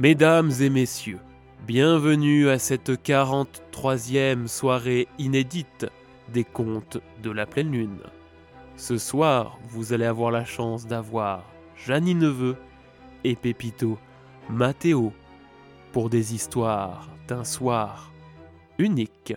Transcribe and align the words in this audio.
Mesdames 0.00 0.52
et 0.60 0.70
messieurs, 0.70 1.18
bienvenue 1.66 2.48
à 2.50 2.60
cette 2.60 2.90
43e 2.90 4.46
soirée 4.46 5.08
inédite 5.18 5.86
des 6.32 6.44
contes 6.44 6.98
de 7.20 7.32
la 7.32 7.46
pleine 7.46 7.72
lune. 7.72 7.98
Ce 8.76 8.96
soir, 8.96 9.58
vous 9.64 9.92
allez 9.92 10.04
avoir 10.04 10.30
la 10.30 10.44
chance 10.44 10.86
d'avoir 10.86 11.44
Jeannie 11.74 12.14
Neveu 12.14 12.54
et 13.24 13.34
Pépito 13.34 13.98
Mathéo 14.48 15.12
pour 15.90 16.10
des 16.10 16.32
histoires 16.32 17.10
d'un 17.26 17.42
soir 17.42 18.12
unique. 18.78 19.34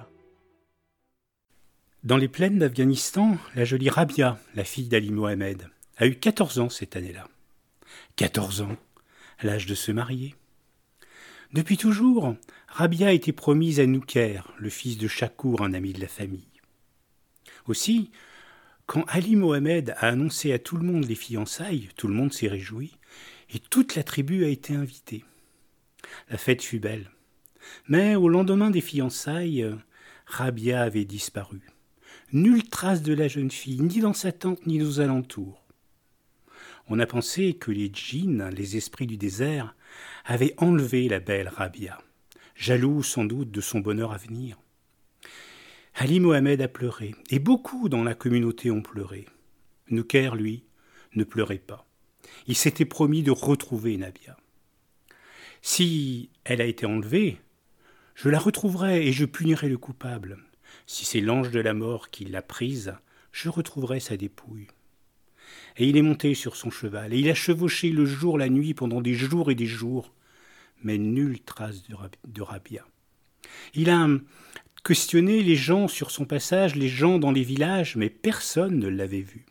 Dans 2.03 2.17
les 2.17 2.27
plaines 2.27 2.59
d'Afghanistan, 2.59 3.35
la 3.55 3.65
jolie 3.65 3.89
Rabia, 3.89 4.37
la 4.53 4.63
fille 4.63 4.89
d'Ali 4.89 5.09
Mohamed, 5.09 5.71
a 5.97 6.05
eu 6.05 6.13
14 6.13 6.59
ans 6.59 6.69
cette 6.69 6.95
année-là. 6.95 7.27
14 8.15 8.61
ans, 8.61 8.77
à 9.39 9.47
l'âge 9.47 9.65
de 9.65 9.73
se 9.73 9.91
marier. 9.91 10.35
Depuis 11.53 11.75
toujours, 11.75 12.35
Rabia 12.69 13.11
été 13.11 13.33
promise 13.33 13.81
à 13.81 13.85
Nouker, 13.85 14.41
le 14.57 14.69
fils 14.69 14.97
de 14.97 15.09
Chakour, 15.09 15.61
un 15.61 15.73
ami 15.73 15.91
de 15.91 15.99
la 15.99 16.07
famille. 16.07 16.47
Aussi, 17.67 18.09
quand 18.85 19.03
Ali 19.09 19.35
Mohamed 19.35 19.93
a 19.97 20.07
annoncé 20.07 20.53
à 20.53 20.59
tout 20.59 20.77
le 20.77 20.85
monde 20.85 21.03
les 21.03 21.15
fiançailles, 21.15 21.89
tout 21.97 22.07
le 22.07 22.13
monde 22.13 22.31
s'est 22.31 22.47
réjoui, 22.47 22.97
et 23.53 23.59
toute 23.59 23.95
la 23.95 24.03
tribu 24.03 24.45
a 24.45 24.47
été 24.47 24.75
invitée. 24.75 25.25
La 26.29 26.37
fête 26.37 26.61
fut 26.61 26.79
belle. 26.79 27.11
Mais 27.89 28.15
au 28.15 28.29
lendemain 28.29 28.69
des 28.69 28.79
fiançailles, 28.79 29.69
Rabia 30.27 30.81
avait 30.81 31.03
disparu. 31.03 31.61
Nulle 32.31 32.63
trace 32.63 33.01
de 33.01 33.13
la 33.13 33.27
jeune 33.27 33.51
fille, 33.51 33.81
ni 33.81 33.99
dans 33.99 34.13
sa 34.13 34.31
tente, 34.31 34.65
ni 34.65 34.81
aux 34.81 35.01
alentours. 35.01 35.65
On 36.87 36.99
a 36.99 37.05
pensé 37.05 37.55
que 37.55 37.71
les 37.71 37.91
djinns, 37.93 38.49
les 38.49 38.77
esprits 38.77 39.07
du 39.07 39.17
désert, 39.17 39.75
avaient 40.25 40.53
enlevé 40.57 41.07
la 41.07 41.19
belle 41.19 41.47
Rabia, 41.47 41.97
jaloux 42.55 43.03
sans 43.03 43.25
doute 43.25 43.51
de 43.51 43.61
son 43.61 43.79
bonheur 43.79 44.11
à 44.11 44.17
venir. 44.17 44.59
Ali 45.95 46.19
Mohamed 46.19 46.61
a 46.61 46.67
pleuré, 46.67 47.13
et 47.29 47.39
beaucoup 47.39 47.89
dans 47.89 48.03
la 48.03 48.15
communauté 48.15 48.71
ont 48.71 48.81
pleuré. 48.81 49.25
Nuker, 49.89 50.35
lui, 50.35 50.63
ne 51.15 51.23
pleurait 51.23 51.57
pas. 51.57 51.85
Il 52.47 52.55
s'était 52.55 52.85
promis 52.85 53.23
de 53.23 53.31
retrouver 53.31 53.97
Nabia. 53.97 54.37
Si 55.61 56.29
elle 56.43 56.61
a 56.61 56.65
été 56.65 56.85
enlevée, 56.85 57.39
je 58.15 58.29
la 58.29 58.39
retrouverai 58.39 59.07
et 59.07 59.11
je 59.11 59.25
punirai 59.25 59.69
le 59.69 59.77
coupable. 59.77 60.37
Si 60.87 61.05
c'est 61.05 61.21
l'ange 61.21 61.51
de 61.51 61.59
la 61.59 61.73
mort 61.73 62.09
qui 62.09 62.25
l'a 62.25 62.41
prise, 62.41 62.95
je 63.31 63.49
retrouverai 63.49 63.99
sa 63.99 64.17
dépouille. 64.17 64.67
Et 65.77 65.87
il 65.87 65.97
est 65.97 66.01
monté 66.01 66.33
sur 66.33 66.55
son 66.55 66.69
cheval, 66.69 67.13
et 67.13 67.19
il 67.19 67.29
a 67.29 67.33
chevauché 67.33 67.89
le 67.89 68.05
jour, 68.05 68.37
la 68.37 68.49
nuit, 68.49 68.73
pendant 68.73 69.01
des 69.01 69.13
jours 69.13 69.51
et 69.51 69.55
des 69.55 69.65
jours, 69.65 70.13
mais 70.83 70.97
nulle 70.97 71.39
trace 71.39 71.83
de, 71.83 72.41
Rabia. 72.41 72.85
Il 73.73 73.89
a 73.89 74.07
questionné 74.83 75.41
les 75.43 75.55
gens 75.55 75.87
sur 75.87 76.11
son 76.11 76.25
passage, 76.25 76.75
les 76.75 76.89
gens 76.89 77.19
dans 77.19 77.31
les 77.31 77.43
villages, 77.43 77.95
mais 77.95 78.09
personne 78.09 78.79
ne 78.79 78.87
l'avait 78.87 79.21
vu. 79.21 79.45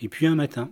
Et 0.00 0.08
puis 0.08 0.26
un 0.26 0.34
matin, 0.34 0.70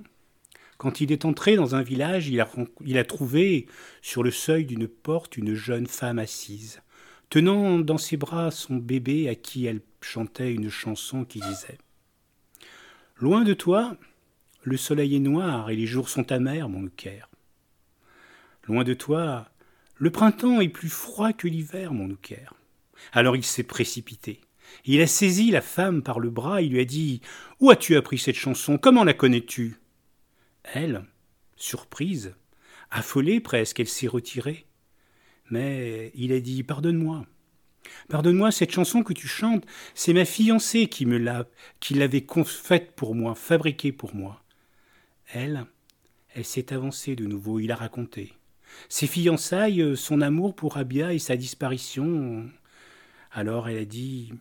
quand 0.76 1.00
il 1.00 1.12
est 1.12 1.24
entré 1.24 1.56
dans 1.56 1.74
un 1.74 1.82
village, 1.82 2.28
il 2.28 2.40
a, 2.40 3.04
trouvé 3.04 3.66
sur 4.02 4.22
le 4.22 4.30
seuil 4.30 4.64
d'une 4.64 4.88
porte 4.88 5.36
une 5.36 5.54
jeune 5.54 5.86
femme 5.86 6.18
assise, 6.18 6.80
tenant 7.28 7.78
dans 7.78 7.98
ses 7.98 8.16
bras 8.16 8.50
son 8.50 8.76
bébé 8.76 9.28
à 9.28 9.34
qui 9.34 9.66
elle 9.66 9.82
chantait 10.00 10.52
une 10.52 10.70
chanson 10.70 11.24
qui 11.24 11.40
disait 11.40 11.78
Loin 13.20 13.44
de 13.44 13.52
toi, 13.52 13.98
le 14.62 14.78
soleil 14.78 15.16
est 15.16 15.20
noir 15.20 15.68
et 15.68 15.76
les 15.76 15.86
jours 15.86 16.08
sont 16.08 16.32
amers, 16.32 16.70
mon 16.70 16.88
Caire. 16.88 17.28
Loin 18.66 18.82
de 18.82 18.94
toi, 18.94 19.50
le 19.96 20.10
printemps 20.10 20.62
est 20.62 20.70
plus 20.70 20.88
froid 20.88 21.34
que 21.34 21.46
l'hiver, 21.46 21.92
mon 21.92 22.14
Caire. 22.14 22.54
Alors 23.12 23.36
il 23.36 23.44
s'est 23.44 23.62
précipité. 23.62 24.40
Il 24.86 25.02
a 25.02 25.06
saisi 25.06 25.50
la 25.50 25.60
femme 25.60 26.02
par 26.02 26.18
le 26.18 26.30
bras 26.30 26.62
et 26.62 26.66
lui 26.66 26.80
a 26.80 26.86
dit 26.86 27.20
Où 27.60 27.70
as-tu 27.70 27.94
appris 27.96 28.16
cette 28.16 28.36
chanson? 28.36 28.78
Comment 28.78 29.04
la 29.04 29.12
connais-tu? 29.12 29.76
Elle, 30.64 31.04
surprise, 31.56 32.34
affolée 32.90 33.40
presque, 33.40 33.80
elle 33.80 33.88
s'est 33.88 34.08
retirée. 34.08 34.64
Mais 35.50 36.10
il 36.14 36.32
a 36.32 36.40
dit 36.40 36.62
Pardonne-moi. 36.62 37.26
Pardonne-moi, 38.08 38.50
cette 38.50 38.72
chanson 38.72 39.02
que 39.02 39.12
tu 39.12 39.28
chantes, 39.28 39.64
c'est 39.94 40.12
ma 40.12 40.24
fiancée 40.24 40.86
qui 40.86 41.06
me 41.06 41.18
l'a, 41.18 41.46
qui 41.80 41.94
l'avait 41.94 42.26
faite 42.44 42.92
pour 42.92 43.14
moi, 43.14 43.34
fabriquée 43.34 43.92
pour 43.92 44.14
moi. 44.14 44.42
Elle, 45.32 45.66
elle 46.34 46.44
s'est 46.44 46.72
avancée 46.72 47.16
de 47.16 47.26
nouveau, 47.26 47.60
il 47.60 47.72
a 47.72 47.76
raconté. 47.76 48.34
Ses 48.88 49.06
fiançailles, 49.06 49.96
son 49.96 50.20
amour 50.20 50.54
pour 50.54 50.76
Abia 50.76 51.12
et 51.12 51.18
sa 51.18 51.36
disparition. 51.36 52.48
Alors 53.32 53.68
elle 53.68 53.78
a 53.78 53.84
dit. 53.84 54.32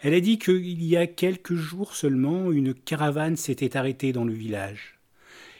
Elle 0.00 0.14
a 0.14 0.20
dit 0.20 0.38
qu'il 0.38 0.82
y 0.82 0.96
a 0.96 1.06
quelques 1.06 1.54
jours 1.54 1.94
seulement, 1.94 2.50
une 2.50 2.72
caravane 2.72 3.36
s'était 3.36 3.76
arrêtée 3.76 4.12
dans 4.12 4.24
le 4.24 4.32
village 4.32 4.93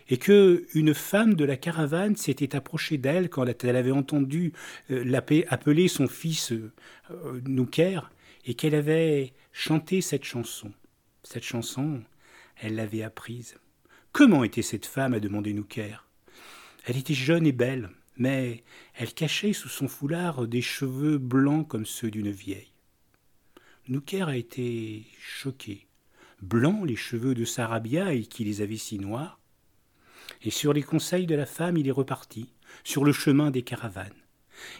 et 0.08 0.18
que 0.18 0.66
une 0.74 0.94
femme 0.94 1.34
de 1.34 1.44
la 1.44 1.56
caravane 1.56 2.16
s'était 2.16 2.56
approchée 2.56 2.98
d'elle 2.98 3.30
quand 3.30 3.46
elle 3.64 3.76
avait 3.76 3.90
entendu 3.90 4.52
euh, 4.90 5.20
appeler 5.48 5.88
son 5.88 6.08
fils 6.08 6.52
euh, 6.52 7.40
Nouker 7.46 8.00
et 8.44 8.54
qu'elle 8.54 8.74
avait 8.74 9.32
chanté 9.52 10.00
cette 10.00 10.24
chanson. 10.24 10.72
Cette 11.22 11.44
chanson, 11.44 12.02
elle 12.56 12.74
l'avait 12.74 13.02
apprise. 13.02 13.56
Comment 14.12 14.44
était 14.44 14.62
cette 14.62 14.86
femme? 14.86 15.14
a 15.14 15.20
demandé 15.20 15.54
Nouker. 15.54 15.96
Elle 16.86 16.98
était 16.98 17.14
jeune 17.14 17.46
et 17.46 17.52
belle, 17.52 17.88
mais 18.18 18.62
elle 18.94 19.14
cachait 19.14 19.54
sous 19.54 19.70
son 19.70 19.88
foulard 19.88 20.46
des 20.46 20.60
cheveux 20.60 21.18
blancs 21.18 21.66
comme 21.66 21.86
ceux 21.86 22.10
d'une 22.10 22.30
vieille. 22.30 22.72
Nouker 23.88 24.28
a 24.28 24.36
été 24.36 25.06
choqué. 25.18 25.86
Blancs 26.42 26.86
les 26.86 26.96
cheveux 26.96 27.34
de 27.34 27.44
Sarabia 27.44 28.12
et 28.12 28.24
qui 28.24 28.44
les 28.44 28.60
avait 28.60 28.76
si 28.76 28.98
noirs 28.98 29.40
et 30.42 30.50
sur 30.50 30.72
les 30.72 30.82
conseils 30.82 31.26
de 31.26 31.34
la 31.34 31.46
femme 31.46 31.76
il 31.76 31.88
est 31.88 31.92
reparti, 31.92 32.48
sur 32.82 33.04
le 33.04 33.12
chemin 33.12 33.50
des 33.50 33.62
caravanes. 33.62 34.12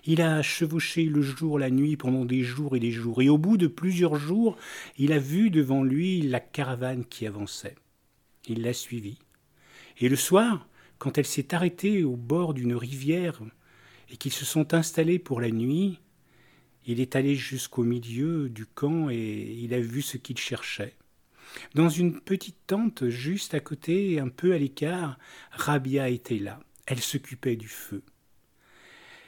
Il 0.05 0.21
a 0.21 0.43
chevauché 0.43 1.05
le 1.05 1.23
jour, 1.23 1.59
la 1.59 1.71
nuit, 1.71 1.97
pendant 1.97 2.25
des 2.25 2.43
jours 2.43 2.77
et 2.77 2.81
des 2.81 2.93
jours, 2.93 3.23
et 3.23 3.29
au 3.29 3.39
bout 3.39 3.57
de 3.57 3.67
plusieurs 3.67 4.17
jours, 4.17 4.57
il 4.99 5.13
a 5.13 5.19
vu 5.19 5.51
devant 5.51 5.83
lui 5.83 6.23
la 6.23 6.41
caravane 6.41 7.05
qui 7.05 7.27
avançait. 7.27 7.77
Il 8.47 8.63
l'a 8.63 8.73
suivie. 8.73 9.19
Et 9.99 10.09
le 10.09 10.17
soir, 10.17 10.69
quand 10.99 11.19
elle 11.19 11.27
s'est 11.27 11.55
arrêtée 11.55 12.05
au 12.05 12.17
bord 12.17 12.55
d'une 12.55 12.75
rivière 12.75 13.41
et 14.11 14.17
qu'ils 14.17 14.33
se 14.33 14.45
sont 14.45 14.75
installés 14.75 15.19
pour 15.19 15.41
la 15.41 15.51
nuit, 15.51 15.99
il 16.87 17.01
est 17.01 17.17
allé 17.17 17.35
jusqu'au 17.35 17.83
milieu 17.83 18.49
du 18.49 18.67
camp 18.67 19.09
et 19.09 19.57
il 19.61 19.73
a 19.73 19.81
vu 19.81 20.03
ce 20.03 20.19
qu'il 20.19 20.39
cherchait. 20.39 20.95
Dans 21.75 21.89
une 21.89 22.21
petite 22.21 22.59
tente 22.67 23.09
juste 23.09 23.55
à 23.55 23.61
côté, 23.61 24.19
un 24.21 24.29
peu 24.29 24.53
à 24.53 24.59
l'écart, 24.59 25.19
Rabia 25.51 26.09
était 26.09 26.39
là. 26.39 26.61
Elle 26.87 27.01
s'occupait 27.01 27.57
du 27.57 27.69
feu. 27.69 28.03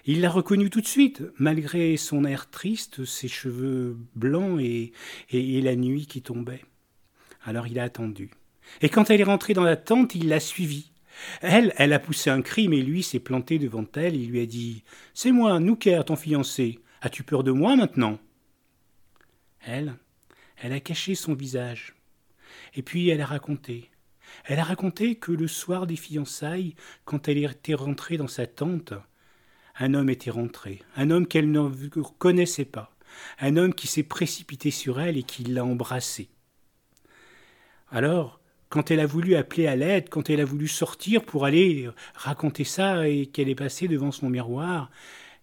Il 0.05 0.21
l'a 0.21 0.31
reconnue 0.31 0.71
tout 0.71 0.81
de 0.81 0.87
suite, 0.87 1.25
malgré 1.37 1.97
son 1.97 2.25
air 2.25 2.49
triste, 2.49 3.05
ses 3.05 3.27
cheveux 3.27 3.97
blancs 4.15 4.61
et, 4.61 4.93
et, 5.31 5.61
la 5.61 5.75
nuit 5.75 6.07
qui 6.07 6.23
tombait. 6.23 6.65
Alors 7.45 7.67
il 7.67 7.79
a 7.81 7.83
attendu. 7.83 8.31
Et 8.83 8.89
quand 8.89 9.11
elle 9.11 9.21
est 9.21 9.25
rentrée 9.25 9.53
dans 9.53 9.65
la 9.65 9.77
tente, 9.77 10.15
il 10.15 10.29
l'a 10.29 10.39
suivie. 10.39 10.93
Elle, 11.41 11.73
elle 11.77 11.93
a 11.93 11.99
poussé 11.99 12.31
un 12.31 12.41
cri, 12.41 12.69
mais 12.69 12.83
lui 12.83 13.03
s'est 13.03 13.19
planté 13.19 13.59
devant 13.59 13.87
elle. 13.97 14.15
Il 14.15 14.31
lui 14.31 14.41
a 14.41 14.47
dit 14.47 14.85
C'est 15.13 15.33
moi, 15.33 15.59
Nouker, 15.59 16.03
ton 16.07 16.15
fiancé. 16.15 16.79
As-tu 17.01 17.25
peur 17.25 17.43
de 17.43 17.51
moi 17.51 17.75
maintenant? 17.75 18.19
Elle, 19.61 19.97
elle 20.57 20.73
a 20.73 20.81
caché 20.81 21.17
son 21.17 21.35
visage. 21.35 21.96
Et 22.77 22.83
puis 22.83 23.09
elle 23.09 23.21
a 23.21 23.27
raconté. 23.27 23.91
Elle 24.45 24.61
a 24.61 24.65
raconté 24.65 25.17
que 25.17 25.33
le 25.33 25.49
soir 25.49 25.87
des 25.87 25.97
fiançailles, 25.97 26.75
quand 27.05 27.29
elle 27.29 27.39
était 27.39 27.75
rentrée 27.75 28.17
dans 28.17 28.29
sa 28.29 28.47
tente, 28.47 28.93
un 29.79 29.95
homme 29.95 30.11
était 30.11 30.31
rentré, 30.31 30.83
un 30.97 31.11
homme 31.11 31.27
qu'elle 31.27 31.51
ne 31.51 31.69
connaissait 32.19 32.65
pas, 32.65 32.95
un 33.41 33.57
homme 33.57 33.75
qui 33.75 33.87
s'est 33.87 34.03
précipité 34.03 34.71
sur 34.71 35.01
elle 35.01 35.17
et 35.17 35.23
qui 35.23 35.45
l'a 35.45 35.65
embrassée. 35.65 36.29
Alors, 37.91 38.41
quand 38.69 38.91
elle 38.91 39.01
a 39.01 39.07
voulu 39.07 39.37
appeler 39.37 39.67
à 39.67 39.77
l'aide, 39.77 40.09
quand 40.09 40.29
elle 40.29 40.41
a 40.41 40.45
voulu 40.45 40.67
sortir 40.67 41.25
pour 41.25 41.45
aller 41.45 41.89
raconter 42.15 42.65
ça 42.65 43.09
et 43.09 43.27
qu'elle 43.27 43.49
est 43.49 43.55
passée 43.55 43.87
devant 43.87 44.13
son 44.13 44.29
miroir, 44.29 44.91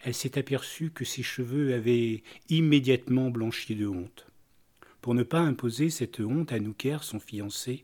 elle 0.02 0.14
s'est 0.14 0.38
aperçue 0.38 0.92
que 0.92 1.06
ses 1.06 1.24
cheveux 1.24 1.74
avaient 1.74 2.24
immédiatement 2.50 3.30
blanchi 3.30 3.76
de 3.76 3.88
honte. 3.88 4.28
Pour 5.04 5.16
ne 5.16 5.24
pas 5.24 5.42
imposer 5.42 5.90
cette 5.90 6.22
honte 6.22 6.54
à 6.54 6.60
Nouker, 6.60 7.00
son 7.02 7.20
fiancé, 7.20 7.84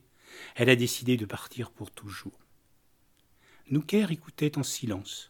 elle 0.56 0.69
a 0.69 0.77
décidé 0.77 1.18
de 1.18 1.25
partir 1.25 1.69
pour 1.69 1.92
toujours. 1.92 2.39
Nouker 3.69 4.06
écoutait 4.10 4.57
en 4.57 4.63
silence. 4.63 5.30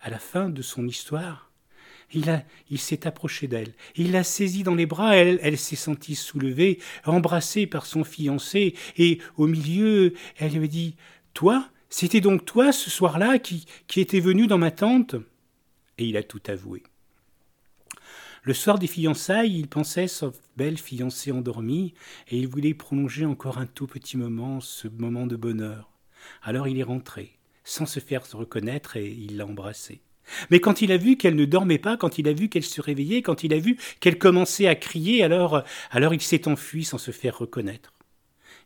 À 0.00 0.10
la 0.10 0.20
fin 0.20 0.48
de 0.48 0.62
son 0.62 0.86
histoire, 0.86 1.50
il, 2.14 2.78
s'est 2.78 3.04
approché 3.04 3.48
d'elle, 3.48 3.74
il 3.96 4.12
l'a 4.12 4.22
saisie 4.22 4.62
dans 4.62 4.76
les 4.76 4.86
bras, 4.86 5.16
elle, 5.16 5.58
s'est 5.58 5.74
sentie 5.74 6.14
soulevée, 6.14 6.78
embrassée 7.04 7.66
par 7.66 7.84
son 7.84 8.04
fiancé, 8.04 8.76
et 8.96 9.18
au 9.36 9.48
milieu, 9.48 10.14
elle 10.36 10.52
lui 10.52 10.66
a 10.66 10.68
dit 10.68 10.94
Toi, 11.34 11.68
C'était 11.90 12.20
donc 12.20 12.44
toi, 12.44 12.70
ce 12.70 12.90
soir-là, 12.90 13.40
qui, 13.40 13.66
qui 13.88 14.00
était 14.00 14.20
venu 14.20 14.46
dans 14.46 14.58
ma 14.58 14.70
tente? 14.70 15.16
Et 15.98 16.04
il 16.06 16.16
a 16.16 16.22
tout 16.22 16.42
avoué. 16.46 16.84
Le 18.46 18.54
soir 18.54 18.78
des 18.78 18.86
fiançailles, 18.86 19.58
il 19.58 19.66
pensait 19.66 20.06
sa 20.06 20.30
belle 20.56 20.78
fiancée 20.78 21.32
endormie, 21.32 21.94
et 22.28 22.38
il 22.38 22.46
voulait 22.46 22.74
prolonger 22.74 23.24
encore 23.24 23.58
un 23.58 23.66
tout 23.66 23.88
petit 23.88 24.16
moment 24.16 24.60
ce 24.60 24.86
moment 24.86 25.26
de 25.26 25.34
bonheur. 25.34 25.90
Alors 26.44 26.68
il 26.68 26.78
est 26.78 26.84
rentré, 26.84 27.32
sans 27.64 27.86
se 27.86 27.98
faire 27.98 28.22
reconnaître, 28.30 28.96
et 28.96 29.08
il 29.08 29.36
l'a 29.36 29.46
embrassée. 29.46 30.00
Mais 30.52 30.60
quand 30.60 30.80
il 30.80 30.92
a 30.92 30.96
vu 30.96 31.16
qu'elle 31.16 31.34
ne 31.34 31.44
dormait 31.44 31.80
pas, 31.80 31.96
quand 31.96 32.18
il 32.18 32.28
a 32.28 32.32
vu 32.32 32.48
qu'elle 32.48 32.62
se 32.62 32.80
réveillait, 32.80 33.20
quand 33.20 33.42
il 33.42 33.52
a 33.52 33.58
vu 33.58 33.78
qu'elle 33.98 34.16
commençait 34.16 34.68
à 34.68 34.76
crier, 34.76 35.24
alors, 35.24 35.64
alors 35.90 36.14
il 36.14 36.22
s'est 36.22 36.46
enfui 36.46 36.84
sans 36.84 36.98
se 36.98 37.10
faire 37.10 37.38
reconnaître. 37.38 37.94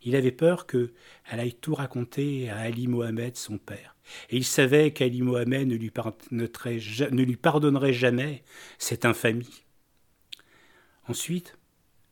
Il 0.02 0.14
avait 0.14 0.30
peur 0.30 0.66
que 0.66 0.92
elle 1.30 1.40
aille 1.40 1.54
tout 1.54 1.74
raconter 1.74 2.50
à 2.50 2.58
Ali 2.58 2.86
Mohamed, 2.86 3.34
son 3.34 3.56
père. 3.56 3.96
Et 4.28 4.36
il 4.36 4.44
savait 4.44 4.90
qu'Ali 4.90 5.22
Mohamed 5.22 5.68
ne 5.68 5.74
lui, 5.74 5.90
ne 6.32 7.22
lui 7.22 7.36
pardonnerait 7.36 7.94
jamais 7.94 8.42
cette 8.76 9.06
infamie. 9.06 9.64
Ensuite, 11.08 11.58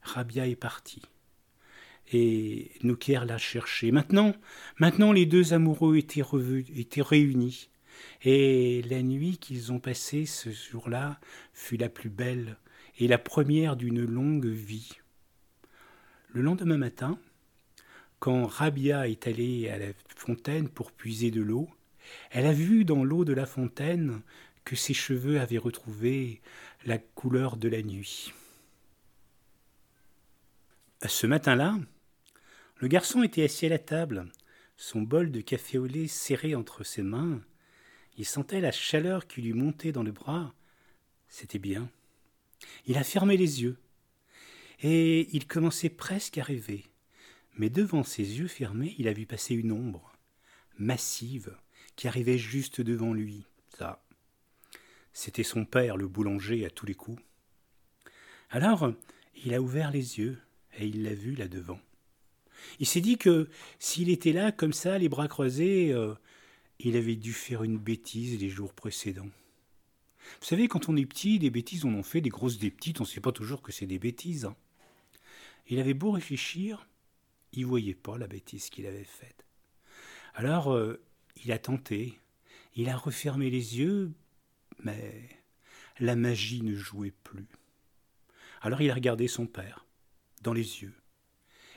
Rabia 0.03 0.47
est 0.47 0.57
parti. 0.57 1.03
Et 2.13 2.73
Nouker 2.83 3.21
l'a 3.27 3.39
cherché. 3.39 3.93
Maintenant, 3.93 4.35
maintenant 4.79 5.13
les 5.13 5.27
deux 5.27 5.53
amoureux 5.53 5.97
étaient 5.97 7.03
réunis. 7.03 7.69
Et 8.23 8.83
la 8.83 9.03
nuit 9.03 9.39
qu'ils 9.39 9.73
ont 9.73 9.81
passée 9.81 10.25
ce 10.25 10.51
jour-là 10.51 11.21
fut 11.53 11.77
la 11.77 11.89
plus 11.89 12.11
belle 12.11 12.57
et 12.99 13.09
la 13.09 13.19
première 13.19 13.77
d'une 13.77 14.05
longue 14.05 14.47
vie. 14.47 14.91
Le 16.31 16.43
lendemain 16.43 16.79
matin, 16.79 17.19
quand 18.19 18.47
Rabia 18.47 19.09
est 19.09 19.27
allée 19.27 19.69
à 19.69 19.79
la 19.79 19.93
fontaine 20.17 20.69
pour 20.69 20.93
puiser 20.93 21.31
de 21.31 21.41
l'eau, 21.41 21.69
elle 22.31 22.47
a 22.47 22.53
vu 22.53 22.85
dans 22.85 23.05
l'eau 23.05 23.25
de 23.25 23.33
la 23.33 23.47
fontaine 23.47 24.21
que 24.65 24.77
ses 24.77 24.95
cheveux 24.95 25.41
avaient 25.41 25.59
retrouvé 25.59 26.41
la 26.85 26.99
couleur 26.99 27.57
de 27.57 27.69
la 27.69 27.83
nuit. 27.83 28.33
Ce 31.07 31.29
matin-là, 31.29 31.79
le 32.79 32.89
garçon 32.89 33.23
était 33.23 33.45
assis 33.45 33.67
à 33.67 33.69
la 33.69 33.79
table, 33.79 34.27
son 34.77 35.01
bol 35.01 35.31
de 35.31 35.41
café 35.41 35.79
au 35.79 35.87
lait 35.87 36.09
serré 36.09 36.57
entre 36.57 36.83
ses 36.83 37.03
mains. 37.03 37.41
Il 38.17 38.25
sentait 38.25 38.61
la 38.61 38.73
chaleur 38.73 39.29
qui 39.29 39.41
lui 39.41 39.53
montait 39.53 39.93
dans 39.93 40.03
le 40.03 40.11
bras. 40.11 40.55
C'était 41.29 41.61
bien. 41.61 41.89
Il 42.87 42.99
a 42.99 43.05
fermé 43.05 43.37
les 43.37 43.63
yeux. 43.63 43.77
Et 44.81 45.29
il 45.37 45.47
commençait 45.47 45.89
presque 45.89 46.39
à 46.39 46.43
rêver. 46.43 46.85
Mais 47.57 47.71
devant 47.71 48.03
ses 48.03 48.39
yeux 48.41 48.49
fermés, 48.49 48.97
il 48.99 49.07
a 49.07 49.13
vu 49.13 49.25
passer 49.25 49.55
une 49.55 49.71
ombre, 49.71 50.17
massive, 50.79 51.57
qui 51.95 52.09
arrivait 52.09 52.39
juste 52.39 52.81
devant 52.81 53.13
lui. 53.13 53.45
Ça. 53.77 54.05
C'était 55.13 55.45
son 55.45 55.65
père, 55.65 55.97
le 55.97 56.09
boulanger, 56.09 56.65
à 56.65 56.71
tous 56.71 56.87
les 56.87 56.95
coups. 56.95 57.23
Alors, 58.51 58.93
il 59.45 59.55
a 59.55 59.61
ouvert 59.61 59.93
les 59.93 60.19
yeux 60.19 60.39
et 60.79 60.87
il 60.87 61.03
l'a 61.03 61.15
vu 61.15 61.35
là 61.35 61.49
devant. 61.49 61.81
Il 62.81 62.87
s'est 62.87 63.01
dit 63.01 63.19
que 63.19 63.49
s'il 63.79 64.11
était 64.11 64.33
là 64.33 64.53
comme 64.53 64.73
ça, 64.73 64.99
les 64.99 65.09
bras 65.09 65.29
croisés, 65.29 65.93
euh, 65.93 66.15
il 66.79 66.97
avait 66.97 67.17
dû 67.17 67.33
faire 67.33 67.63
une 67.63 67.79
bêtise 67.79 68.39
les 68.41 68.49
jours 68.49 68.73
précédents. 68.73 69.29
Vous 70.41 70.47
savez, 70.47 70.69
quand 70.69 70.89
on 70.89 70.97
est 70.97 71.07
petit, 71.07 71.39
des 71.39 71.51
bêtises, 71.51 71.85
on 71.85 71.99
en 71.99 72.03
fait, 72.03 72.21
des 72.21 72.29
grosses, 72.29 72.59
des 72.59 72.71
petites, 72.71 73.01
on 73.01 73.05
ne 73.05 73.09
sait 73.09 73.21
pas 73.21 73.33
toujours 73.33 73.63
que 73.63 73.73
c'est 73.73 73.87
des 73.87 73.99
bêtises. 73.99 74.45
Hein. 74.45 74.57
Il 75.69 75.79
avait 75.79 75.95
beau 75.95 76.11
réfléchir, 76.11 76.87
il 77.53 77.67
voyait 77.67 77.95
pas 77.95 78.19
la 78.19 78.27
bêtise 78.27 78.71
qu'il 78.71 78.87
avait 78.87 79.05
faite. 79.05 79.45
Alors, 80.35 80.73
euh, 80.73 81.01
il 81.45 81.53
a 81.53 81.59
tenté, 81.59 82.19
il 82.75 82.89
a 82.89 82.97
refermé 82.97 83.51
les 83.51 83.79
yeux, 83.79 84.13
mais 84.83 85.29
la 86.01 86.17
magie 86.17 86.63
ne 86.63 86.75
jouait 86.75 87.15
plus. 87.25 87.49
Alors 88.61 88.81
il 88.83 88.91
a 88.91 88.95
regardé 88.95 89.29
son 89.29 89.47
père 89.47 89.87
dans 90.43 90.53
les 90.53 90.83
yeux. 90.83 90.95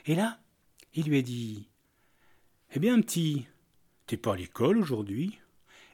Et 0.06 0.14
là, 0.14 0.40
il 0.94 1.06
lui 1.06 1.18
a 1.18 1.22
dit 1.22 1.68
Eh 2.72 2.78
bien, 2.78 3.00
petit, 3.00 3.46
t'es 4.06 4.16
pas 4.16 4.34
à 4.34 4.36
l'école 4.36 4.78
aujourd'hui 4.78 5.38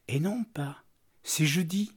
Eh 0.09 0.21
non, 0.21 0.45
pas. 0.45 0.85
C'est 1.23 1.47
jeudi. 1.47 1.93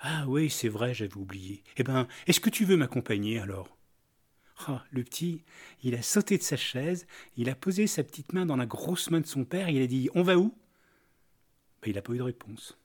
Ah 0.00 0.24
oui, 0.26 0.50
c'est 0.50 0.68
vrai, 0.68 0.94
j'avais 0.94 1.16
oublié. 1.16 1.62
Eh 1.76 1.84
bien, 1.84 2.08
est-ce 2.26 2.40
que 2.40 2.50
tu 2.50 2.64
veux 2.64 2.76
m'accompagner 2.76 3.38
alors? 3.38 3.76
Ah, 4.66 4.84
le 4.90 5.02
petit, 5.02 5.42
il 5.82 5.94
a 5.94 6.02
sauté 6.02 6.38
de 6.38 6.42
sa 6.42 6.56
chaise, 6.56 7.06
il 7.36 7.48
a 7.48 7.54
posé 7.54 7.86
sa 7.86 8.04
petite 8.04 8.32
main 8.32 8.46
dans 8.46 8.56
la 8.56 8.66
grosse 8.66 9.10
main 9.10 9.20
de 9.20 9.26
son 9.26 9.44
père, 9.44 9.68
et 9.68 9.74
il 9.74 9.82
a 9.82 9.86
dit 9.86 10.08
On 10.14 10.22
va 10.22 10.36
où? 10.36 10.54
Ben, 11.82 11.90
Il 11.90 11.94
n'a 11.94 12.02
pas 12.02 12.12
eu 12.12 12.18
de 12.18 12.22
réponse. 12.22 12.76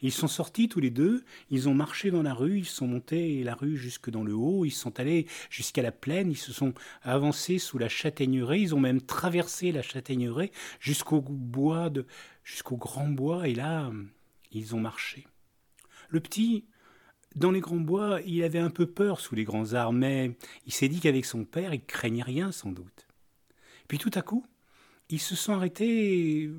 Ils 0.00 0.12
sont 0.12 0.28
sortis 0.28 0.68
tous 0.68 0.80
les 0.80 0.90
deux, 0.90 1.24
ils 1.50 1.68
ont 1.68 1.74
marché 1.74 2.10
dans 2.10 2.22
la 2.22 2.34
rue, 2.34 2.58
ils 2.58 2.66
sont 2.66 2.86
montés 2.86 3.42
la 3.44 3.54
rue 3.54 3.76
jusque 3.76 4.10
dans 4.10 4.24
le 4.24 4.34
haut, 4.34 4.64
ils 4.64 4.70
sont 4.70 4.98
allés 4.98 5.26
jusqu'à 5.50 5.82
la 5.82 5.92
plaine, 5.92 6.30
ils 6.30 6.36
se 6.36 6.52
sont 6.52 6.74
avancés 7.02 7.58
sous 7.58 7.78
la 7.78 7.88
châtaigneraie, 7.88 8.60
ils 8.60 8.74
ont 8.74 8.80
même 8.80 9.02
traversé 9.02 9.72
la 9.72 9.82
châtaigneraie 9.82 10.50
jusqu'au 10.80 11.20
bois 11.20 11.90
de, 11.90 12.06
jusqu'au 12.44 12.76
grand 12.76 13.08
bois, 13.08 13.48
et 13.48 13.54
là, 13.54 13.90
ils 14.50 14.74
ont 14.74 14.80
marché. 14.80 15.26
Le 16.08 16.20
petit, 16.20 16.64
dans 17.34 17.50
les 17.50 17.60
grands 17.60 17.76
bois, 17.76 18.20
il 18.26 18.42
avait 18.44 18.58
un 18.58 18.70
peu 18.70 18.86
peur 18.86 19.20
sous 19.20 19.34
les 19.34 19.44
grands 19.44 19.72
arbres, 19.72 19.98
mais 19.98 20.36
il 20.66 20.72
s'est 20.72 20.88
dit 20.88 21.00
qu'avec 21.00 21.24
son 21.24 21.44
père, 21.44 21.72
il 21.72 21.84
craignait 21.84 22.22
rien 22.22 22.52
sans 22.52 22.72
doute. 22.72 23.06
Puis 23.88 23.98
tout 23.98 24.10
à 24.14 24.22
coup, 24.22 24.44
ils 25.08 25.20
se 25.20 25.34
sont 25.34 25.52
arrêtés 25.52 26.50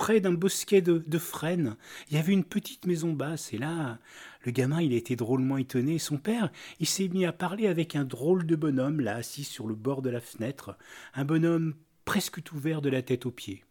près 0.00 0.20
d'un 0.20 0.32
bosquet 0.32 0.80
de, 0.80 1.18
frênes. 1.18 1.76
Il 2.08 2.16
y 2.16 2.18
avait 2.18 2.32
une 2.32 2.44
petite 2.44 2.86
maison 2.86 3.12
basse, 3.12 3.52
et 3.52 3.58
là, 3.58 3.98
le 4.46 4.50
gamin, 4.50 4.80
il 4.80 4.94
été 4.94 5.14
drôlement 5.14 5.58
étonné. 5.58 5.98
Son 5.98 6.16
père, 6.16 6.50
il 6.78 6.86
s'est 6.86 7.08
mis 7.08 7.26
à 7.26 7.34
parler 7.34 7.66
avec 7.66 7.94
un 7.94 8.04
drôle 8.04 8.46
de 8.46 8.56
bonhomme, 8.56 9.02
là, 9.02 9.16
assis 9.16 9.44
sur 9.44 9.66
le 9.66 9.74
bord 9.74 10.00
de 10.00 10.08
la 10.08 10.22
fenêtre, 10.22 10.78
un 11.12 11.26
bonhomme 11.26 11.74
presque 12.06 12.42
tout 12.42 12.58
vert 12.58 12.80
de 12.80 12.88
la 12.88 13.02
tête 13.02 13.26
aux 13.26 13.30
pieds. 13.30 13.62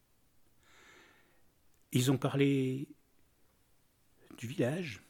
Ils 1.93 2.11
ont 2.11 2.17
parlé 2.17 2.87
du 4.37 4.45
village, 4.45 5.01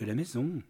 de 0.00 0.06
la 0.06 0.14
maison, 0.14 0.62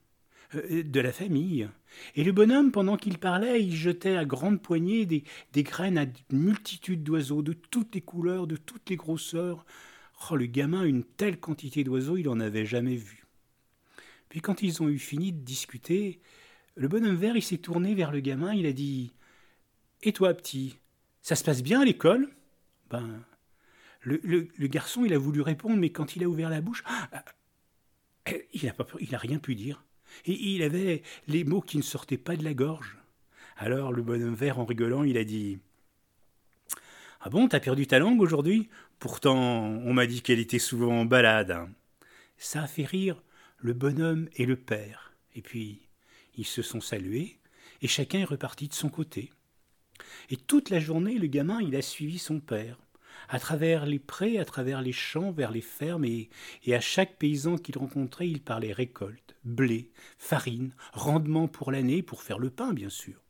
de 0.55 1.01
la 1.01 1.13
famille. 1.13 1.69
Et 2.15 2.25
le 2.25 2.33
bonhomme, 2.33 2.73
pendant 2.73 2.97
qu'il 2.97 3.19
parlait, 3.19 3.63
il 3.63 3.75
jetait 3.75 4.17
à 4.17 4.25
grandes 4.25 4.61
poignées 4.61 5.07
des, 5.07 5.25
graines 5.63 5.99
à 5.99 6.05
une 6.31 6.39
multitude 6.39 7.03
d'oiseaux, 7.03 7.43
de 7.43 7.53
toutes 7.53 7.95
les 7.95 8.01
couleurs, 8.01 8.47
de 8.47 8.57
toutes 8.57 8.89
les 8.91 8.97
grosseurs. 8.97 9.65
Oh, 10.31 10.37
le 10.37 10.47
gamin, 10.47 10.85
une 10.85 11.05
telle 11.05 11.39
quantité 11.39 11.85
d'oiseaux, 11.85 12.17
il 12.17 12.27
n'en 12.27 12.41
avait 12.41 12.67
jamais 12.67 12.97
vu. 12.97 13.25
Puis 14.29 14.41
quand 14.41 14.63
ils 14.63 14.83
ont 14.83 14.89
eu 14.89 14.99
fini 14.99 15.33
de 15.33 15.41
discuter, 15.41 16.21
le 16.75 16.89
bonhomme 16.89 17.17
vert, 17.17 17.37
il 17.37 17.43
s'est 17.43 17.59
tourné 17.59 17.95
vers 17.95 18.13
le 18.13 18.21
gamin, 18.21 18.55
il 18.55 18.67
a 18.67 18.73
dit 18.73 19.13
Et 20.03 20.13
toi, 20.13 20.35
petit, 20.35 20.79
ça 21.23 21.37
se 21.37 21.45
passe 21.45 21.63
bien 21.63 21.81
à 21.81 21.85
l'école? 21.85 22.31
Ben. 22.91 23.25
Le, 24.03 24.49
garçon, 24.69 25.05
il 25.05 25.13
a 25.13 25.19
voulu 25.19 25.41
répondre, 25.41 25.77
mais 25.77 25.91
quand 25.91 26.15
il 26.15 26.23
a 26.23 26.29
ouvert 26.29 26.49
la 26.49 26.61
bouche, 26.61 26.85
ah, 26.87 27.25
il 28.53 28.65
n'a 28.65 28.75
il 29.01 29.15
a 29.15 29.19
rien 29.19 29.39
pu 29.39 29.57
dire 29.57 29.83
et 30.25 30.33
il 30.33 30.63
avait 30.63 31.03
les 31.29 31.45
mots 31.45 31.61
qui 31.61 31.77
ne 31.77 31.83
sortaient 31.83 32.17
pas 32.17 32.37
de 32.37 32.45
la 32.45 32.55
gorge. 32.55 32.99
Alors 33.57 33.93
le 33.93 34.03
bonhomme 34.03 34.35
vert, 34.35 34.59
en 34.59 34.65
rigolant, 34.65 35.05
il 35.05 35.19
a 35.19 35.25
dit 35.25 35.59
Ah 37.21 37.31
bon, 37.31 37.49
t'as 37.49 37.61
perdu 37.61 37.87
ta 37.87 37.99
langue 37.99 38.21
aujourd'hui? 38.21 38.69
Pourtant, 38.99 39.37
on 39.37 39.93
m'a 39.93 40.07
dit 40.07 40.23
qu'elle 40.23 40.39
était 40.39 40.59
souvent 40.59 41.01
en 41.01 41.05
balade. 41.05 41.69
Ça 42.39 42.63
a 42.63 42.67
fait 42.67 42.85
rire 42.85 43.23
le 43.59 43.73
bonhomme 43.73 44.29
et 44.37 44.47
le 44.47 44.57
père. 44.57 45.13
Et 45.35 45.43
puis, 45.43 45.83
ils 46.37 46.47
se 46.47 46.63
sont 46.63 46.81
salués, 46.81 47.39
et 47.83 47.89
chacun 47.89 48.21
est 48.21 48.25
reparti 48.25 48.69
de 48.69 48.75
son 48.75 48.89
côté. 48.89 49.33
Et 50.31 50.37
toute 50.37 50.71
la 50.71 50.81
journée, 50.81 51.19
le 51.19 51.27
gamin, 51.27 51.61
il 51.63 51.77
a 51.77 51.83
suivi 51.83 52.19
son 52.19 52.41
père 52.41 52.79
à 53.29 53.41
travers 53.41 53.87
les 53.87 53.99
prés, 53.99 54.39
à 54.39 54.45
travers 54.45 54.83
les 54.83 54.93
champs, 54.93 55.33
vers 55.33 55.51
les 55.51 55.61
fermes, 55.61 56.05
et, 56.05 56.29
à 56.69 56.81
chaque 56.81 57.17
paysan 57.17 57.57
qu'il 57.57 57.79
rencontrait, 57.79 58.29
il 58.29 58.41
parlait 58.41 58.73
récolte, 58.73 59.26
blé, 59.47 59.91
farine, 60.19 60.75
rendement 60.93 61.49
pour 61.49 61.73
l'année, 61.73 62.03
pour 62.03 62.23
faire 62.23 62.39
le 62.39 62.51
pain, 62.51 62.75
bien 62.75 62.91
sûr. 62.91 63.23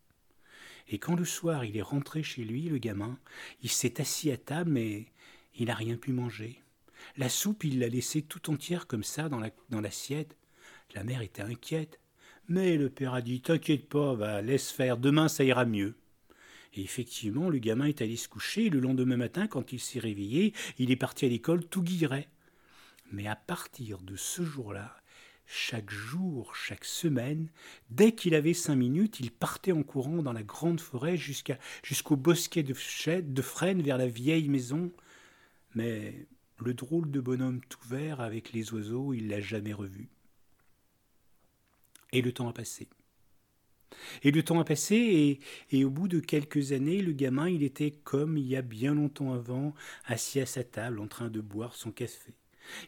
Et 0.89 0.99
quand 0.99 1.15
le 1.15 1.25
soir 1.25 1.65
il 1.65 1.77
est 1.77 1.83
rentré 1.83 2.23
chez 2.23 2.45
lui, 2.45 2.63
le 2.63 2.79
gamin, 2.79 3.19
il 3.63 3.71
s'est 3.71 4.01
assis 4.01 4.31
à 4.31 4.37
table, 4.37 4.71
mais 4.71 5.07
il 5.57 5.67
n'a 5.67 5.75
rien 5.75 5.97
pu 5.97 6.13
manger. 6.13 6.63
La 7.17 7.29
soupe, 7.29 7.65
il 7.65 7.79
l'a 7.79 7.89
laissée 7.89 8.23
tout 8.23 8.51
entière 8.51 8.87
comme 8.87 9.05
ça 9.05 9.29
dans 9.29 9.81
l'assiette. 9.81 10.37
La, 10.95 11.05
mère 11.05 11.23
était 11.23 11.43
inquiète. 11.43 12.01
Mais 12.49 12.77
le 12.77 12.89
père 12.89 13.15
a 13.15 13.23
dit 13.23 13.41
T'inquiète 13.41 13.89
pas, 13.89 14.15
va, 14.15 14.41
laisse 14.41 14.71
faire, 14.71 14.97
demain 14.97 15.29
ça 15.29 15.45
ira 15.45 15.65
mieux. 15.65 15.97
Et 16.75 16.83
effectivement, 16.83 17.51
le 17.51 17.59
gamin 17.59 17.87
est 17.87 18.03
allé 18.03 18.17
se 18.17 18.29
coucher, 18.29 18.67
et 18.67 18.71
le 18.71 18.81
lendemain 18.81 19.17
matin, 19.17 19.47
quand 19.47 19.73
il 19.73 19.81
s'est 19.81 19.99
réveillé, 19.99 20.53
il 20.79 20.91
est 20.91 20.97
parti 20.97 21.27
à 21.27 21.29
l'école 21.29 21.65
tout 21.67 21.83
guilleret. 21.83 22.29
Mais 23.11 23.27
à 23.27 23.37
partir 23.37 23.99
de 23.99 24.17
ce 24.17 24.43
jour-là, 24.43 24.97
chaque 25.47 25.91
jour, 25.91 26.55
chaque 26.57 26.85
semaine, 26.85 27.49
dès 27.91 28.13
qu'il 28.13 28.35
avait 28.35 28.55
cinq 28.55 28.77
minutes, 28.77 29.21
il 29.21 29.31
partait 29.31 29.73
en 29.73 29.83
courant 29.83 30.23
dans 30.23 30.33
la 30.33 30.43
grande 30.43 30.81
forêt 30.81 31.17
jusqu'au 31.17 32.17
bosquet 32.17 32.65
de, 32.65 32.75
de 33.21 33.43
frênes 33.43 33.83
vers 33.83 33.99
la 33.99 34.09
vieille 34.09 34.49
maison. 34.49 34.91
Mais 35.75 36.27
le 36.59 36.75
drôle 36.75 37.11
de 37.11 37.21
bonhomme 37.21 37.61
tout 37.69 37.87
vert 37.89 38.21
avec 38.21 38.53
les 38.53 38.73
oiseaux, 38.73 39.13
il 39.13 39.29
l'a 39.29 39.41
jamais 39.41 39.73
revu. 39.73 40.09
Et 42.13 42.23
le 42.23 42.33
temps 42.33 42.49
a 42.49 42.53
passé. 42.53 42.89
Et 44.23 44.33
le 44.33 44.43
temps 44.43 44.59
a 44.59 44.65
passé, 44.65 44.97
et, 44.97 45.41
et, 45.77 45.85
au 45.85 45.91
bout 45.91 46.09
de 46.09 46.19
quelques 46.19 46.73
années, 46.73 47.03
le 47.03 47.13
gamin, 47.13 47.49
il 47.49 47.63
était 47.63 47.93
comme 47.93 48.37
il 48.37 48.47
y 48.47 48.57
a 48.57 48.63
bien 48.63 48.95
longtemps 48.95 49.33
avant, 49.33 49.75
assis 50.05 50.41
à 50.41 50.47
sa 50.47 50.65
table 50.65 50.99
en 50.99 51.07
train 51.07 51.29
de 51.29 51.41
boire 51.41 51.77
son 51.77 51.93
café. 51.93 52.35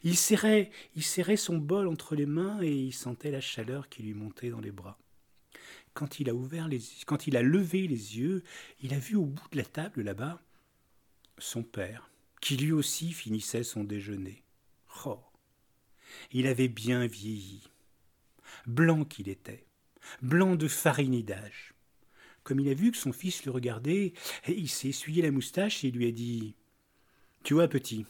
Il 0.03 0.17
serrait, 0.17 0.71
il 0.95 1.03
serrait 1.03 1.37
son 1.37 1.57
bol 1.57 1.87
entre 1.87 2.15
les 2.15 2.25
mains 2.25 2.61
et 2.61 2.73
il 2.73 2.93
sentait 2.93 3.31
la 3.31 3.41
chaleur 3.41 3.89
qui 3.89 4.03
lui 4.03 4.13
montait 4.13 4.49
dans 4.49 4.59
les 4.59 4.71
bras. 4.71 4.97
Quand 5.93 6.19
il 6.19 6.29
a 6.29 6.33
ouvert 6.33 6.69
quand 7.05 7.27
il 7.27 7.35
a 7.35 7.41
levé 7.41 7.87
les 7.87 8.17
yeux, 8.17 8.43
il 8.81 8.93
a 8.93 8.99
vu 8.99 9.15
au 9.15 9.25
bout 9.25 9.47
de 9.51 9.57
la 9.57 9.65
table 9.65 10.01
là-bas 10.01 10.41
son 11.37 11.63
père, 11.63 12.09
qui 12.41 12.57
lui 12.57 12.71
aussi 12.71 13.11
finissait 13.13 13.63
son 13.63 13.83
déjeuner. 13.83 14.43
Oh, 15.05 15.19
il 16.31 16.47
avait 16.47 16.67
bien 16.67 17.07
vieilli. 17.07 17.69
Blanc 18.65 19.05
qu'il 19.05 19.29
était, 19.29 19.65
blanc 20.21 20.55
de 20.55 20.67
farinidage. 20.67 21.73
Comme 22.43 22.59
il 22.59 22.69
a 22.69 22.73
vu 22.73 22.91
que 22.91 22.97
son 22.97 23.13
fils 23.13 23.45
le 23.45 23.51
regardait, 23.51 24.13
il 24.47 24.69
s'est 24.69 24.89
essuyé 24.89 25.21
la 25.21 25.31
moustache 25.31 25.83
et 25.83 25.91
lui 25.91 26.07
a 26.07 26.11
dit 26.11 26.55
Tu 27.43 27.53
vois, 27.53 27.67
petit, 27.67 28.05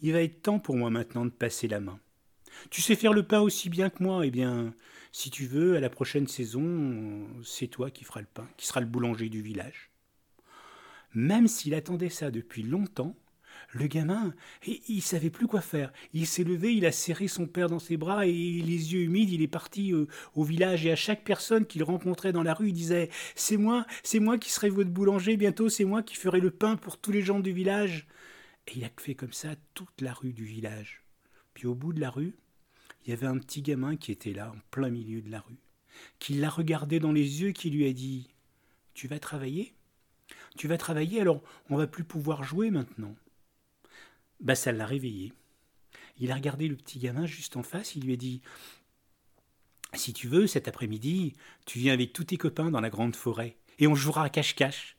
il 0.00 0.12
va 0.12 0.22
être 0.22 0.42
temps 0.42 0.58
pour 0.58 0.76
moi 0.76 0.90
maintenant 0.90 1.24
de 1.24 1.30
passer 1.30 1.68
la 1.68 1.80
main. 1.80 1.98
Tu 2.70 2.80
sais 2.80 2.96
faire 2.96 3.12
le 3.12 3.22
pain 3.22 3.40
aussi 3.40 3.68
bien 3.68 3.90
que 3.90 4.02
moi, 4.02 4.24
eh 4.26 4.30
bien, 4.30 4.74
si 5.12 5.30
tu 5.30 5.46
veux, 5.46 5.76
à 5.76 5.80
la 5.80 5.90
prochaine 5.90 6.26
saison, 6.26 7.26
c'est 7.44 7.68
toi 7.68 7.90
qui 7.90 8.04
feras 8.04 8.20
le 8.20 8.26
pain, 8.32 8.48
qui 8.56 8.66
sera 8.66 8.80
le 8.80 8.86
boulanger 8.86 9.28
du 9.28 9.42
village. 9.42 9.90
Même 11.14 11.48
s'il 11.48 11.74
attendait 11.74 12.10
ça 12.10 12.30
depuis 12.30 12.62
longtemps, 12.62 13.16
le 13.72 13.86
gamin, 13.86 14.34
il 14.66 15.02
savait 15.02 15.30
plus 15.30 15.46
quoi 15.46 15.60
faire. 15.60 15.92
Il 16.12 16.26
s'est 16.26 16.44
levé, 16.44 16.74
il 16.74 16.86
a 16.86 16.92
serré 16.92 17.28
son 17.28 17.46
père 17.46 17.68
dans 17.68 17.78
ses 17.78 17.96
bras 17.96 18.26
et 18.26 18.32
les 18.32 18.92
yeux 18.92 19.00
humides, 19.00 19.30
il 19.30 19.42
est 19.42 19.48
parti 19.48 19.92
euh, 19.92 20.06
au 20.34 20.44
village 20.44 20.86
et 20.86 20.92
à 20.92 20.96
chaque 20.96 21.24
personne 21.24 21.66
qu'il 21.66 21.82
rencontrait 21.82 22.32
dans 22.32 22.42
la 22.42 22.54
rue, 22.54 22.68
il 22.68 22.74
disait 22.74 23.10
"C'est 23.34 23.56
moi, 23.56 23.86
c'est 24.02 24.20
moi 24.20 24.38
qui 24.38 24.50
serai 24.50 24.68
votre 24.68 24.90
boulanger 24.90 25.36
bientôt, 25.36 25.68
c'est 25.68 25.84
moi 25.84 26.02
qui 26.02 26.16
ferai 26.16 26.40
le 26.40 26.50
pain 26.50 26.76
pour 26.76 26.98
tous 26.98 27.12
les 27.12 27.22
gens 27.22 27.40
du 27.40 27.52
village." 27.52 28.06
Et 28.68 28.78
il 28.78 28.84
a 28.84 28.90
fait 28.98 29.14
comme 29.14 29.32
ça 29.32 29.54
toute 29.74 30.00
la 30.00 30.12
rue 30.12 30.32
du 30.32 30.44
village. 30.44 31.02
Puis 31.54 31.66
au 31.66 31.74
bout 31.74 31.92
de 31.92 32.00
la 32.00 32.10
rue, 32.10 32.36
il 33.04 33.10
y 33.10 33.12
avait 33.12 33.26
un 33.26 33.38
petit 33.38 33.62
gamin 33.62 33.96
qui 33.96 34.12
était 34.12 34.32
là, 34.32 34.50
en 34.50 34.58
plein 34.70 34.90
milieu 34.90 35.22
de 35.22 35.30
la 35.30 35.40
rue, 35.40 35.58
qui 36.18 36.34
l'a 36.34 36.50
regardé 36.50 36.98
dans 36.98 37.12
les 37.12 37.42
yeux, 37.42 37.52
qui 37.52 37.70
lui 37.70 37.86
a 37.86 37.92
dit 37.92 38.28
Tu 38.94 39.08
vas 39.08 39.18
travailler? 39.18 39.74
Tu 40.56 40.68
vas 40.68 40.78
travailler, 40.78 41.20
alors 41.20 41.42
on 41.70 41.76
va 41.76 41.86
plus 41.86 42.04
pouvoir 42.04 42.42
jouer 42.42 42.70
maintenant. 42.70 43.14
Bah 44.40 44.54
ça 44.54 44.72
l'a 44.72 44.86
réveillé. 44.86 45.32
Il 46.18 46.32
a 46.32 46.34
regardé 46.34 46.66
le 46.66 46.76
petit 46.76 46.98
gamin 46.98 47.26
juste 47.26 47.56
en 47.56 47.62
face, 47.62 47.94
il 47.94 48.04
lui 48.04 48.14
a 48.14 48.16
dit 48.16 48.42
Si 49.94 50.12
tu 50.12 50.28
veux, 50.28 50.46
cet 50.46 50.66
après-midi, 50.66 51.34
tu 51.64 51.78
viens 51.78 51.92
avec 51.92 52.12
tous 52.12 52.24
tes 52.24 52.36
copains 52.36 52.70
dans 52.70 52.80
la 52.80 52.90
grande 52.90 53.16
forêt, 53.16 53.56
et 53.78 53.86
on 53.86 53.94
jouera 53.94 54.24
à 54.24 54.30
cache-cache. 54.30 54.96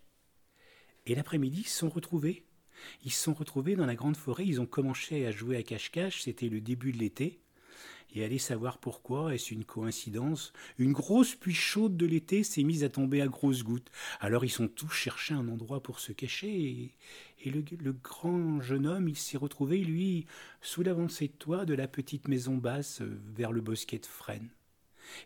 Et 1.06 1.16
l'après-midi, 1.16 1.62
ils 1.62 1.68
se 1.68 1.80
sont 1.80 1.90
retrouvés. 1.90 2.47
Ils 3.06 3.12
se 3.12 3.24
sont 3.24 3.34
retrouvés 3.34 3.76
dans 3.76 3.86
la 3.86 3.96
grande 3.96 4.18
forêt, 4.18 4.46
ils 4.46 4.62
ont 4.62 4.66
commencé 4.66 5.26
à 5.26 5.32
jouer 5.32 5.58
à 5.58 5.64
cache-cache, 5.64 6.22
c'était 6.22 6.50
le 6.50 6.62
début 6.62 6.92
de 6.92 6.98
l'été. 6.98 7.40
Et 8.16 8.24
allez 8.24 8.38
savoir 8.38 8.78
pourquoi, 8.78 9.36
est-ce 9.36 9.54
une 9.54 9.66
coïncidence? 9.66 10.54
Une 10.78 10.94
grosse 10.94 11.36
pluie 11.36 11.54
chaude 11.54 11.98
de 11.98 12.06
l'été 12.06 12.44
s'est 12.44 12.64
mise 12.64 12.84
à 12.84 12.90
tomber 12.90 13.22
à 13.22 13.28
grosses 13.28 13.64
gouttes. 13.64 13.92
Alors 14.20 14.46
ils 14.46 14.50
sont 14.50 14.68
tous 14.68 14.90
cherchés 14.90 15.34
un 15.34 15.48
endroit 15.50 15.84
pour 15.84 16.00
se 16.00 16.14
cacher, 16.14 16.94
et, 17.44 17.50
le, 17.50 17.92
grand 17.92 18.62
jeune 18.62 18.88
homme, 18.88 19.10
il 19.10 19.18
s'est 19.18 19.38
retrouvé, 19.38 19.78
lui, 19.80 20.26
sous 20.62 20.84
l'avancée 20.84 21.28
de 21.28 21.34
toit 21.34 21.66
de 21.66 21.74
la 21.74 21.88
petite 21.88 22.28
maison 22.28 22.56
basse 22.56 23.02
euh, 23.02 23.20
vers 23.36 23.52
le 23.52 23.62
bosquet 23.62 24.00
de 24.00 24.06
frêne. 24.06 24.50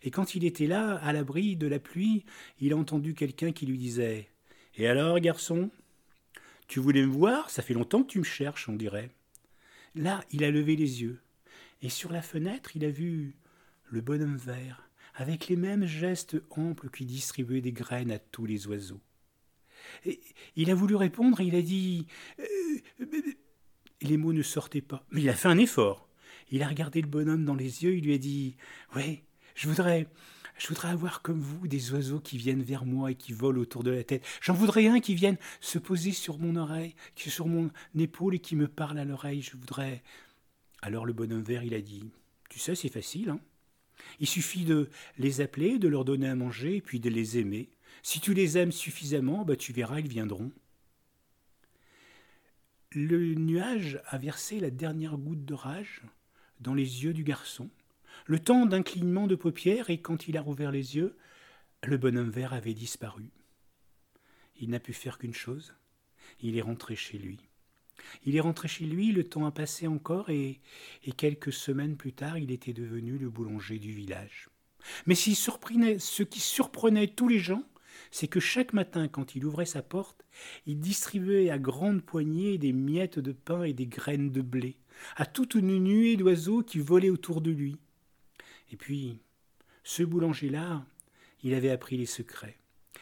Et 0.02 0.10
quand 0.10 0.34
il 0.34 0.44
était 0.44 0.66
là, 0.66 0.96
à 0.96 1.12
l'abri 1.12 1.56
de 1.56 1.66
la 1.66 1.78
pluie, 1.78 2.24
il 2.60 2.72
a 2.72 2.76
entendu 2.76 3.14
quelqu'un 3.14 3.52
qui 3.52 3.66
lui 3.66 3.78
disait 3.78 4.28
Et 4.76 4.86
alors, 4.86 5.18
garçon 5.18 5.70
Tu 6.68 6.80
voulais 6.80 7.02
me 7.02 7.12
voir 7.12 7.50
Ça 7.50 7.62
fait 7.62 7.74
longtemps 7.74 8.02
que 8.02 8.12
tu 8.12 8.18
me 8.18 8.24
cherches, 8.24 8.68
on 8.68 8.76
dirait. 8.76 9.10
Là, 9.94 10.24
il 10.30 10.44
a 10.44 10.50
levé 10.50 10.76
les 10.76 11.02
yeux 11.02 11.20
et 11.82 11.88
sur 11.88 12.12
la 12.12 12.22
fenêtre 12.22 12.76
il 12.76 12.84
a 12.84 12.90
vu 12.90 13.34
le 13.90 14.00
bonhomme 14.00 14.36
vert, 14.36 14.88
avec 15.14 15.48
les 15.48 15.56
mêmes 15.56 15.84
gestes 15.84 16.36
amples 16.50 16.88
qui 16.88 17.04
distribuaient 17.04 17.60
des 17.60 17.72
graines 17.72 18.10
à 18.10 18.18
tous 18.18 18.46
les 18.46 18.66
oiseaux. 18.66 19.00
Il 20.56 20.70
a 20.70 20.74
voulu 20.74 20.94
répondre 20.94 21.40
et 21.40 21.44
il 21.44 21.54
a 21.56 21.60
dit 21.60 22.06
euh, 22.38 23.04
Les 24.00 24.16
mots 24.16 24.32
ne 24.32 24.42
sortaient 24.42 24.80
pas. 24.80 25.04
Mais 25.10 25.20
il 25.20 25.28
a 25.28 25.34
fait 25.34 25.48
un 25.48 25.58
effort. 25.58 26.08
Il 26.50 26.62
a 26.62 26.68
regardé 26.68 27.02
le 27.02 27.08
bonhomme 27.08 27.44
dans 27.44 27.54
les 27.54 27.84
yeux, 27.84 27.96
il 27.96 28.04
lui 28.04 28.14
a 28.14 28.18
dit 28.18 28.56
Oui, 28.94 29.22
je 29.54 29.68
voudrais. 29.68 30.06
Je 30.62 30.68
voudrais 30.68 30.90
avoir 30.90 31.22
comme 31.22 31.40
vous 31.40 31.66
des 31.66 31.90
oiseaux 31.90 32.20
qui 32.20 32.38
viennent 32.38 32.62
vers 32.62 32.84
moi 32.84 33.10
et 33.10 33.16
qui 33.16 33.32
volent 33.32 33.60
autour 33.60 33.82
de 33.82 33.90
la 33.90 34.04
tête. 34.04 34.24
J'en 34.40 34.54
voudrais 34.54 34.86
un 34.86 35.00
qui 35.00 35.16
vienne 35.16 35.36
se 35.60 35.76
poser 35.76 36.12
sur 36.12 36.38
mon 36.38 36.54
oreille, 36.54 36.94
sur 37.16 37.48
mon 37.48 37.68
épaule 37.98 38.36
et 38.36 38.38
qui 38.38 38.54
me 38.54 38.68
parle 38.68 39.00
à 39.00 39.04
l'oreille. 39.04 39.42
Je 39.42 39.56
voudrais 39.56 40.04
alors 40.80 41.04
le 41.04 41.12
bonhomme 41.12 41.42
vert, 41.42 41.64
il 41.64 41.74
a 41.74 41.80
dit 41.80 42.04
Tu 42.48 42.60
sais, 42.60 42.76
c'est 42.76 42.88
facile, 42.88 43.30
hein 43.30 43.40
Il 44.20 44.28
suffit 44.28 44.64
de 44.64 44.88
les 45.18 45.40
appeler, 45.40 45.80
de 45.80 45.88
leur 45.88 46.04
donner 46.04 46.28
à 46.28 46.36
manger, 46.36 46.76
et 46.76 46.80
puis 46.80 47.00
de 47.00 47.10
les 47.10 47.38
aimer. 47.38 47.68
Si 48.04 48.20
tu 48.20 48.32
les 48.32 48.56
aimes 48.56 48.70
suffisamment, 48.70 49.44
bah, 49.44 49.56
tu 49.56 49.72
verras, 49.72 49.98
ils 49.98 50.06
viendront. 50.06 50.52
Le 52.92 53.34
nuage 53.34 54.00
a 54.06 54.16
versé 54.16 54.60
la 54.60 54.70
dernière 54.70 55.18
goutte 55.18 55.44
de 55.44 55.54
rage 55.54 56.02
dans 56.60 56.74
les 56.74 57.02
yeux 57.02 57.14
du 57.14 57.24
garçon. 57.24 57.68
Le 58.26 58.38
temps 58.38 58.66
d'un 58.66 58.82
clignement 58.82 59.26
de 59.26 59.34
paupières, 59.34 59.90
et 59.90 60.00
quand 60.00 60.28
il 60.28 60.36
a 60.36 60.42
rouvert 60.42 60.70
les 60.70 60.96
yeux, 60.96 61.16
le 61.84 61.96
bonhomme 61.96 62.30
vert 62.30 62.52
avait 62.52 62.74
disparu. 62.74 63.30
Il 64.56 64.70
n'a 64.70 64.80
pu 64.80 64.92
faire 64.92 65.18
qu'une 65.18 65.34
chose 65.34 65.74
il 66.40 66.56
est 66.56 66.62
rentré 66.62 66.96
chez 66.96 67.18
lui. 67.18 67.38
Il 68.24 68.36
est 68.36 68.40
rentré 68.40 68.68
chez 68.68 68.84
lui, 68.84 69.12
le 69.12 69.24
temps 69.24 69.46
a 69.46 69.52
passé 69.52 69.86
encore, 69.86 70.30
et, 70.30 70.60
et 71.04 71.12
quelques 71.12 71.52
semaines 71.52 71.96
plus 71.96 72.12
tard, 72.12 72.38
il 72.38 72.50
était 72.50 72.72
devenu 72.72 73.18
le 73.18 73.30
boulanger 73.30 73.78
du 73.78 73.92
village. 73.92 74.48
Mais 75.06 75.14
ce 75.14 76.22
qui 76.22 76.40
surprenait 76.40 77.08
tous 77.08 77.28
les 77.28 77.38
gens, 77.38 77.62
c'est 78.10 78.26
que 78.26 78.40
chaque 78.40 78.72
matin, 78.72 79.06
quand 79.06 79.36
il 79.36 79.44
ouvrait 79.44 79.66
sa 79.66 79.82
porte, 79.82 80.24
il 80.66 80.80
distribuait 80.80 81.50
à 81.50 81.58
grandes 81.58 82.02
poignées 82.02 82.58
des 82.58 82.72
miettes 82.72 83.18
de 83.18 83.32
pain 83.32 83.62
et 83.62 83.72
des 83.72 83.86
graines 83.86 84.32
de 84.32 84.40
blé, 84.40 84.76
à 85.16 85.26
toute 85.26 85.54
une 85.54 85.78
nuée 85.78 86.16
d'oiseaux 86.16 86.62
qui 86.62 86.78
volaient 86.78 87.10
autour 87.10 87.40
de 87.40 87.50
lui. 87.50 87.76
Et 88.72 88.76
puis, 88.76 89.20
ce 89.84 90.02
boulanger-là, 90.02 90.84
il 91.42 91.54
avait 91.54 91.70
appris 91.70 91.96
les 91.96 92.06
secrets. 92.06 92.58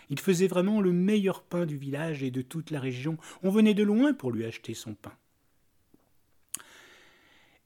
Il 0.08 0.18
faisait 0.18 0.48
vraiment 0.48 0.80
le 0.80 0.92
meilleur 0.92 1.42
pain 1.42 1.66
du 1.66 1.76
village 1.76 2.22
et 2.22 2.30
de 2.30 2.42
toute 2.42 2.70
la 2.70 2.80
région. 2.80 3.16
On 3.42 3.50
venait 3.50 3.74
de 3.74 3.84
loin 3.84 4.12
pour 4.12 4.32
lui 4.32 4.44
acheter 4.44 4.74
son 4.74 4.94
pain. 4.94 5.16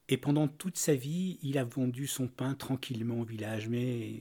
Et 0.09 0.19
pendant 0.19 0.49
toute 0.49 0.77
sa 0.77 0.95
vie, 0.95 1.39
il 1.43 1.57
a 1.57 1.65
vendu 1.65 2.07
son 2.07 2.29
pain 2.29 2.55
tranquillement 2.55 3.21
au 3.21 3.25
village. 3.25 3.69
Mais 3.69 4.21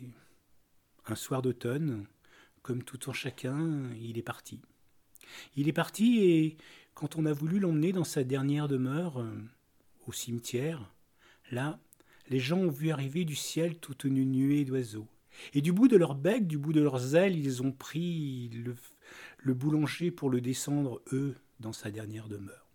un 1.06 1.16
soir 1.16 1.42
d'automne, 1.42 2.06
comme 2.62 2.84
tout 2.84 3.10
en 3.10 3.14
chacun, 3.14 3.90
il 4.02 4.18
est 4.18 4.24
parti. 4.24 4.62
Il 5.58 5.68
est 5.68 5.74
parti 5.74 6.20
et 6.20 6.58
quand 6.94 7.18
on 7.18 7.26
a 7.26 7.34
voulu 7.34 7.60
l'emmener 7.60 7.92
dans 7.92 8.04
sa 8.04 8.24
dernière 8.24 8.68
demeure, 8.68 9.20
euh, 9.20 9.34
au 10.08 10.14
cimetière, 10.14 10.90
là, 11.52 11.80
les 12.30 12.40
gens 12.40 12.58
ont 12.58 12.70
vu 12.70 12.92
arriver 12.92 13.26
du 13.26 13.36
ciel 13.36 13.78
toute 13.78 14.04
une 14.04 14.24
nuée 14.24 14.66
d'oiseaux. 14.66 15.08
Et 15.54 15.62
du 15.62 15.72
bout 15.72 15.88
de 15.88 15.98
leur 15.98 16.16
bec, 16.16 16.48
du 16.48 16.58
bout 16.58 16.74
de 16.74 16.82
leurs 16.82 17.16
ailes, 17.16 17.38
ils 17.38 17.62
ont 17.62 17.72
pris 17.72 18.50
le, 19.44 19.54
boulanger 19.54 20.12
pour 20.12 20.30
le 20.30 20.42
descendre, 20.42 21.02
eux, 21.12 21.36
dans 21.60 21.74
sa 21.74 21.92
dernière 21.92 22.28
demeure. 22.28 22.68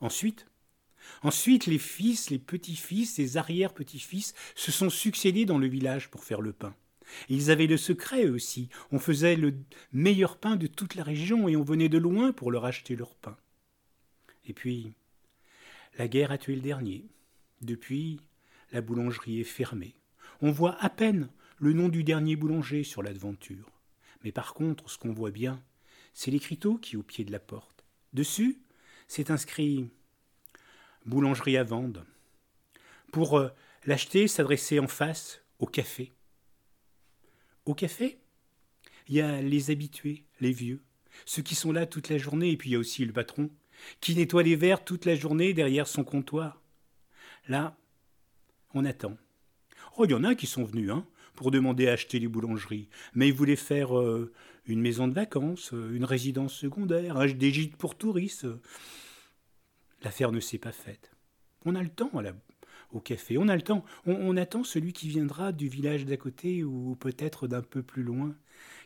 Ensuite, 0.00 0.46
ensuite, 1.22 1.66
les 1.66 1.78
fils, 1.78 2.30
les 2.30 2.38
petits-fils, 2.38 3.18
les 3.18 3.36
arrière-petits-fils 3.36 4.34
se 4.54 4.72
sont 4.72 4.90
succédés 4.90 5.44
dans 5.44 5.58
le 5.58 5.68
village 5.68 6.10
pour 6.10 6.24
faire 6.24 6.40
le 6.40 6.52
pain. 6.52 6.74
ils 7.28 7.50
avaient 7.50 7.66
le 7.66 7.76
secret 7.76 8.28
aussi. 8.28 8.68
On 8.90 8.98
faisait 8.98 9.36
le 9.36 9.54
meilleur 9.92 10.38
pain 10.38 10.56
de 10.56 10.66
toute 10.66 10.94
la 10.94 11.04
région 11.04 11.48
et 11.48 11.56
on 11.56 11.62
venait 11.62 11.88
de 11.88 11.98
loin 11.98 12.32
pour 12.32 12.50
leur 12.50 12.64
acheter 12.64 12.96
leur 12.96 13.14
pain. 13.14 13.36
Et 14.44 14.52
puis, 14.52 14.94
la 15.98 16.08
guerre 16.08 16.32
a 16.32 16.38
tué 16.38 16.54
le 16.54 16.62
dernier. 16.62 17.06
Depuis, 17.60 18.20
la 18.72 18.80
boulangerie 18.80 19.40
est 19.40 19.44
fermée. 19.44 19.94
On 20.40 20.50
voit 20.50 20.76
à 20.82 20.90
peine 20.90 21.28
le 21.58 21.72
nom 21.72 21.88
du 21.88 22.02
dernier 22.02 22.36
boulanger 22.36 22.82
sur 22.82 23.02
l'aventure. 23.02 23.70
Mais 24.24 24.32
par 24.32 24.54
contre, 24.54 24.90
ce 24.90 24.98
qu'on 24.98 25.12
voit 25.12 25.30
bien, 25.30 25.62
c'est 26.12 26.30
l'écriteau 26.30 26.78
qui 26.78 26.94
est 26.94 26.98
au 26.98 27.02
pied 27.02 27.24
de 27.24 27.32
la 27.32 27.38
porte. 27.38 27.84
Dessus, 28.12 28.58
c'est 29.08 29.30
inscrit 29.30 29.88
Boulangerie 31.04 31.56
à 31.56 31.64
vendre. 31.64 32.04
Pour 33.12 33.38
euh, 33.38 33.48
l'acheter, 33.84 34.28
s'adresser 34.28 34.78
en 34.78 34.86
face 34.86 35.42
au 35.58 35.66
café. 35.66 36.12
Au 37.64 37.74
café, 37.74 38.18
il 39.08 39.16
y 39.16 39.20
a 39.20 39.42
les 39.42 39.70
habitués, 39.70 40.24
les 40.40 40.52
vieux, 40.52 40.82
ceux 41.24 41.42
qui 41.42 41.54
sont 41.54 41.72
là 41.72 41.86
toute 41.86 42.08
la 42.08 42.18
journée, 42.18 42.50
et 42.50 42.56
puis 42.56 42.70
il 42.70 42.72
y 42.72 42.76
a 42.76 42.78
aussi 42.78 43.04
le 43.04 43.12
patron, 43.12 43.50
qui 44.00 44.14
nettoie 44.14 44.42
les 44.42 44.56
verres 44.56 44.84
toute 44.84 45.04
la 45.04 45.14
journée 45.14 45.52
derrière 45.54 45.88
son 45.88 46.04
comptoir. 46.04 46.62
Là, 47.48 47.76
on 48.74 48.84
attend. 48.84 49.16
Oh, 49.96 50.04
il 50.04 50.10
y 50.10 50.14
en 50.14 50.24
a 50.24 50.34
qui 50.34 50.46
sont 50.46 50.64
venus, 50.64 50.90
hein, 50.90 51.06
pour 51.34 51.50
demander 51.50 51.88
à 51.88 51.92
acheter 51.92 52.18
les 52.18 52.28
boulangeries. 52.28 52.88
Mais 53.14 53.28
ils 53.28 53.34
voulaient 53.34 53.56
faire 53.56 53.98
euh, 53.98 54.32
une 54.66 54.80
maison 54.80 55.08
de 55.08 55.14
vacances, 55.14 55.72
euh, 55.72 55.94
une 55.94 56.04
résidence 56.04 56.54
secondaire, 56.54 57.26
des 57.34 57.52
gîtes 57.52 57.76
pour 57.76 57.96
touristes. 57.96 58.46
L'affaire 60.02 60.32
ne 60.32 60.40
s'est 60.40 60.58
pas 60.58 60.72
faite. 60.72 61.12
On 61.64 61.74
a 61.74 61.82
le 61.82 61.88
temps 61.88 62.10
au 62.90 63.00
café, 63.00 63.38
on 63.38 63.48
a 63.48 63.56
le 63.56 63.62
temps. 63.62 63.84
On, 64.06 64.36
attend 64.36 64.64
celui 64.64 64.92
qui 64.92 65.08
viendra 65.08 65.52
du 65.52 65.68
village 65.68 66.04
d'à 66.04 66.16
côté 66.16 66.64
ou 66.64 66.96
peut-être 66.96 67.46
d'un 67.46 67.62
peu 67.62 67.82
plus 67.82 68.02
loin, 68.02 68.36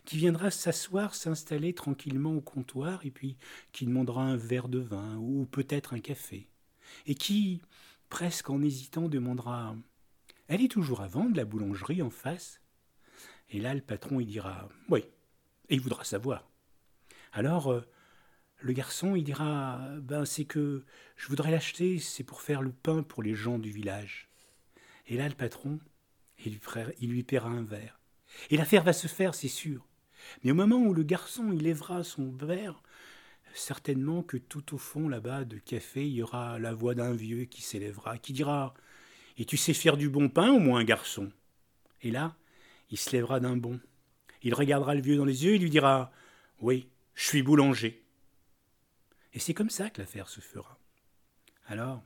qui 0.05 0.17
viendra 0.17 0.51
s'asseoir, 0.51 1.15
s'installer 1.15 1.73
tranquillement 1.73 2.35
au 2.35 2.41
comptoir 2.41 3.05
et 3.05 3.11
puis 3.11 3.37
qui 3.71 3.85
demandera 3.85 4.23
un 4.23 4.37
verre 4.37 4.69
de 4.69 4.79
vin 4.79 5.17
ou 5.17 5.45
peut-être 5.45 5.93
un 5.93 5.99
café. 5.99 6.47
Et 7.05 7.15
qui, 7.15 7.61
presque 8.09 8.49
en 8.49 8.61
hésitant, 8.61 9.09
demandera 9.09 9.75
Elle 10.47 10.61
est 10.61 10.71
toujours 10.71 11.01
à 11.01 11.07
vendre, 11.07 11.35
la 11.35 11.45
boulangerie 11.45 12.01
en 12.01 12.09
face? 12.09 12.61
Et 13.49 13.59
là, 13.59 13.73
le 13.73 13.81
patron, 13.81 14.19
il 14.19 14.27
dira 14.27 14.69
Oui, 14.89 15.03
et 15.69 15.75
il 15.75 15.81
voudra 15.81 16.03
savoir. 16.03 16.49
Alors, 17.33 17.71
euh, 17.71 17.85
le 18.59 18.73
garçon, 18.73 19.15
il 19.15 19.23
dira 19.23 19.79
Ben, 20.01 20.25
c'est 20.25 20.45
que 20.45 20.85
je 21.15 21.27
voudrais 21.27 21.51
l'acheter, 21.51 21.99
c'est 21.99 22.23
pour 22.23 22.41
faire 22.41 22.61
le 22.61 22.71
pain 22.71 23.03
pour 23.03 23.23
les 23.23 23.35
gens 23.35 23.59
du 23.59 23.71
village. 23.71 24.29
Et 25.07 25.17
là, 25.17 25.27
le 25.29 25.35
patron, 25.35 25.79
il 26.43 26.53
lui, 26.53 26.61
il 26.99 27.09
lui 27.09 27.23
paiera 27.23 27.49
un 27.49 27.63
verre. 27.63 27.99
Et 28.49 28.57
l'affaire 28.57 28.83
va 28.83 28.93
se 28.93 29.07
faire, 29.07 29.35
c'est 29.35 29.47
sûr. 29.47 29.87
Mais 30.43 30.51
au 30.51 30.55
moment 30.55 30.77
où 30.77 30.93
le 30.93 31.03
garçon 31.03 31.51
il 31.51 31.63
lèvera 31.63 32.03
son 32.03 32.31
verre, 32.31 32.81
certainement 33.53 34.23
que 34.23 34.37
tout 34.37 34.75
au 34.75 34.77
fond 34.77 35.09
là-bas 35.09 35.45
de 35.45 35.57
café, 35.57 36.05
il 36.07 36.13
y 36.13 36.21
aura 36.21 36.59
la 36.59 36.73
voix 36.73 36.95
d'un 36.95 37.13
vieux 37.13 37.45
qui 37.45 37.61
s'élèvera, 37.61 38.17
qui 38.17 38.33
dira 38.33 38.73
Et 39.37 39.45
tu 39.45 39.57
sais 39.57 39.73
faire 39.73 39.97
du 39.97 40.09
bon 40.09 40.29
pain 40.29 40.51
au 40.51 40.59
moins, 40.59 40.83
garçon? 40.83 41.31
Et 42.01 42.11
là, 42.11 42.35
il 42.89 42.97
se 42.97 43.11
lèvera 43.11 43.39
d'un 43.39 43.57
bond. 43.57 43.79
Il 44.43 44.53
regardera 44.53 44.95
le 44.95 45.01
vieux 45.01 45.17
dans 45.17 45.25
les 45.25 45.45
yeux 45.45 45.55
et 45.55 45.59
lui 45.59 45.69
dira 45.69 46.11
Oui, 46.59 46.87
je 47.15 47.25
suis 47.25 47.43
boulanger. 47.43 48.03
Et 49.33 49.39
c'est 49.39 49.53
comme 49.53 49.69
ça 49.69 49.89
que 49.89 50.01
l'affaire 50.01 50.29
se 50.29 50.41
fera. 50.41 50.79
Alors, 51.67 52.03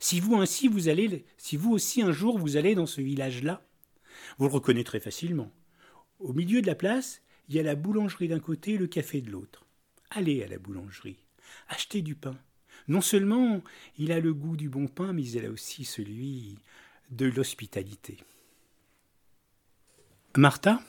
si 0.00 0.20
vous 0.20 0.36
ainsi 0.36 0.68
vous 0.68 0.88
allez, 0.88 1.24
si 1.36 1.56
vous 1.56 1.72
aussi 1.72 2.02
un 2.02 2.12
jour 2.12 2.38
vous 2.38 2.56
allez 2.56 2.74
dans 2.74 2.86
ce 2.86 3.00
village-là, 3.00 3.62
vous 4.38 4.46
le 4.46 4.54
reconnaîtrez 4.54 5.00
facilement. 5.00 5.52
Au 6.18 6.32
milieu 6.32 6.62
de 6.62 6.66
la 6.66 6.74
place, 6.74 7.22
il 7.48 7.56
y 7.56 7.60
a 7.60 7.62
la 7.62 7.74
boulangerie 7.74 8.28
d'un 8.28 8.40
côté 8.40 8.72
et 8.72 8.78
le 8.78 8.86
café 8.86 9.20
de 9.20 9.30
l'autre. 9.30 9.61
Allez 10.14 10.42
à 10.42 10.46
la 10.46 10.58
boulangerie, 10.58 11.16
achetez 11.68 12.02
du 12.02 12.14
pain. 12.14 12.36
Non 12.86 13.00
seulement 13.00 13.62
il 13.96 14.12
a 14.12 14.20
le 14.20 14.34
goût 14.34 14.58
du 14.58 14.68
bon 14.68 14.86
pain, 14.86 15.14
mais 15.14 15.26
il 15.26 15.46
a 15.46 15.50
aussi 15.50 15.86
celui 15.86 16.58
de 17.10 17.26
l'hospitalité. 17.26 18.18
Martha, 20.36 20.82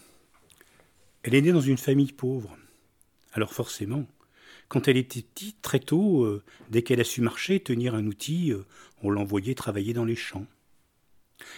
elle 1.24 1.36
est 1.36 1.42
née 1.42 1.54
dans 1.54 1.62
une 1.62 1.78
famille 1.78 2.12
pauvre. 2.12 2.58
Alors 3.32 3.54
forcément, 3.54 4.06
quand 4.68 4.90
elle 4.90 4.98
était 4.98 5.22
petite, 5.22 5.62
très 5.62 5.80
tôt, 5.80 6.26
euh, 6.26 6.44
dès 6.70 6.82
qu'elle 6.82 7.00
a 7.00 7.06
su 7.06 7.22
marcher, 7.22 7.62
tenir 7.62 7.96
un 7.96 8.06
outil, 8.08 8.52
euh, 8.52 8.66
on 9.04 9.10
l'envoyait 9.10 9.56
travailler 9.56 9.94
dans 9.94 10.06
les 10.06 10.18
champs. 10.18 10.48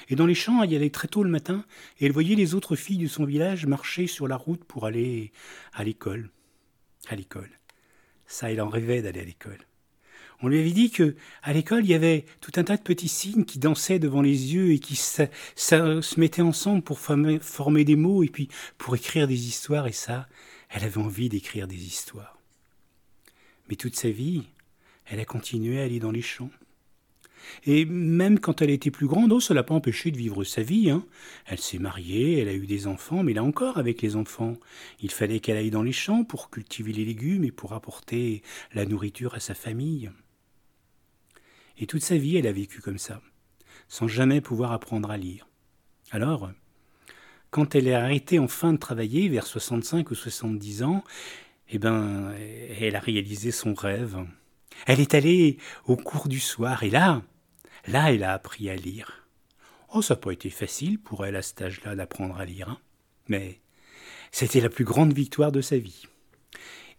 Et 0.09 0.15
dans 0.15 0.27
les 0.27 0.35
champs, 0.35 0.61
elle 0.61 0.71
y 0.71 0.75
allait 0.75 0.91
très 0.91 1.07
tôt 1.07 1.23
le 1.23 1.31
matin, 1.31 1.65
et 1.99 2.05
elle 2.05 2.11
voyait 2.11 2.35
les 2.35 2.53
autres 2.53 2.75
filles 2.75 2.99
de 2.99 3.07
son 3.07 3.25
village 3.25 3.65
marcher 3.65 4.05
sur 4.05 4.27
la 4.27 4.35
route 4.35 4.63
pour 4.63 4.85
aller 4.85 5.31
à 5.73 5.83
l'école. 5.83 6.29
À 7.09 7.15
l'école. 7.15 7.51
Ça, 8.25 8.51
elle 8.51 8.61
en 8.61 8.69
rêvait 8.69 9.01
d'aller 9.01 9.21
à 9.21 9.25
l'école. 9.25 9.59
On 10.41 10.47
lui 10.47 10.59
avait 10.59 10.71
dit 10.71 10.91
que 10.91 11.15
à 11.43 11.53
l'école 11.53 11.85
il 11.85 11.91
y 11.91 11.93
avait 11.93 12.25
tout 12.41 12.51
un 12.57 12.63
tas 12.63 12.75
de 12.75 12.81
petits 12.81 13.07
signes 13.07 13.45
qui 13.45 13.57
dansaient 13.57 13.99
devant 13.99 14.21
les 14.21 14.53
yeux 14.53 14.73
et 14.73 14.79
qui 14.79 14.95
se, 14.95 16.19
mettaient 16.19 16.41
ensemble 16.41 16.81
pour 16.81 16.99
former 16.99 17.83
des 17.85 17.95
mots 17.95 18.21
et 18.21 18.27
puis 18.27 18.49
pour 18.77 18.95
écrire 18.95 19.27
des 19.27 19.47
histoires 19.47 19.87
et 19.87 19.93
ça, 19.93 20.27
elle 20.69 20.83
avait 20.83 20.97
envie 20.97 21.29
d'écrire 21.29 21.67
des 21.67 21.85
histoires. 21.85 22.37
Mais 23.69 23.75
toute 23.75 23.95
sa 23.95 24.09
vie, 24.09 24.43
elle 25.05 25.19
a 25.19 25.25
continué 25.25 25.79
à 25.79 25.83
aller 25.85 25.99
dans 25.99 26.11
les 26.11 26.21
champs. 26.21 26.51
Et 27.65 27.85
même 27.85 28.39
quand 28.39 28.61
elle 28.61 28.69
était 28.69 28.91
plus 28.91 29.07
grande, 29.07 29.31
oh, 29.31 29.39
ça 29.39 29.53
l'a 29.53 29.63
pas 29.63 29.73
empêché 29.73 30.11
de 30.11 30.17
vivre 30.17 30.43
sa 30.43 30.61
vie. 30.61 30.89
Hein. 30.89 31.05
Elle 31.45 31.59
s'est 31.59 31.79
mariée, 31.79 32.39
elle 32.39 32.49
a 32.49 32.53
eu 32.53 32.65
des 32.65 32.87
enfants, 32.87 33.23
mais 33.23 33.33
là 33.33 33.43
encore, 33.43 33.77
avec 33.77 34.01
les 34.01 34.15
enfants, 34.15 34.57
il 35.01 35.11
fallait 35.11 35.39
qu'elle 35.39 35.57
aille 35.57 35.71
dans 35.71 35.83
les 35.83 35.91
champs 35.91 36.23
pour 36.23 36.49
cultiver 36.49 36.93
les 36.93 37.05
légumes 37.05 37.43
et 37.43 37.51
pour 37.51 37.73
apporter 37.73 38.41
la 38.73 38.85
nourriture 38.85 39.35
à 39.35 39.39
sa 39.39 39.53
famille. 39.53 40.11
Et 41.77 41.87
toute 41.87 42.03
sa 42.03 42.17
vie, 42.17 42.37
elle 42.37 42.47
a 42.47 42.51
vécu 42.51 42.81
comme 42.81 42.97
ça, 42.97 43.21
sans 43.87 44.07
jamais 44.07 44.41
pouvoir 44.41 44.71
apprendre 44.71 45.11
à 45.11 45.17
lire. 45.17 45.47
Alors, 46.11 46.51
quand 47.49 47.75
elle 47.75 47.87
est 47.87 47.93
arrêtée 47.93 48.39
enfin 48.39 48.73
de 48.73 48.77
travailler, 48.77 49.27
vers 49.29 49.47
65 49.47 50.11
ou 50.11 50.15
70 50.15 50.83
ans, 50.83 51.03
eh 51.69 51.79
ben, 51.79 52.33
elle 52.79 52.95
a 52.95 52.99
réalisé 52.99 53.51
son 53.51 53.73
rêve. 53.73 54.17
Elle 54.85 54.99
est 54.99 55.13
allée 55.13 55.57
au 55.85 55.95
cours 55.95 56.27
du 56.27 56.39
soir, 56.39 56.83
et 56.83 56.89
là, 56.89 57.21
Là, 57.87 58.11
elle 58.11 58.23
a 58.23 58.33
appris 58.33 58.69
à 58.69 58.75
lire. 58.75 59.27
Oh, 59.93 60.01
ça 60.01 60.15
n'a 60.15 60.19
pas 60.19 60.31
été 60.31 60.49
facile 60.49 60.99
pour 60.99 61.25
elle 61.25 61.35
à 61.35 61.41
cet 61.41 61.61
âge-là 61.61 61.95
d'apprendre 61.95 62.37
à 62.37 62.45
lire, 62.45 62.69
hein. 62.69 62.79
mais 63.27 63.59
c'était 64.31 64.59
la 64.59 64.69
plus 64.69 64.83
grande 64.83 65.13
victoire 65.13 65.51
de 65.51 65.61
sa 65.61 65.77
vie. 65.77 66.07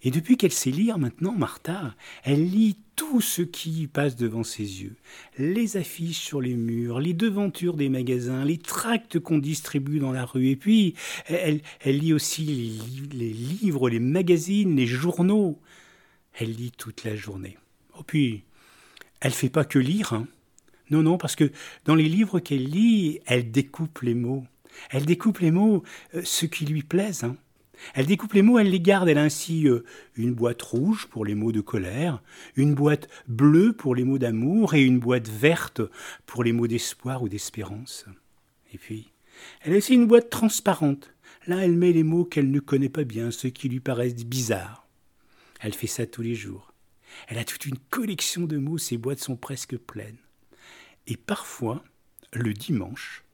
Et 0.03 0.11
depuis 0.11 0.37
qu'elle 0.37 0.53
sait 0.53 0.71
lire 0.71 0.99
maintenant, 0.99 1.33
Martha, 1.33 1.95
elle 2.23 2.49
lit 2.49 2.77
tout 2.95 3.21
ce 3.21 3.43
qui 3.43 3.87
passe 3.87 4.15
devant 4.15 4.45
ses 4.45 4.83
yeux. 4.83 4.97
Les 5.37 5.77
affiches 5.77 6.21
sur 6.21 6.41
les 6.41 6.55
murs, 6.55 7.01
les 7.01 7.15
devantures 7.15 7.77
des 7.77 7.89
magasins, 7.89 8.45
les 8.45 8.59
tracts 8.59 9.19
qu'on 9.19 9.39
distribue 9.39 9.99
dans 9.99 10.13
la 10.13 10.25
rue. 10.25 10.49
Et 10.49 10.57
puis, 10.57 10.95
elle, 11.27 11.61
lit 11.85 12.13
aussi 12.13 12.45
les, 12.45 13.17
les, 13.19 13.33
livres, 13.33 13.91
les 13.91 13.99
magazines, 13.99 14.77
les 14.77 14.87
journaux. 14.87 15.59
Elle 16.35 16.53
lit 16.53 16.73
toute 16.73 17.05
la 17.05 17.17
journée. 17.17 17.57
Oh, 17.99 18.03
puis, 18.03 18.45
elle 19.21 19.33
fait 19.33 19.51
pas 19.51 19.65
que 19.65 19.79
lire. 19.79 20.13
Hein. 20.13 20.29
Non, 20.91 21.03
non, 21.03 21.19
parce 21.19 21.37
que 21.37 21.51
dans 21.85 21.95
les 21.95 22.09
livres 22.09 22.39
qu'elle 22.39 22.65
lit, 22.65 23.21
elle 23.27 23.51
découpe 23.51 24.01
les 24.03 24.15
mots. 24.15 24.45
Elle 24.91 25.07
découpe 25.07 25.39
les 25.39 25.51
mots, 25.51 25.83
euh, 26.15 26.23
ce 26.25 26.47
qui 26.47 26.65
lui 26.67 26.83
plaise. 26.83 27.25
Hein. 27.25 27.37
Elle 27.95 28.07
découpe 28.07 28.33
les 28.33 28.43
mots, 28.43 28.59
elle 28.59 28.71
les 28.71 28.81
garde. 28.81 29.09
Elle 29.09 29.19
a 29.19 29.23
ainsi 29.23 29.69
euh, 29.69 29.85
une 30.17 30.35
boîte 30.35 30.63
rouge 30.63 31.07
pour 31.07 31.25
les 31.25 31.35
mots 31.35 31.53
de 31.53 31.61
colère, 31.61 32.23
une 32.57 32.75
boîte 32.75 33.09
bleue 33.27 33.73
pour 33.73 33.95
les 33.95 34.05
mots 34.05 34.19
d'amour 34.19 34.75
et 34.75 34.83
une 34.83 34.99
boîte 34.99 35.29
verte 35.29 35.83
pour 36.25 36.45
les 36.45 36.53
mots 36.53 36.67
d'espoir 36.67 37.23
ou 37.23 37.29
d'espérance. 37.29 38.07
Et 38.73 38.79
puis, 38.79 39.13
elle 39.63 39.75
a 39.75 39.77
aussi 39.77 39.95
une 39.95 40.07
boîte 40.07 40.31
transparente. 40.31 41.13
Là, 41.47 41.65
elle 41.65 41.77
met 41.77 41.93
les 41.93 42.03
mots 42.03 42.25
qu'elle 42.25 42.51
ne 42.51 42.61
connaît 42.61 42.89
pas 42.89 43.05
bien, 43.05 43.31
ceux 43.31 43.51
qui 43.51 43.69
lui 43.69 43.81
paraissent 43.81 44.25
bizarres. 44.25 44.87
Elle 45.61 45.75
fait 45.75 45.87
ça 45.87 46.07
tous 46.07 46.23
les 46.23 46.35
jours. 46.35 46.73
Elle 47.29 47.39
a 47.39 47.45
toute 47.45 47.67
une 47.67 47.79
collection 47.91 48.43
de 48.43 48.59
mots, 48.59 48.79
ses 48.79 48.99
boîtes 48.99 49.21
sont 49.21 49.37
presque 49.37 49.77
pleines. 49.77 50.19
Et 51.07 51.17
parfois, 51.17 51.85
le 52.33 52.53
dimanche, 52.53 53.25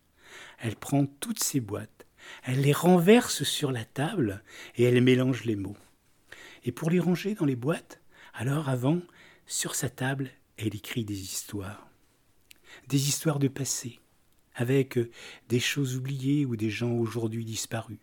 elle 0.58 0.76
prend 0.76 1.06
toutes 1.06 1.42
ces 1.42 1.60
boîtes, 1.60 2.06
elle 2.44 2.60
les 2.60 2.72
renverse 2.72 3.42
sur 3.42 3.72
la 3.72 3.84
table 3.84 4.42
et 4.76 4.84
elle 4.84 5.02
mélange 5.02 5.44
les 5.44 5.56
mots. 5.56 5.76
Et 6.64 6.72
pour 6.72 6.90
les 6.90 7.00
ranger 7.00 7.34
dans 7.34 7.46
les 7.46 7.56
boîtes, 7.56 8.00
alors 8.34 8.68
avant, 8.68 9.00
sur 9.46 9.74
sa 9.74 9.88
table, 9.88 10.30
elle 10.56 10.74
écrit 10.74 11.04
des 11.04 11.20
histoires. 11.20 11.88
Des 12.88 13.08
histoires 13.08 13.38
de 13.38 13.48
passé, 13.48 13.98
avec 14.54 14.98
des 15.48 15.60
choses 15.60 15.96
oubliées 15.96 16.46
ou 16.46 16.56
des 16.56 16.70
gens 16.70 16.92
aujourd'hui 16.92 17.44
disparus. 17.44 17.98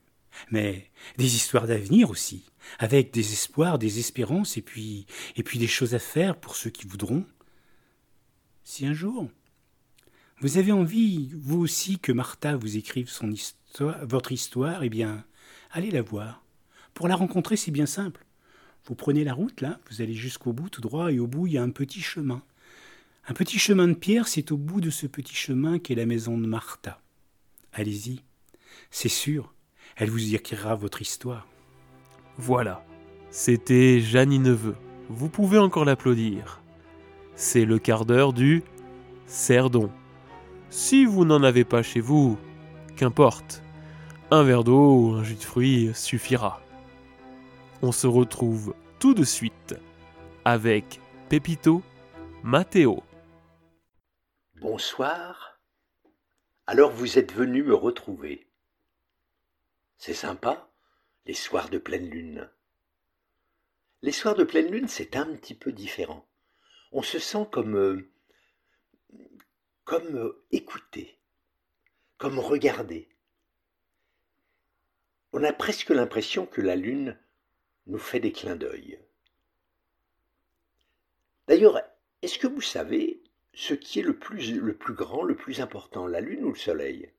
Mais 0.51 0.91
des 1.17 1.35
histoires 1.35 1.67
d'avenir 1.67 2.09
aussi, 2.09 2.45
avec 2.77 3.11
des 3.11 3.33
espoirs, 3.33 3.79
des 3.79 3.99
espérances 3.99 4.57
et 4.57 4.61
puis, 4.61 5.05
et 5.35 5.43
puis 5.43 5.57
des 5.57 5.67
choses 5.67 5.95
à 5.95 5.99
faire 5.99 6.39
pour 6.39 6.55
ceux 6.55 6.69
qui 6.69 6.87
voudront. 6.87 7.25
Si 8.63 8.85
un 8.85 8.93
jour 8.93 9.29
vous 10.41 10.57
avez 10.57 10.71
envie, 10.71 11.31
vous 11.35 11.59
aussi, 11.59 11.99
que 11.99 12.11
Martha 12.11 12.55
vous 12.55 12.77
écrive 12.77 13.09
son 13.09 13.31
histoire, 13.31 14.05
votre 14.05 14.31
histoire? 14.31 14.83
Eh 14.83 14.89
bien, 14.89 15.25
allez 15.71 15.91
la 15.91 16.01
voir. 16.01 16.43
Pour 16.93 17.07
la 17.07 17.15
rencontrer, 17.15 17.57
c'est 17.57 17.71
bien 17.71 17.85
simple. 17.85 18.25
Vous 18.85 18.95
prenez 18.95 19.23
la 19.23 19.33
route, 19.33 19.61
là, 19.61 19.79
vous 19.89 20.01
allez 20.01 20.13
jusqu'au 20.13 20.53
bout, 20.53 20.69
tout 20.69 20.81
droit, 20.81 21.11
et 21.11 21.19
au 21.19 21.27
bout, 21.27 21.47
il 21.47 21.53
y 21.53 21.57
a 21.57 21.63
un 21.63 21.69
petit 21.69 22.01
chemin. 22.01 22.41
Un 23.27 23.33
petit 23.33 23.59
chemin 23.59 23.87
de 23.87 23.93
pierre, 23.93 24.27
c'est 24.27 24.51
au 24.51 24.57
bout 24.57 24.81
de 24.81 24.89
ce 24.89 25.07
petit 25.07 25.35
chemin 25.35 25.77
qu'est 25.77 25.95
la 25.95 26.05
maison 26.05 26.37
de 26.37 26.47
Martha. 26.47 27.01
Allez-y, 27.73 28.21
c'est 28.89 29.09
sûr, 29.09 29.53
elle 29.97 30.09
vous 30.09 30.33
écrira 30.33 30.75
votre 30.75 31.01
histoire. 31.01 31.47
Voilà, 32.37 32.83
c'était 33.29 33.99
Jeannie 33.99 34.39
Neveu. 34.39 34.75
Vous 35.09 35.29
pouvez 35.29 35.57
encore 35.57 35.85
l'applaudir. 35.85 36.61
C'est 37.35 37.65
le 37.65 37.77
quart 37.77 38.05
d'heure 38.05 38.33
du 38.33 38.63
Cerdon. 39.27 39.91
Si 40.71 41.03
vous 41.03 41.25
n'en 41.25 41.41
avez 41.41 41.65
pas 41.65 41.81
chez 41.81 41.99
vous, 41.99 42.37
qu'importe, 42.95 43.63
un 44.29 44.43
verre 44.43 44.63
d'eau 44.63 44.93
ou 44.95 45.13
un 45.13 45.23
jus 45.23 45.35
de 45.35 45.43
fruits 45.43 45.91
suffira. 45.95 46.61
On 47.81 47.91
se 47.91 48.05
retrouve 48.05 48.75
tout 48.99 49.15
de 49.15 49.23
suite 49.23 49.75
avec 50.45 51.01
Pépito, 51.27 51.81
Mathéo. 52.43 53.01
Bonsoir. 54.61 55.59
Alors 56.67 56.91
vous 56.91 57.17
êtes 57.17 57.33
venu 57.33 57.63
me 57.63 57.73
retrouver. 57.73 58.47
C'est 59.97 60.13
sympa, 60.13 60.69
les 61.25 61.33
soirs 61.33 61.69
de 61.69 61.79
pleine 61.79 62.09
lune. 62.09 62.47
Les 64.03 64.11
soirs 64.11 64.35
de 64.35 64.43
pleine 64.43 64.71
lune, 64.71 64.87
c'est 64.87 65.15
un 65.15 65.25
petit 65.25 65.55
peu 65.55 65.71
différent. 65.71 66.27
On 66.91 67.01
se 67.01 67.17
sent 67.17 67.47
comme 67.51 67.75
euh, 67.75 68.11
comme 69.89 70.17
euh, 70.17 70.45
écouté, 70.51 71.17
comme 72.19 72.37
regardé. 72.37 73.09
On 75.33 75.43
a 75.43 75.51
presque 75.51 75.89
l'impression 75.89 76.45
que 76.45 76.61
la 76.61 76.75
lune 76.75 77.17
nous 77.87 77.97
fait 77.97 78.19
des 78.19 78.31
clins 78.31 78.55
d'œil. 78.55 78.99
D'ailleurs, 81.47 81.81
est-ce 82.21 82.37
que 82.37 82.45
vous 82.45 82.61
savez 82.61 83.23
ce 83.55 83.73
qui 83.73 83.99
est 83.99 84.03
le 84.03 84.15
plus, 84.15 84.59
le 84.59 84.77
plus 84.77 84.93
grand, 84.93 85.23
le 85.23 85.35
plus 85.35 85.59
important, 85.59 86.05
la 86.05 86.21
lune 86.21 86.43
ou 86.43 86.51
le 86.51 86.59
soleil? 86.59 87.11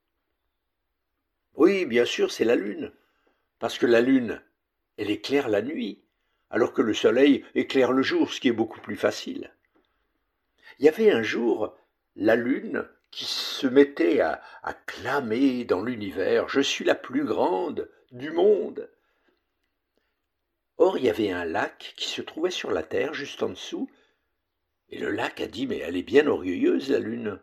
Oui, 1.57 1.87
bien 1.87 2.05
sûr, 2.05 2.31
c'est 2.31 2.45
la 2.45 2.55
lune, 2.55 2.93
parce 3.59 3.79
que 3.79 3.87
la 3.87 4.01
lune, 4.01 4.41
elle 4.97 5.11
éclaire 5.11 5.49
la 5.49 5.63
nuit, 5.63 6.05
alors 6.51 6.73
que 6.73 6.83
le 6.83 6.95
soleil 6.95 7.45
éclaire 7.57 7.91
le 7.91 8.05
jour, 8.05 8.33
ce 8.33 8.41
qui 8.41 8.47
est 8.47 8.53
beaucoup 8.53 8.81
plus 8.81 8.97
facile. 8.97 9.53
Il 10.79 10.85
y 10.85 10.89
avait 10.89 11.11
un 11.11 11.25
jour 11.25 11.77
la 12.21 12.37
lune 12.37 12.87
qui 13.11 13.25
se 13.25 13.67
mettait 13.67 14.21
à, 14.21 14.41
clamer 14.87 15.65
dans 15.65 15.83
l'univers 15.83 16.49
Je 16.49 16.61
suis 16.61 16.85
la 16.85 16.95
plus 16.95 17.25
grande 17.25 17.91
du 18.13 18.31
monde. 18.31 18.89
Or, 20.77 20.99
il 20.99 21.05
y 21.05 21.11
avait 21.11 21.31
un 21.31 21.45
lac 21.45 21.95
qui 21.97 22.09
se 22.09 22.23
trouvait 22.23 22.51
sur 22.51 22.71
la 22.71 22.83
terre, 22.83 23.15
juste 23.15 23.43
en 23.43 23.49
dessous, 23.49 23.91
et 24.91 24.99
le 24.99 25.11
lac 25.11 25.41
a 25.41 25.47
dit 25.47 25.67
Mais 25.67 25.79
elle 25.79 25.97
est 25.97 26.03
bien 26.03 26.27
orgueilleuse, 26.27 26.91
la 26.91 26.99
lune. 26.99 27.41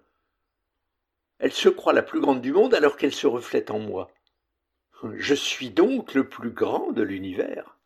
Elle 1.40 1.54
se 1.54 1.70
croit 1.70 1.94
la 1.94 2.04
plus 2.04 2.22
grande 2.22 2.42
du 2.42 2.54
monde 2.54 2.74
alors 2.74 2.98
qu'elle 2.98 3.14
se 3.14 3.28
reflète 3.28 3.72
en 3.72 3.80
moi. 3.80 4.12
Je 5.16 5.36
suis 5.36 5.70
donc 5.70 6.14
le 6.14 6.28
plus 6.28 6.52
grand 6.52 6.92
de 6.92 7.04
l'univers. 7.04 7.78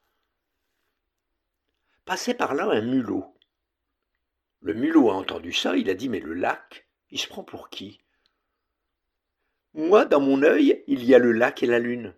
Passait 2.06 2.34
par 2.34 2.54
là 2.54 2.70
un 2.70 2.82
mulot. 2.82 3.34
Le 4.62 4.76
mulot 4.76 5.10
a 5.10 5.14
entendu 5.16 5.54
ça, 5.54 5.76
il 5.76 5.90
a 5.90 5.96
dit 5.96 6.08
Mais 6.08 6.20
le 6.20 6.36
lac, 6.36 6.88
il 7.10 7.20
se 7.20 7.28
prend 7.28 7.44
pour 7.44 7.70
qui? 7.70 8.00
Moi, 9.74 10.06
dans 10.06 10.20
mon 10.20 10.44
œil, 10.44 10.84
il 10.86 11.04
y 11.04 11.16
a 11.16 11.20
le 11.20 11.32
lac 11.32 11.64
et 11.64 11.66
la 11.66 11.80
lune. 11.80 12.14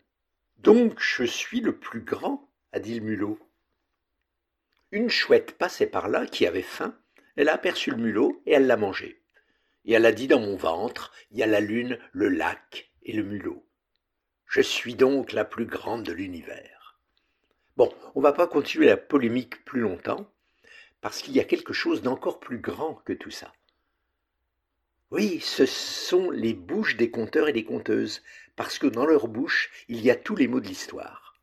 Donc 0.57 0.99
je 0.99 1.23
suis 1.23 1.61
le 1.61 1.77
plus 1.77 2.01
grand, 2.01 2.49
a 2.73 2.79
dit 2.79 2.99
le 2.99 3.05
mulot. 3.05 3.39
Une 4.91 5.09
chouette 5.09 5.53
passait 5.53 5.87
par 5.87 6.09
là 6.09 6.25
qui 6.25 6.45
avait 6.45 6.61
faim. 6.61 6.97
Elle 7.35 7.49
a 7.49 7.53
aperçu 7.53 7.91
le 7.91 7.97
mulot 7.97 8.41
et 8.45 8.51
elle 8.51 8.67
l'a 8.67 8.77
mangé. 8.77 9.21
Et 9.85 9.93
elle 9.93 10.05
a 10.05 10.11
dit 10.11 10.27
dans 10.27 10.39
mon 10.39 10.55
ventre, 10.55 11.13
il 11.31 11.37
y 11.37 11.43
a 11.43 11.47
la 11.47 11.61
lune, 11.61 11.97
le 12.11 12.27
lac 12.27 12.91
et 13.03 13.13
le 13.13 13.23
mulot. 13.23 13.65
Je 14.45 14.61
suis 14.61 14.95
donc 14.95 15.31
la 15.31 15.45
plus 15.45 15.65
grande 15.65 16.03
de 16.03 16.11
l'univers. 16.11 16.99
Bon, 17.77 17.91
on 18.15 18.21
va 18.21 18.33
pas 18.33 18.47
continuer 18.47 18.87
la 18.87 18.97
polémique 18.97 19.63
plus 19.65 19.81
longtemps, 19.81 20.31
parce 21.03 21.21
qu'il 21.21 21.35
y 21.35 21.41
a 21.41 21.43
quelque 21.43 21.73
chose 21.73 22.01
d'encore 22.01 22.39
plus 22.39 22.59
grand 22.59 22.95
que 23.03 23.11
tout 23.11 23.29
ça. 23.29 23.51
Oui, 25.11 25.41
ce 25.41 25.65
sont 25.65 26.31
les 26.31 26.53
bouches 26.53 26.95
des 26.95 27.11
conteurs 27.11 27.49
et 27.49 27.53
des 27.53 27.65
conteuses, 27.65 28.23
parce 28.55 28.79
que 28.79 28.87
dans 28.87 29.05
leur 29.05 29.27
bouche, 29.27 29.69
il 29.89 29.99
y 29.99 30.09
a 30.09 30.15
tous 30.15 30.37
les 30.37 30.47
mots 30.47 30.61
de 30.61 30.67
l'histoire. 30.67 31.35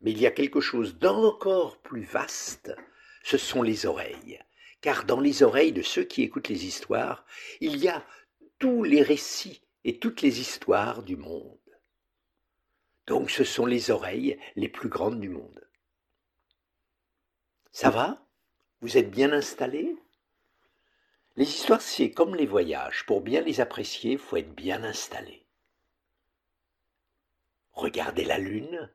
Mais 0.00 0.10
il 0.10 0.18
y 0.18 0.26
a 0.26 0.32
quelque 0.32 0.60
chose 0.60 0.98
d'encore 0.98 1.78
plus 1.78 2.02
vaste, 2.02 2.74
ce 3.22 3.38
sont 3.38 3.62
les 3.62 3.86
oreilles, 3.86 4.40
car 4.80 5.04
dans 5.04 5.20
les 5.20 5.44
oreilles 5.44 5.72
de 5.72 5.82
ceux 5.82 6.04
qui 6.04 6.24
écoutent 6.24 6.48
les 6.48 6.66
histoires, 6.66 7.24
il 7.60 7.76
y 7.76 7.88
a 7.88 8.04
tous 8.58 8.82
les 8.82 9.02
récits 9.02 9.62
et 9.84 10.00
toutes 10.00 10.22
les 10.22 10.40
histoires 10.40 11.04
du 11.04 11.16
monde. 11.16 11.56
Donc 13.06 13.30
ce 13.30 13.44
sont 13.44 13.66
les 13.66 13.92
oreilles 13.92 14.40
les 14.56 14.68
plus 14.68 14.88
grandes 14.88 15.20
du 15.20 15.28
monde. 15.28 15.68
Ça 17.70 17.90
va? 17.90 18.26
Vous 18.80 18.96
êtes 18.96 19.10
bien 19.10 19.32
installés 19.32 19.96
les 21.36 21.48
histoires, 21.48 21.80
c'est 21.80 22.10
comme 22.10 22.34
les 22.34 22.46
voyages. 22.46 23.06
Pour 23.06 23.20
bien 23.20 23.40
les 23.40 23.60
apprécier, 23.60 24.12
il 24.12 24.18
faut 24.18 24.36
être 24.36 24.54
bien 24.54 24.84
installé. 24.84 25.46
Regardez 27.72 28.24
la 28.24 28.38
lune 28.38 28.90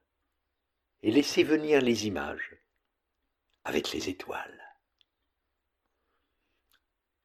et 1.01 1.11
laissez 1.11 1.43
venir 1.43 1.81
les 1.81 2.07
images 2.07 2.55
avec 3.63 3.91
les 3.93 4.09
étoiles. 4.09 4.61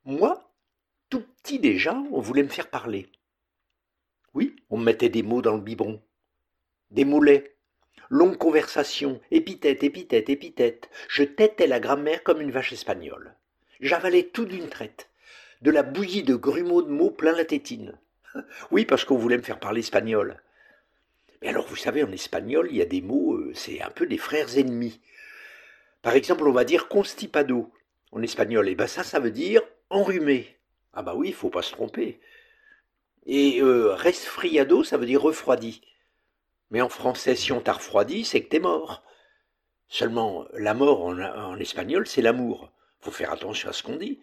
Moi, 0.04 0.50
tout 1.10 1.20
petit 1.20 1.58
déjà, 1.58 1.92
on 1.92 2.20
voulait 2.20 2.42
me 2.42 2.48
faire 2.48 2.70
parler. 2.70 3.10
Oui, 4.32 4.56
on 4.70 4.78
me 4.78 4.84
mettait 4.84 5.10
des 5.10 5.22
mots 5.22 5.42
dans 5.42 5.56
le 5.56 5.60
biberon, 5.60 6.02
des 6.90 7.04
moulets, 7.04 7.58
longue 8.08 8.36
conversation, 8.38 9.20
épithète, 9.30 9.82
épithète, 9.82 10.28
épithète. 10.28 10.90
Je 11.08 11.22
têtais 11.22 11.66
la 11.66 11.80
grammaire 11.80 12.22
comme 12.22 12.40
une 12.40 12.50
vache 12.50 12.72
espagnole. 12.72 13.34
J'avalais 13.80 14.24
tout 14.24 14.44
d'une 14.44 14.68
traite 14.68 15.08
de 15.62 15.70
la 15.70 15.82
bouillie 15.82 16.22
de 16.22 16.34
grumeaux 16.34 16.82
de 16.82 16.90
mots 16.90 17.10
plein 17.10 17.32
la 17.32 17.44
tétine. 17.44 17.98
Oui, 18.70 18.84
parce 18.84 19.04
qu'on 19.04 19.18
voulait 19.18 19.36
me 19.36 19.42
faire 19.42 19.58
parler 19.58 19.80
espagnol. 19.80 20.40
Mais 21.42 21.48
alors, 21.48 21.66
vous 21.66 21.76
savez, 21.76 22.04
en 22.04 22.12
espagnol, 22.12 22.68
il 22.70 22.76
y 22.76 22.82
a 22.82 22.86
des 22.86 23.00
mots, 23.00 23.34
euh, 23.34 23.52
c'est 23.54 23.80
un 23.82 23.90
peu 23.90 24.06
des 24.06 24.18
frères 24.18 24.56
ennemis. 24.56 25.00
Par 26.02 26.14
exemple, 26.14 26.46
on 26.46 26.52
va 26.52 26.64
dire 26.64 26.88
constipado 26.88 27.72
en 28.12 28.22
espagnol. 28.22 28.68
Et 28.68 28.74
ben 28.74 28.86
ça, 28.86 29.02
ça 29.02 29.20
veut 29.20 29.30
dire 29.30 29.62
enrhumé. 29.88 30.56
Ah 30.92 31.02
bah 31.02 31.14
oui, 31.14 31.28
il 31.28 31.34
faut 31.34 31.50
pas 31.50 31.62
se 31.62 31.72
tromper. 31.72 32.20
Et 33.26 33.60
euh, 33.60 33.94
resfriado, 33.94 34.84
ça 34.84 34.96
veut 34.96 35.06
dire 35.06 35.22
refroidi. 35.22 35.82
Mais 36.70 36.80
en 36.80 36.88
français, 36.88 37.34
si 37.34 37.52
on 37.52 37.60
t'a 37.60 37.72
refroidi, 37.74 38.24
c'est 38.24 38.42
que 38.42 38.48
t'es 38.48 38.60
mort. 38.60 39.04
Seulement, 39.88 40.46
la 40.52 40.72
mort 40.72 41.02
en, 41.04 41.56
espagnol, 41.56 42.06
c'est 42.06 42.22
l'amour. 42.22 42.70
Faut 43.00 43.10
faire 43.10 43.32
attention 43.32 43.68
à 43.68 43.72
ce 43.72 43.82
qu'on 43.82 43.96
dit. 43.96 44.20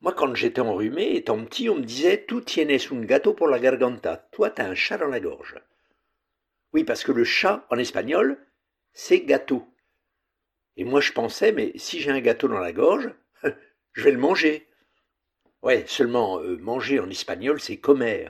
Moi, 0.00 0.12
quand 0.12 0.34
j'étais 0.34 0.60
enrhumé, 0.60 1.14
étant 1.14 1.42
petit, 1.44 1.68
on 1.68 1.76
me 1.76 1.84
disait 1.84 2.24
Tout 2.24 2.40
tienes 2.40 2.72
un 2.72 3.00
gâteau 3.02 3.32
pour 3.32 3.48
la 3.48 3.60
garganta. 3.60 4.28
Toi, 4.32 4.50
t'as 4.50 4.66
un 4.66 4.74
chat 4.74 4.98
dans 4.98 5.08
la 5.08 5.20
gorge. 5.20 5.56
Oui, 6.72 6.82
parce 6.82 7.04
que 7.04 7.12
le 7.12 7.24
chat, 7.24 7.64
en 7.70 7.78
espagnol, 7.78 8.44
c'est 8.92 9.20
gâteau. 9.20 9.66
Et 10.76 10.84
moi, 10.84 11.00
je 11.00 11.12
pensais 11.12 11.52
Mais 11.52 11.72
si 11.76 12.00
j'ai 12.00 12.10
un 12.10 12.20
gâteau 12.20 12.48
dans 12.48 12.58
la 12.58 12.72
gorge, 12.72 13.14
je 13.92 14.02
vais 14.02 14.10
le 14.10 14.18
manger. 14.18 14.68
Ouais, 15.62 15.84
seulement 15.86 16.40
euh, 16.40 16.58
manger 16.58 16.98
en 16.98 17.08
espagnol, 17.08 17.60
c'est 17.60 17.76
comer. 17.76 18.28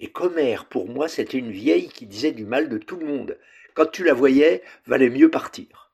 Et 0.00 0.10
comer, 0.10 0.58
pour 0.70 0.88
moi, 0.88 1.08
c'était 1.08 1.38
une 1.38 1.52
vieille 1.52 1.88
qui 1.88 2.06
disait 2.06 2.32
du 2.32 2.44
mal 2.44 2.68
de 2.68 2.78
tout 2.78 2.96
le 2.96 3.06
monde. 3.06 3.38
Quand 3.74 3.86
tu 3.86 4.04
la 4.04 4.14
voyais, 4.14 4.62
valait 4.86 5.10
mieux 5.10 5.30
partir. 5.30 5.92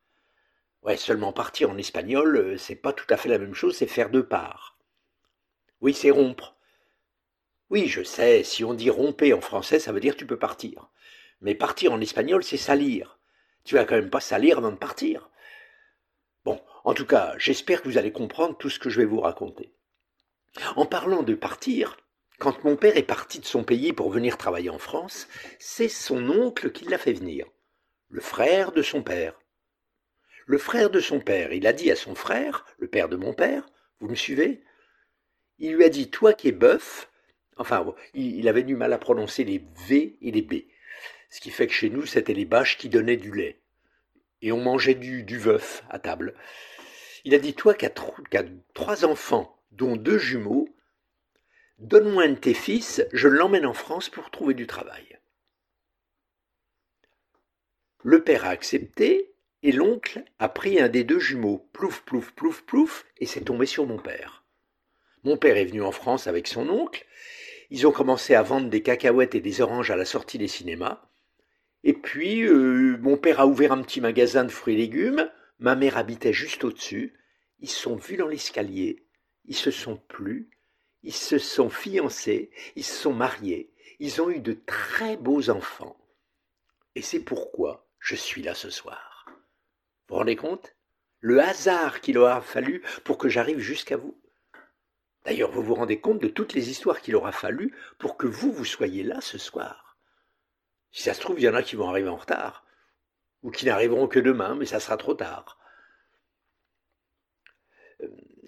Ouais, 0.83 0.97
seulement 0.97 1.33
partir 1.33 1.71
en 1.71 1.77
espagnol, 1.77 2.37
euh, 2.37 2.57
c'est 2.57 2.75
pas 2.75 2.93
tout 2.93 3.07
à 3.11 3.19
fait 3.19 3.29
la 3.29 3.39
même 3.39 3.55
chose, 3.55 3.77
c'est 3.77 3.87
faire 3.87 4.11
deux 4.11 4.27
parts. 4.27 4.79
Oui, 5.83 5.93
c'est 5.93 6.11
rompre. 6.11 6.57
Oui, 7.69 7.87
je 7.87 8.03
sais, 8.03 8.43
si 8.43 8.65
on 8.65 8.75
dit 8.75 8.91
romper 8.91 9.33
en 9.33 9.41
français, 9.41 9.79
ça 9.79 9.93
veut 9.93 10.01
dire 10.01 10.17
tu 10.17 10.27
peux 10.27 10.39
partir. 10.39 10.89
Mais 11.41 11.55
partir 11.55 11.93
en 11.93 12.01
espagnol, 12.01 12.43
c'est 12.43 12.57
salir. 12.57 13.19
Tu 13.65 13.75
vas 13.75 13.85
quand 13.85 13.95
même 13.95 14.11
pas 14.11 14.21
salir 14.21 14.59
avant 14.59 14.73
de 14.73 14.77
partir. 14.77 15.31
Bon, 16.45 16.61
en 16.85 16.95
tout 16.95 17.07
cas, 17.07 17.35
j'espère 17.39 17.83
que 17.83 17.89
vous 17.89 17.99
allez 17.99 18.13
comprendre 18.13 18.57
tout 18.57 18.71
ce 18.71 18.79
que 18.79 18.91
je 18.91 19.01
vais 19.01 19.07
vous 19.07 19.21
raconter. 19.21 19.73
En 20.77 20.87
parlant 20.87 21.23
de 21.23 21.35
partir, 21.35 21.97
quand 22.41 22.65
mon 22.65 22.75
père 22.75 22.97
est 22.97 23.03
parti 23.03 23.39
de 23.39 23.45
son 23.45 23.63
pays 23.63 23.93
pour 23.93 24.11
venir 24.11 24.39
travailler 24.39 24.71
en 24.71 24.79
France, 24.79 25.29
c'est 25.59 25.91
son 25.91 26.31
oncle 26.31 26.73
qui 26.73 26.87
l'a 26.87 26.97
fait 26.97 27.13
venir, 27.13 27.47
le 28.09 28.23
frère 28.23 28.73
de 28.73 28.81
son 28.81 29.03
père. 29.03 29.39
Le 30.47 30.57
frère 30.57 30.89
de 30.89 31.01
son 31.01 31.21
père, 31.21 31.53
il 31.53 31.67
a 31.67 31.75
dit 31.75 31.91
à 31.91 31.97
son 31.97 32.15
frère, 32.15 32.65
le 32.79 32.89
père 32.89 33.11
de 33.11 33.17
mon 33.17 33.35
père, 33.35 33.69
vous 34.01 34.09
me 34.09 34.15
suivez? 34.15 34.63
Il 35.59 35.75
lui 35.75 35.85
a 35.85 35.91
dit 35.91 36.09
Toi 36.09 36.33
qui 36.33 36.49
es 36.49 36.53
bœuf, 36.53 37.11
enfin, 37.59 37.95
il 38.15 38.49
avait 38.49 38.63
du 38.63 38.75
mal 38.75 38.95
à 38.95 38.99
prononcer 38.99 39.45
les 39.45 39.63
V 39.87 40.17
et 40.23 40.31
les 40.31 40.43
B. 40.43 40.55
Ce 41.29 41.41
qui 41.41 41.51
fait 41.51 41.67
que 41.67 41.75
chez 41.75 41.91
nous, 41.91 42.07
c'était 42.07 42.33
les 42.33 42.47
bâches 42.47 42.79
qui 42.79 42.89
donnaient 42.89 43.19
du 43.19 43.33
lait. 43.33 43.61
Et 44.41 44.51
on 44.51 44.63
mangeait 44.63 44.95
du, 44.95 45.25
du 45.25 45.39
veuf 45.39 45.85
à 45.91 45.99
table. 45.99 46.35
Il 47.25 47.35
a 47.35 47.39
dit 47.39 47.53
Toi 47.53 47.75
qui 47.75 47.85
as, 47.85 47.93
trois 48.73 49.05
enfants, 49.05 49.61
dont 49.73 49.97
deux 49.97 50.19
jumeaux, 50.19 50.70
donne-moi 51.81 52.25
un 52.25 52.31
de 52.31 52.35
tes 52.35 52.55
fils, 52.55 53.05
je 53.13 53.29
l'emmène 53.29 53.67
en 53.67 53.75
France 53.75 54.09
pour 54.09 54.31
trouver 54.31 54.55
du 54.55 54.67
travail. 54.67 55.19
Le 58.03 58.23
père 58.23 58.45
a 58.45 58.51
accepté 58.51 59.33
et 59.63 59.73
l'oncle 59.73 60.25
a 60.39 60.49
pris 60.49 60.81
un 60.81 60.89
des 60.89 61.05
deux 61.05 61.19
jumeaux, 61.19 61.69
plouf, 61.73 62.03
plouf, 62.03 62.33
plouf, 62.33 62.63
plouf, 62.63 63.07
et 63.19 63.27
c'est 63.27 63.43
tombé 63.43 63.67
sur 63.67 63.87
mon 63.87 63.99
père. 63.99 64.45
Mon 65.25 65.37
père 65.37 65.57
est 65.57 65.67
venu 65.67 65.83
en 65.83 65.93
France 65.93 66.27
avec 66.27 66.47
son 66.47 66.69
oncle. 66.71 67.05
Ils 67.71 67.87
ont 67.87 67.93
commencé 67.93 68.35
à 68.35 68.43
vendre 68.43 68.71
des 68.71 68.83
cacahuètes 68.83 69.35
et 69.35 69.41
des 69.41 69.61
oranges 69.61 69.91
à 69.91 69.97
la 69.97 70.07
sortie 70.07 70.39
des 70.39 70.49
cinémas. 70.49 71.03
Et 71.85 71.93
puis, 71.93 72.43
euh, 72.43 72.97
mon 73.01 73.17
père 73.17 73.41
a 73.41 73.47
ouvert 73.47 73.73
un 73.73 73.83
petit 73.83 74.01
magasin 74.01 74.45
de 74.45 74.51
fruits 74.51 74.75
et 74.75 74.79
légumes. 74.79 75.31
Ma 75.59 75.77
mère 75.77 75.99
habitait 75.99 76.33
juste 76.33 76.65
au-dessus. 76.65 77.15
Ils 77.59 77.69
se 77.69 77.79
sont 77.79 77.97
vus 77.97 78.17
dans 78.17 78.29
l'escalier. 78.29 79.05
Ils 79.45 79.57
se 79.57 79.71
sont 79.71 79.97
plu. 79.97 80.51
Ils 81.03 81.15
se 81.15 81.39
sont 81.39 81.71
fiancés. 81.71 82.51
Ils 82.77 82.85
se 82.85 82.95
sont 82.95 83.15
mariés. 83.15 83.73
Ils 83.99 84.21
ont 84.21 84.31
eu 84.31 84.41
de 84.41 84.53
très 84.67 85.17
beaux 85.17 85.51
enfants. 85.51 85.97
Et 86.95 87.03
c'est 87.03 87.21
pourquoi 87.21 87.87
je 87.99 88.15
suis 88.15 88.43
là 88.43 88.55
ce 88.55 88.71
soir. 88.71 89.27
Vous 89.27 90.15
vous 90.15 90.17
rendez 90.17 90.37
compte? 90.37 90.75
Le 91.21 91.41
hasard 91.41 92.01
qu'il 92.01 92.19
aura 92.19 92.41
fallu 92.41 92.83
pour 93.05 93.19
que 93.19 93.29
j'arrive 93.29 93.59
jusqu'à 93.59 93.97
vous. 93.97 94.19
D'ailleurs, 95.25 95.51
vous 95.51 95.63
vous 95.63 95.75
rendez 95.75 96.01
compte 96.01 96.21
de 96.21 96.29
toutes 96.29 96.55
les 96.55 96.71
histoires 96.71 97.03
qu'il 97.03 97.15
aura 97.15 97.31
fallu 97.31 97.77
pour 97.99 98.17
que 98.17 98.27
vous, 98.27 98.53
vous 98.53 98.65
soyez 98.65 99.03
là 99.03 99.21
ce 99.21 99.37
soir. 99.37 99.99
Si 100.93 101.03
ça 101.03 101.15
se 101.15 101.21
trouve, 101.21 101.39
il 101.39 101.45
y 101.45 101.49
en 101.49 101.55
a 101.55 101.63
qui 101.63 101.77
vont 101.77 101.89
arriver 101.89 102.09
en 102.09 102.17
retard, 102.17 102.65
ou 103.43 103.51
qui 103.51 103.67
n'arriveront 103.67 104.09
que 104.09 104.19
demain, 104.19 104.55
mais 104.55 104.67
ça 104.67 104.81
sera 104.81 104.97
trop 104.97 105.15
tard. 105.15 105.60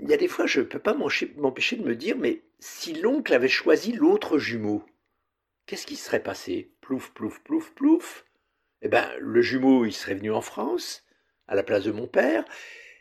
Il 0.00 0.08
y 0.08 0.14
a 0.14 0.16
des 0.16 0.28
fois, 0.28 0.46
je 0.46 0.60
ne 0.60 0.66
peux 0.66 0.78
pas 0.78 0.94
m'empêcher 0.94 1.76
de 1.76 1.84
me 1.84 1.94
dire, 1.94 2.16
mais 2.16 2.42
si 2.58 2.94
l'oncle 2.94 3.32
avait 3.34 3.48
choisi 3.48 3.92
l'autre 3.92 4.38
jumeau, 4.38 4.84
qu'est-ce 5.66 5.86
qui 5.86 5.96
serait 5.96 6.22
passé? 6.22 6.72
Plouf, 6.80 7.12
plouf, 7.12 7.40
plouf, 7.42 7.72
plouf. 7.74 8.24
Eh 8.82 8.88
bien, 8.88 9.08
le 9.20 9.42
jumeau, 9.42 9.84
il 9.84 9.92
serait 9.92 10.14
venu 10.14 10.32
en 10.32 10.40
France, 10.40 11.04
à 11.46 11.54
la 11.54 11.62
place 11.62 11.84
de 11.84 11.92
mon 11.92 12.06
père, 12.06 12.44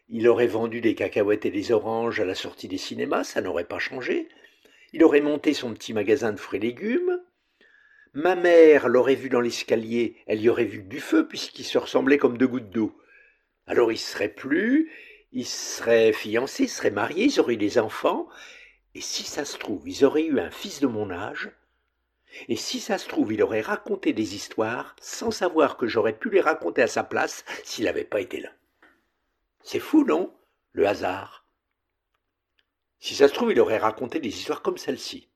il 0.10 0.28
aurait 0.28 0.48
vendu 0.48 0.82
des 0.82 0.94
cacahuètes 0.94 1.46
et 1.46 1.52
des 1.52 1.72
oranges 1.72 2.20
à 2.20 2.26
la 2.26 2.36
sortie 2.36 2.68
des 2.68 2.78
cinémas, 2.78 3.24
ça 3.24 3.42
n'aurait 3.42 3.64
pas 3.64 3.80
changé. 3.80 4.28
Il 4.94 5.04
aurait 5.04 5.22
monté 5.22 5.54
son 5.54 5.74
petit 5.74 5.94
magasin 5.94 6.34
de 6.34 6.38
fruits 6.38 6.60
et 6.60 6.64
légumes. 6.64 7.22
Ma 8.14 8.36
mère 8.36 8.90
l'aurait 8.90 9.16
vu 9.16 9.30
dans 9.30 9.40
l'escalier, 9.40 10.18
elle 10.28 10.42
y 10.42 10.50
aurait 10.50 10.66
vu 10.66 10.84
du 10.84 11.00
feu 11.00 11.28
puisqu'ils 11.28 11.64
se 11.64 11.78
ressemblaient 11.78 12.18
comme 12.18 12.38
deux 12.38 12.48
gouttes 12.48 12.70
d'eau. 12.70 12.94
Alors 13.68 13.92
il 13.92 13.98
serait 13.98 14.28
plus, 14.28 14.92
ils 15.32 15.46
seraient 15.46 16.14
fiancés, 16.14 16.64
ils 16.64 16.70
seraient 16.70 16.92
mariés, 16.92 17.26
ils 17.26 17.40
auraient 17.40 17.54
eu 17.54 17.58
des 17.58 17.80
enfants. 17.80 18.28
Et 18.96 19.02
si 19.02 19.24
ça 19.24 19.46
se 19.46 19.58
trouve, 19.58 19.88
ils 19.88 20.04
auraient 20.04 20.26
eu 20.26 20.40
un 20.40 20.52
fils 20.52 20.82
de 20.82 20.88
mon 20.88 21.12
âge. 21.12 21.52
Et 22.48 22.56
si 22.56 22.80
ça 22.80 22.98
se 22.98 23.08
trouve, 23.08 23.34
il 23.34 23.42
aurait 23.44 23.62
raconté 23.62 24.14
des 24.14 24.36
histoires 24.36 24.96
sans 25.02 25.32
savoir 25.32 25.78
que 25.78 25.88
j'aurais 25.88 26.18
pu 26.18 26.30
les 26.30 26.42
raconter 26.42 26.82
à 26.82 26.88
sa 26.88 27.04
place 27.04 27.44
s'il 27.64 27.86
n'avait 27.86 28.04
pas 28.04 28.22
été 28.22 28.40
là. 28.40 28.50
C'est 29.64 29.80
fou, 29.80 30.06
non 30.06 30.34
Le 30.74 30.88
hasard? 30.88 31.46
Si 33.00 33.16
ça 33.16 33.28
se 33.28 33.34
trouve, 33.34 33.52
il 33.52 33.60
aurait 33.60 33.78
raconté 33.78 34.20
des 34.20 34.30
histoires 34.30 34.62
comme 34.62 34.78
celle-ci. 34.78 35.28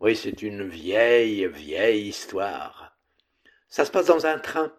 Oui, 0.00 0.16
c'est 0.16 0.42
une 0.42 0.68
vieille, 0.68 1.46
vieille 1.46 2.08
histoire. 2.08 2.94
Ça 3.68 3.84
se 3.84 3.90
passe 3.90 4.06
dans 4.06 4.26
un 4.26 4.38
train. 4.38 4.72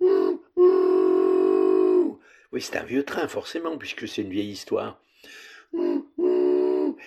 Oui, 0.00 0.38
c'est 2.62 2.76
un 2.76 2.84
vieux 2.84 3.04
train, 3.04 3.28
forcément, 3.28 3.76
puisque 3.76 4.08
c'est 4.08 4.22
une 4.22 4.30
vieille 4.30 4.50
histoire. 4.50 5.00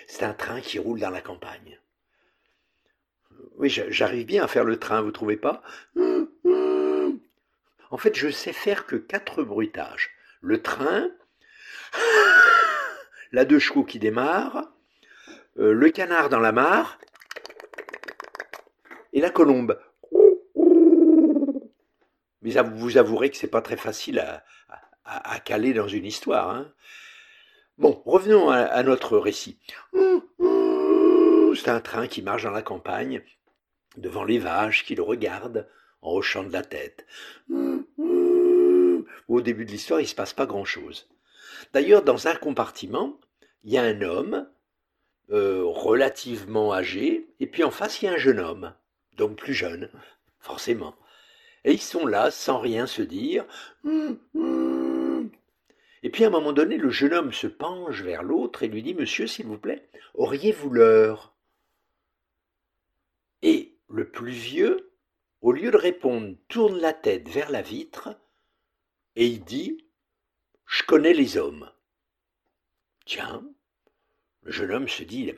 C'est 0.06 0.24
un 0.24 0.34
train 0.34 0.60
qui 0.60 0.78
roule 0.78 1.00
dans 1.00 1.10
la 1.10 1.20
campagne. 1.20 1.80
Oui, 3.56 3.68
j'arrive 3.68 4.26
bien 4.26 4.44
à 4.44 4.48
faire 4.48 4.64
le 4.64 4.78
train, 4.78 5.02
vous 5.02 5.10
trouvez 5.10 5.36
pas? 5.36 5.62
En 7.90 7.98
fait, 7.98 8.16
je 8.16 8.30
sais 8.30 8.52
faire 8.52 8.86
que 8.86 8.96
quatre 8.96 9.42
bruitages. 9.42 10.10
Le 10.40 10.62
train, 10.62 11.08
la 13.32 13.44
deux 13.44 13.58
chevaux 13.58 13.84
qui 13.84 13.98
démarre, 13.98 14.72
euh, 15.58 15.72
le 15.72 15.90
canard 15.90 16.30
dans 16.30 16.40
la 16.40 16.52
mare 16.52 16.98
et 19.12 19.20
la 19.20 19.30
colombe. 19.30 19.78
Mais 22.42 22.52
vous 22.60 22.98
avouerez 22.98 23.30
que 23.30 23.36
c'est 23.36 23.46
pas 23.46 23.62
très 23.62 23.76
facile 23.76 24.18
à, 25.04 25.40
caler 25.40 25.74
dans 25.74 25.88
une 25.88 26.04
histoire. 26.04 26.50
Hein. 26.50 26.72
Bon, 27.78 28.02
revenons 28.04 28.50
à 28.50 28.82
notre 28.82 29.18
récit. 29.18 29.58
C'est 31.54 31.70
un 31.70 31.80
train 31.80 32.06
qui 32.06 32.22
marche 32.22 32.44
dans 32.44 32.50
la 32.50 32.62
campagne, 32.62 33.22
devant 33.96 34.24
les 34.24 34.38
vaches 34.38 34.84
qui 34.84 34.94
le 34.94 35.02
regardent 35.02 35.68
en 36.00 36.14
hochant 36.14 36.42
de 36.42 36.52
la 36.52 36.62
tête. 36.62 37.06
Au 39.28 39.40
début 39.40 39.64
de 39.64 39.70
l'histoire, 39.70 40.00
il 40.00 40.04
ne 40.04 40.08
se 40.08 40.14
passe 40.14 40.32
pas 40.32 40.46
grand-chose. 40.46 41.08
D'ailleurs, 41.72 42.02
dans 42.02 42.26
un 42.26 42.34
compartiment, 42.34 43.18
il 43.64 43.72
y 43.72 43.78
a 43.78 43.82
un 43.82 44.02
homme 44.02 44.48
euh, 45.30 45.62
relativement 45.64 46.72
âgé, 46.72 47.28
et 47.40 47.46
puis 47.46 47.64
en 47.64 47.70
face, 47.70 48.02
il 48.02 48.06
y 48.06 48.08
a 48.08 48.12
un 48.12 48.18
jeune 48.18 48.40
homme, 48.40 48.74
donc 49.16 49.36
plus 49.36 49.54
jeune, 49.54 49.88
forcément. 50.40 50.94
Et 51.64 51.72
ils 51.72 51.80
sont 51.80 52.06
là 52.06 52.30
sans 52.30 52.58
rien 52.58 52.86
se 52.86 53.02
dire. 53.02 53.44
Et 56.02 56.10
puis 56.10 56.24
à 56.24 56.26
un 56.26 56.30
moment 56.30 56.52
donné, 56.52 56.76
le 56.76 56.90
jeune 56.90 57.14
homme 57.14 57.32
se 57.32 57.46
penche 57.46 58.02
vers 58.02 58.22
l'autre 58.22 58.62
et 58.62 58.68
lui 58.68 58.82
dit 58.82 58.94
Monsieur, 58.94 59.26
s'il 59.26 59.46
vous 59.46 59.58
plaît, 59.58 59.88
auriez-vous 60.14 60.70
l'heure? 60.70 61.34
Et 63.42 63.76
le 63.88 64.08
plus 64.10 64.32
vieux 64.32 64.92
au 65.42 65.50
lieu 65.50 65.72
de 65.72 65.76
répondre, 65.76 66.36
tourne 66.48 66.78
la 66.78 66.92
tête 66.92 67.28
vers 67.28 67.50
la 67.50 67.62
vitre 67.62 68.16
et 69.16 69.26
il 69.26 69.44
dit 69.44 69.84
Je 70.66 70.84
connais 70.84 71.12
les 71.12 71.36
hommes. 71.36 71.70
Tiens, 73.04 73.44
le 74.42 74.52
jeune 74.52 74.70
homme 74.70 74.88
se 74.88 75.02
dit 75.02 75.32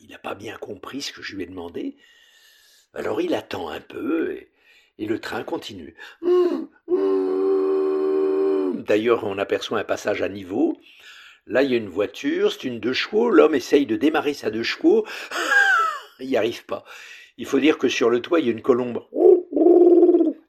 Il 0.00 0.08
n'a 0.08 0.18
pas 0.18 0.36
bien 0.36 0.56
compris 0.56 1.02
ce 1.02 1.12
que 1.12 1.22
je 1.22 1.34
lui 1.34 1.42
ai 1.42 1.46
demandé. 1.46 1.96
Alors 2.94 3.20
il 3.20 3.34
attend 3.34 3.68
un 3.68 3.80
peu 3.80 4.40
le 5.06 5.18
train 5.18 5.42
continue. 5.42 5.94
D'ailleurs, 8.74 9.24
on 9.24 9.38
aperçoit 9.38 9.78
un 9.78 9.84
passage 9.84 10.22
à 10.22 10.28
niveau. 10.28 10.78
Là, 11.46 11.62
il 11.62 11.70
y 11.70 11.74
a 11.74 11.78
une 11.78 11.88
voiture, 11.88 12.52
c'est 12.52 12.64
une 12.64 12.80
deux 12.80 12.92
chevaux. 12.92 13.30
L'homme 13.30 13.54
essaye 13.54 13.86
de 13.86 13.96
démarrer 13.96 14.34
sa 14.34 14.50
deux 14.50 14.62
chevaux. 14.62 15.06
il 16.20 16.28
n'y 16.28 16.36
arrive 16.36 16.64
pas. 16.66 16.84
Il 17.36 17.46
faut 17.46 17.60
dire 17.60 17.78
que 17.78 17.88
sur 17.88 18.10
le 18.10 18.20
toit, 18.20 18.40
il 18.40 18.46
y 18.46 18.48
a 18.48 18.52
une 18.52 18.62
colombe. 18.62 19.04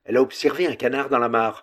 Elle 0.03 0.17
a 0.17 0.21
observé 0.21 0.67
un 0.67 0.75
canard 0.75 1.09
dans 1.09 1.19
la 1.19 1.29
mare. 1.29 1.61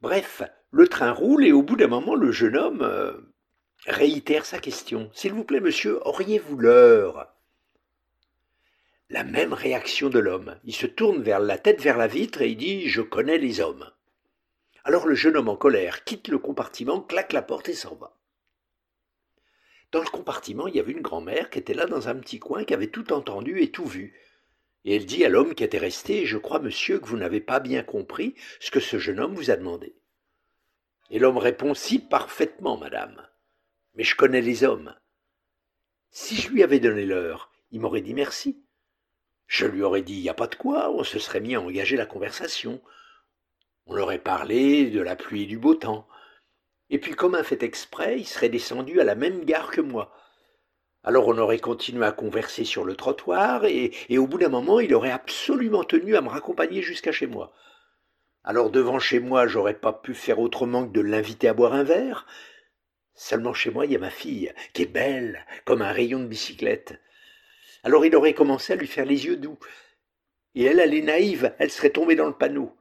Bref, 0.00 0.42
le 0.70 0.88
train 0.88 1.12
roule 1.12 1.46
et 1.46 1.52
au 1.52 1.62
bout 1.62 1.76
d'un 1.76 1.88
moment, 1.88 2.14
le 2.14 2.32
jeune 2.32 2.56
homme 2.56 2.82
euh, 2.82 3.12
réitère 3.86 4.44
sa 4.44 4.58
question. 4.58 5.10
S'il 5.12 5.32
vous 5.32 5.44
plaît, 5.44 5.60
monsieur, 5.60 6.06
auriez-vous 6.06 6.56
l'heure? 6.58 7.28
La 9.10 9.24
même 9.24 9.52
réaction 9.52 10.08
de 10.08 10.20
l'homme. 10.20 10.56
Il 10.62 10.72
se 10.72 10.86
tourne 10.86 11.20
vers 11.20 11.40
la 11.40 11.58
tête 11.58 11.82
vers 11.82 11.98
la 11.98 12.06
vitre 12.06 12.42
et 12.42 12.50
il 12.50 12.56
dit 12.56 12.88
Je 12.88 13.02
connais 13.02 13.38
les 13.38 13.60
hommes. 13.60 13.90
Alors 14.84 15.08
le 15.08 15.16
jeune 15.16 15.36
homme 15.36 15.48
en 15.48 15.56
colère 15.56 16.04
quitte 16.04 16.28
le 16.28 16.38
compartiment, 16.38 17.00
claque 17.00 17.32
la 17.32 17.42
porte 17.42 17.68
et 17.68 17.74
s'en 17.74 17.96
va. 17.96 18.16
Dans 19.90 19.98
le 20.00 20.08
compartiment, 20.08 20.68
il 20.68 20.76
y 20.76 20.80
avait 20.80 20.92
une 20.92 21.02
grand-mère 21.02 21.50
qui 21.50 21.58
était 21.58 21.74
là 21.74 21.86
dans 21.86 22.08
un 22.08 22.14
petit 22.14 22.38
coin, 22.38 22.62
qui 22.62 22.72
avait 22.72 22.86
tout 22.86 23.12
entendu 23.12 23.60
et 23.60 23.72
tout 23.72 23.84
vu. 23.84 24.14
Et 24.84 24.94
elle 24.94 25.06
dit 25.06 25.24
à 25.24 25.28
l'homme 25.28 25.56
qui 25.56 25.64
était 25.64 25.78
resté, 25.78 26.24
Je 26.24 26.38
crois, 26.38 26.60
monsieur, 26.60 27.00
que 27.00 27.08
vous 27.08 27.16
n'avez 27.16 27.40
pas 27.40 27.58
bien 27.58 27.82
compris 27.82 28.36
ce 28.60 28.70
que 28.70 28.78
ce 28.78 29.00
jeune 29.00 29.18
homme 29.18 29.34
vous 29.34 29.50
a 29.50 29.56
demandé. 29.56 29.96
Et 31.10 31.18
l'homme 31.18 31.38
répond, 31.38 31.74
Si 31.74 31.98
parfaitement, 31.98 32.76
madame. 32.76 33.26
Mais 33.96 34.04
je 34.04 34.14
connais 34.14 34.40
les 34.40 34.62
hommes. 34.62 34.94
Si 36.12 36.36
je 36.36 36.48
lui 36.50 36.62
avais 36.62 36.78
donné 36.78 37.04
l'heure, 37.04 37.50
il 37.72 37.80
m'aurait 37.80 38.02
dit 38.02 38.14
merci. 38.14 38.62
Je 39.50 39.66
lui 39.66 39.82
aurais 39.82 40.02
dit, 40.02 40.14
il 40.14 40.22
n'y 40.22 40.28
a 40.28 40.34
pas 40.34 40.46
de 40.46 40.54
quoi, 40.54 40.92
on 40.92 41.02
se 41.02 41.18
serait 41.18 41.40
mis 41.40 41.56
à 41.56 41.60
engager 41.60 41.96
la 41.96 42.06
conversation. 42.06 42.80
On 43.86 43.98
aurait 43.98 44.20
parlé 44.20 44.88
de 44.88 45.00
la 45.00 45.16
pluie 45.16 45.42
et 45.42 45.46
du 45.46 45.58
beau 45.58 45.74
temps. 45.74 46.06
Et 46.88 47.00
puis, 47.00 47.14
comme 47.14 47.34
un 47.34 47.42
fait 47.42 47.64
exprès, 47.64 48.20
il 48.20 48.26
serait 48.26 48.48
descendu 48.48 49.00
à 49.00 49.04
la 49.04 49.16
même 49.16 49.44
gare 49.44 49.72
que 49.72 49.80
moi. 49.80 50.14
Alors 51.02 51.26
on 51.26 51.36
aurait 51.36 51.58
continué 51.58 52.06
à 52.06 52.12
converser 52.12 52.64
sur 52.64 52.84
le 52.84 52.94
trottoir, 52.94 53.64
et, 53.64 53.92
au 54.16 54.28
bout 54.28 54.38
d'un 54.38 54.50
moment, 54.50 54.78
il 54.78 54.94
aurait 54.94 55.10
absolument 55.10 55.82
tenu 55.82 56.14
à 56.14 56.20
me 56.20 56.28
raccompagner 56.28 56.80
jusqu'à 56.80 57.10
chez 57.10 57.26
moi. 57.26 57.52
Alors 58.44 58.70
devant 58.70 59.00
chez 59.00 59.18
moi, 59.18 59.48
j'aurais 59.48 59.74
pas 59.74 59.92
pu 59.92 60.14
faire 60.14 60.38
autrement 60.38 60.86
que 60.86 60.92
de 60.92 61.00
l'inviter 61.00 61.48
à 61.48 61.54
boire 61.54 61.72
un 61.72 61.82
verre. 61.82 62.24
Seulement 63.14 63.52
chez 63.52 63.72
moi, 63.72 63.84
il 63.84 63.90
y 63.90 63.96
a 63.96 63.98
ma 63.98 64.10
fille, 64.10 64.54
qui 64.74 64.82
est 64.82 64.86
belle, 64.86 65.44
comme 65.64 65.82
un 65.82 65.90
rayon 65.90 66.20
de 66.20 66.26
bicyclette. 66.26 67.00
Alors 67.82 68.04
il 68.04 68.14
aurait 68.14 68.34
commencé 68.34 68.72
à 68.72 68.76
lui 68.76 68.86
faire 68.86 69.04
les 69.04 69.26
yeux 69.26 69.36
doux. 69.36 69.58
Et 70.54 70.64
elle, 70.64 70.80
elle 70.80 70.94
est 70.94 71.02
naïve, 71.02 71.54
elle 71.58 71.70
serait 71.70 71.90
tombée 71.90 72.16
dans 72.16 72.26
le 72.26 72.34
panneau. 72.34 72.76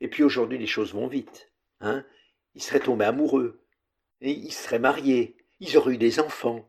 Et 0.00 0.08
puis 0.08 0.22
aujourd'hui, 0.22 0.58
les 0.58 0.66
choses 0.66 0.94
vont 0.94 1.06
vite. 1.06 1.50
Hein 1.80 2.04
ils 2.54 2.62
seraient 2.62 2.80
tombés 2.80 3.04
amoureux. 3.04 3.60
Et 4.22 4.30
ils 4.30 4.52
seraient 4.52 4.78
mariés. 4.78 5.36
Ils 5.60 5.76
auraient 5.76 5.94
eu 5.94 5.98
des 5.98 6.20
enfants. 6.20 6.68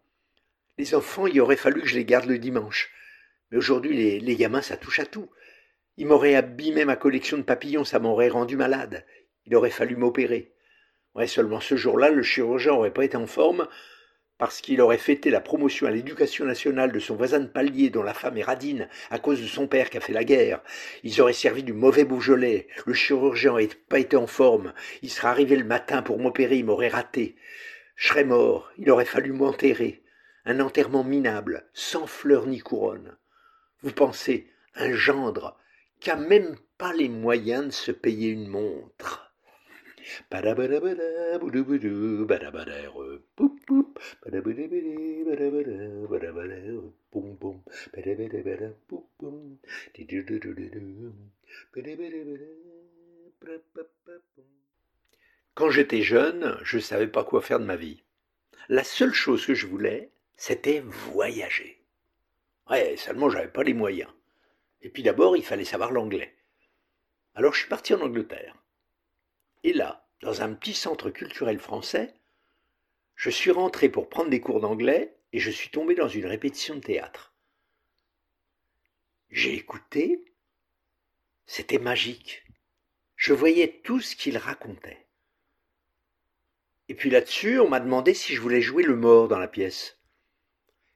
Les 0.77 0.93
enfants, 0.93 1.27
il 1.27 1.39
aurait 1.41 1.55
fallu 1.55 1.81
que 1.81 1.87
je 1.87 1.95
les 1.95 2.05
garde 2.05 2.25
le 2.25 2.37
dimanche. 2.37 2.91
Mais 3.49 3.57
aujourd'hui, 3.57 3.95
les, 3.95 4.19
les 4.19 4.35
gamins, 4.35 4.61
ça 4.61 4.77
touche 4.77 4.99
à 4.99 5.05
tout. 5.05 5.29
Ils 5.95 6.05
m'auraient 6.05 6.35
abîmé 6.35 6.85
ma 6.85 6.97
collection 6.97 7.37
de 7.37 7.43
papillons, 7.43 7.85
ça 7.85 7.99
m'aurait 7.99 8.27
rendu 8.27 8.57
malade. 8.57 9.05
Il 9.45 9.55
aurait 9.55 9.71
fallu 9.71 9.95
m'opérer. 9.95 10.53
Ouais, 11.15 11.25
seulement 11.25 11.61
ce 11.61 11.75
jour-là, 11.75 12.11
le 12.11 12.21
chirurgien 12.21 12.73
n'aurait 12.73 12.93
pas 12.93 13.05
été 13.05 13.17
en 13.17 13.25
forme. 13.25 13.67
Parce 14.37 14.61
qu'il 14.61 14.81
aurait 14.81 14.97
fêté 14.97 15.29
la 15.29 15.41
promotion 15.41 15.87
à 15.87 15.91
l'éducation 15.91 16.45
nationale 16.45 16.91
de 16.91 16.99
son 16.99 17.15
voisin 17.15 17.39
de 17.39 17.47
palier 17.47 17.89
dont 17.89 18.03
la 18.03 18.13
femme 18.13 18.37
est 18.37 18.43
radine 18.43 18.87
à 19.09 19.19
cause 19.19 19.41
de 19.41 19.47
son 19.47 19.67
père 19.67 19.89
qui 19.89 19.97
a 19.97 20.01
fait 20.01 20.13
la 20.13 20.23
guerre. 20.23 20.61
Ils 21.03 21.19
auraient 21.21 21.33
servi 21.33 21.63
du 21.63 21.73
mauvais 21.73 22.05
Beaujolais. 22.05 22.67
Le 22.85 22.93
chirurgien 22.93 23.51
n'aurait 23.51 23.69
pas 23.89 23.99
été 23.99 24.15
en 24.15 24.27
forme. 24.27 24.73
Il 25.01 25.09
serait 25.09 25.29
arrivé 25.29 25.55
le 25.55 25.63
matin 25.65 26.01
pour 26.01 26.19
m'opérer, 26.19 26.57
il 26.57 26.65
m'aurait 26.65 26.87
raté. 26.87 27.35
Je 27.95 28.09
serais 28.09 28.25
mort. 28.25 28.71
Il 28.77 28.91
aurait 28.91 29.05
fallu 29.05 29.31
m'enterrer. 29.31 30.03
Un 30.45 30.59
enterrement 30.59 31.03
minable, 31.03 31.67
sans 31.73 32.07
fleurs 32.07 32.45
ni 32.45 32.59
couronne. 32.59 33.17
Vous 33.81 33.91
pensez, 33.91 34.47
un 34.75 34.93
gendre 34.93 35.57
qui 35.99 36.11
a 36.11 36.15
même 36.15 36.55
pas 36.77 36.93
les 36.93 37.09
moyens 37.09 37.65
de 37.65 37.71
se 37.71 37.91
payer 37.91 38.29
une 38.29 38.47
montre. 38.47 39.26
Quand 55.53 55.69
j'étais 55.69 56.01
jeune, 56.01 56.57
je 56.63 56.77
ne 56.77 56.81
savais 56.81 57.07
pas 57.07 57.23
quoi 57.23 57.41
faire 57.41 57.59
de 57.59 57.65
ma 57.65 57.75
vie. 57.75 58.03
La 58.69 58.83
seule 58.83 59.13
chose 59.13 59.45
que 59.45 59.55
je 59.55 59.67
voulais, 59.67 60.11
c'était 60.35 60.81
voyager. 60.81 61.81
Ouais, 62.69 62.95
seulement 62.97 63.29
j'avais 63.29 63.47
pas 63.47 63.63
les 63.63 63.73
moyens. 63.73 64.11
Et 64.81 64.89
puis 64.89 65.03
d'abord, 65.03 65.35
il 65.35 65.43
fallait 65.43 65.65
savoir 65.65 65.91
l'anglais. 65.91 66.35
Alors 67.33 67.53
je 67.53 67.59
suis 67.59 67.69
parti 67.69 67.93
en 67.93 68.01
Angleterre. 68.01 68.55
Et 69.63 69.73
là, 69.73 70.07
dans 70.21 70.41
un 70.41 70.53
petit 70.53 70.73
centre 70.73 71.09
culturel 71.09 71.59
français, 71.59 72.13
je 73.15 73.29
suis 73.29 73.51
rentré 73.51 73.89
pour 73.89 74.09
prendre 74.09 74.29
des 74.29 74.41
cours 74.41 74.59
d'anglais 74.59 75.17
et 75.33 75.39
je 75.39 75.51
suis 75.51 75.69
tombé 75.69 75.95
dans 75.95 76.07
une 76.07 76.25
répétition 76.25 76.75
de 76.75 76.81
théâtre. 76.81 77.33
J'ai 79.29 79.55
écouté, 79.55 80.23
c'était 81.45 81.79
magique. 81.79 82.45
Je 83.15 83.33
voyais 83.33 83.81
tout 83.83 83.99
ce 83.99 84.15
qu'il 84.15 84.37
racontait. 84.37 85.07
Et 86.89 86.95
puis 86.95 87.09
là-dessus, 87.09 87.59
on 87.59 87.67
m'a 87.67 87.79
demandé 87.79 88.13
si 88.13 88.33
je 88.35 88.41
voulais 88.41 88.61
jouer 88.61 88.83
le 88.83 88.95
mort 88.95 89.27
dans 89.27 89.39
la 89.39 89.47
pièce. 89.47 89.97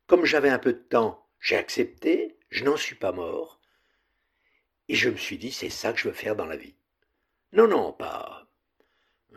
Comme 0.08 0.26
j'avais 0.26 0.50
un 0.50 0.60
peu 0.60 0.74
de 0.74 0.78
temps, 0.80 1.28
j'ai 1.39 1.58
accepté, 1.58 2.38
je 2.50 2.63
n'en 2.63 2.78
suis 2.78 2.95
pas 2.95 3.12
mort. 3.12 3.60
Et 4.88 4.95
je 4.95 5.10
me 5.10 5.17
suis 5.17 5.38
dit, 5.38 5.52
c'est 5.52 5.69
ça 5.69 5.91
que 5.91 6.00
je 6.00 6.08
veux 6.08 6.13
faire 6.13 6.36
dans 6.36 6.45
la 6.45 6.58
vie. 6.58 6.76
Non, 7.54 7.67
non, 7.67 7.91
pas, 7.91 8.47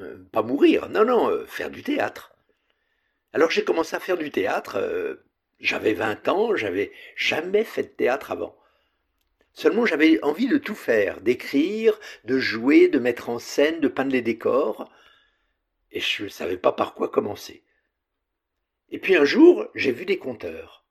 euh, 0.00 0.16
pas 0.32 0.42
mourir, 0.42 0.88
non, 0.88 1.04
non, 1.04 1.30
euh, 1.30 1.46
faire 1.46 1.70
du 1.70 1.82
théâtre. 1.82 2.34
Alors 3.32 3.50
j'ai 3.50 3.64
commencé 3.64 3.94
à 3.94 4.00
faire 4.00 4.16
du 4.16 4.30
théâtre, 4.30 4.76
euh, 4.76 5.16
j'avais 5.60 5.94
20 5.94 6.28
ans, 6.28 6.56
j'avais 6.56 6.92
jamais 7.16 7.64
fait 7.64 7.84
de 7.84 7.88
théâtre 7.88 8.32
avant. 8.32 8.58
Seulement 9.52 9.86
j'avais 9.86 10.22
envie 10.24 10.48
de 10.48 10.58
tout 10.58 10.74
faire, 10.74 11.20
d'écrire, 11.20 11.98
de 12.24 12.38
jouer, 12.38 12.88
de 12.88 12.98
mettre 12.98 13.28
en 13.28 13.38
scène, 13.38 13.80
de 13.80 13.88
peindre 13.88 14.10
les 14.10 14.22
décors, 14.22 14.90
et 15.92 16.00
je 16.00 16.24
ne 16.24 16.28
savais 16.28 16.56
pas 16.56 16.72
par 16.72 16.94
quoi 16.94 17.08
commencer. 17.08 17.62
Et 18.90 18.98
puis 18.98 19.14
un 19.14 19.24
jour, 19.24 19.68
j'ai 19.76 19.92
vu 19.92 20.06
des 20.06 20.18
conteurs, 20.18 20.84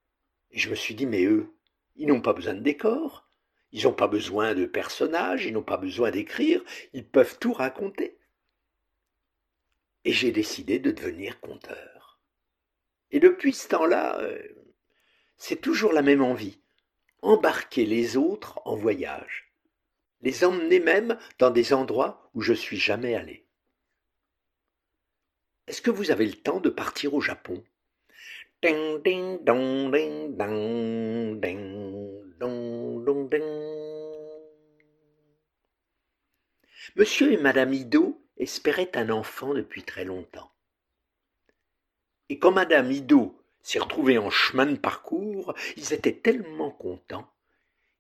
et 0.52 0.60
je 0.60 0.70
me 0.70 0.76
suis 0.76 0.96
dit, 0.96 1.06
mais 1.06 1.26
eux, 1.26 1.54
ils 1.98 2.08
n'ont 2.08 2.22
pas 2.22 2.34
besoin 2.34 2.54
de 2.54 2.62
décors, 2.62 3.28
ils 3.74 3.84
n'ont 3.84 3.94
pas 3.94 4.08
besoin 4.08 4.54
de 4.54 4.66
personnages, 4.66 5.46
ils 5.46 5.54
n'ont 5.54 5.62
pas 5.62 5.78
besoin 5.78 6.10
d'écrire, 6.10 6.64
ils 6.94 7.06
peuvent 7.06 7.38
tout 7.38 7.54
raconter 7.54 8.18
et 10.06 10.12
j'ai 10.12 10.32
décidé 10.32 10.80
de 10.80 10.92
devenir 10.92 11.40
conteur. 11.40 12.20
Et 13.12 13.20
depuis 13.20 13.54
ce 13.54 13.68
temps-là, 13.70 14.20
euh, 14.20 14.42
c'est 15.38 15.62
toujours 15.62 15.94
la 15.94 16.02
même 16.02 16.22
envie, 16.22 16.60
embarquer 17.22 17.86
les 17.86 18.18
autres 18.18 18.60
en 18.66 18.76
voyage, 18.76 19.54
les 20.22 20.44
emmener 20.44 20.80
même 20.80 21.18
dans 21.40 21.52
des 21.52 21.74
endroits 21.74 22.30
où 22.34 22.42
je 22.42 22.54
suis 22.54 22.78
jamais 22.78 23.16
allé. 23.16 23.46
Est-ce 25.68 25.82
que 25.82 25.92
vous 25.92 26.12
avez 26.12 26.26
le 26.26 26.34
temps 26.34 26.60
de 26.60 26.70
partir 26.70 27.14
au 27.14 27.22
Japon? 27.22 27.64
Monsieur 36.96 37.32
et 37.32 37.38
Madame 37.38 37.74
Ido 37.74 38.23
espérait 38.44 38.92
un 38.96 39.10
enfant 39.10 39.54
depuis 39.54 39.84
très 39.84 40.06
longtemps. 40.06 40.52
Et 42.30 42.40
quand 42.40 42.52
Madame 42.52 42.92
Ido 42.92 43.36
s'est 43.62 43.80
retrouvée 43.80 44.18
en 44.18 44.30
chemin 44.30 44.66
de 44.66 44.78
parcours, 44.78 45.54
ils 45.78 45.94
étaient 45.94 46.16
tellement 46.16 46.72
contents 46.72 47.30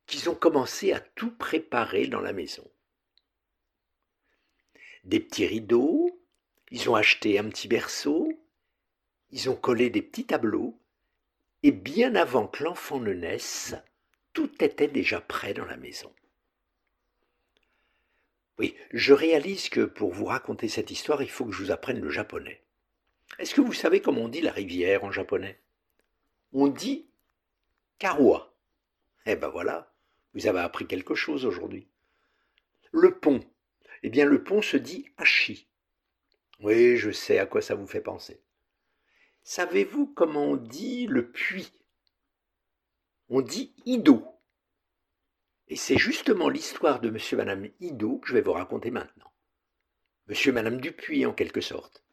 qu'ils 0.06 0.30
ont 0.30 0.36
commencé 0.36 0.92
à 0.92 1.00
tout 1.00 1.32
préparer 1.32 2.08
dans 2.08 2.22
la 2.22 2.34
maison. 2.34 2.70
Des 5.04 5.20
petits 5.20 5.48
rideaux, 5.48 6.20
ils 6.72 6.90
ont 6.90 6.96
acheté 6.96 7.40
un 7.40 7.50
petit 7.50 7.68
berceau, 7.68 8.32
ils 9.32 9.50
ont 9.50 9.56
collé 9.56 9.90
des 9.90 10.02
petits 10.02 10.26
tableaux, 10.26 10.80
et 11.64 11.72
bien 11.72 12.16
avant 12.16 12.48
que 12.48 12.64
l'enfant 12.64 13.00
ne 13.00 13.14
naisse, 13.14 13.76
tout 14.34 14.64
était 14.64 14.88
déjà 14.88 15.22
prêt 15.22 15.54
dans 15.54 15.66
la 15.66 15.78
maison. 15.78 16.14
Oui, 18.64 18.78
je 18.94 19.12
réalise 19.12 19.68
que 19.68 19.82
pour 19.82 20.14
vous 20.14 20.24
raconter 20.24 20.70
cette 20.70 20.90
histoire, 20.90 21.22
il 21.22 21.30
faut 21.30 21.44
que 21.44 21.52
je 21.52 21.62
vous 21.62 21.72
apprenne 21.72 22.00
le 22.00 22.10
japonais. 22.10 22.64
Est-ce 23.38 23.54
que 23.54 23.60
vous 23.60 23.74
savez 23.74 24.00
comment 24.02 24.22
on 24.22 24.30
dit 24.30 24.40
la 24.40 24.54
rivière 24.54 25.04
en 25.04 25.12
japonais? 25.12 25.60
On 26.54 26.70
dit 26.70 27.10
Karua. 28.00 28.56
Eh 29.26 29.36
ben 29.36 29.50
voilà, 29.50 29.94
vous 30.34 30.48
avez 30.48 30.62
appris 30.62 30.88
quelque 30.88 31.14
chose 31.14 31.46
aujourd'hui. 31.46 31.90
Le 32.94 33.20
pont. 33.20 33.42
Eh 34.02 34.10
bien, 34.10 34.24
le 34.24 34.46
pont 34.46 34.62
se 34.62 34.78
dit 34.78 35.10
Hachi. 35.18 35.68
Oui, 36.62 36.96
je 36.96 37.12
sais 37.12 37.40
à 37.40 37.46
quoi 37.46 37.62
ça 37.62 37.76
vous 37.76 37.86
fait 37.86 38.00
penser. 38.00 38.40
Savez-vous 39.44 40.08
comment 40.08 40.52
on 40.52 40.56
dit 40.56 41.08
le 41.08 41.30
puits? 41.30 41.74
On 43.28 43.42
dit 43.42 43.74
Ido. 43.86 44.26
Et 45.74 45.76
c'est 45.76 45.98
justement 45.98 46.50
l'histoire 46.50 47.02
de 47.02 47.10
monsieur 47.10 47.36
et 47.36 47.44
madame 47.44 47.68
Ido 47.80 48.20
que 48.20 48.28
je 48.28 48.36
vais 48.36 48.44
vous 48.44 48.54
raconter 48.54 48.92
maintenant. 48.92 49.34
Monsieur 50.28 50.52
et 50.52 50.54
madame 50.54 50.80
Dupuis, 50.80 51.26
en 51.26 51.34
quelque 51.34 51.62
sorte. 51.62 52.04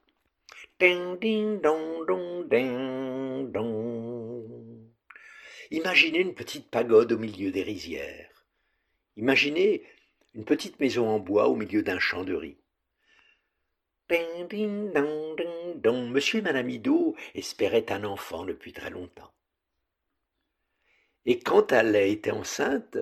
Imaginez 5.71 6.21
une 6.21 6.35
petite 6.35 6.71
pagode 6.71 7.13
au 7.13 7.19
milieu 7.19 7.51
des 7.51 7.63
rizières. 7.63 8.47
Imaginez 9.19 9.85
une 10.33 10.47
petite 10.47 10.81
maison 10.81 11.11
en 11.11 11.19
bois 11.19 11.49
au 11.49 11.55
milieu 11.55 11.83
d'un 11.83 11.99
champ 11.99 12.25
de 12.25 12.33
riz. 12.33 12.57
Monsieur 16.09 16.39
et 16.39 16.43
Madame 16.43 16.71
Ido 16.71 17.15
espéraient 17.35 17.93
un 17.93 18.05
enfant 18.05 18.47
depuis 18.47 18.73
très 18.73 18.89
longtemps. 18.89 19.35
Et 21.27 21.39
quand 21.41 21.73
elle 21.73 21.95
était 21.95 22.31
enceinte, 22.31 22.97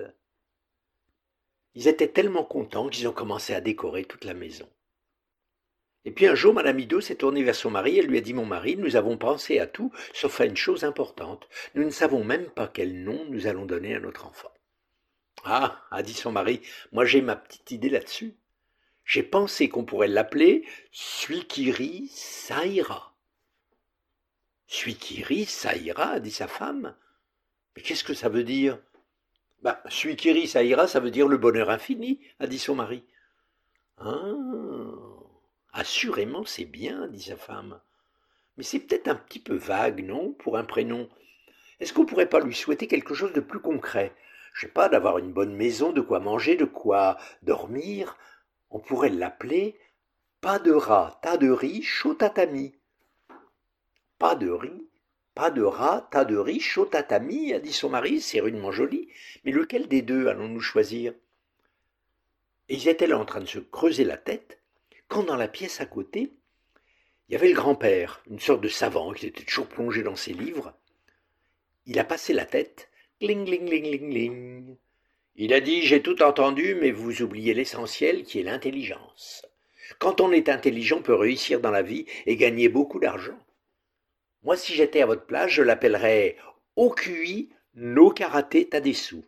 ils 1.79 1.87
étaient 1.87 2.09
tellement 2.09 2.43
contents 2.43 2.89
qu'ils 2.89 3.07
ont 3.07 3.13
commencé 3.13 3.53
à 3.53 3.61
décorer 3.61 4.03
toute 4.03 4.25
la 4.25 4.33
maison. 4.33 4.67
Et 6.03 6.11
puis 6.11 6.27
un 6.27 6.35
jour, 6.35 6.53
Madame 6.53 6.77
Ido 6.77 6.99
s'est 6.99 7.15
tournée 7.15 7.41
vers 7.41 7.55
son 7.55 7.71
mari 7.71 7.97
et 7.97 8.01
lui 8.01 8.17
a 8.17 8.21
dit 8.21 8.33
Mon 8.33 8.45
mari, 8.45 8.75
nous 8.75 8.97
avons 8.97 9.17
pensé 9.17 9.59
à 9.59 9.65
tout, 9.65 9.89
sauf 10.13 10.41
à 10.41 10.45
une 10.45 10.57
chose 10.57 10.83
importante. 10.83 11.47
Nous 11.75 11.85
ne 11.85 11.89
savons 11.89 12.25
même 12.25 12.49
pas 12.49 12.67
quel 12.67 13.01
nom 13.05 13.23
nous 13.29 13.47
allons 13.47 13.65
donner 13.65 13.95
à 13.95 14.01
notre 14.01 14.25
enfant. 14.25 14.51
Ah, 15.45 15.81
a 15.89 16.03
dit 16.03 16.13
son 16.13 16.33
mari, 16.33 16.59
moi 16.91 17.05
j'ai 17.05 17.21
ma 17.21 17.37
petite 17.37 17.71
idée 17.71 17.89
là-dessus. 17.89 18.35
J'ai 19.05 19.23
pensé 19.23 19.69
qu'on 19.69 19.85
pourrait 19.85 20.09
l'appeler 20.09 20.67
Suikiri 20.91 22.09
Saïra. 22.11 23.15
Suikiri 24.67 25.45
Saïra, 25.45 26.09
a 26.09 26.19
dit 26.19 26.31
sa 26.31 26.49
femme. 26.49 26.93
Mais 27.77 27.81
qu'est-ce 27.83 28.03
que 28.03 28.13
ça 28.13 28.27
veut 28.27 28.43
dire? 28.43 28.79
Bah, 29.61 29.81
ça 29.89 30.63
ira, 30.63 30.87
ça 30.87 30.99
veut 30.99 31.11
dire 31.11 31.27
le 31.27 31.37
bonheur 31.37 31.69
infini, 31.69 32.19
a 32.39 32.47
dit 32.47 32.59
son 32.59 32.75
mari. 32.75 33.03
Ah, 33.97 34.33
assurément, 35.73 36.45
c'est 36.45 36.65
bien, 36.65 37.07
dit 37.07 37.23
sa 37.23 37.35
femme. 37.35 37.79
Mais 38.57 38.63
c'est 38.63 38.79
peut-être 38.79 39.07
un 39.07 39.15
petit 39.15 39.39
peu 39.39 39.55
vague, 39.55 40.03
non, 40.05 40.33
pour 40.33 40.57
un 40.57 40.63
prénom? 40.63 41.09
Est-ce 41.79 41.93
qu'on 41.93 42.05
pourrait 42.05 42.29
pas 42.29 42.41
lui 42.41 42.55
souhaiter 42.55 42.87
quelque 42.87 43.13
chose 43.13 43.33
de 43.33 43.39
plus 43.39 43.59
concret? 43.59 44.13
Je 44.53 44.61
sais 44.61 44.71
pas, 44.71 44.89
d'avoir 44.89 45.17
une 45.17 45.31
bonne 45.31 45.55
maison, 45.55 45.91
de 45.91 46.01
quoi 46.01 46.19
manger, 46.19 46.55
de 46.55 46.65
quoi 46.65 47.17
dormir. 47.41 48.17
On 48.69 48.79
pourrait 48.79 49.09
l'appeler 49.09 49.77
pas 50.41 50.59
de 50.59 50.71
rat, 50.71 51.19
tas 51.21 51.37
de 51.37 51.49
riz, 51.49 51.81
chaud 51.81 52.13
tatami. 52.13 52.73
Pas 54.17 54.35
de 54.35 54.49
riz, 54.49 54.88
de 55.49 55.61
rat, 55.63 56.09
tas 56.11 56.25
de 56.25 56.35
riz, 56.35 56.59
chaud 56.59 56.85
tatami, 56.85 57.53
a 57.53 57.59
dit 57.59 57.71
son 57.71 57.89
mari, 57.89 58.19
c'est 58.19 58.41
rudement 58.41 58.73
joli. 58.73 59.07
Mais 59.45 59.51
lequel 59.53 59.87
des 59.87 60.01
deux 60.01 60.27
allons-nous 60.27 60.59
choisir? 60.59 61.13
Et 62.67 62.75
ils 62.75 62.89
étaient 62.89 63.07
là 63.07 63.17
en 63.17 63.25
train 63.25 63.39
de 63.39 63.45
se 63.45 63.59
creuser 63.59 64.03
la 64.03 64.17
tête, 64.17 64.59
quand 65.07 65.23
dans 65.23 65.37
la 65.37 65.47
pièce 65.47 65.79
à 65.79 65.85
côté, 65.85 66.33
Il 67.29 67.33
y 67.33 67.35
avait 67.35 67.49
le 67.49 67.55
grand-père, 67.55 68.23
une 68.29 68.39
sorte 68.39 68.61
de 68.61 68.67
savant 68.67 69.13
qui 69.13 69.27
était 69.27 69.43
toujours 69.43 69.67
plongé 69.67 70.01
dans 70.01 70.15
ses 70.15 70.33
livres. 70.33 70.73
Il 71.85 71.99
a 71.99 72.03
passé 72.03 72.33
la 72.33 72.45
tête. 72.45 72.89
Gling, 73.21 73.45
gling, 73.45 73.65
gling, 73.65 73.83
gling, 73.83 74.09
gling. 74.09 74.77
Il 75.35 75.53
a 75.53 75.61
dit 75.61 75.83
J'ai 75.83 76.01
tout 76.01 76.23
entendu, 76.23 76.75
mais 76.75 76.91
vous 76.91 77.21
oubliez 77.21 77.53
l'essentiel 77.53 78.23
qui 78.23 78.39
est 78.39 78.43
l'intelligence. 78.43 79.45
Quand 79.99 80.21
on 80.21 80.31
est 80.31 80.49
intelligent, 80.49 80.97
on 80.97 81.03
peut 81.03 81.13
réussir 81.13 81.61
dans 81.61 81.71
la 81.71 81.81
vie 81.83 82.05
et 82.25 82.35
gagner 82.35 82.67
beaucoup 82.67 82.99
d'argent. 82.99 83.39
Moi, 84.43 84.55
si 84.55 84.73
j'étais 84.73 85.01
à 85.01 85.05
votre 85.05 85.25
place, 85.25 85.51
je 85.51 85.61
l'appellerais 85.61 86.37
OQI 86.75 87.49
no 87.75 88.11
karaté 88.11 88.69
Tadesu. 88.69 89.23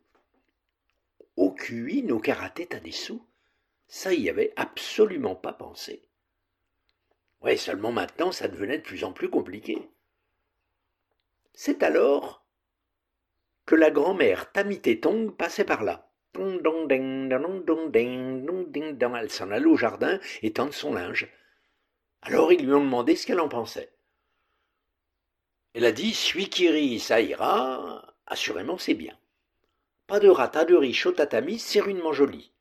OQI 1.36 2.04
no 2.04 2.20
karaté 2.20 2.66
Tadesu 2.66 3.16
Ça, 3.88 4.16
n'y 4.16 4.30
avait 4.30 4.54
absolument 4.56 5.36
pas 5.36 5.54
pensé. 5.54 6.08
Ouais, 7.42 7.58
seulement 7.58 7.92
maintenant, 7.92 8.32
ça 8.32 8.48
devenait 8.48 8.78
de 8.78 8.84
plus 8.84 9.04
en 9.04 9.12
plus 9.12 9.30
compliqué. 9.30 9.90
C'est 11.54 11.84
alors 11.84 12.46
que 13.66 13.76
la 13.76 13.92
grand-mère 13.92 14.52
Tamitetong 14.52 15.36
passait 15.36 15.66
par 15.66 15.84
là. 15.84 16.12
Elle 16.34 16.62
s'en 19.30 19.52
allait 19.52 19.66
au 19.66 19.76
jardin 19.76 20.20
et 20.42 20.54
tendre 20.54 20.74
son 20.74 20.94
linge. 20.94 21.28
Alors 22.22 22.54
ils 22.54 22.66
lui 22.66 22.74
ont 22.74 22.84
demandé 22.84 23.16
ce 23.16 23.28
qu'elle 23.28 23.40
en 23.40 23.50
pensait. 23.50 23.92
Elle 25.74 25.86
a 25.86 25.92
dit 25.92 26.14
Suikiri, 26.14 27.00
ça 27.00 27.22
ira, 27.22 28.14
assurément 28.26 28.78
c'est 28.78 28.94
bien. 28.94 29.18
Pas 30.08 30.20
de 30.20 30.28
rata 30.28 30.66
de 30.66 30.76
au 30.76 31.12
tatami, 31.14 31.60
c'est 31.60 31.80
rudement 31.80 32.12
joli. 32.12 32.52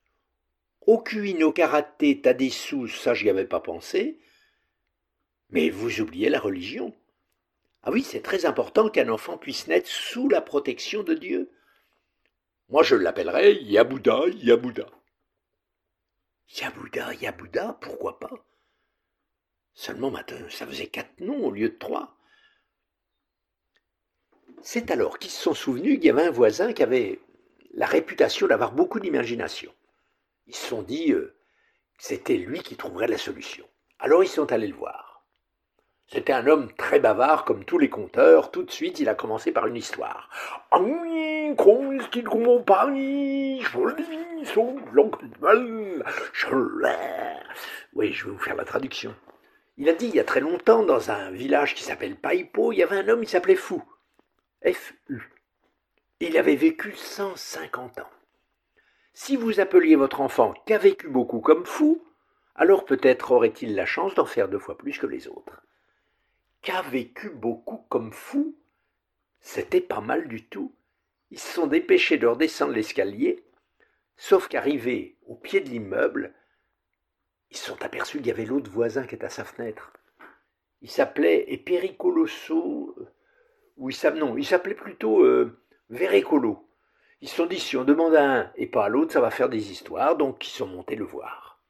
Au 0.87 0.99
karaté, 0.99 2.21
t'as 2.21 2.33
des 2.33 2.51
sous, 2.51 2.89
ça 2.89 3.15
j'y 3.15 3.29
avais 3.29 3.45
pas 3.45 3.61
pensé. 3.61 4.19
Mais 5.51 5.69
vous 5.71 6.01
oubliez 6.01 6.29
la 6.29 6.39
religion. 6.39 6.95
Ah 7.83 7.91
oui, 7.91 8.03
c'est 8.03 8.23
très 8.23 8.47
important 8.47 8.89
qu'un 8.89 9.09
enfant 9.09 9.37
puisse 9.39 9.67
naître 9.67 9.89
sous 9.89 10.29
la 10.29 10.41
protection 10.41 11.03
de 11.03 11.15
Dieu. 11.15 11.51
Moi, 12.69 12.83
je 12.85 12.95
l'appellerais 12.95 13.55
Yabouda, 13.55 14.29
Yabouda. 14.37 14.87
Yabouda, 16.61 17.15
Yabouda, 17.15 17.79
pourquoi 17.81 18.21
pas? 18.21 18.47
Seulement 19.75 20.11
maintenant, 20.11 20.49
ça 20.51 20.67
faisait 20.67 20.87
quatre 20.87 21.21
noms 21.21 21.47
au 21.47 21.51
lieu 21.51 21.71
de 21.71 21.77
trois. 21.77 22.17
C'est 24.63 24.91
alors 24.91 25.19
qu'ils 25.19 25.31
se 25.31 25.43
sont 25.43 25.55
souvenus 25.55 25.97
qu'il 25.97 26.07
y 26.07 26.11
avait 26.11 26.27
un 26.27 26.31
voisin 26.31 26.73
qui 26.73 26.83
avait 26.83 27.21
la 27.73 27.87
réputation 27.87 28.47
d'avoir 28.47 28.73
beaucoup 28.73 29.01
d'imagination. 29.01 29.73
Ils 30.47 30.55
se 30.55 30.67
sont 30.67 30.83
dit 30.83 31.13
euh, 31.13 31.35
c'était 31.99 32.37
lui 32.37 32.61
qui 32.61 32.77
trouverait 32.77 33.09
la 33.09 33.19
solution. 33.19 33.65
Alors 33.99 34.23
ils 34.23 34.29
sont 34.29 34.53
allés 34.53 34.67
le 34.67 34.75
voir. 34.75 35.25
C'était 36.13 36.33
un 36.33 36.49
homme 36.49 36.73
très 36.73 36.99
bavard 36.99 37.45
comme 37.45 37.65
tous 37.65 37.79
les 37.79 37.89
conteurs. 37.89 38.51
Tout 38.51 38.65
de 38.65 38.71
suite, 38.71 38.99
il 38.99 39.09
a 39.09 39.15
commencé 39.15 39.53
par 39.53 39.69
une 39.69 39.77
histoire. 39.77 40.29
Oui, 47.95 48.13
je 48.13 48.25
vais 48.25 48.33
vous 48.33 48.39
faire 48.39 48.57
la 48.57 48.65
traduction. 48.65 49.15
Il 49.77 49.89
a 49.89 49.93
dit 49.93 50.07
il 50.07 50.17
y 50.17 50.21
a 50.21 50.25
très 50.25 50.41
longtemps, 50.41 50.83
dans 50.83 51.13
un 51.13 51.31
village 51.31 51.77
qui 51.77 51.85
s'appelle 51.85 52.17
Paipo, 52.17 52.73
il 52.73 52.79
y 52.79 52.83
avait 52.83 52.99
un 52.99 53.09
homme 53.09 53.25
qui 53.25 53.31
s'appelait 53.31 53.55
Fou. 53.55 53.83
F-U. 54.65 55.23
Il 56.21 56.37
avait 56.37 56.57
vécu 56.57 56.93
150 56.95 58.01
ans. 58.01 58.11
Si 59.15 59.37
vous 59.37 59.61
appeliez 59.61 59.97
votre 59.97 60.21
enfant 60.21 60.55
qui 60.67 60.75
a 60.75 60.79
vécu 60.79 61.09
beaucoup 61.09 61.41
comme 61.41 61.65
fou, 61.65 62.05
alors 62.55 62.85
peut-être 62.85 63.33
aurait-il 63.33 63.75
la 63.75 63.87
chance 63.87 64.15
d'en 64.15 64.27
faire 64.27 64.49
deux 64.49 64.59
fois 64.59 64.77
plus 64.77 64.99
que 64.99 65.07
les 65.07 65.29
autres 65.29 65.63
qu'a 66.63 66.83
vécu 66.83 67.31
beaucoup 67.31 67.85
comme 67.89 68.13
fou. 68.13 68.57
C'était 69.41 69.81
pas 69.81 70.01
mal 70.01 70.29
du 70.29 70.47
tout. 70.47 70.75
Ils 71.31 71.39
se 71.39 71.55
sont 71.55 71.67
dépêchés 71.67 72.19
de 72.19 72.27
redescendre 72.27 72.73
l'escalier, 72.73 73.45
sauf 74.17 74.49
qu'arrivés 74.49 75.17
au 75.27 75.35
pied 75.35 75.61
de 75.61 75.69
l'immeuble, 75.69 76.35
ils 77.51 77.57
se 77.57 77.67
sont 77.67 77.83
aperçus 77.83 78.19
qu'il 78.19 78.27
y 78.27 78.31
avait 78.31 78.45
l'autre 78.45 78.71
voisin 78.71 79.07
qui 79.07 79.15
était 79.15 79.25
à 79.25 79.31
sa 79.31 79.45
fenêtre. 79.45 79.93
Il 80.83 80.91
s'appelait 80.91 81.53
Epéricolosso, 81.53 82.97
ou 83.81 83.91
non, 84.15 84.37
il 84.37 84.47
s'appelait 84.47 84.75
plutôt 84.75 85.25
euh. 85.25 85.57
Ils 87.23 87.29
se 87.29 87.37
sont 87.37 87.47
dit, 87.47 87.59
si 87.59 87.77
on 87.77 87.85
demande 87.85 88.15
à 88.15 88.25
un 88.25 88.53
et 88.55 88.67
pas 88.67 88.85
à 88.85 88.89
l'autre, 88.89 89.13
ça 89.13 89.21
va 89.21 89.31
faire 89.31 89.49
des 89.49 89.73
histoires, 89.73 90.17
donc 90.17 90.47
ils 90.47 90.53
sont 90.53 90.69
montés 90.69 90.95
le 90.95 91.05
voir. 91.05 91.61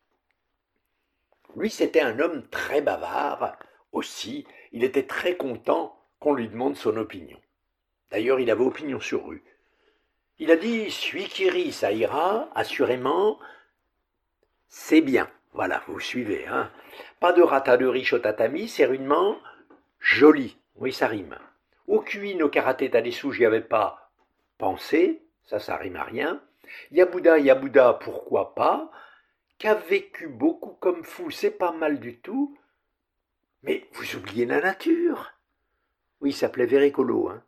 Lui, 1.57 1.71
c'était 1.71 2.03
un 2.03 2.19
homme 2.19 2.47
très 2.49 2.83
bavard, 2.83 3.57
aussi, 3.93 4.47
il 4.73 4.85
était 4.85 5.07
très 5.07 5.37
content 5.37 5.99
qu'on 6.19 6.35
lui 6.35 6.49
demande 6.49 6.77
son 6.77 6.97
opinion. 6.97 7.39
D'ailleurs, 8.11 8.41
il 8.41 8.51
avait 8.51 8.65
opinion 8.65 9.01
sur 9.01 9.27
rue. 9.27 9.43
Il 10.39 10.51
a 10.51 10.57
dit 10.57 10.91
Suikiri, 10.91 11.73
ça 11.73 11.93
ira, 11.93 12.51
assurément, 12.55 13.39
c'est 14.69 15.01
bien. 15.01 15.31
Voilà, 15.53 15.83
vous 15.87 15.99
suivez, 15.99 16.47
hein. 16.47 16.71
Pas 17.19 17.33
de 17.33 17.43
rataderie 17.43 18.09
au 18.13 18.19
tatami, 18.19 18.69
c'est 18.69 18.85
rudement 18.85 19.39
joli. 19.99 20.59
Oui, 20.77 20.93
ça 20.93 21.07
rime. 21.07 21.39
Okui 21.91 22.37
no 22.37 22.49
karaté 22.49 22.89
sous, 23.11 23.33
j'y 23.33 23.45
avais 23.45 23.61
pas 23.61 24.13
pensé, 24.59 25.25
ça, 25.45 25.59
ça 25.59 25.77
rime 25.77 25.97
à 25.97 26.05
rien. 26.05 26.41
Yabuda, 26.93 27.41
Yabuda, 27.41 27.95
pourquoi 27.95 28.55
pas? 28.55 28.93
Qu'a 29.59 29.75
vécu 29.75 30.29
beaucoup 30.29 30.75
comme 30.75 31.03
fou, 31.03 31.33
c'est 31.33 31.51
pas 31.51 31.73
mal 31.73 31.99
du 31.99 32.21
tout. 32.21 32.57
Mais 33.65 33.89
vous 33.95 34.15
oubliez 34.15 34.47
la 34.47 34.61
nature. 34.61 35.33
Oui, 36.21 36.31
il 36.31 36.33
s'appelait 36.33 36.67
Véricolo. 36.67 37.29
Hein. 37.29 37.43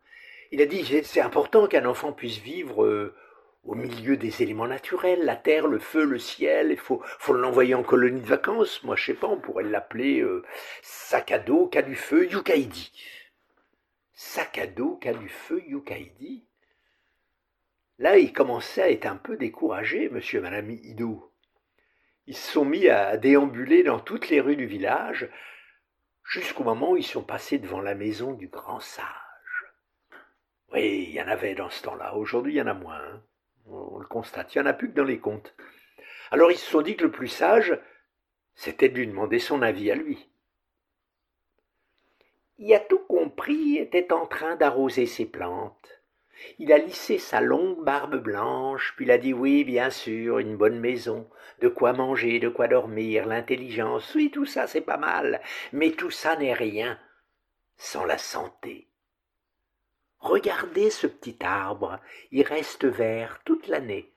Il 0.50 0.60
a 0.60 0.66
dit 0.66 0.84
c'est 1.04 1.20
important 1.20 1.68
qu'un 1.68 1.86
enfant 1.86 2.12
puisse 2.12 2.38
vivre 2.38 2.84
euh, 2.84 3.14
au 3.62 3.76
milieu 3.76 4.16
des 4.16 4.42
éléments 4.42 4.66
naturels, 4.66 5.24
la 5.24 5.36
terre, 5.36 5.68
le 5.68 5.78
feu, 5.78 6.04
le 6.04 6.18
ciel. 6.18 6.72
Il 6.72 6.78
faut, 6.78 7.00
faut 7.20 7.32
l'envoyer 7.32 7.76
en 7.76 7.84
colonie 7.84 8.20
de 8.20 8.26
vacances. 8.26 8.82
Moi, 8.82 8.96
je 8.96 9.04
sais 9.04 9.14
pas, 9.14 9.28
on 9.28 9.38
pourrait 9.38 9.62
l'appeler 9.62 10.20
euh, 10.20 10.42
sac 10.82 11.30
à 11.30 11.38
dos, 11.38 11.68
cas 11.68 11.82
du 11.82 11.94
feu, 11.94 12.28
Yukaidi. 12.28 12.90
Sac 14.12 14.58
à 14.58 14.66
dos, 14.66 14.96
cas 14.96 15.14
du 15.14 15.28
feu, 15.28 15.62
Yukaidi. 15.66 16.46
Là, 17.98 18.18
il 18.18 18.32
commençait 18.32 18.82
à 18.82 18.90
être 18.90 19.06
un 19.06 19.16
peu 19.16 19.36
découragé, 19.36 20.08
monsieur 20.08 20.40
et 20.40 20.42
madame 20.42 20.70
Ido. 20.70 21.32
Ils 22.26 22.36
se 22.36 22.52
sont 22.52 22.64
mis 22.64 22.88
à 22.88 23.16
déambuler 23.16 23.82
dans 23.82 24.00
toutes 24.00 24.28
les 24.28 24.40
rues 24.40 24.56
du 24.56 24.66
village, 24.66 25.28
jusqu'au 26.24 26.64
moment 26.64 26.92
où 26.92 26.96
ils 26.96 27.04
sont 27.04 27.24
passés 27.24 27.58
devant 27.58 27.80
la 27.80 27.94
maison 27.94 28.32
du 28.32 28.48
grand 28.48 28.80
sage. 28.80 29.06
Oui, 30.72 31.06
il 31.08 31.14
y 31.14 31.22
en 31.22 31.28
avait 31.28 31.54
dans 31.54 31.70
ce 31.70 31.82
temps-là. 31.82 32.14
Aujourd'hui, 32.14 32.54
il 32.54 32.56
y 32.56 32.62
en 32.62 32.66
a 32.66 32.74
moins. 32.74 33.00
Hein. 33.00 33.22
On 33.66 33.98
le 33.98 34.06
constate. 34.06 34.54
Il 34.54 34.58
n'y 34.58 34.66
en 34.66 34.70
a 34.70 34.72
plus 34.72 34.90
que 34.90 34.96
dans 34.96 35.04
les 35.04 35.20
contes. 35.20 35.54
Alors 36.30 36.50
ils 36.50 36.58
se 36.58 36.70
sont 36.70 36.82
dit 36.82 36.96
que 36.96 37.04
le 37.04 37.10
plus 37.10 37.28
sage, 37.28 37.78
c'était 38.54 38.88
de 38.88 38.96
lui 38.96 39.06
demander 39.06 39.38
son 39.38 39.62
avis 39.62 39.90
à 39.90 39.94
lui. 39.94 40.31
Il 42.64 42.72
a 42.74 42.78
tout 42.78 43.00
compris, 43.00 43.76
était 43.76 44.12
en 44.12 44.24
train 44.24 44.54
d'arroser 44.54 45.06
ses 45.06 45.26
plantes. 45.26 46.00
Il 46.60 46.72
a 46.72 46.78
lissé 46.78 47.18
sa 47.18 47.40
longue 47.40 47.82
barbe 47.82 48.18
blanche, 48.18 48.94
puis 48.94 49.04
il 49.04 49.10
a 49.10 49.18
dit 49.18 49.32
oui, 49.32 49.64
bien 49.64 49.90
sûr, 49.90 50.38
une 50.38 50.56
bonne 50.56 50.78
maison, 50.78 51.28
de 51.58 51.66
quoi 51.66 51.92
manger, 51.92 52.38
de 52.38 52.48
quoi 52.48 52.68
dormir, 52.68 53.26
l'intelligence, 53.26 54.14
oui, 54.14 54.30
tout 54.30 54.46
ça 54.46 54.68
c'est 54.68 54.80
pas 54.80 54.96
mal, 54.96 55.42
mais 55.72 55.90
tout 55.90 56.12
ça 56.12 56.36
n'est 56.36 56.54
rien 56.54 57.00
sans 57.78 58.04
la 58.04 58.16
santé. 58.16 58.86
Regardez 60.20 60.90
ce 60.90 61.08
petit 61.08 61.38
arbre, 61.40 61.98
il 62.30 62.44
reste 62.44 62.84
vert 62.84 63.40
toute 63.44 63.66
l'année. 63.66 64.12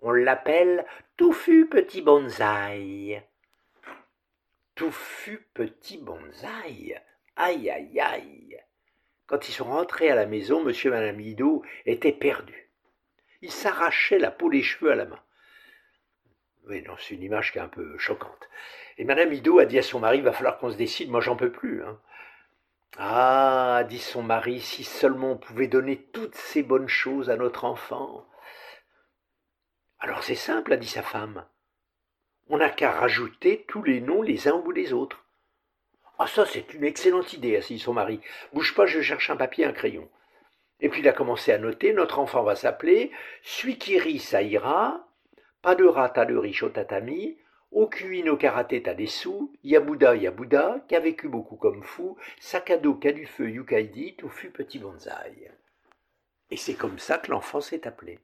On 0.00 0.12
l'appelle 0.12 0.86
touffu 1.18 1.66
petit 1.68 2.00
bonsaï. 2.00 3.22
Touffu 4.74 5.46
petit 5.52 5.98
bonsaï. 5.98 6.98
Aïe 7.40 7.70
aïe 7.70 8.00
aïe. 8.00 8.60
Quand 9.28 9.48
ils 9.48 9.52
sont 9.52 9.66
rentrés 9.66 10.10
à 10.10 10.16
la 10.16 10.26
maison, 10.26 10.64
monsieur 10.64 10.90
et 10.90 10.94
madame 10.94 11.20
Ido 11.20 11.62
étaient 11.86 12.12
perdus. 12.12 12.72
Ils 13.42 13.52
s'arrachaient 13.52 14.18
la 14.18 14.32
peau 14.32 14.50
des 14.50 14.62
cheveux 14.62 14.90
à 14.90 14.96
la 14.96 15.04
main. 15.04 15.22
Oui, 16.66 16.82
non, 16.82 16.94
c'est 16.98 17.14
une 17.14 17.22
image 17.22 17.52
qui 17.52 17.58
est 17.58 17.62
un 17.62 17.68
peu 17.68 17.96
choquante. 17.96 18.48
Et 18.96 19.04
madame 19.04 19.32
Ido 19.32 19.60
a 19.60 19.66
dit 19.66 19.78
à 19.78 19.82
son 19.82 20.00
mari, 20.00 20.20
va 20.20 20.32
falloir 20.32 20.58
qu'on 20.58 20.70
se 20.70 20.76
décide, 20.76 21.10
moi 21.10 21.20
j'en 21.20 21.36
peux 21.36 21.52
plus. 21.52 21.84
Hein. 21.84 22.00
Ah, 22.98 23.84
dit 23.88 24.00
son 24.00 24.24
mari, 24.24 24.60
si 24.60 24.82
seulement 24.82 25.32
on 25.32 25.38
pouvait 25.38 25.68
donner 25.68 26.02
toutes 26.12 26.34
ces 26.34 26.64
bonnes 26.64 26.88
choses 26.88 27.30
à 27.30 27.36
notre 27.36 27.64
enfant. 27.64 28.26
Alors 30.00 30.24
c'est 30.24 30.34
simple, 30.34 30.72
a 30.72 30.76
dit 30.76 30.88
sa 30.88 31.02
femme. 31.02 31.46
On 32.48 32.56
n'a 32.56 32.70
qu'à 32.70 32.90
rajouter 32.90 33.64
tous 33.68 33.84
les 33.84 34.00
noms 34.00 34.22
les 34.22 34.48
uns 34.48 34.54
au 34.54 34.62
bout 34.62 34.72
des 34.72 34.92
autres. 34.92 35.24
Ah 36.18 36.26
ça 36.26 36.44
c'est 36.46 36.74
une 36.74 36.84
excellente 36.84 37.32
idée, 37.32 37.56
a 37.56 37.60
dit 37.60 37.78
son 37.78 37.94
mari. 37.94 38.20
Bouge 38.52 38.74
pas, 38.74 38.86
je 38.86 39.00
cherche 39.00 39.30
un 39.30 39.36
papier, 39.36 39.64
un 39.64 39.72
crayon. 39.72 40.08
Et 40.80 40.88
puis 40.88 41.00
il 41.00 41.08
a 41.08 41.12
commencé 41.12 41.52
à 41.52 41.58
noter, 41.58 41.92
notre 41.92 42.18
enfant 42.18 42.42
va 42.42 42.56
s'appeler 42.56 43.10
Suikiri 43.42 44.18
Saïra, 44.18 45.08
pas 45.62 45.74
de 45.74 45.84
rat, 45.84 46.24
de 46.24 46.36
riche 46.36 46.62
au 46.62 46.68
tatami, 46.68 47.38
Okui 47.70 48.22
no 48.22 48.36
karaté 48.36 48.82
sous, 49.06 49.52
Yabuda 49.62 50.16
Yabuda, 50.16 50.84
qui 50.88 50.96
a 50.96 51.00
vécu 51.00 51.28
beaucoup 51.28 51.56
comme 51.56 51.82
fou, 51.82 52.16
Sakado 52.40 52.98
feu 53.26 53.50
Yukaidi, 53.50 54.16
fut 54.30 54.50
petit 54.50 54.78
bonsaï. 54.78 55.50
Et 56.50 56.56
c'est 56.56 56.74
comme 56.74 56.98
ça 56.98 57.18
que 57.18 57.30
l'enfant 57.30 57.60
s'est 57.60 57.86
appelé. 57.86 58.20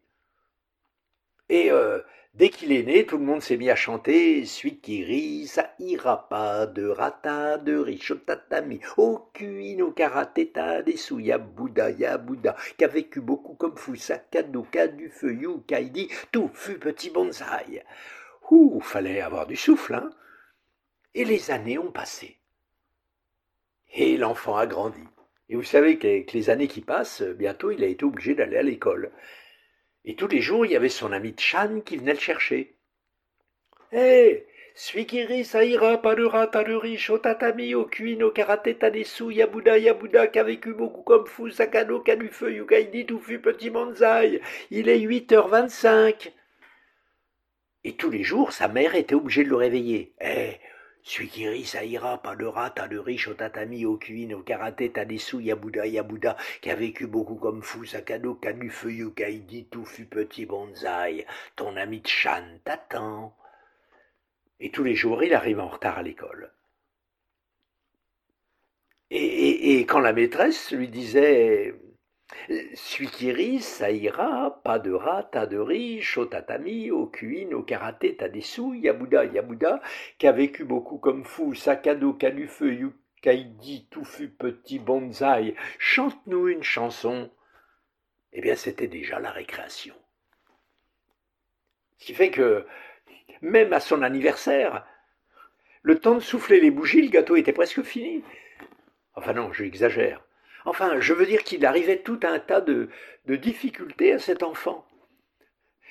Et 1.48 1.70
euh, 1.70 2.00
dès 2.34 2.48
qu'il 2.48 2.72
est 2.72 2.82
né, 2.82 3.04
tout 3.04 3.18
le 3.18 3.24
monde 3.24 3.42
s'est 3.42 3.56
mis 3.56 3.68
à 3.68 3.76
chanter 3.76 4.44
Celui 4.46 4.78
qui 4.78 5.04
rit, 5.04 5.46
ça 5.46 5.74
ira 5.78 6.28
pas 6.28 6.66
de 6.66 6.86
rata, 6.86 7.58
de 7.58 7.76
riche 7.76 8.12
tatami, 8.24 8.80
Okui 8.96 9.76
no 9.76 9.92
karateta, 9.92 10.82
des 10.82 10.96
sous, 10.96 11.20
Yabuda 11.20 11.90
Yabuda, 11.90 12.56
qui 12.78 12.84
a 12.84 12.88
vécu 12.88 13.20
beaucoup 13.20 13.54
comme 13.54 13.76
fou, 13.76 13.94
Sakado 13.94 14.66
feu 15.10 15.34
Yukaidi, 15.34 16.08
tout 16.32 16.50
fut 16.54 16.78
petit 16.78 17.10
bonsaï. 17.10 17.82
Ouh, 18.50 18.80
fallait 18.80 19.20
avoir 19.20 19.46
du 19.46 19.56
souffle, 19.56 19.94
hein 19.94 20.10
Et 21.14 21.24
les 21.24 21.50
années 21.50 21.78
ont 21.78 21.92
passé. 21.92 22.38
Et 23.92 24.16
l'enfant 24.16 24.56
a 24.56 24.66
grandi. 24.66 25.04
Et 25.48 25.56
vous 25.56 25.62
savez 25.62 25.98
qu'avec 25.98 26.32
les 26.32 26.50
années 26.50 26.68
qui 26.68 26.80
passent, 26.80 27.22
bientôt 27.22 27.70
il 27.70 27.84
a 27.84 27.86
été 27.86 28.04
obligé 28.04 28.34
d'aller 28.34 28.56
à 28.56 28.62
l'école. 28.62 29.12
Et 30.04 30.16
tous 30.16 30.28
les 30.28 30.40
jours, 30.40 30.66
il 30.66 30.72
y 30.72 30.76
avait 30.76 30.88
son 30.88 31.12
ami 31.12 31.34
Chan 31.38 31.80
qui 31.84 31.96
venait 31.96 32.12
le 32.12 32.18
chercher. 32.18 32.74
Hé 33.92 34.46
Suikiri, 34.76 35.44
Saira, 35.44 35.98
Padura, 35.98 36.48
Taduri, 36.48 36.98
Shotatami, 36.98 37.76
Okuin, 37.76 38.18
Karate, 38.34 38.76
Tadesu, 38.76 39.30
Yabuda, 39.30 39.78
Yabuda, 39.78 40.26
beaucoup 40.76 41.02
comme 41.02 41.26
fou, 41.26 41.48
Sakano, 41.48 42.00
Kanufeu, 42.00 42.52
Yukaidi, 42.52 43.06
Touffu, 43.06 43.38
Petit 43.38 43.70
Manzai. 43.70 44.40
Il 44.72 44.88
est 44.88 44.98
8h25. 44.98 46.32
Et 47.84 47.92
tous 47.92 48.10
les 48.10 48.24
jours, 48.24 48.50
sa 48.50 48.66
mère 48.66 48.96
était 48.96 49.14
obligée 49.14 49.44
de 49.44 49.50
le 49.50 49.56
réveiller. 49.56 50.12
Eh, 50.20 50.58
rit, 51.06 51.64
ça 51.66 51.84
ira, 51.84 52.18
pas 52.22 52.36
de 52.36 52.46
rat, 52.46 52.70
t'as 52.70 52.88
de 52.88 52.98
riche 52.98 53.28
au 53.28 53.34
tatami, 53.34 53.84
au 53.84 53.96
cuisine, 53.96 54.34
au 54.34 54.42
karaté, 54.42 54.90
t'as 54.90 55.04
des 55.04 55.18
sous, 55.18 55.40
Yabuda, 55.40 55.86
Yabuda, 55.86 56.36
qui 56.62 56.70
a 56.70 56.74
vécu 56.74 57.06
beaucoup 57.06 57.36
comme 57.36 57.62
fou, 57.62 57.84
Sakado, 57.84 58.34
Kanu, 58.34 58.70
Feuillou, 58.70 59.10
Kaidi, 59.12 59.66
tout 59.66 59.84
fut 59.84 60.06
petit 60.06 60.46
bonsaï, 60.46 61.26
ton 61.56 61.76
ami 61.76 62.02
Chan 62.04 62.58
t'attend. 62.64 63.36
Et 64.60 64.70
tous 64.70 64.84
les 64.84 64.94
jours, 64.94 65.22
il 65.22 65.34
arrive 65.34 65.60
en 65.60 65.68
retard 65.68 65.98
à 65.98 66.02
l'école. 66.02 66.52
Et, 69.10 69.80
quand 69.86 70.00
la 70.00 70.12
maîtresse 70.12 70.72
lui 70.72 70.88
disait 70.88 71.74
celui 72.74 73.08
qui 73.08 73.60
ça 73.60 73.90
ira, 73.90 74.60
pas 74.62 74.78
de 74.78 74.92
rat, 74.92 75.24
tas 75.24 75.46
de 75.46 75.58
riz, 75.58 76.04
au 76.16 76.26
tatami, 76.26 76.90
au 76.90 77.06
cuisine, 77.06 77.54
au 77.54 77.62
karaté, 77.62 78.16
t'as 78.16 78.28
des 78.28 78.40
sous, 78.40 78.74
Yabuda, 78.74 79.24
Yabuda, 79.24 79.80
qui 80.18 80.26
a 80.26 80.32
vécu 80.32 80.64
beaucoup 80.64 80.98
comme 80.98 81.24
fou, 81.24 81.54
Sakado, 81.54 82.12
Kanufeu, 82.12 82.72
Yukaidi, 82.72 83.86
Touffu, 83.90 84.28
petit 84.28 84.78
bonsaï, 84.78 85.54
chante-nous 85.78 86.48
une 86.48 86.62
chanson. 86.62 87.30
Eh 88.32 88.40
bien, 88.40 88.56
c'était 88.56 88.88
déjà 88.88 89.20
la 89.20 89.30
récréation. 89.30 89.94
Ce 91.98 92.06
qui 92.06 92.14
fait 92.14 92.30
que, 92.30 92.66
même 93.40 93.72
à 93.72 93.80
son 93.80 94.02
anniversaire, 94.02 94.86
le 95.82 95.98
temps 95.98 96.14
de 96.14 96.20
souffler 96.20 96.60
les 96.60 96.70
bougies, 96.70 97.02
le 97.02 97.10
gâteau 97.10 97.36
était 97.36 97.52
presque 97.52 97.82
fini. 97.82 98.24
Enfin 99.14 99.32
non, 99.32 99.52
j'exagère. 99.52 100.22
Enfin, 100.64 100.98
je 101.00 101.12
veux 101.12 101.26
dire 101.26 101.44
qu'il 101.44 101.66
arrivait 101.66 101.98
tout 101.98 102.20
un 102.22 102.38
tas 102.38 102.60
de, 102.60 102.88
difficultés 103.26 104.12
à 104.12 104.18
cet 104.18 104.42
enfant. 104.42 104.86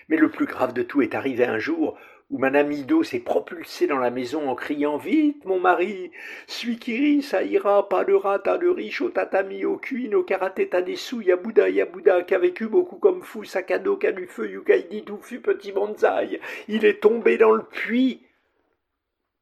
Mais 0.10 0.18
le 0.18 0.30
plus 0.30 0.46
grave 0.46 0.74
de 0.74 0.84
tout 0.84 1.02
est 1.02 1.16
arrivé 1.16 1.46
un 1.46 1.60
jour 1.60 1.98
où 2.30 2.40
Madame 2.40 2.72
Ido 2.72 3.04
s'est 3.04 3.20
propulsée 3.20 3.86
dans 3.86 4.00
la 4.00 4.10
maison 4.10 4.50
en 4.50 4.56
criant 4.56 4.98
Vite, 4.98 5.46
mon 5.46 5.60
mari, 5.60 6.12
rit, 6.66 7.22
ça 7.22 7.44
ira, 7.44 7.88
pas 7.88 8.04
de 8.04 8.14
rat, 8.14 8.40
tas 8.40 8.58
de 8.58 8.68
riche, 8.68 9.02
au 9.02 9.10
tatami, 9.10 9.66
au 9.66 9.78
cuin, 9.78 10.12
au 10.14 10.24
karaté, 10.24 10.70
des 10.84 10.96
sous, 10.96 11.22
Yabuda, 11.22 11.70
Yabuda, 11.70 12.24
qui 12.24 12.34
a 12.34 12.40
vécu 12.40 12.68
beaucoup 12.68 12.96
comme 12.96 13.22
fou, 13.22 13.44
Sakado, 13.44 14.00
feu, 14.28 14.50
Yukaidi, 14.50 15.06
fut 15.22 15.42
petit 15.42 15.72
bonsaï. 15.72 16.40
Il 16.68 16.86
est 16.86 17.02
tombé 17.02 17.38
dans 17.38 17.52
le 17.52 17.64
puits. 17.64 18.26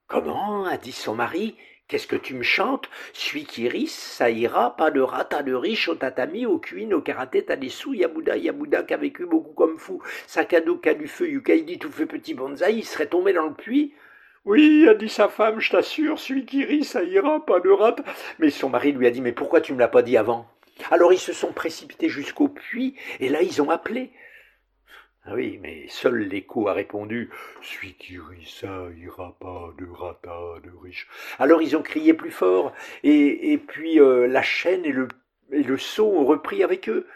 Comment? 0.07 0.65
a 0.65 0.77
dit 0.77 0.91
son 0.91 1.15
mari 1.15 1.55
Qu'est-ce 1.91 2.07
que 2.07 2.15
tu 2.15 2.35
me 2.35 2.41
chantes? 2.41 2.89
Suis 3.11 3.43
qui 3.43 3.67
rit, 3.67 3.87
ça 3.87 4.29
ira, 4.29 4.77
pas 4.77 4.91
de 4.91 5.01
rata 5.01 5.43
de 5.43 5.53
riche, 5.53 5.89
au 5.89 5.95
tatami, 5.95 6.45
au 6.45 6.57
cuin, 6.57 6.89
au 6.93 7.01
karaté, 7.01 7.43
t'as 7.43 7.57
des 7.57 7.67
sous, 7.67 7.93
Yabuda, 7.93 8.37
Yabuda, 8.37 8.83
qui 8.83 8.93
a 8.93 8.97
vécu 8.97 9.25
beaucoup 9.25 9.51
comme 9.51 9.77
fou, 9.77 10.01
Sakado, 10.25 10.77
qui 10.77 10.87
a 10.87 10.93
du 10.93 11.09
feu, 11.09 11.27
Yukaidi, 11.27 11.79
tout 11.79 11.91
fait 11.91 12.05
petit 12.05 12.33
bonsaï, 12.33 12.77
il 12.77 12.85
serait 12.85 13.07
tombé 13.07 13.33
dans 13.33 13.45
le 13.45 13.53
puits 13.53 13.93
oui, 14.45 14.87
a 14.89 14.95
dit 14.95 15.09
sa 15.09 15.27
femme, 15.27 15.59
je 15.59 15.69
t'assure, 15.69 16.17
celui 16.17 16.45
qui 16.45 16.83
ça 16.83 17.03
ira, 17.03 17.45
pas 17.45 17.59
de 17.59 17.69
rata. 17.69 18.03
Mais 18.39 18.49
son 18.49 18.69
mari 18.69 18.93
lui 18.93 19.05
a 19.05 19.11
dit, 19.11 19.21
mais 19.21 19.33
pourquoi 19.33 19.59
tu 19.59 19.73
me 19.73 19.79
l'as 19.79 19.89
pas 19.89 20.01
dit 20.01 20.15
avant? 20.15 20.47
Alors 20.89 21.11
ils 21.11 21.19
se 21.19 21.33
sont 21.33 21.51
précipités 21.51 22.07
jusqu'au 22.09 22.47
puits, 22.47 22.95
et 23.19 23.27
là 23.27 23.43
ils 23.43 23.61
ont 23.61 23.69
appelé. 23.69 24.11
Ah 25.23 25.33
oui, 25.35 25.59
mais 25.61 25.85
seul 25.87 26.17
l'écho 26.17 26.67
a 26.67 26.73
répondu 26.73 27.29
rit 27.61 28.47
ça 28.47 28.87
ira 28.97 29.35
pas 29.39 29.71
de 29.77 29.85
rata 29.85 30.59
de 30.63 30.71
riche. 30.81 31.07
Alors 31.37 31.61
ils 31.61 31.77
ont 31.77 31.83
crié 31.83 32.13
plus 32.13 32.31
fort, 32.31 32.73
et, 33.03 33.53
et 33.53 33.57
puis 33.59 33.99
euh, 33.99 34.25
la 34.25 34.41
chaîne 34.41 34.83
et 34.83 34.91
le, 34.91 35.07
et 35.51 35.61
le 35.61 35.77
ont 35.99 36.25
repris 36.25 36.63
avec 36.63 36.89
eux. 36.89 37.07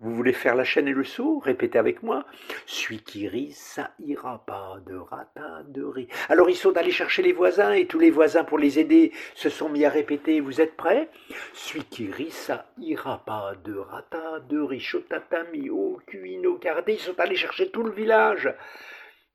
Vous 0.00 0.14
voulez 0.14 0.32
faire 0.32 0.54
la 0.54 0.64
chaîne 0.64 0.88
et 0.88 0.92
le 0.92 1.04
seau 1.04 1.38
Répétez 1.38 1.78
avec 1.78 2.02
moi. 2.02 2.26
Celui 2.66 2.98
qui 2.98 3.28
rit, 3.28 3.52
ça 3.52 3.94
ira 4.00 4.44
pas 4.44 4.78
de 4.86 4.96
rata 4.96 5.62
de 5.68 5.82
riz. 5.82 6.08
Alors 6.28 6.50
ils 6.50 6.56
sont 6.56 6.76
allés 6.76 6.90
chercher 6.90 7.22
les 7.22 7.32
voisins 7.32 7.72
et 7.72 7.86
tous 7.86 8.00
les 8.00 8.10
voisins 8.10 8.44
pour 8.44 8.58
les 8.58 8.78
aider 8.78 9.12
se 9.34 9.48
sont 9.48 9.68
mis 9.68 9.84
à 9.84 9.90
répéter. 9.90 10.40
Vous 10.40 10.60
êtes 10.60 10.76
prêts? 10.76 11.08
Celui 11.52 11.84
qui 11.84 12.10
rit, 12.10 12.32
ça 12.32 12.66
ira 12.78 13.24
pas 13.24 13.54
de 13.64 13.76
rata 13.76 14.40
de 14.40 14.58
riz. 14.58 14.80
Chotatami, 14.80 15.70
cuino, 16.06 16.58
cardé. 16.58 16.94
Ils 16.94 16.98
sont 16.98 17.18
allés 17.20 17.36
chercher 17.36 17.70
tout 17.70 17.84
le 17.84 17.92
village. 17.92 18.52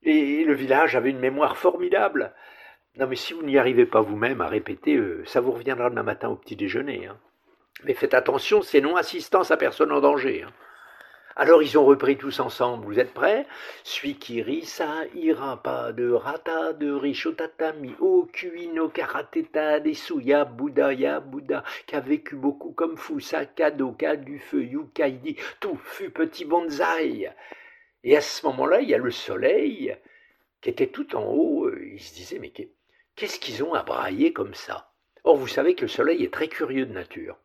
Et 0.04 0.44
le 0.44 0.54
village 0.54 0.96
avait 0.96 1.10
une 1.10 1.20
mémoire 1.20 1.58
formidable. 1.58 2.34
Non 2.98 3.08
mais 3.08 3.16
si 3.16 3.34
vous 3.34 3.44
n'y 3.44 3.58
arrivez 3.58 3.86
pas 3.86 4.02
vous-même 4.02 4.42
à 4.42 4.48
répéter, 4.48 4.96
euh, 4.96 5.24
ça 5.26 5.40
vous 5.40 5.52
reviendra 5.52 5.90
demain 5.90 6.04
matin 6.04 6.30
au 6.30 6.36
petit 6.36 6.56
déjeuner. 6.56 7.08
Hein. 7.08 7.18
Mais 7.84 7.94
faites 7.94 8.14
attention, 8.14 8.62
c'est 8.62 8.82
non-assistance 8.82 9.52
à 9.52 9.58
personne 9.58 9.92
en 9.92 10.02
danger. 10.02 10.44
Hein. 10.44 10.52
Alors 11.36 11.64
ils 11.64 11.78
ont 11.78 11.86
repris 11.86 12.18
tous 12.18 12.42
ensemble. 12.42 12.86
Vous 12.86 13.00
êtes 13.00 13.14
prêts? 13.14 13.48
Qui 13.86 14.42
rit, 14.42 14.66
ça 14.66 15.06
ira 15.16 15.64
pas 15.64 15.94
de 15.94 16.12
rata, 16.12 16.74
de 16.74 16.92
richotatami, 16.92 17.96
au 18.02 18.26
cuino, 18.26 18.90
karateta, 18.90 19.80
des 19.80 19.94
souya, 19.94 20.44
Bouddha, 20.44 20.92
ya 20.92 21.22
Bouddha, 21.22 21.64
qui 21.88 21.96
a 21.96 22.02
vécu 22.02 22.36
beaucoup 22.36 22.74
comme 22.74 22.98
fou, 22.98 23.22
Sakado, 23.22 23.96
du 24.18 24.40
feu, 24.40 24.64
Yukaidi, 24.64 25.38
tout 25.62 25.80
fut 25.82 26.10
petit 26.10 26.44
bonsaï. 26.44 27.32
Et 28.04 28.18
à 28.18 28.22
ce 28.22 28.46
moment-là, 28.48 28.82
il 28.82 28.90
y 28.90 28.94
a 28.94 28.98
le 28.98 29.12
soleil 29.12 29.96
qui 30.62 30.70
était 30.70 30.88
tout 30.88 31.16
en 31.16 31.24
haut. 31.24 31.68
Euh, 31.68 31.80
il 31.94 32.02
se 32.02 32.14
disait, 32.14 32.40
mais 32.40 32.52
qu'est-ce 33.16 33.40
qu'ils 33.40 33.64
ont 33.64 33.74
à 33.74 33.84
brailler 33.84 34.34
comme 34.34 34.54
ça? 34.54 34.92
Or, 35.24 35.38
vous 35.38 35.48
savez 35.48 35.76
que 35.76 35.84
le 35.84 35.88
soleil 35.88 36.24
est 36.24 36.34
très 36.34 36.50
curieux 36.50 36.86
de 36.86 36.94
nature. 36.94 37.38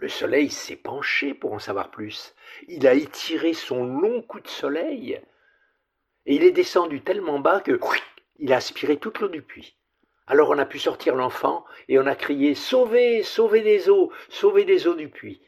Le 0.00 0.08
soleil 0.08 0.48
s'est 0.48 0.76
penché 0.76 1.34
pour 1.34 1.52
en 1.52 1.58
savoir 1.58 1.90
plus. 1.90 2.34
Il 2.68 2.86
a 2.86 2.94
étiré 2.94 3.52
son 3.52 3.84
long 3.84 4.22
coup 4.22 4.40
de 4.40 4.48
soleil 4.48 5.20
et 6.24 6.34
il 6.34 6.42
est 6.42 6.52
descendu 6.52 7.02
tellement 7.02 7.38
bas 7.38 7.60
que 7.60 7.78
il 8.38 8.54
a 8.54 8.56
aspiré 8.56 8.96
toute 8.96 9.18
l'eau 9.18 9.28
du 9.28 9.42
puits. 9.42 9.76
Alors 10.26 10.48
on 10.48 10.58
a 10.58 10.64
pu 10.64 10.78
sortir 10.78 11.14
l'enfant 11.14 11.66
et 11.88 11.98
on 11.98 12.06
a 12.06 12.14
crié 12.14 12.54
Sauvez, 12.54 13.22
sauvez 13.22 13.60
des 13.60 13.90
eaux, 13.90 14.10
sauvez 14.30 14.64
des 14.64 14.86
eaux 14.86 14.94
du 14.94 15.10
puits. 15.10 15.42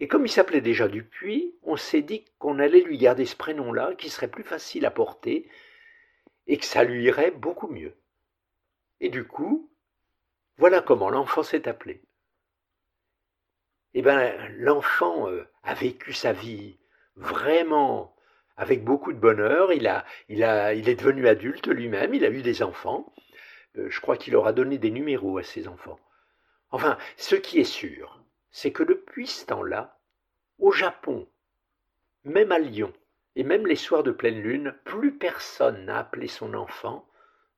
Et 0.00 0.06
comme 0.08 0.26
il 0.26 0.30
s'appelait 0.30 0.60
déjà 0.60 0.86
du 0.86 1.02
puits, 1.02 1.56
on 1.62 1.76
s'est 1.76 2.02
dit 2.02 2.26
qu'on 2.38 2.58
allait 2.58 2.82
lui 2.82 2.98
garder 2.98 3.24
ce 3.24 3.36
prénom-là, 3.36 3.94
qui 3.96 4.10
serait 4.10 4.28
plus 4.28 4.44
facile 4.44 4.84
à 4.84 4.90
porter 4.90 5.48
et 6.46 6.58
que 6.58 6.66
ça 6.66 6.84
lui 6.84 7.04
irait 7.04 7.30
beaucoup 7.30 7.68
mieux. 7.68 7.94
Et 9.00 9.08
du 9.08 9.26
coup, 9.26 9.72
voilà 10.58 10.82
comment 10.82 11.08
l'enfant 11.08 11.42
s'est 11.42 11.66
appelé 11.66 12.02
eh 13.94 14.02
ben, 14.02 14.34
l'enfant 14.56 15.28
euh, 15.28 15.46
a 15.62 15.74
vécu 15.74 16.12
sa 16.12 16.32
vie 16.32 16.78
vraiment 17.16 18.14
avec 18.56 18.84
beaucoup 18.84 19.12
de 19.12 19.18
bonheur. 19.18 19.72
Il, 19.72 19.86
a, 19.86 20.04
il, 20.28 20.88
est 20.88 20.94
devenu 20.94 21.28
adulte 21.28 21.66
lui-même, 21.68 22.14
il 22.14 22.24
a 22.24 22.30
eu 22.30 22.42
des 22.42 22.62
enfants. 22.62 23.12
Euh, 23.76 23.88
je 23.90 24.00
crois 24.00 24.16
qu'il 24.16 24.36
aura 24.36 24.52
donné 24.52 24.78
des 24.78 24.90
numéros 24.90 25.38
à 25.38 25.42
ses 25.42 25.68
enfants. 25.68 25.98
Enfin, 26.70 26.96
ce 27.16 27.36
qui 27.36 27.58
est 27.58 27.64
sûr, 27.64 28.22
c'est 28.50 28.72
que 28.72 28.82
depuis 28.82 29.26
ce 29.26 29.46
temps-là, 29.46 29.98
au 30.58 30.72
Japon, 30.72 31.28
même 32.24 32.52
à 32.52 32.58
Lyon, 32.58 32.92
et 33.34 33.44
même 33.44 33.66
les 33.66 33.76
soirs 33.76 34.02
de 34.02 34.10
pleine 34.10 34.40
lune, 34.40 34.74
plus 34.84 35.16
personne 35.16 35.86
n'a 35.86 35.98
appelé 35.98 36.28
son 36.28 36.54
enfant, 36.54 37.06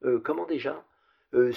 euh, 0.04 0.20
comment 0.20 0.46
déjà? 0.46 0.84
Euh, 1.34 1.50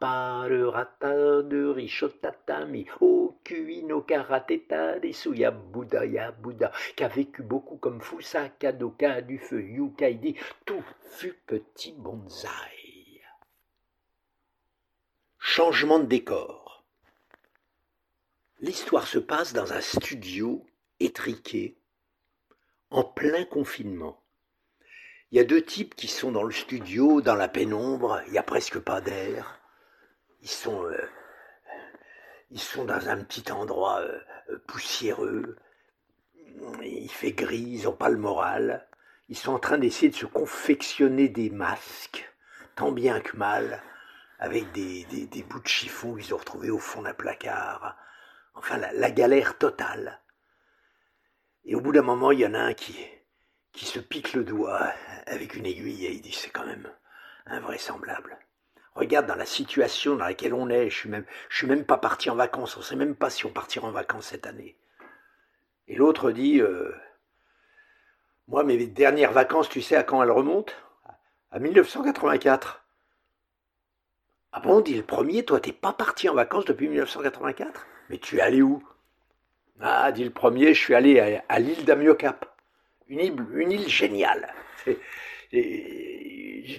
pas. 0.00 0.48
Le 0.48 0.68
ratin 0.68 1.42
de 1.42 1.66
richotatami, 1.66 2.86
au 3.00 3.38
cuino 3.44 4.00
karateta, 4.00 4.98
des 4.98 5.12
souya 5.12 5.50
Bouddha, 5.50 6.06
ya 6.06 6.32
Bouddha, 6.32 6.72
qui 6.96 7.04
a 7.04 7.08
vécu 7.08 7.42
beaucoup 7.42 7.76
comme 7.76 8.00
Fusa, 8.00 8.48
Kadoka, 8.48 9.20
du 9.20 9.38
feu, 9.38 9.62
Yukaidi, 9.62 10.36
tout 10.64 10.82
fut 11.02 11.38
petit 11.46 11.92
bonsaï. 11.92 13.20
Changement 15.38 15.98
de 15.98 16.06
décor. 16.06 16.84
L'histoire 18.60 19.06
se 19.06 19.18
passe 19.18 19.52
dans 19.52 19.74
un 19.74 19.80
studio 19.82 20.64
étriqué, 20.98 21.76
en 22.90 23.04
plein 23.04 23.44
confinement. 23.44 24.22
Il 25.32 25.38
y 25.38 25.40
a 25.40 25.44
deux 25.44 25.62
types 25.62 25.94
qui 25.94 26.08
sont 26.08 26.32
dans 26.32 26.42
le 26.42 26.50
studio, 26.50 27.20
dans 27.20 27.36
la 27.36 27.46
pénombre, 27.46 28.20
il 28.26 28.32
n'y 28.32 28.38
a 28.38 28.42
presque 28.42 28.80
pas 28.80 29.00
d'air. 29.00 29.60
Ils 30.42 30.50
sont, 30.50 30.84
euh, 30.84 32.84
dans 32.84 33.08
un 33.08 33.22
petit 33.22 33.52
endroit 33.52 34.00
euh, 34.00 34.58
poussiéreux. 34.66 35.56
Il 36.82 37.10
fait 37.10 37.30
gris, 37.30 37.58
ils 37.58 37.84
n'ont 37.84 37.92
pas 37.92 38.08
le 38.08 38.18
moral. 38.18 38.88
Ils 39.28 39.36
sont 39.36 39.52
en 39.52 39.60
train 39.60 39.78
d'essayer 39.78 40.10
de 40.10 40.16
se 40.16 40.26
confectionner 40.26 41.28
des 41.28 41.48
masques, 41.48 42.28
tant 42.74 42.90
bien 42.90 43.20
que 43.20 43.36
mal, 43.36 43.84
avec 44.40 44.72
des, 44.72 45.06
bouts 45.48 45.60
de 45.60 45.68
chiffon 45.68 46.16
qu'ils 46.16 46.34
ont 46.34 46.38
retrouvés 46.38 46.70
au 46.70 46.78
fond 46.78 47.02
d'un 47.02 47.14
placard. 47.14 47.96
Enfin, 48.54 48.78
la, 48.78 48.92
la 48.94 49.12
galère 49.12 49.58
totale. 49.58 50.20
Et 51.64 51.76
au 51.76 51.80
bout 51.80 51.92
d'un 51.92 52.02
moment, 52.02 52.32
il 52.32 52.40
y 52.40 52.46
en 52.46 52.54
a 52.54 52.58
un 52.58 52.74
qui, 52.74 52.96
qui 53.72 53.84
se 53.84 54.00
pique 54.00 54.32
le 54.32 54.42
doigt 54.42 54.92
avec 55.26 55.54
une 55.54 55.66
aiguille 55.66 56.06
et 56.06 56.12
il 56.12 56.20
dit 56.20 56.32
c'est 56.32 56.50
quand 56.50 56.66
même 56.66 56.88
invraisemblable. 57.46 58.38
Regarde 58.94 59.26
dans 59.26 59.36
la 59.36 59.46
situation 59.46 60.16
dans 60.16 60.24
laquelle 60.24 60.54
on 60.54 60.68
est, 60.68 60.90
je 60.90 60.96
suis 60.96 61.08
même, 61.08 61.24
je 61.48 61.58
suis 61.58 61.66
même 61.66 61.84
pas 61.84 61.96
parti 61.96 62.28
en 62.28 62.34
vacances, 62.34 62.76
on 62.76 62.82
sait 62.82 62.96
même 62.96 63.14
pas 63.14 63.30
si 63.30 63.46
on 63.46 63.50
partira 63.50 63.86
en 63.86 63.92
vacances 63.92 64.26
cette 64.26 64.46
année. 64.46 64.76
Et 65.88 65.96
l'autre 65.96 66.30
dit, 66.32 66.60
euh, 66.60 66.94
moi 68.48 68.64
mes 68.64 68.86
dernières 68.86 69.32
vacances, 69.32 69.68
tu 69.68 69.80
sais 69.80 69.96
à 69.96 70.02
quand 70.02 70.22
elles 70.22 70.30
remontent? 70.30 70.72
À 71.52 71.58
1984. 71.58 72.84
Ah 74.52 74.60
bon, 74.60 74.80
dit 74.80 74.94
le 74.96 75.02
premier, 75.02 75.44
toi 75.44 75.60
t'es 75.60 75.72
pas 75.72 75.92
parti 75.92 76.28
en 76.28 76.34
vacances 76.34 76.64
depuis 76.64 76.88
1984 76.88 77.86
Mais 78.08 78.18
tu 78.18 78.38
es 78.38 78.40
allé 78.40 78.62
où? 78.62 78.82
Ah, 79.80 80.12
dit 80.12 80.24
le 80.24 80.30
premier, 80.30 80.74
je 80.74 80.80
suis 80.80 80.94
allé 80.94 81.20
à, 81.20 81.42
à 81.48 81.58
l'île 81.58 81.84
d'Amiocap 81.84 82.50
une 83.10 83.72
île, 83.72 83.88
géniale. 83.88 84.52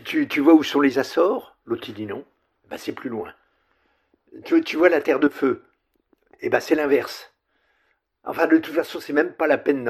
Tu, 0.04 0.40
vois 0.40 0.54
où 0.54 0.64
sont 0.64 0.82
les 0.82 1.00
Açores? 1.00 1.58
L'autre 1.66 1.92
dit 1.92 2.06
non. 2.06 2.26
Ben, 2.70 2.78
c'est 2.78 2.94
plus 2.94 3.10
loin. 3.10 3.34
Tu, 4.46 4.78
vois 4.78 4.90
la 4.90 5.02
terre 5.02 5.20
de 5.20 5.30
feu? 5.30 5.64
Eh 6.40 6.50
ben 6.50 6.60
c'est 6.60 6.76
l'inverse. 6.76 7.34
Enfin, 8.24 8.48
de 8.48 8.58
toute 8.58 8.76
façon, 8.76 9.00
c'est 9.00 9.14
même 9.14 9.34
pas 9.34 9.48
la 9.48 9.58
peine 9.58 9.84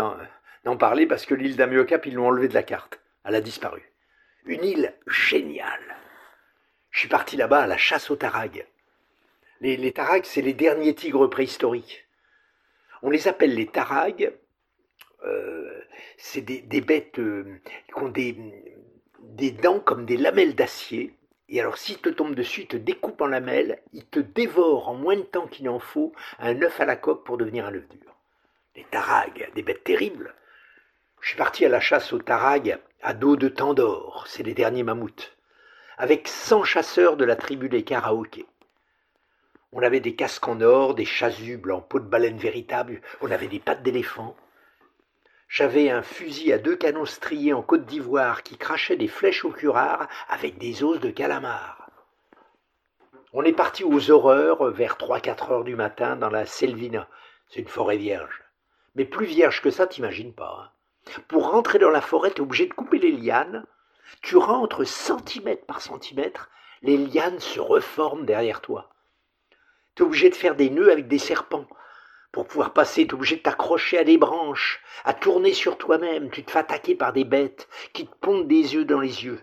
d'en 0.63 0.77
parler 0.77 1.05
parce 1.05 1.25
que 1.25 1.35
l'île 1.35 1.55
d'Amiocap, 1.57 2.05
ils 2.05 2.15
l'ont 2.15 2.27
enlevée 2.27 2.47
de 2.47 2.53
la 2.53 2.63
carte. 2.63 2.99
Elle 3.23 3.35
a 3.35 3.41
disparu. 3.41 3.83
Une 4.45 4.63
île 4.63 4.93
géniale. 5.07 5.97
Je 6.89 6.99
suis 6.99 7.09
parti 7.09 7.37
là-bas 7.37 7.61
à 7.61 7.67
la 7.67 7.77
chasse 7.77 8.09
aux 8.09 8.15
tarags. 8.15 8.65
Les, 9.61 9.91
tarags, 9.91 10.25
c'est 10.25 10.41
les 10.41 10.53
derniers 10.53 10.95
tigres 10.95 11.27
préhistoriques. 11.27 12.07
On 13.03 13.11
les 13.11 13.27
appelle 13.27 13.53
les 13.53 13.67
tarags 13.67 14.33
c'est 16.17 16.41
des, 16.41 16.81
bêtes 16.81 17.19
euh, 17.19 17.59
qui 17.87 18.03
ont 18.03 18.09
des, 18.09 18.35
des 19.19 19.51
dents 19.51 19.79
comme 19.79 20.05
des 20.05 20.17
lamelles 20.17 20.55
d'acier. 20.55 21.13
Et 21.49 21.59
alors, 21.59 21.77
s'ils 21.77 21.97
te 21.97 22.09
tombent 22.09 22.35
dessus, 22.35 22.61
ils 22.61 22.67
te 22.67 22.77
découpent 22.77 23.21
en 23.21 23.27
lamelles, 23.27 23.81
ils 23.93 24.05
te 24.05 24.19
dévorent 24.19 24.89
en 24.89 24.95
moins 24.95 25.17
de 25.17 25.21
temps 25.21 25.47
qu'il 25.47 25.67
en 25.69 25.79
faut 25.79 26.13
un 26.39 26.61
œuf 26.61 26.79
à 26.79 26.85
la 26.85 26.95
coque 26.95 27.25
pour 27.25 27.37
devenir 27.37 27.65
un 27.65 27.73
œuf 27.73 27.87
dur. 27.89 28.15
Les 28.75 28.85
tarags, 28.85 29.51
des 29.53 29.63
bêtes 29.63 29.83
terribles. 29.83 30.33
Je 31.19 31.29
suis 31.29 31.37
parti 31.37 31.65
à 31.65 31.69
la 31.69 31.81
chasse 31.81 32.13
aux 32.13 32.19
tarags 32.19 32.79
à 33.03 33.13
dos 33.13 33.35
de 33.35 33.47
Tandor, 33.47 34.25
c'est 34.27 34.43
les 34.43 34.53
derniers 34.53 34.83
mammouths, 34.83 35.35
avec 35.97 36.27
100 36.27 36.63
chasseurs 36.63 37.17
de 37.17 37.25
la 37.25 37.35
tribu 37.35 37.67
des 37.67 37.83
karaokés. 37.83 38.45
On 39.73 39.81
avait 39.81 39.99
des 39.99 40.15
casques 40.15 40.47
en 40.47 40.61
or, 40.61 40.95
des 40.95 41.05
chasubles 41.05 41.71
en 41.71 41.81
peau 41.81 41.99
de 41.99 42.05
baleine 42.05 42.37
véritable, 42.37 43.01
on 43.21 43.31
avait 43.31 43.47
des 43.47 43.59
pattes 43.59 43.83
d'éléphant, 43.83 44.35
j'avais 45.51 45.89
un 45.89 46.01
fusil 46.01 46.53
à 46.53 46.57
deux 46.57 46.77
canons 46.77 47.05
striés 47.05 47.51
en 47.51 47.61
Côte 47.61 47.85
d'Ivoire 47.85 48.41
qui 48.41 48.57
crachait 48.57 48.95
des 48.95 49.09
flèches 49.09 49.43
au 49.43 49.51
curare 49.51 50.07
avec 50.29 50.57
des 50.57 50.81
os 50.81 51.01
de 51.01 51.11
calamar. 51.11 51.89
On 53.33 53.43
est 53.43 53.51
parti 53.51 53.83
aux 53.83 54.11
horreurs 54.11 54.71
vers 54.71 54.95
3-4 54.95 55.51
heures 55.51 55.63
du 55.65 55.75
matin 55.75 56.15
dans 56.15 56.29
la 56.29 56.45
Selvina. 56.45 57.09
C'est 57.49 57.59
une 57.59 57.67
forêt 57.67 57.97
vierge. 57.97 58.43
Mais 58.95 59.03
plus 59.03 59.25
vierge 59.25 59.61
que 59.61 59.71
ça, 59.71 59.87
t'imagines 59.87 60.33
pas. 60.33 60.71
Hein. 61.17 61.21
Pour 61.27 61.51
rentrer 61.51 61.79
dans 61.79 61.89
la 61.89 62.01
forêt, 62.01 62.31
t'es 62.31 62.39
obligé 62.39 62.67
de 62.67 62.73
couper 62.73 62.99
les 62.99 63.11
lianes. 63.11 63.65
Tu 64.21 64.37
rentres 64.37 64.87
centimètre 64.87 65.65
par 65.65 65.81
centimètre, 65.81 66.49
les 66.81 66.97
lianes 66.97 67.39
se 67.41 67.59
reforment 67.59 68.25
derrière 68.25 68.61
toi. 68.61 68.89
T'es 69.95 70.03
obligé 70.03 70.29
de 70.29 70.35
faire 70.35 70.55
des 70.55 70.69
nœuds 70.69 70.93
avec 70.93 71.09
des 71.09 71.19
serpents. 71.19 71.67
Pour 72.31 72.47
pouvoir 72.47 72.71
passer, 72.73 73.05
tu 73.05 73.11
es 73.11 73.13
obligé 73.13 73.35
de 73.35 73.41
t'accrocher 73.41 73.97
à 73.97 74.03
des 74.03 74.17
branches, 74.17 74.81
à 75.03 75.13
tourner 75.13 75.53
sur 75.53 75.77
toi-même. 75.77 76.29
Tu 76.29 76.43
te 76.43 76.51
fais 76.51 76.59
attaquer 76.59 76.95
par 76.95 77.11
des 77.11 77.25
bêtes 77.25 77.67
qui 77.93 78.07
te 78.07 78.15
pondent 78.15 78.47
des 78.47 78.73
yeux 78.73 78.85
dans 78.85 79.01
les 79.01 79.25
yeux. 79.25 79.41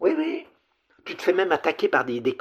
Oui, 0.00 0.14
oui. 0.16 0.46
Tu 1.04 1.16
te 1.16 1.22
fais 1.22 1.32
même 1.32 1.52
attaquer 1.52 1.88
par 1.88 2.04
des, 2.04 2.20
des 2.20 2.36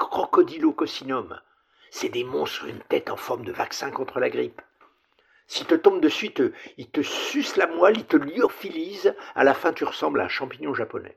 C'est 1.89 2.09
des 2.09 2.23
monstres, 2.25 2.65
une 2.65 2.81
tête 2.81 3.09
en 3.09 3.15
forme 3.15 3.45
de 3.45 3.53
vaccin 3.53 3.91
contre 3.91 4.19
la 4.19 4.29
grippe. 4.29 4.61
S'ils 5.47 5.67
te 5.67 5.75
tombent 5.75 6.01
dessus, 6.01 6.25
ils 6.25 6.33
te, 6.33 6.51
ils 6.75 6.89
te 6.89 7.01
sucent 7.01 7.55
la 7.55 7.67
moelle, 7.67 7.97
ils 7.97 8.05
te 8.05 8.17
lyophilisent. 8.17 9.15
À 9.35 9.45
la 9.45 9.53
fin, 9.53 9.71
tu 9.71 9.85
ressembles 9.85 10.19
à 10.19 10.25
un 10.25 10.29
champignon 10.29 10.73
japonais. 10.73 11.15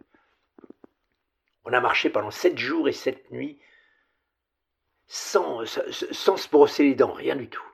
On 1.64 1.72
a 1.72 1.80
marché 1.80 2.08
pendant 2.08 2.30
sept 2.30 2.56
jours 2.56 2.88
et 2.88 2.92
sept 2.92 3.30
nuits 3.32 3.58
sans, 5.08 5.64
sans 5.66 6.36
se 6.36 6.48
brosser 6.48 6.84
les 6.84 6.94
dents, 6.94 7.12
rien 7.12 7.34
du 7.34 7.48
tout. 7.48 7.69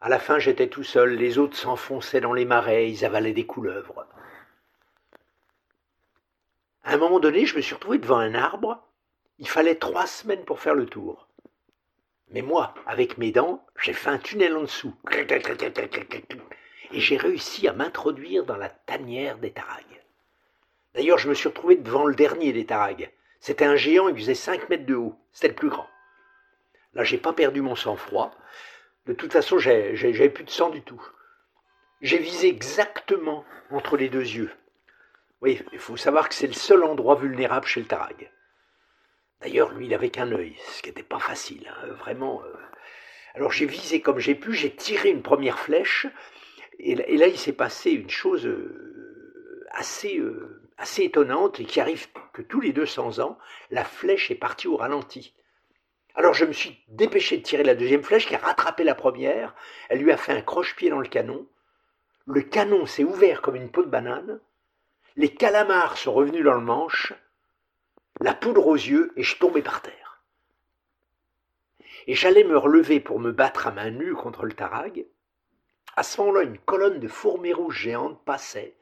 À 0.00 0.08
la 0.08 0.18
fin, 0.18 0.38
j'étais 0.38 0.68
tout 0.68 0.84
seul, 0.84 1.14
les 1.14 1.38
autres 1.38 1.56
s'enfonçaient 1.56 2.20
dans 2.20 2.32
les 2.32 2.44
marais, 2.44 2.90
ils 2.90 3.04
avalaient 3.04 3.32
des 3.32 3.46
couleuvres. 3.46 4.06
À 6.84 6.94
un 6.94 6.96
moment 6.96 7.18
donné, 7.18 7.46
je 7.46 7.56
me 7.56 7.60
suis 7.60 7.74
retrouvé 7.74 7.98
devant 7.98 8.18
un 8.18 8.34
arbre. 8.34 8.82
Il 9.38 9.48
fallait 9.48 9.74
trois 9.74 10.06
semaines 10.06 10.44
pour 10.44 10.60
faire 10.60 10.74
le 10.74 10.86
tour. 10.86 11.28
Mais 12.30 12.42
moi, 12.42 12.74
avec 12.86 13.18
mes 13.18 13.32
dents, 13.32 13.64
j'ai 13.80 13.92
fait 13.92 14.10
un 14.10 14.18
tunnel 14.18 14.56
en 14.56 14.62
dessous. 14.62 14.94
Et 16.92 17.00
j'ai 17.00 17.16
réussi 17.16 17.66
à 17.68 17.72
m'introduire 17.72 18.44
dans 18.44 18.56
la 18.56 18.68
tanière 18.68 19.38
des 19.38 19.50
tarags. 19.50 20.02
D'ailleurs, 20.94 21.18
je 21.18 21.28
me 21.28 21.34
suis 21.34 21.48
retrouvé 21.48 21.76
devant 21.76 22.06
le 22.06 22.14
dernier 22.14 22.52
des 22.52 22.66
tarags. 22.66 23.10
C'était 23.40 23.64
un 23.64 23.76
géant, 23.76 24.08
il 24.08 24.16
faisait 24.16 24.34
5 24.34 24.68
mètres 24.68 24.86
de 24.86 24.94
haut. 24.94 25.18
C'était 25.32 25.48
le 25.48 25.54
plus 25.54 25.68
grand. 25.68 25.88
Là, 26.94 27.04
j'ai 27.04 27.18
pas 27.18 27.32
perdu 27.32 27.60
mon 27.60 27.76
sang-froid. 27.76 28.32
De 29.08 29.14
toute 29.14 29.32
façon, 29.32 29.58
j'avais 29.58 30.28
plus 30.28 30.44
de 30.44 30.50
sang 30.50 30.68
du 30.68 30.82
tout. 30.82 31.02
J'ai 32.02 32.18
visé 32.18 32.48
exactement 32.48 33.42
entre 33.70 33.96
les 33.96 34.10
deux 34.10 34.20
yeux. 34.20 34.50
Oui, 35.40 35.62
il 35.72 35.78
faut 35.78 35.96
savoir 35.96 36.28
que 36.28 36.34
c'est 36.34 36.46
le 36.46 36.52
seul 36.52 36.84
endroit 36.84 37.14
vulnérable 37.14 37.66
chez 37.66 37.80
le 37.80 37.86
tarag. 37.86 38.30
D'ailleurs, 39.40 39.72
lui, 39.72 39.86
il 39.86 39.94
avait 39.94 40.10
qu'un 40.10 40.30
œil, 40.32 40.56
ce 40.72 40.82
qui 40.82 40.90
n'était 40.90 41.02
pas 41.02 41.20
facile, 41.20 41.66
hein, 41.68 41.86
vraiment. 41.94 42.42
Euh. 42.42 42.52
Alors 43.34 43.50
j'ai 43.50 43.66
visé 43.66 44.02
comme 44.02 44.18
j'ai 44.18 44.34
pu, 44.34 44.52
j'ai 44.52 44.74
tiré 44.74 45.10
une 45.10 45.22
première 45.22 45.58
flèche, 45.58 46.06
et, 46.78 46.94
là, 46.94 47.28
il 47.28 47.38
s'est 47.38 47.52
passé 47.52 47.90
une 47.92 48.10
chose 48.10 48.46
euh, 48.46 49.66
assez, 49.70 50.18
euh, 50.18 50.60
assez 50.76 51.04
étonnante 51.04 51.60
et 51.60 51.64
qui 51.64 51.80
arrive 51.80 52.08
que 52.32 52.42
tous 52.42 52.60
les 52.60 52.72
200 52.72 53.20
ans, 53.20 53.38
la 53.70 53.84
flèche 53.84 54.30
est 54.30 54.36
partie 54.36 54.68
au 54.68 54.76
ralenti. 54.76 55.34
Alors 56.18 56.34
je 56.34 56.44
me 56.44 56.52
suis 56.52 56.76
dépêché 56.88 57.36
de 57.36 57.44
tirer 57.44 57.62
la 57.62 57.76
deuxième 57.76 58.02
flèche 58.02 58.26
qui 58.26 58.34
a 58.34 58.38
rattrapé 58.38 58.82
la 58.82 58.96
première. 58.96 59.54
Elle 59.88 60.00
lui 60.00 60.10
a 60.10 60.16
fait 60.16 60.32
un 60.32 60.40
croche-pied 60.40 60.90
dans 60.90 60.98
le 60.98 61.06
canon. 61.06 61.46
Le 62.26 62.42
canon 62.42 62.86
s'est 62.86 63.04
ouvert 63.04 63.40
comme 63.40 63.54
une 63.54 63.70
peau 63.70 63.84
de 63.84 63.88
banane. 63.88 64.40
Les 65.14 65.32
calamars 65.32 65.96
sont 65.96 66.12
revenus 66.12 66.42
dans 66.42 66.54
le 66.54 66.60
manche. 66.60 67.12
La 68.20 68.34
poudre 68.34 68.66
aux 68.66 68.74
yeux 68.74 69.12
et 69.14 69.22
je 69.22 69.38
tombais 69.38 69.62
par 69.62 69.80
terre. 69.80 70.20
Et 72.08 72.16
j'allais 72.16 72.42
me 72.42 72.58
relever 72.58 72.98
pour 72.98 73.20
me 73.20 73.30
battre 73.30 73.68
à 73.68 73.70
main 73.70 73.90
nue 73.90 74.14
contre 74.14 74.44
le 74.44 74.54
tarag. 74.54 75.06
À 75.94 76.02
ce 76.02 76.20
moment-là, 76.20 76.42
une 76.42 76.58
colonne 76.58 76.98
de 76.98 77.06
fourmis 77.06 77.52
rouges 77.52 77.78
géantes 77.78 78.24
passait 78.24 78.74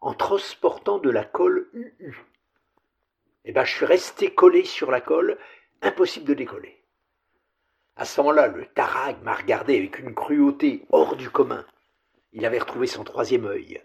en 0.00 0.14
transportant 0.14 0.98
de 0.98 1.10
la 1.10 1.24
colle 1.24 1.68
UU. 1.72 2.24
Et 3.44 3.50
eh 3.50 3.52
ben, 3.52 3.64
je 3.64 3.72
suis 3.74 3.84
resté 3.84 4.32
collé 4.32 4.64
sur 4.64 4.92
la 4.92 5.00
colle 5.00 5.36
impossible 5.82 6.26
de 6.26 6.34
décoller. 6.34 6.82
À 7.96 8.04
ce 8.04 8.20
moment-là, 8.20 8.48
le 8.48 8.64
tarag 8.66 9.16
m'a 9.22 9.34
regardé 9.34 9.76
avec 9.76 9.98
une 9.98 10.14
cruauté 10.14 10.86
hors 10.90 11.16
du 11.16 11.28
commun. 11.28 11.66
Il 12.32 12.46
avait 12.46 12.58
retrouvé 12.58 12.86
son 12.86 13.04
troisième 13.04 13.44
œil. 13.44 13.82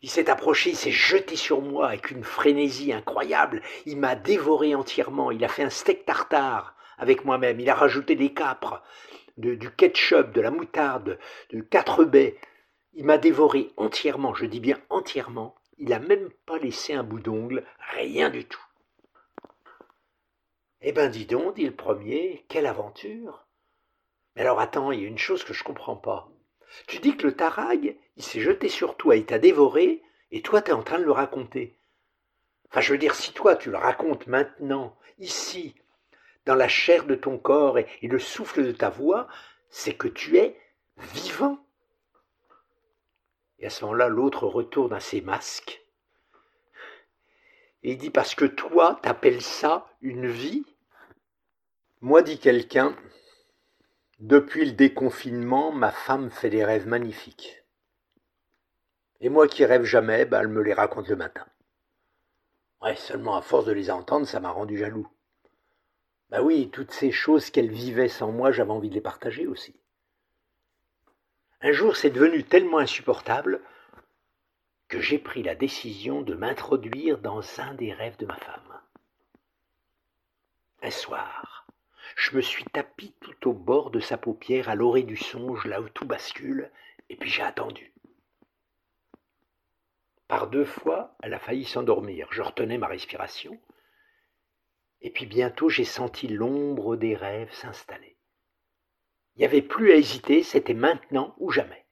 Il 0.00 0.08
s'est 0.08 0.30
approché, 0.30 0.70
il 0.70 0.76
s'est 0.76 0.90
jeté 0.90 1.36
sur 1.36 1.60
moi 1.60 1.88
avec 1.88 2.10
une 2.10 2.24
frénésie 2.24 2.92
incroyable. 2.92 3.62
Il 3.84 3.98
m'a 3.98 4.14
dévoré 4.14 4.74
entièrement. 4.74 5.30
Il 5.30 5.44
a 5.44 5.48
fait 5.48 5.64
un 5.64 5.70
steak 5.70 6.06
tartare 6.06 6.74
avec 6.96 7.24
moi-même. 7.24 7.60
Il 7.60 7.68
a 7.68 7.74
rajouté 7.74 8.14
des 8.14 8.32
capres, 8.32 8.82
du 9.36 9.70
ketchup, 9.72 10.32
de 10.32 10.40
la 10.40 10.50
moutarde, 10.50 11.18
de 11.50 11.60
quatre 11.60 12.04
baies. 12.04 12.36
Il 12.94 13.04
m'a 13.04 13.18
dévoré 13.18 13.72
entièrement, 13.76 14.34
je 14.34 14.46
dis 14.46 14.60
bien 14.60 14.78
entièrement. 14.88 15.54
Il 15.78 15.90
n'a 15.90 15.98
même 15.98 16.30
pas 16.46 16.58
laissé 16.58 16.94
un 16.94 17.02
bout 17.02 17.20
d'ongle, 17.20 17.64
rien 17.92 18.30
du 18.30 18.44
tout. 18.44 18.64
Eh 20.80 20.92
ben 20.92 21.10
dis 21.10 21.26
donc, 21.26 21.56
dit 21.56 21.66
le 21.66 21.74
premier, 21.74 22.44
quelle 22.48 22.66
aventure. 22.66 23.46
Mais 24.36 24.42
alors 24.42 24.60
attends, 24.60 24.92
il 24.92 25.00
y 25.00 25.04
a 25.04 25.08
une 25.08 25.18
chose 25.18 25.42
que 25.42 25.52
je 25.52 25.64
comprends 25.64 25.96
pas. 25.96 26.30
Tu 26.86 26.98
dis 26.98 27.16
que 27.16 27.26
le 27.26 27.34
tarag, 27.34 27.96
il 28.16 28.22
s'est 28.22 28.40
jeté 28.40 28.68
sur 28.68 28.96
toi, 28.96 29.16
il 29.16 29.26
t'a 29.26 29.38
dévoré, 29.38 30.02
et 30.30 30.42
toi 30.42 30.62
tu 30.62 30.70
es 30.70 30.74
en 30.74 30.82
train 30.82 30.98
de 30.98 31.04
le 31.04 31.12
raconter. 31.12 31.76
Enfin, 32.70 32.80
je 32.80 32.92
veux 32.92 32.98
dire, 32.98 33.14
si 33.14 33.32
toi 33.32 33.56
tu 33.56 33.70
le 33.70 33.78
racontes 33.78 34.26
maintenant, 34.26 34.96
ici, 35.18 35.74
dans 36.44 36.54
la 36.54 36.68
chair 36.68 37.04
de 37.06 37.14
ton 37.14 37.38
corps 37.38 37.78
et 37.78 37.88
le 38.02 38.18
souffle 38.18 38.64
de 38.64 38.72
ta 38.72 38.90
voix, 38.90 39.26
c'est 39.70 39.94
que 39.94 40.08
tu 40.08 40.36
es 40.38 40.58
vivant. 40.96 41.58
Et 43.58 43.66
à 43.66 43.70
ce 43.70 43.84
moment-là, 43.84 44.08
l'autre 44.08 44.46
retourne 44.46 44.92
à 44.92 45.00
ses 45.00 45.20
masques. 45.20 45.82
Et 47.82 47.92
il 47.92 47.98
dit, 47.98 48.10
parce 48.10 48.34
que 48.34 48.44
toi, 48.44 48.98
t'appelles 49.02 49.42
ça 49.42 49.86
une 50.00 50.26
vie 50.26 50.64
Moi, 52.00 52.22
dit 52.22 52.38
quelqu'un, 52.38 52.96
depuis 54.18 54.64
le 54.64 54.72
déconfinement, 54.72 55.70
ma 55.70 55.92
femme 55.92 56.30
fait 56.30 56.50
des 56.50 56.64
rêves 56.64 56.88
magnifiques. 56.88 57.62
Et 59.20 59.28
moi 59.28 59.46
qui 59.48 59.64
rêve 59.64 59.84
jamais, 59.84 60.24
ben, 60.24 60.40
elle 60.40 60.48
me 60.48 60.62
les 60.62 60.74
raconte 60.74 61.08
le 61.08 61.16
matin. 61.16 61.46
Ouais, 62.82 62.96
seulement 62.96 63.36
à 63.36 63.42
force 63.42 63.64
de 63.64 63.72
les 63.72 63.90
entendre, 63.90 64.26
ça 64.26 64.40
m'a 64.40 64.50
rendu 64.50 64.76
jaloux. 64.76 65.08
Ben 66.30 66.42
oui, 66.42 66.70
toutes 66.72 66.92
ces 66.92 67.10
choses 67.10 67.50
qu'elle 67.50 67.70
vivait 67.70 68.08
sans 68.08 68.30
moi, 68.30 68.52
j'avais 68.52 68.70
envie 68.70 68.90
de 68.90 68.94
les 68.94 69.00
partager 69.00 69.46
aussi. 69.46 69.74
Un 71.60 71.72
jour, 71.72 71.96
c'est 71.96 72.10
devenu 72.10 72.44
tellement 72.44 72.78
insupportable 72.78 73.60
que 74.88 75.00
j'ai 75.00 75.18
pris 75.18 75.42
la 75.42 75.54
décision 75.54 76.22
de 76.22 76.34
m'introduire 76.34 77.18
dans 77.18 77.42
un 77.60 77.74
des 77.74 77.92
rêves 77.92 78.16
de 78.16 78.26
ma 78.26 78.36
femme. 78.36 78.80
Un 80.82 80.90
soir, 80.90 81.66
je 82.16 82.36
me 82.36 82.40
suis 82.40 82.64
tapi 82.64 83.14
tout 83.20 83.50
au 83.50 83.52
bord 83.52 83.90
de 83.90 84.00
sa 84.00 84.16
paupière 84.16 84.68
à 84.68 84.74
l'orée 84.74 85.02
du 85.02 85.16
songe, 85.16 85.66
là 85.66 85.80
où 85.80 85.88
tout 85.88 86.06
bascule, 86.06 86.70
et 87.10 87.16
puis 87.16 87.28
j'ai 87.30 87.42
attendu. 87.42 87.92
Par 90.26 90.48
deux 90.48 90.64
fois, 90.64 91.16
elle 91.22 91.34
a 91.34 91.38
failli 91.38 91.64
s'endormir. 91.64 92.28
Je 92.30 92.42
retenais 92.42 92.76
ma 92.76 92.86
respiration. 92.86 93.58
Et 95.00 95.10
puis 95.10 95.26
bientôt, 95.26 95.68
j'ai 95.68 95.84
senti 95.84 96.28
l'ombre 96.28 96.96
des 96.96 97.14
rêves 97.14 97.52
s'installer. 97.52 98.18
Il 99.34 99.40
n'y 99.40 99.46
avait 99.46 99.62
plus 99.62 99.92
à 99.92 99.96
hésiter, 99.96 100.42
c'était 100.42 100.74
maintenant 100.74 101.34
ou 101.38 101.50
jamais. 101.50 101.87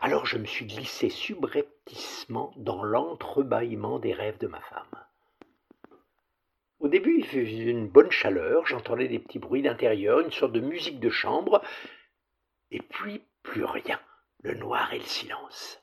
Alors 0.00 0.26
je 0.26 0.36
me 0.36 0.44
suis 0.44 0.66
glissé 0.66 1.08
subrepticement 1.08 2.52
dans 2.56 2.82
l'entrebâillement 2.82 3.98
des 3.98 4.12
rêves 4.12 4.38
de 4.38 4.46
ma 4.46 4.60
femme. 4.60 5.06
Au 6.78 6.88
début, 6.88 7.18
il 7.18 7.26
faisait 7.26 7.70
une 7.70 7.88
bonne 7.88 8.10
chaleur, 8.10 8.66
j'entendais 8.66 9.08
des 9.08 9.18
petits 9.18 9.38
bruits 9.38 9.62
d'intérieur, 9.62 10.20
une 10.20 10.30
sorte 10.30 10.52
de 10.52 10.60
musique 10.60 11.00
de 11.00 11.08
chambre, 11.08 11.62
et 12.70 12.80
puis 12.80 13.24
plus 13.42 13.64
rien, 13.64 14.00
le 14.42 14.54
noir 14.54 14.92
et 14.92 14.98
le 14.98 15.04
silence. 15.04 15.82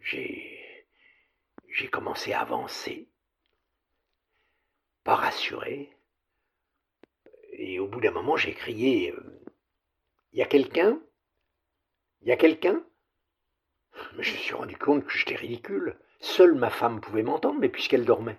J'ai. 0.00 0.52
J'ai 1.68 1.88
commencé 1.88 2.32
à 2.32 2.40
avancer, 2.40 3.10
pas 5.04 5.14
rassuré, 5.14 5.94
et 7.52 7.78
au 7.80 7.86
bout 7.86 8.00
d'un 8.00 8.12
moment, 8.12 8.36
j'ai 8.36 8.54
crié 8.54 9.12
euh, 9.12 9.35
y 10.38 10.42
a 10.42 10.46
quelqu'un? 10.46 11.00
Il 12.22 12.28
y 12.28 12.32
a 12.32 12.36
quelqu'un? 12.36 12.82
Mais 14.16 14.22
je 14.22 14.32
me 14.32 14.38
suis 14.38 14.54
rendu 14.54 14.76
compte 14.76 15.04
que 15.04 15.12
j'étais 15.12 15.36
ridicule. 15.36 15.98
Seule 16.20 16.54
ma 16.54 16.70
femme 16.70 17.00
pouvait 17.00 17.22
m'entendre, 17.22 17.58
mais 17.58 17.68
puisqu'elle 17.68 18.04
dormait. 18.04 18.38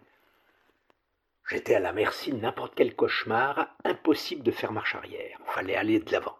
J'étais 1.50 1.76
à 1.76 1.80
la 1.80 1.94
merci 1.94 2.32
de 2.32 2.38
n'importe 2.38 2.76
quel 2.76 2.96
cauchemar, 2.96 3.76
impossible 3.86 4.44
de 4.44 4.52
faire 4.52 4.74
marche 4.74 4.96
arrière. 4.96 5.40
Il 5.40 5.52
fallait 5.52 5.76
aller 5.76 6.00
de 6.00 6.12
l'avant. 6.12 6.38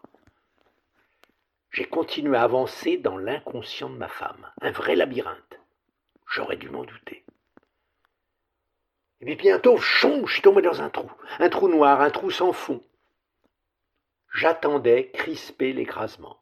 J'ai 1.70 1.86
continué 1.86 2.36
à 2.36 2.42
avancer 2.42 2.96
dans 2.98 3.16
l'inconscient 3.16 3.90
de 3.90 3.96
ma 3.96 4.08
femme, 4.08 4.50
un 4.60 4.70
vrai 4.70 4.96
labyrinthe. 4.96 5.60
J'aurais 6.26 6.56
dû 6.56 6.68
m'en 6.68 6.84
douter. 6.84 7.24
Et 9.20 9.24
puis 9.24 9.36
bientôt, 9.36 9.78
chon, 9.78 10.26
je 10.26 10.34
suis 10.34 10.42
tombé 10.42 10.62
dans 10.62 10.82
un 10.82 10.90
trou, 10.90 11.10
un 11.38 11.48
trou 11.48 11.68
noir, 11.68 12.00
un 12.00 12.10
trou 12.10 12.30
sans 12.30 12.52
fond. 12.52 12.82
J'attendais 14.32 15.10
crispé 15.10 15.72
l'écrasement. 15.72 16.40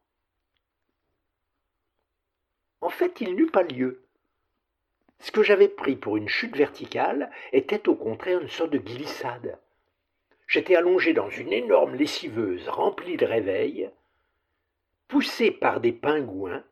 En 2.81 2.91
fait, 2.91 3.21
il 3.21 3.35
n'eut 3.35 3.51
pas 3.51 3.63
lieu. 3.63 4.07
Ce 5.21 5.33
que 5.33 5.43
j'avais 5.43 5.69
pris 5.69 5.97
pour 5.97 6.17
une 6.17 6.29
chute 6.29 6.57
verticale 6.57 7.31
était 7.53 7.89
au 7.89 7.95
contraire 7.95 8.41
une 8.41 8.49
sorte 8.49 8.71
de 8.71 8.79
glissade. 8.79 9.59
J'étais 10.47 10.77
allongé 10.77 11.13
dans 11.13 11.31
une 11.31 11.53
énorme 11.53 11.95
lessiveuse 11.95 12.69
remplie 12.69 13.17
de 13.17 13.27
réveils, 13.27 13.91
poussé 15.09 15.51
par 15.51 15.81
des 15.81 15.93
pingouins, 15.93 16.63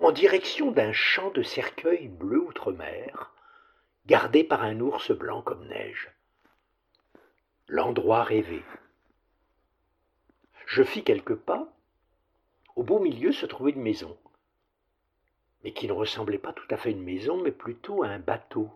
en 0.00 0.10
direction 0.10 0.72
d'un 0.72 0.92
champ 0.92 1.30
de 1.30 1.42
cercueils 1.42 2.08
bleu 2.08 2.40
outre-mer, 2.40 3.32
gardé 4.06 4.42
par 4.42 4.62
un 4.62 4.80
ours 4.80 5.12
blanc 5.12 5.42
comme 5.42 5.66
neige. 5.68 6.10
L'endroit 7.68 8.24
rêvé. 8.24 8.62
Je 10.72 10.82
fis 10.82 11.04
quelques 11.04 11.34
pas. 11.34 11.70
Au 12.76 12.82
beau 12.82 12.98
milieu 12.98 13.30
se 13.30 13.44
trouvait 13.44 13.72
une 13.72 13.82
maison, 13.82 14.16
mais 15.62 15.74
qui 15.74 15.86
ne 15.86 15.92
ressemblait 15.92 16.38
pas 16.38 16.54
tout 16.54 16.66
à 16.70 16.78
fait 16.78 16.88
à 16.88 16.92
une 16.92 17.02
maison, 17.02 17.36
mais 17.42 17.52
plutôt 17.52 18.02
à 18.02 18.06
un 18.06 18.18
bateau. 18.18 18.70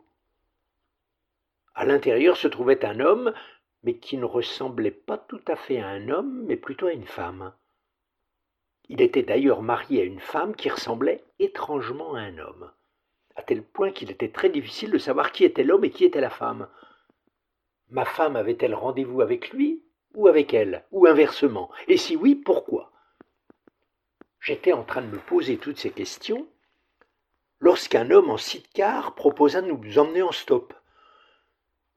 À 1.74 1.86
l'intérieur 1.86 2.36
se 2.36 2.48
trouvait 2.48 2.84
un 2.84 3.00
homme, 3.00 3.32
mais 3.82 3.96
qui 3.96 4.18
ne 4.18 4.26
ressemblait 4.26 4.90
pas 4.90 5.16
tout 5.16 5.40
à 5.48 5.56
fait 5.56 5.80
à 5.80 5.88
un 5.88 6.10
homme, 6.10 6.44
mais 6.44 6.56
plutôt 6.56 6.88
à 6.88 6.92
une 6.92 7.06
femme. 7.06 7.54
Il 8.90 9.00
était 9.00 9.22
d'ailleurs 9.22 9.62
marié 9.62 10.02
à 10.02 10.04
une 10.04 10.20
femme 10.20 10.54
qui 10.54 10.68
ressemblait 10.68 11.24
étrangement 11.38 12.12
à 12.12 12.20
un 12.20 12.36
homme 12.36 12.70
à 13.36 13.42
tel 13.42 13.62
point 13.62 13.90
qu'il 13.90 14.10
était 14.10 14.32
très 14.32 14.50
difficile 14.50 14.90
de 14.90 14.98
savoir 14.98 15.32
qui 15.32 15.44
était 15.44 15.64
l'homme 15.64 15.84
et 15.84 15.90
qui 15.90 16.04
était 16.04 16.20
la 16.20 16.28
femme. 16.28 16.68
Ma 17.88 18.04
femme 18.04 18.36
avait-elle 18.36 18.74
rendez-vous 18.74 19.22
avec 19.22 19.50
lui? 19.50 19.85
Ou 20.16 20.26
avec 20.26 20.52
elle, 20.54 20.82
ou 20.90 21.06
inversement 21.06 21.70
Et 21.86 21.96
si 21.96 22.16
oui, 22.16 22.34
pourquoi? 22.34 22.90
J'étais 24.40 24.72
en 24.72 24.82
train 24.82 25.02
de 25.02 25.06
me 25.06 25.18
poser 25.18 25.58
toutes 25.58 25.78
ces 25.78 25.90
questions 25.90 26.48
lorsqu'un 27.60 28.10
homme 28.10 28.30
en 28.30 28.36
sidecar 28.36 29.14
proposa 29.14 29.60
de 29.62 29.70
nous 29.70 29.98
emmener 29.98 30.22
en 30.22 30.32
stop. 30.32 30.74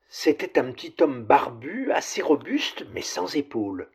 C'était 0.10 0.60
un 0.60 0.72
petit 0.72 0.96
homme 1.02 1.24
barbu, 1.24 1.92
assez 1.92 2.22
robuste, 2.22 2.86
mais 2.94 3.02
sans 3.02 3.36
épaules. 3.36 3.90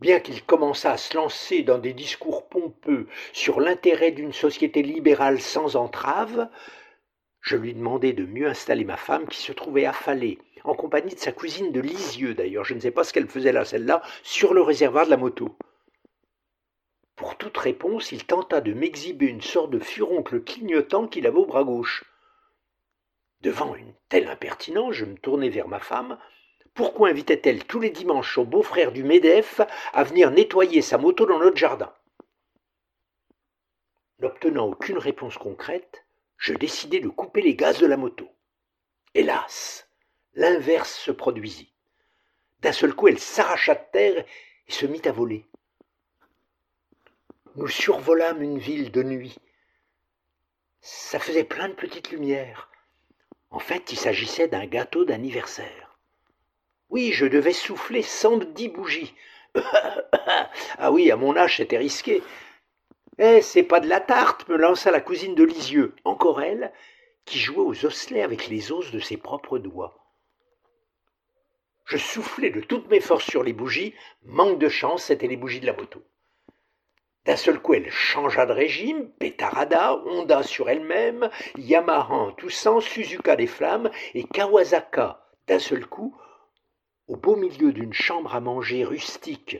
Bien 0.00 0.18
qu'il 0.20 0.42
commençât 0.44 0.92
à 0.92 0.96
se 0.96 1.16
lancer 1.16 1.62
dans 1.62 1.78
des 1.78 1.92
discours 1.92 2.48
pompeux 2.48 3.06
sur 3.32 3.60
l'intérêt 3.60 4.10
d'une 4.10 4.32
société 4.32 4.82
libérale 4.82 5.40
sans 5.40 5.76
entrave, 5.76 6.48
je 7.40 7.56
lui 7.56 7.74
demandai 7.74 8.12
de 8.12 8.24
mieux 8.24 8.48
installer 8.48 8.84
ma 8.84 8.96
femme 8.96 9.28
qui 9.28 9.40
se 9.40 9.52
trouvait 9.52 9.86
affalée, 9.86 10.38
en 10.64 10.74
compagnie 10.74 11.14
de 11.14 11.20
sa 11.20 11.32
cousine 11.32 11.72
de 11.72 11.80
Lisieux 11.80 12.34
d'ailleurs, 12.34 12.64
je 12.64 12.74
ne 12.74 12.80
sais 12.80 12.90
pas 12.90 13.04
ce 13.04 13.12
qu'elle 13.12 13.28
faisait 13.28 13.52
là, 13.52 13.64
celle-là, 13.64 14.02
sur 14.22 14.54
le 14.54 14.62
réservoir 14.62 15.04
de 15.04 15.10
la 15.10 15.16
moto. 15.16 15.56
Pour 17.16 17.36
toute 17.36 17.56
réponse, 17.56 18.10
il 18.10 18.24
tenta 18.26 18.60
de 18.60 18.72
m'exhiber 18.72 19.26
une 19.26 19.42
sorte 19.42 19.70
de 19.70 19.78
furoncle 19.78 20.42
clignotant 20.42 21.06
qu'il 21.06 21.26
avait 21.26 21.38
au 21.38 21.46
bras 21.46 21.64
gauche. 21.64 22.04
Devant 23.40 23.74
une 23.76 23.94
telle 24.08 24.26
impertinence, 24.26 24.94
je 24.94 25.04
me 25.04 25.16
tournai 25.16 25.50
vers 25.50 25.68
ma 25.68 25.78
femme 25.78 26.18
pourquoi 26.74 27.10
invitait-elle 27.10 27.64
tous 27.64 27.78
les 27.78 27.90
dimanches 27.90 28.34
son 28.34 28.44
beau-frère 28.44 28.90
du 28.90 29.04
MEDEF 29.04 29.60
à 29.92 30.02
venir 30.02 30.32
nettoyer 30.32 30.82
sa 30.82 30.98
moto 30.98 31.24
dans 31.24 31.38
notre 31.38 31.56
jardin? 31.56 31.94
N'obtenant 34.18 34.66
aucune 34.66 34.98
réponse 34.98 35.38
concrète, 35.38 36.04
je 36.36 36.52
décidai 36.52 36.98
de 36.98 37.08
couper 37.08 37.42
les 37.42 37.54
gaz 37.54 37.78
de 37.78 37.86
la 37.86 37.96
moto. 37.96 38.28
Hélas, 39.14 39.88
l'inverse 40.34 40.94
se 40.98 41.10
produisit. 41.10 41.72
D'un 42.60 42.72
seul 42.72 42.94
coup, 42.94 43.08
elle 43.08 43.18
s'arracha 43.18 43.74
de 43.74 43.84
terre 43.92 44.24
et 44.68 44.72
se 44.72 44.86
mit 44.86 45.02
à 45.04 45.12
voler. 45.12 45.46
Nous 47.56 47.68
survolâmes 47.68 48.42
une 48.42 48.58
ville 48.58 48.90
de 48.90 49.02
nuit. 49.02 49.36
Ça 50.80 51.18
faisait 51.18 51.44
plein 51.44 51.68
de 51.68 51.74
petites 51.74 52.10
lumières. 52.10 52.70
En 53.50 53.58
fait, 53.60 53.92
il 53.92 53.98
s'agissait 53.98 54.48
d'un 54.48 54.66
gâteau 54.66 55.04
d'anniversaire. 55.04 55.96
Oui, 56.90 57.12
je 57.12 57.26
devais 57.26 57.52
souffler 57.52 58.02
cent 58.02 58.38
dix 58.38 58.68
bougies, 58.68 59.14
ah 60.78 60.90
oui, 60.90 61.10
à 61.10 61.16
mon 61.16 61.36
âge, 61.36 61.58
c'était 61.58 61.78
risqué. 61.78 62.22
Eh, 63.18 63.40
c'est 63.42 63.62
pas 63.62 63.80
de 63.80 63.88
la 63.88 64.00
tarte, 64.00 64.48
me 64.48 64.56
lança 64.56 64.90
la 64.90 65.00
cousine 65.00 65.34
de 65.34 65.44
Lisieux, 65.44 65.94
encore 66.04 66.42
elle, 66.42 66.72
qui 67.24 67.38
jouait 67.38 67.58
aux 67.58 67.86
osselets 67.86 68.22
avec 68.22 68.48
les 68.48 68.72
os 68.72 68.90
de 68.90 68.98
ses 68.98 69.16
propres 69.16 69.58
doigts. 69.58 70.03
Je 71.84 71.98
soufflai 71.98 72.50
de 72.50 72.60
toutes 72.60 72.88
mes 72.88 73.00
forces 73.00 73.26
sur 73.26 73.42
les 73.42 73.52
bougies, 73.52 73.94
manque 74.22 74.58
de 74.58 74.68
chance, 74.68 75.04
c'était 75.04 75.26
les 75.26 75.36
bougies 75.36 75.60
de 75.60 75.66
la 75.66 75.74
moto. 75.74 76.02
D'un 77.24 77.36
seul 77.36 77.60
coup, 77.60 77.74
elle 77.74 77.90
changea 77.90 78.44
de 78.44 78.52
régime, 78.52 79.10
pétarada, 79.18 79.96
Honda 80.04 80.42
sur 80.42 80.68
elle-même, 80.68 81.30
Yamaha 81.56 82.12
en 82.12 82.80
Suzuka 82.80 83.36
des 83.36 83.46
flammes 83.46 83.90
et 84.12 84.24
Kawasaka, 84.24 85.26
d'un 85.46 85.58
seul 85.58 85.86
coup, 85.86 86.16
au 87.06 87.16
beau 87.16 87.36
milieu 87.36 87.72
d'une 87.72 87.92
chambre 87.94 88.34
à 88.34 88.40
manger 88.40 88.84
rustique, 88.84 89.58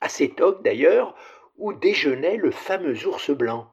assez 0.00 0.30
toque 0.30 0.62
d'ailleurs, 0.62 1.14
où 1.56 1.72
déjeunait 1.72 2.36
le 2.36 2.50
fameux 2.50 3.06
ours 3.06 3.30
blanc. 3.30 3.70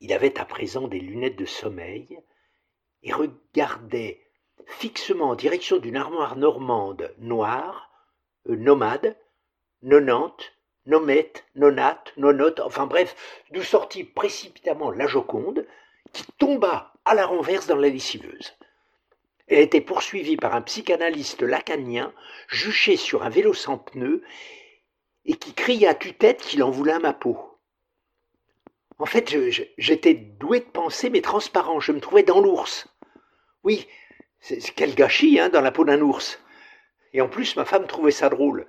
Il 0.00 0.12
avait 0.12 0.38
à 0.38 0.44
présent 0.44 0.88
des 0.88 1.00
lunettes 1.00 1.36
de 1.36 1.44
sommeil 1.46 2.20
et 3.02 3.12
regardait 3.12 4.27
fixement 4.66 5.30
en 5.30 5.34
direction 5.34 5.78
d'une 5.78 5.96
armoire 5.96 6.36
normande 6.36 7.14
noire, 7.18 7.90
euh, 8.48 8.56
nomade, 8.56 9.16
nonante, 9.82 10.52
nomette, 10.86 11.44
nonate, 11.54 12.12
nonote, 12.16 12.60
enfin 12.60 12.86
bref, 12.86 13.14
d'où 13.52 13.62
sortit 13.62 14.04
précipitamment 14.04 14.90
la 14.90 15.06
Joconde, 15.06 15.66
qui 16.12 16.24
tomba 16.38 16.92
à 17.04 17.14
la 17.14 17.26
renverse 17.26 17.66
dans 17.66 17.76
la 17.76 17.88
lessiveuse. 17.88 18.54
Elle 19.46 19.60
était 19.60 19.80
poursuivie 19.80 20.36
par 20.36 20.54
un 20.54 20.62
psychanalyste 20.62 21.42
lacanien, 21.42 22.12
juché 22.48 22.96
sur 22.96 23.22
un 23.22 23.30
vélo 23.30 23.54
sans 23.54 23.78
pneus, 23.78 24.22
et 25.24 25.34
qui 25.34 25.52
cria 25.54 25.90
à 25.90 25.94
tue-tête 25.94 26.40
qu'il 26.40 26.62
en 26.62 26.70
voulait 26.70 26.92
à 26.92 26.98
ma 26.98 27.12
peau. 27.12 27.38
En 28.98 29.06
fait, 29.06 29.34
j'étais 29.78 30.14
doué 30.14 30.60
de 30.60 30.64
pensée, 30.64 31.08
mais 31.08 31.20
transparent. 31.20 31.80
Je 31.80 31.92
me 31.92 32.00
trouvais 32.00 32.24
dans 32.24 32.40
l'ours. 32.40 32.88
Oui, 33.62 33.86
c'est 34.40 34.60
quel 34.74 34.94
gâchis, 34.94 35.38
hein, 35.40 35.48
dans 35.48 35.60
la 35.60 35.72
peau 35.72 35.84
d'un 35.84 36.00
ours. 36.00 36.40
Et 37.12 37.20
en 37.20 37.28
plus, 37.28 37.56
ma 37.56 37.64
femme 37.64 37.86
trouvait 37.86 38.10
ça 38.10 38.28
drôle. 38.28 38.66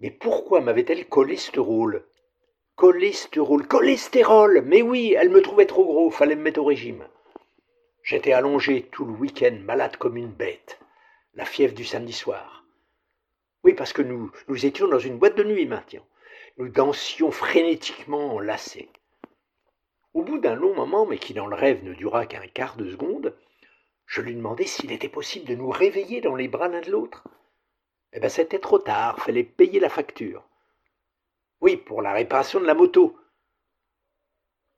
Mais 0.00 0.10
pourquoi 0.10 0.60
m'avait-elle 0.60 1.06
collé 1.06 1.36
ce 1.36 1.58
rôle? 1.60 2.04
Cholestérol, 2.76 3.66
cholestérol 3.66 4.62
Mais 4.64 4.80
oui, 4.80 5.14
elle 5.18 5.28
me 5.28 5.42
trouvait 5.42 5.66
trop 5.66 5.84
gros, 5.84 6.10
fallait 6.10 6.36
me 6.36 6.42
mettre 6.42 6.60
au 6.60 6.64
régime. 6.64 7.06
J'étais 8.02 8.32
allongé 8.32 8.88
tout 8.90 9.04
le 9.04 9.12
week-end, 9.12 9.56
malade 9.62 9.96
comme 9.98 10.16
une 10.16 10.32
bête. 10.32 10.78
La 11.34 11.44
fièvre 11.44 11.74
du 11.74 11.84
samedi 11.84 12.14
soir. 12.14 12.64
Oui, 13.62 13.74
parce 13.74 13.92
que 13.92 14.00
nous, 14.00 14.32
étions 14.64 14.88
dans 14.88 14.98
une 14.98 15.18
boîte 15.18 15.36
de 15.36 15.44
nuit 15.44 15.66
maintenant. 15.66 16.06
Nous 16.56 16.68
dansions 16.68 17.30
frénétiquement 17.30 18.34
enlacés. 18.34 18.88
Au 20.14 20.22
bout 20.22 20.38
d'un 20.38 20.54
long 20.54 20.74
moment, 20.74 21.06
mais 21.06 21.18
qui 21.18 21.34
dans 21.34 21.46
le 21.46 21.54
rêve 21.54 21.84
ne 21.84 21.92
dura 21.92 22.26
qu'un 22.26 22.46
quart 22.46 22.76
de 22.76 22.90
seconde, 22.90 23.36
je 24.10 24.22
lui 24.22 24.34
demandai 24.34 24.66
s'il 24.66 24.90
était 24.90 25.08
possible 25.08 25.46
de 25.46 25.54
nous 25.54 25.70
réveiller 25.70 26.20
dans 26.20 26.34
les 26.34 26.48
bras 26.48 26.66
l'un 26.66 26.80
de 26.80 26.90
l'autre. 26.90 27.22
Eh 28.12 28.18
bien, 28.18 28.28
c'était 28.28 28.58
trop 28.58 28.80
tard, 28.80 29.22
fallait 29.22 29.44
payer 29.44 29.78
la 29.78 29.88
facture. 29.88 30.42
Oui, 31.60 31.76
pour 31.76 32.02
la 32.02 32.12
réparation 32.12 32.58
de 32.58 32.66
la 32.66 32.74
moto. 32.74 33.16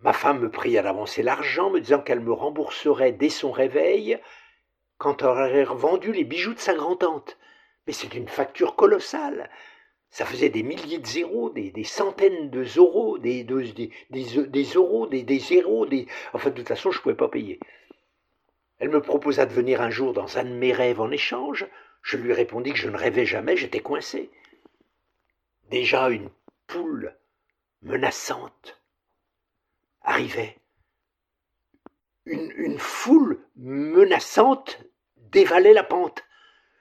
Ma 0.01 0.13
femme 0.13 0.41
me 0.41 0.51
pria 0.51 0.83
d'avancer 0.83 1.23
l'argent, 1.23 1.71
me 1.71 1.81
disant 1.81 2.03
qu'elle 2.03 2.21
me 2.21 2.33
rembourserait 2.33 3.13
dès 3.13 3.31
son 3.31 3.53
réveil 3.53 4.21
quand 4.99 5.23
elle 5.23 5.29
aurait 5.29 5.65
revendu 5.65 6.13
les 6.13 6.25
bijoux 6.25 6.53
de 6.53 6.59
sa 6.59 6.75
grand-tante. 6.75 7.39
Mais 7.87 7.95
c'est 7.95 8.13
une 8.13 8.29
facture 8.29 8.77
colossale. 8.77 9.49
Ça 10.11 10.27
faisait 10.27 10.51
des 10.51 10.63
milliers 10.63 10.99
de 10.99 11.07
zéros, 11.07 11.49
des, 11.49 11.85
centaines 11.85 12.51
de 12.51 12.67
euros, 12.77 13.17
des, 13.17 13.45
des, 13.45 13.91
des, 14.11 14.65
euros, 14.75 15.07
des, 15.07 15.23
des 15.23 15.39
zéros, 15.39 15.87
des... 15.87 16.07
Enfin, 16.35 16.51
de 16.51 16.57
toute 16.57 16.69
façon, 16.69 16.91
je 16.91 16.99
ne 16.99 17.03
pouvais 17.03 17.15
pas 17.15 17.31
payer. 17.31 17.59
Elle 18.83 18.89
me 18.89 19.01
proposa 19.01 19.47
de 19.47 19.53
venir 19.53 19.81
un 19.81 19.91
jour 19.91 20.13
dans 20.13 20.39
un 20.39 20.45
de 20.45 20.55
mes 20.55 20.73
rêves 20.73 21.01
en 21.01 21.13
échange. 21.13 21.69
Je 22.03 22.17
lui 22.17 22.33
répondis 22.33 22.73
que 22.73 22.81
je 22.81 22.91
ne 22.91 22.97
rêvais 22.97 23.27
jamais, 23.27 23.57
j'étais 23.57 23.79
coincé. 23.79 24.29
Déjà 25.71 26.09
une 26.11 26.31
poule 26.67 27.17
menaçante 27.83 28.83
arrivait. 30.03 30.59
Une, 32.25 32.51
une 32.57 32.81
foule 32.81 33.47
menaçante 33.55 34.81
dévalait 35.17 35.75
la 35.75 35.85
pente. 35.85 36.25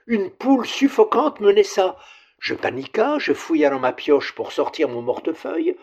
Une 0.08 0.28
poule 0.28 0.66
suffocante 0.66 1.38
me 1.38 1.52
naissa. 1.52 1.96
Je 2.40 2.56
paniqua, 2.56 3.20
je 3.20 3.32
fouilla 3.32 3.70
dans 3.70 3.78
ma 3.78 3.92
pioche 3.92 4.34
pour 4.34 4.50
sortir 4.50 4.88
mon 4.88 5.02
mortefeuille. 5.02 5.76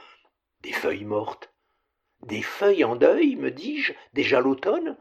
Des 0.63 0.73
feuilles 0.73 1.05
mortes. 1.05 1.53
Des 2.23 2.41
feuilles 2.41 2.83
en 2.83 2.97
deuil, 2.97 3.37
me 3.37 3.51
dis-je, 3.51 3.93
déjà 4.11 4.41
l'automne 4.41 4.97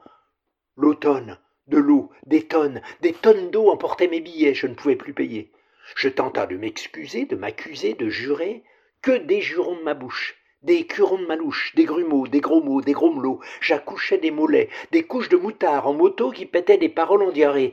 L'automne, 0.78 1.38
de 1.66 1.76
l'eau, 1.76 2.10
des 2.24 2.46
tonnes, 2.46 2.80
des 3.00 3.12
tonnes 3.12 3.50
d'eau 3.50 3.68
emportaient 3.68 4.06
mes 4.06 4.20
billets, 4.20 4.54
je 4.54 4.68
ne 4.68 4.74
pouvais 4.74 4.94
plus 4.94 5.12
payer. 5.12 5.50
Je 5.96 6.08
tenta 6.08 6.46
de 6.46 6.56
m'excuser, 6.56 7.24
de 7.24 7.34
m'accuser, 7.34 7.94
de 7.94 8.08
jurer, 8.08 8.62
que 9.02 9.10
des 9.10 9.40
jurons 9.40 9.76
de 9.76 9.82
ma 9.82 9.94
bouche, 9.94 10.36
des 10.62 10.86
curons 10.86 11.18
de 11.18 11.26
ma 11.26 11.34
louche, 11.34 11.74
des 11.74 11.84
grumeaux, 11.84 12.28
des 12.28 12.40
gros 12.40 12.62
mots, 12.62 12.80
des 12.80 12.92
grommelots, 12.92 13.40
j'accouchais 13.60 14.18
des 14.18 14.30
mollets, 14.30 14.68
des 14.92 15.02
couches 15.02 15.28
de 15.28 15.36
moutard 15.36 15.88
en 15.88 15.94
moto 15.94 16.30
qui 16.30 16.46
pétaient 16.46 16.78
des 16.78 16.88
paroles 16.88 17.24
en 17.24 17.32
diarrhée. 17.32 17.72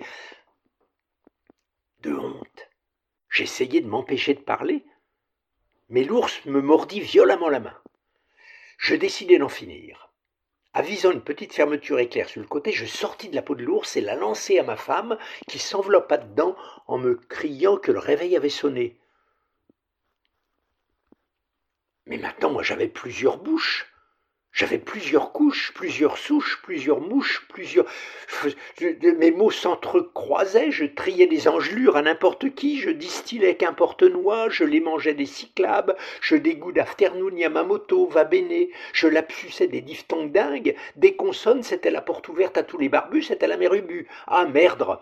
De 1.99 2.12
honte, 2.12 2.70
j'essayais 3.30 3.82
de 3.82 3.88
m'empêcher 3.88 4.34
de 4.34 4.41
parler, 4.41 4.84
mais 5.89 6.03
l'ours 6.03 6.43
me 6.45 6.60
mordit 6.60 7.01
violemment 7.01 7.49
la 7.49 7.60
main. 7.60 7.78
Je 8.80 8.95
décidai 8.95 9.38
d'en 9.38 9.47
finir. 9.47 10.05
Avisant 10.78 11.11
une 11.11 11.23
petite 11.23 11.53
fermeture 11.53 11.99
éclair 11.99 12.28
sur 12.28 12.41
le 12.41 12.47
côté, 12.47 12.73
je 12.73 12.86
sortis 12.86 13.30
de 13.30 13.36
la 13.36 13.41
peau 13.41 13.55
de 13.55 13.63
l'ours 13.63 13.95
et 13.95 14.01
la 14.01 14.15
lançai 14.15 14.59
à 14.59 14.63
ma 14.63 14.76
femme, 14.76 15.17
qui 15.47 15.57
s'enveloppa 15.57 16.17
dedans 16.17 16.57
en 16.88 16.97
me 16.97 17.15
criant 17.15 17.78
que 17.78 17.93
le 17.93 17.99
réveil 17.99 18.36
avait 18.36 18.49
sonné. 18.49 18.99
Mais 22.07 22.17
maintenant, 22.17 22.51
moi, 22.51 22.61
j'avais 22.61 22.89
plusieurs 22.89 23.38
bouches. 23.38 23.95
J'avais 24.56 24.78
plusieurs 24.78 25.34
couches, 25.34 25.74
plusieurs 25.76 26.18
souches, 26.18 26.62
plusieurs 26.64 27.01
mouches, 27.01 27.45
plusieurs. 27.49 27.86
Mes 29.01 29.32
mots 29.32 29.51
s'entrecroisaient, 29.51 30.72
je 30.72 30.86
triais 30.86 31.28
des 31.28 31.49
engelures 31.49 31.97
à 31.97 32.01
n'importe 32.01 32.56
qui, 32.56 32.80
je 32.80 32.89
distillais 32.89 33.58
qu'importe 33.58 34.03
noix, 34.03 34.47
je 34.47 34.64
les 34.64 34.80
mangeais 34.80 35.14
des 35.14 35.26
cyclabes, 35.26 35.97
je 36.22 36.38
dégoût 36.38 36.72
d'afternoon 36.72 37.36
Yamamoto, 37.36 38.08
va 38.08 38.24
bene, 38.24 38.68
je 38.93 39.10
lapsusais 39.10 39.68
des 39.68 39.82
diphtongues 39.82 40.32
dingues, 40.32 40.74
des 40.95 41.18
consonnes, 41.18 41.64
c'était 41.64 41.91
la 41.91 42.01
porte 42.01 42.30
ouverte 42.30 42.58
à 42.58 42.64
tous 42.64 42.78
les 42.78 42.88
barbus, 42.88 43.24
c'était 43.24 43.47
la 43.47 43.58
mérubus. 43.58 44.08
Ah 44.26 44.45
merde 44.45 45.01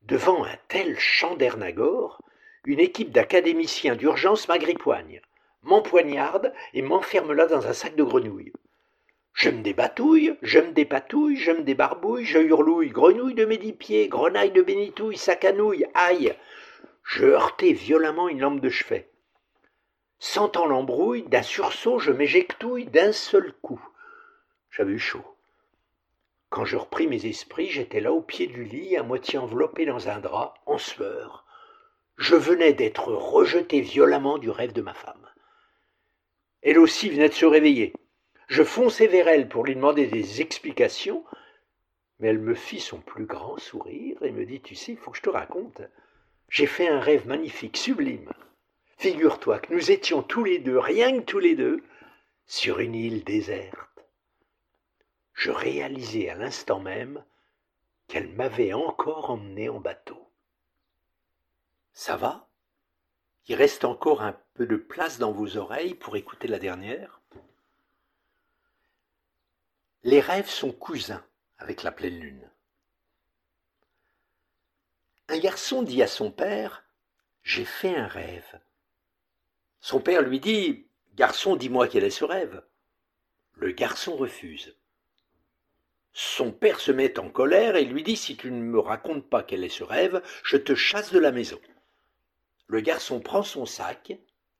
Devant 0.00 0.46
un 0.46 0.56
tel 0.68 0.96
d'Ernagor, 1.36 2.22
une 2.64 2.80
équipe 2.80 3.10
d'académiciens 3.10 3.96
d'urgence 3.96 4.48
m'agripoigne 4.48 5.20
m'empoignarde 5.62 6.52
et 6.74 6.82
m'enferme 6.82 7.32
là 7.32 7.46
dans 7.46 7.66
un 7.66 7.72
sac 7.72 7.96
de 7.96 8.02
grenouilles. 8.02 8.52
Je 9.32 9.50
me 9.50 9.62
débatouille, 9.62 10.36
je 10.42 10.58
me 10.58 10.72
dépatouille, 10.72 11.36
je 11.36 11.52
me 11.52 11.62
débarbouille, 11.62 12.24
je 12.24 12.38
hurlouille, 12.38 12.90
grenouille 12.90 13.34
de 13.34 13.44
mes 13.44 13.58
dix 13.58 13.72
pieds, 13.72 14.08
grenaille 14.08 14.50
de 14.50 14.62
bénitouille, 14.62 15.16
sacanouille, 15.16 15.86
aïe 15.94 16.36
Je 17.04 17.26
heurtai 17.26 17.72
violemment 17.72 18.28
une 18.28 18.40
lampe 18.40 18.60
de 18.60 18.68
chevet. 18.68 19.08
Sentant 20.18 20.66
l'embrouille, 20.66 21.22
d'un 21.22 21.42
sursaut, 21.42 21.98
je 21.98 22.12
m'éjectouille 22.12 22.84
d'un 22.84 23.12
seul 23.12 23.54
coup. 23.62 23.80
J'avais 24.70 24.92
eu 24.92 24.98
chaud. 24.98 25.24
Quand 26.50 26.64
je 26.64 26.76
repris 26.76 27.06
mes 27.06 27.24
esprits, 27.26 27.68
j'étais 27.70 28.00
là 28.00 28.12
au 28.12 28.20
pied 28.20 28.46
du 28.46 28.64
lit, 28.64 28.96
à 28.96 29.02
moitié 29.02 29.38
enveloppé 29.38 29.86
dans 29.86 30.08
un 30.08 30.18
drap, 30.18 30.54
en 30.66 30.76
sueur. 30.76 31.46
Je 32.18 32.34
venais 32.36 32.74
d'être 32.74 33.08
rejeté 33.08 33.80
violemment 33.80 34.36
du 34.36 34.50
rêve 34.50 34.72
de 34.72 34.82
ma 34.82 34.92
femme. 34.92 35.29
Elle 36.62 36.78
aussi 36.78 37.08
venait 37.08 37.28
de 37.28 37.34
se 37.34 37.46
réveiller. 37.46 37.92
Je 38.48 38.62
fonçai 38.62 39.06
vers 39.06 39.28
elle 39.28 39.48
pour 39.48 39.64
lui 39.64 39.74
demander 39.74 40.06
des 40.06 40.40
explications, 40.40 41.24
mais 42.18 42.28
elle 42.28 42.38
me 42.38 42.54
fit 42.54 42.80
son 42.80 42.98
plus 43.00 43.24
grand 43.24 43.58
sourire 43.58 44.22
et 44.22 44.32
me 44.32 44.44
dit 44.44 44.60
Tu 44.60 44.74
sais, 44.74 44.92
il 44.92 44.98
faut 44.98 45.10
que 45.10 45.16
je 45.16 45.22
te 45.22 45.30
raconte. 45.30 45.80
J'ai 46.48 46.66
fait 46.66 46.88
un 46.88 47.00
rêve 47.00 47.26
magnifique, 47.26 47.76
sublime. 47.76 48.30
Figure-toi 48.98 49.60
que 49.60 49.72
nous 49.72 49.90
étions 49.90 50.22
tous 50.22 50.44
les 50.44 50.58
deux, 50.58 50.78
rien 50.78 51.18
que 51.20 51.24
tous 51.24 51.38
les 51.38 51.54
deux, 51.54 51.82
sur 52.46 52.80
une 52.80 52.94
île 52.94 53.24
déserte. 53.24 54.04
Je 55.32 55.50
réalisai 55.50 56.28
à 56.28 56.34
l'instant 56.34 56.80
même 56.80 57.24
qu'elle 58.08 58.28
m'avait 58.28 58.72
encore 58.74 59.30
emmené 59.30 59.68
en 59.68 59.80
bateau. 59.80 60.28
Ça 61.92 62.16
va? 62.16 62.48
Il 63.46 63.54
reste 63.54 63.84
encore 63.84 64.22
un 64.22 64.36
de 64.66 64.76
place 64.76 65.18
dans 65.18 65.32
vos 65.32 65.56
oreilles 65.56 65.94
pour 65.94 66.16
écouter 66.16 66.48
la 66.48 66.58
dernière. 66.58 67.20
Les 70.02 70.20
rêves 70.20 70.48
sont 70.48 70.72
cousins 70.72 71.24
avec 71.58 71.82
la 71.82 71.92
pleine 71.92 72.18
lune. 72.18 72.50
Un 75.28 75.38
garçon 75.38 75.82
dit 75.82 76.02
à 76.02 76.06
son 76.06 76.30
père 76.30 76.84
J'ai 77.42 77.64
fait 77.64 77.94
un 77.94 78.06
rêve. 78.06 78.60
Son 79.80 80.00
père 80.00 80.22
lui 80.22 80.40
dit 80.40 80.86
Garçon, 81.14 81.56
dis-moi 81.56 81.88
quel 81.88 82.04
est 82.04 82.10
ce 82.10 82.24
rêve. 82.24 82.62
Le 83.54 83.72
garçon 83.72 84.16
refuse. 84.16 84.74
Son 86.12 86.50
père 86.50 86.80
se 86.80 86.90
met 86.90 87.18
en 87.18 87.30
colère 87.30 87.76
et 87.76 87.84
lui 87.84 88.02
dit 88.02 88.16
Si 88.16 88.36
tu 88.36 88.50
ne 88.50 88.62
me 88.62 88.78
racontes 88.78 89.28
pas 89.28 89.42
quel 89.42 89.64
est 89.64 89.68
ce 89.68 89.84
rêve, 89.84 90.22
je 90.42 90.56
te 90.56 90.74
chasse 90.74 91.12
de 91.12 91.18
la 91.18 91.30
maison. 91.30 91.60
Le 92.66 92.80
garçon 92.80 93.20
prend 93.20 93.42
son 93.42 93.66
sac 93.66 94.12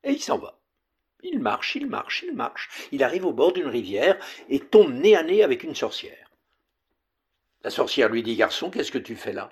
et 0.03 0.11
il 0.11 0.21
s'en 0.21 0.37
va. 0.37 0.57
Il 1.23 1.39
marche, 1.39 1.75
il 1.75 1.87
marche, 1.87 2.23
il 2.23 2.33
marche. 2.33 2.69
Il 2.91 3.03
arrive 3.03 3.25
au 3.25 3.33
bord 3.33 3.53
d'une 3.53 3.67
rivière 3.67 4.17
et 4.49 4.59
tombe 4.59 4.93
nez 4.93 5.15
à 5.15 5.23
nez 5.23 5.43
avec 5.43 5.63
une 5.63 5.75
sorcière. 5.75 6.31
La 7.63 7.69
sorcière 7.69 8.09
lui 8.09 8.23
dit 8.23 8.35
Garçon, 8.35 8.71
qu'est-ce 8.71 8.91
que 8.91 8.97
tu 8.97 9.15
fais 9.15 9.33
là 9.33 9.49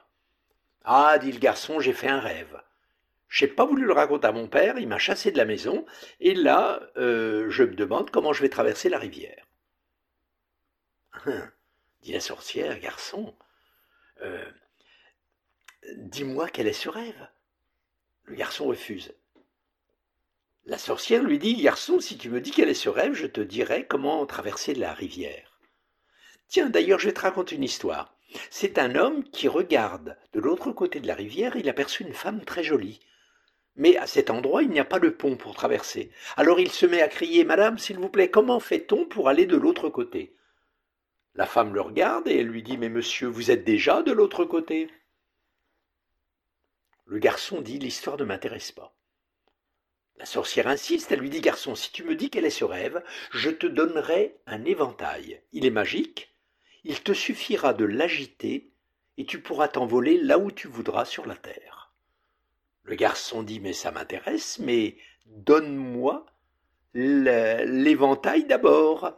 Ah, 0.84 1.20
dit 1.20 1.32
le 1.32 1.40
garçon, 1.40 1.80
j'ai 1.80 1.94
fait 1.94 2.08
un 2.08 2.20
rêve. 2.20 2.60
J'ai 3.28 3.48
pas 3.48 3.66
voulu 3.66 3.86
le 3.86 3.94
raconter 3.94 4.26
à 4.26 4.32
mon 4.32 4.48
père, 4.48 4.80
il 4.80 4.88
m'a 4.88 4.98
chassé 4.98 5.32
de 5.32 5.38
la 5.38 5.46
maison, 5.46 5.86
et 6.20 6.34
là, 6.34 6.82
euh, 6.98 7.48
je 7.52 7.64
me 7.64 7.76
demande 7.76 8.10
comment 8.10 8.34
je 8.34 8.42
vais 8.42 8.50
traverser 8.50 8.90
la 8.90 8.98
rivière. 8.98 9.46
Hein, 11.26 11.52
dit 12.02 12.14
la 12.14 12.22
sorcière, 12.22 12.80
garçon, 12.80 13.36
euh, 14.22 14.44
dis-moi 15.96 16.50
quel 16.50 16.66
est 16.66 16.74
ce 16.74 16.90
rêve? 16.90 17.28
Le 18.24 18.36
garçon 18.36 18.66
refuse. 18.66 19.14
La 20.66 20.78
sorcière 20.78 21.24
lui 21.24 21.40
dit 21.40 21.56
Garçon, 21.56 22.00
si 22.00 22.18
tu 22.18 22.30
me 22.30 22.42
dis 22.42 22.52
quel 22.52 22.70
est 22.70 22.74
ce 22.74 22.90
rêve, 22.90 23.14
je 23.14 23.28
te 23.28 23.42
dirai 23.42 23.88
comment 23.88 24.26
traverser 24.26 24.76
la 24.76 24.94
rivière. 24.94 25.60
Tiens, 26.48 26.70
d'ailleurs, 26.70 27.00
je 27.00 27.08
vais 27.08 27.14
te 27.14 27.22
raconter 27.22 27.56
une 27.56 27.64
histoire. 27.64 28.16
C'est 28.50 28.78
un 28.78 28.96
homme 28.96 29.24
qui 29.24 29.48
regarde 29.48 30.18
de 30.34 30.40
l'autre 30.40 30.72
côté 30.72 31.00
de 31.00 31.08
la 31.08 31.16
rivière, 31.16 31.56
il 31.56 31.70
aperçut 31.70 32.04
une 32.04 32.14
femme 32.14 32.44
très 32.46 32.64
jolie. 32.64 33.00
Mais 33.76 33.98
à 33.98 34.08
cet 34.08 34.30
endroit, 34.30 34.62
il 34.62 34.70
n'y 34.70 34.80
a 34.80 34.86
pas 34.86 35.00
de 35.00 35.10
pont 35.10 35.38
pour 35.38 35.56
traverser. 35.56 36.12
Alors 36.36 36.60
il 36.60 36.72
se 36.72 36.86
met 36.86 37.02
à 37.02 37.08
crier 37.08 37.44
Madame, 37.44 37.78
s'il 37.78 37.98
vous 37.98 38.10
plaît, 38.10 38.30
comment 38.30 38.60
fait-on 38.60 39.06
pour 39.06 39.30
aller 39.30 39.46
de 39.46 39.56
l'autre 39.56 39.90
côté? 39.90 40.36
La 41.36 41.46
femme 41.46 41.74
le 41.74 41.82
regarde 41.82 42.28
et 42.28 42.40
elle 42.40 42.48
lui 42.48 42.64
dit 42.64 42.78
Mais 42.78 42.90
monsieur, 42.90 43.28
vous 43.28 43.52
êtes 43.52 43.64
déjà 43.64 44.04
de 44.04 44.12
l'autre 44.12 44.44
côté? 44.46 44.90
Le 47.06 47.20
garçon 47.20 47.62
dit 47.62 47.80
L'histoire 47.80 48.18
ne 48.18 48.26
m'intéresse 48.26 48.72
pas. 48.72 48.94
La 50.20 50.26
sorcière 50.26 50.68
insiste, 50.68 51.14
elle 51.14 51.22
lui 51.22 51.30
dit 51.30 51.40
Garçon, 51.40 51.76
si 51.76 51.94
tu 51.94 52.04
me 52.04 52.14
dis 52.14 52.30
quel 52.30 52.44
est 52.44 52.50
ce 52.50 52.66
rêve, 52.66 53.02
je 53.32 53.50
te 53.50 53.66
donnerai 53.66 54.36
un 54.48 54.66
éventail. 54.66 55.42
Il 55.54 55.66
est 55.66 55.72
magique, 55.72 56.36
il 56.84 57.02
te 57.02 57.14
suffira 57.14 57.74
de 57.74 57.86
l'agiter, 57.86 58.70
et 59.18 59.26
tu 59.26 59.42
pourras 59.42 59.70
t'envoler 59.70 60.18
là 60.18 60.38
où 60.38 60.52
tu 60.52 60.68
voudras 60.68 61.06
sur 61.06 61.26
la 61.26 61.38
terre. 61.38 61.94
Le 62.84 62.96
garçon 62.96 63.44
dit 63.44 63.62
Mais 63.62 63.72
ça 63.72 63.92
m'intéresse, 63.92 64.60
mais 64.60 64.98
donne-moi 65.26 66.26
l'éventail 66.94 68.44
d'abord. 68.44 69.18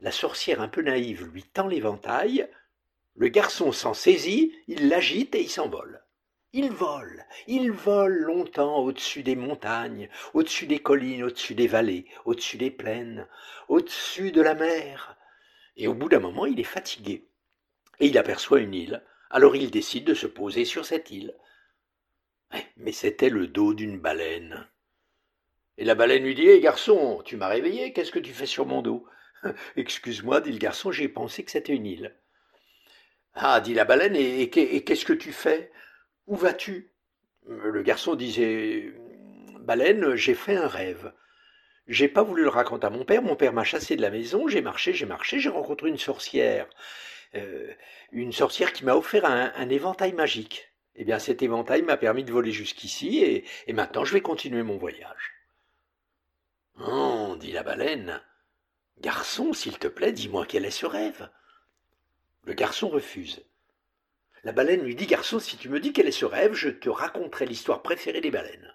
La 0.00 0.12
sorcière 0.12 0.60
un 0.60 0.68
peu 0.68 0.82
naïve 0.82 1.24
lui 1.24 1.42
tend 1.42 1.66
l'éventail, 1.66 2.48
le 3.16 3.28
garçon 3.28 3.72
s'en 3.72 3.94
saisit, 3.94 4.54
il 4.68 4.88
l'agite 4.88 5.34
et 5.34 5.42
il 5.42 5.50
s'envole. 5.50 6.04
Il 6.58 6.70
vole, 6.70 7.22
il 7.48 7.70
vole 7.70 8.16
longtemps 8.16 8.78
au-dessus 8.78 9.22
des 9.22 9.36
montagnes, 9.36 10.08
au-dessus 10.32 10.66
des 10.66 10.78
collines, 10.78 11.22
au-dessus 11.22 11.54
des 11.54 11.66
vallées, 11.66 12.06
au-dessus 12.24 12.56
des 12.56 12.70
plaines, 12.70 13.28
au-dessus 13.68 14.32
de 14.32 14.40
la 14.40 14.54
mer. 14.54 15.18
Et 15.76 15.86
au 15.86 15.92
bout 15.92 16.08
d'un 16.08 16.18
moment, 16.18 16.46
il 16.46 16.58
est 16.58 16.62
fatigué. 16.62 17.28
Et 18.00 18.06
il 18.06 18.16
aperçoit 18.16 18.60
une 18.60 18.72
île. 18.72 19.02
Alors 19.28 19.54
il 19.54 19.70
décide 19.70 20.04
de 20.04 20.14
se 20.14 20.26
poser 20.26 20.64
sur 20.64 20.86
cette 20.86 21.10
île. 21.10 21.36
Eh, 22.54 22.64
mais 22.78 22.92
c'était 22.92 23.28
le 23.28 23.48
dos 23.48 23.74
d'une 23.74 24.00
baleine. 24.00 24.66
Et 25.76 25.84
la 25.84 25.94
baleine 25.94 26.24
lui 26.24 26.34
dit 26.34 26.48
Hé 26.48 26.60
garçon, 26.60 27.20
tu 27.26 27.36
m'as 27.36 27.48
réveillé, 27.48 27.92
qu'est-ce 27.92 28.12
que 28.12 28.18
tu 28.18 28.32
fais 28.32 28.46
sur 28.46 28.64
mon 28.64 28.80
dos? 28.80 29.06
Excuse-moi, 29.76 30.40
dit 30.40 30.52
le 30.52 30.58
garçon, 30.58 30.90
j'ai 30.90 31.10
pensé 31.10 31.44
que 31.44 31.50
c'était 31.50 31.74
une 31.74 31.84
île. 31.84 32.16
Ah, 33.34 33.60
dit 33.60 33.74
la 33.74 33.84
baleine, 33.84 34.16
et 34.16 34.48
qu'est-ce 34.48 35.04
que 35.04 35.12
tu 35.12 35.32
fais? 35.34 35.70
Où 36.26 36.36
vas-tu? 36.36 36.90
Le 37.48 37.82
garçon 37.82 38.14
disait 38.14 38.92
Baleine, 39.60 40.14
j'ai 40.16 40.34
fait 40.34 40.56
un 40.56 40.68
rêve. 40.68 41.12
J'ai 41.86 42.08
pas 42.08 42.22
voulu 42.22 42.42
le 42.42 42.48
raconter 42.48 42.86
à 42.86 42.90
mon 42.90 43.04
père, 43.04 43.22
mon 43.22 43.36
père 43.36 43.52
m'a 43.52 43.62
chassé 43.62 43.94
de 43.94 44.02
la 44.02 44.10
maison, 44.10 44.48
j'ai 44.48 44.60
marché, 44.60 44.92
j'ai 44.92 45.06
marché, 45.06 45.38
j'ai 45.38 45.48
rencontré 45.48 45.88
une 45.88 45.98
sorcière. 45.98 46.68
Euh, 47.34 47.72
une 48.12 48.32
sorcière 48.32 48.72
qui 48.72 48.84
m'a 48.84 48.96
offert 48.96 49.24
un, 49.24 49.68
éventail 49.68 50.12
magique. 50.12 50.72
Eh 50.96 51.04
bien, 51.04 51.18
cet 51.18 51.42
éventail 51.42 51.82
m'a 51.82 51.96
permis 51.96 52.24
de 52.24 52.32
voler 52.32 52.52
jusqu'ici, 52.52 53.18
et, 53.66 53.72
maintenant 53.72 54.04
je 54.04 54.14
vais 54.14 54.20
continuer 54.20 54.62
mon 54.62 54.78
voyage. 54.78 55.34
Oh, 56.80 57.36
dit 57.38 57.52
la 57.52 57.62
baleine. 57.62 58.20
Garçon, 59.00 59.52
s'il 59.52 59.78
te 59.78 59.88
plaît, 59.88 60.12
dis-moi 60.12 60.46
quel 60.46 60.64
est 60.64 60.70
ce 60.70 60.86
rêve? 60.86 61.28
Le 62.44 62.54
garçon 62.54 62.88
refuse. 62.88 63.44
La 64.46 64.52
baleine 64.52 64.84
lui 64.84 64.94
dit 64.94 65.06
Garçon, 65.06 65.40
si 65.40 65.56
tu 65.56 65.68
me 65.68 65.80
dis 65.80 65.92
quel 65.92 66.06
est 66.06 66.12
ce 66.12 66.24
rêve, 66.24 66.52
je 66.52 66.68
te 66.68 66.88
raconterai 66.88 67.46
l'histoire 67.46 67.82
préférée 67.82 68.20
des 68.20 68.30
baleines. 68.30 68.72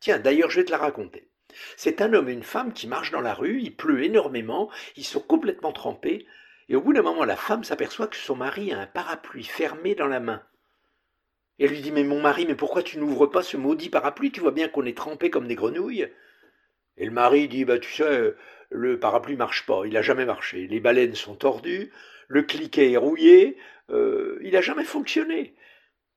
Tiens, 0.00 0.18
d'ailleurs, 0.18 0.50
je 0.50 0.58
vais 0.58 0.64
te 0.64 0.72
la 0.72 0.78
raconter. 0.78 1.28
C'est 1.76 2.00
un 2.00 2.12
homme 2.12 2.28
et 2.28 2.32
une 2.32 2.42
femme 2.42 2.72
qui 2.72 2.88
marchent 2.88 3.12
dans 3.12 3.20
la 3.20 3.32
rue, 3.32 3.60
il 3.60 3.76
pleut 3.76 4.02
énormément, 4.02 4.68
ils 4.96 5.04
sont 5.04 5.20
complètement 5.20 5.70
trempés, 5.70 6.26
et 6.68 6.74
au 6.74 6.80
bout 6.80 6.92
d'un 6.92 7.02
moment, 7.02 7.24
la 7.24 7.36
femme 7.36 7.62
s'aperçoit 7.62 8.08
que 8.08 8.16
son 8.16 8.34
mari 8.34 8.72
a 8.72 8.80
un 8.80 8.86
parapluie 8.88 9.44
fermé 9.44 9.94
dans 9.94 10.08
la 10.08 10.18
main. 10.18 10.42
Elle 11.60 11.70
lui 11.70 11.82
dit 11.82 11.92
Mais 11.92 12.02
mon 12.02 12.20
mari, 12.20 12.44
mais 12.44 12.56
pourquoi 12.56 12.82
tu 12.82 12.98
n'ouvres 12.98 13.28
pas 13.28 13.44
ce 13.44 13.56
maudit 13.56 13.90
parapluie? 13.90 14.32
Tu 14.32 14.40
vois 14.40 14.50
bien 14.50 14.66
qu'on 14.66 14.86
est 14.86 14.96
trempés 14.96 15.30
comme 15.30 15.46
des 15.46 15.54
grenouilles. 15.54 16.10
Et 16.96 17.06
le 17.06 17.12
mari 17.12 17.46
dit 17.46 17.64
Bah, 17.64 17.78
tu 17.78 17.92
sais, 17.92 18.34
le 18.70 18.98
parapluie 18.98 19.36
marche 19.36 19.66
pas, 19.66 19.82
il 19.84 19.92
n'a 19.92 20.02
jamais 20.02 20.26
marché. 20.26 20.66
Les 20.66 20.80
baleines 20.80 21.14
sont 21.14 21.36
tordues, 21.36 21.92
le 22.26 22.42
cliquet 22.42 22.90
est 22.90 22.96
rouillé, 22.96 23.56
euh, 23.92 24.38
il 24.42 24.52
n'a 24.52 24.60
jamais 24.60 24.84
fonctionné. 24.84 25.54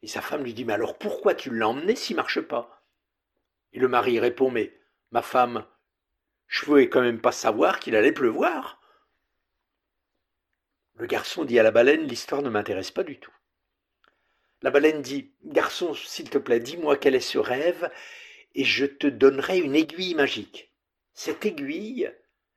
Et 0.02 0.08
sa 0.08 0.22
femme 0.22 0.44
lui 0.44 0.54
dit, 0.54 0.66
mais 0.66 0.74
alors 0.74 0.98
pourquoi 0.98 1.36
tu 1.36 1.56
l'as 1.56 1.68
emmené 1.68 1.96
s'il 1.96 2.16
marche 2.16 2.42
pas? 2.42 2.86
Et 3.74 3.80
le 3.80 3.88
mari 3.88 4.20
répond, 4.20 4.52
mais 4.52 4.74
ma 5.12 5.22
femme, 5.22 5.66
je 6.48 6.62
ne 6.62 6.66
pouvais 6.66 6.90
quand 6.90 7.02
même 7.02 7.22
pas 7.22 7.32
savoir 7.32 7.80
qu'il 7.80 7.96
allait 7.96 8.12
pleuvoir. 8.12 8.82
Le 10.96 11.08
garçon 11.08 11.44
dit 11.44 11.60
à 11.60 11.64
la 11.64 11.72
baleine, 11.72 12.08
l'histoire 12.08 12.42
ne 12.42 12.50
m'intéresse 12.50 12.92
pas 12.92 13.04
du 13.04 13.20
tout. 13.20 13.34
La 14.62 14.72
baleine 14.72 15.02
dit, 15.02 15.34
garçon, 15.44 15.94
s'il 15.94 16.30
te 16.30 16.38
plaît, 16.38 16.60
dis-moi 16.60 16.98
quel 16.98 17.16
est 17.16 17.20
ce 17.20 17.38
rêve, 17.38 17.92
et 18.56 18.64
je 18.64 18.86
te 18.86 19.08
donnerai 19.08 19.60
une 19.60 19.76
aiguille 19.76 20.16
magique. 20.16 20.74
Cette 21.14 21.46
aiguille, 21.46 22.12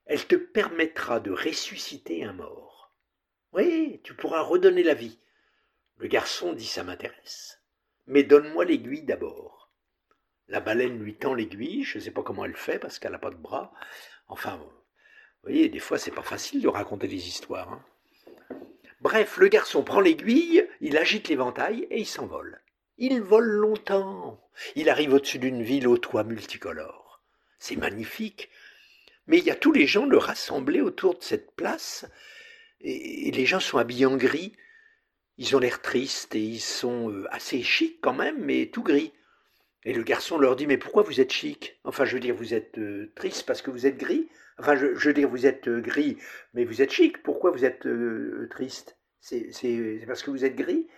elle 0.07 0.27
te 0.27 0.37
permettra 0.37 1.19
de 1.21 1.33
ressusciter 1.33 2.25
un 2.25 2.33
mort. 2.33 2.68
Oui, 3.53 4.01
tu 4.05 4.15
pourras 4.15 4.43
redonner 4.43 4.83
la 4.83 4.95
vie. 4.95 5.19
Le 5.97 6.09
garçon 6.09 6.53
dit 6.53 6.67
Ça 6.67 6.85
m'intéresse. 6.85 7.61
Mais 8.07 8.23
donne-moi 8.23 8.65
l'aiguille 8.65 9.03
d'abord. 9.03 9.71
La 10.49 10.61
baleine 10.61 10.99
lui 10.99 11.15
tend 11.15 11.35
l'aiguille, 11.35 11.85
je 11.85 11.99
ne 11.99 12.03
sais 12.03 12.11
pas 12.11 12.23
comment 12.23 12.45
elle 12.45 12.57
fait 12.57 12.79
parce 12.79 12.99
qu'elle 12.99 13.13
n'a 13.13 13.19
pas 13.19 13.31
de 13.31 13.37
bras. 13.37 13.73
Enfin, 14.29 14.57
vous 14.57 14.71
voyez, 15.43 15.69
des 15.69 15.79
fois 15.79 15.99
c'est 15.99 16.11
pas 16.11 16.23
facile 16.23 16.63
de 16.63 16.69
raconter 16.69 17.07
des 17.07 17.29
histoires. 17.29 17.71
Hein. 17.71 17.85
Bref, 19.01 19.37
le 19.37 19.49
garçon 19.49 19.85
prend 19.85 20.01
l'aiguille, 20.01 20.67
il 20.81 20.97
agite 20.97 21.29
l'éventail 21.29 21.87
et 21.91 22.01
il 22.01 22.07
s'envole. 22.07 22.61
Il 22.97 23.21
vole 23.21 23.47
longtemps. 23.47 24.41
Il 24.75 24.89
arrive 24.89 25.13
au-dessus 25.13 25.39
d'une 25.39 25.63
ville 25.63 25.87
aux 25.87 25.99
toits 25.99 26.25
multicolores. 26.25 27.23
C'est 27.59 27.77
magnifique. 27.77 28.51
Mais 29.27 29.39
il 29.39 29.45
y 29.45 29.51
a 29.51 29.57
tous 29.57 29.73
les 29.73 29.87
gens 29.87 30.07
le 30.07 30.19
rassemblés 30.19 30.81
autour 30.81 31.17
de 31.17 31.23
cette 31.23 31.53
place 31.53 32.07
et, 32.81 33.31
les 33.31 33.47
gens 33.47 33.61
sont 33.61 33.79
habillés 33.79 34.07
en 34.07 34.17
gris. 34.17 34.53
Ils 35.37 35.55
ont 35.55 35.59
l'air 35.59 35.81
tristes 35.81 36.35
et 36.35 36.43
ils 36.43 36.61
sont 36.61 37.11
euh, 37.11 37.27
assez 37.31 37.63
chics 37.63 38.01
quand 38.01 38.15
même, 38.15 38.39
mais 38.45 38.67
tout 38.67 38.83
gris. 38.83 39.13
Et 39.85 39.93
le 39.93 40.03
garçon 40.03 40.39
leur 40.39 40.57
dit 40.57 40.67
Mais 40.67 40.79
pourquoi 40.79 41.03
vous 41.03 41.21
êtes 41.21 41.33
chic 41.33 41.79
Enfin, 41.85 42.05
je 42.05 42.15
veux 42.15 42.21
dire, 42.21 42.35
vous 42.35 42.55
êtes 42.55 42.79
euh, 42.79 43.13
triste 43.15 43.47
parce 43.47 43.63
que 43.63 43.71
vous 43.71 43.87
êtes 43.87 43.97
gris 43.97 44.29
Enfin, 44.61 44.75
je, 44.75 44.87
veux 44.87 45.15
dire, 45.15 45.29
vous 45.29 45.47
êtes 45.47 45.69
euh, 45.69 45.81
gris, 45.81 46.19
mais 46.53 46.65
vous 46.65 46.83
êtes 46.83 46.91
chic. 46.91 47.23
Pourquoi 47.23 47.53
vous 47.53 47.65
êtes 47.65 47.87
triste 48.51 48.99
C'est 49.21 50.03
parce 50.07 50.23
que 50.23 50.33
vous 50.33 50.45
êtes 50.45 50.57
gris? 50.57 50.89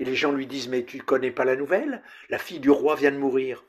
Et 0.00 0.04
les 0.04 0.16
gens 0.16 0.32
lui 0.32 0.48
disent 0.48 0.68
Mais 0.68 0.84
tu 0.84 0.98
connais 0.98 1.30
pas 1.30 1.44
la 1.44 1.54
nouvelle? 1.54 2.02
La 2.30 2.38
fille 2.38 2.58
du 2.58 2.70
roi 2.70 2.96
vient 2.96 3.12
de 3.12 3.18
mourir. 3.18 3.64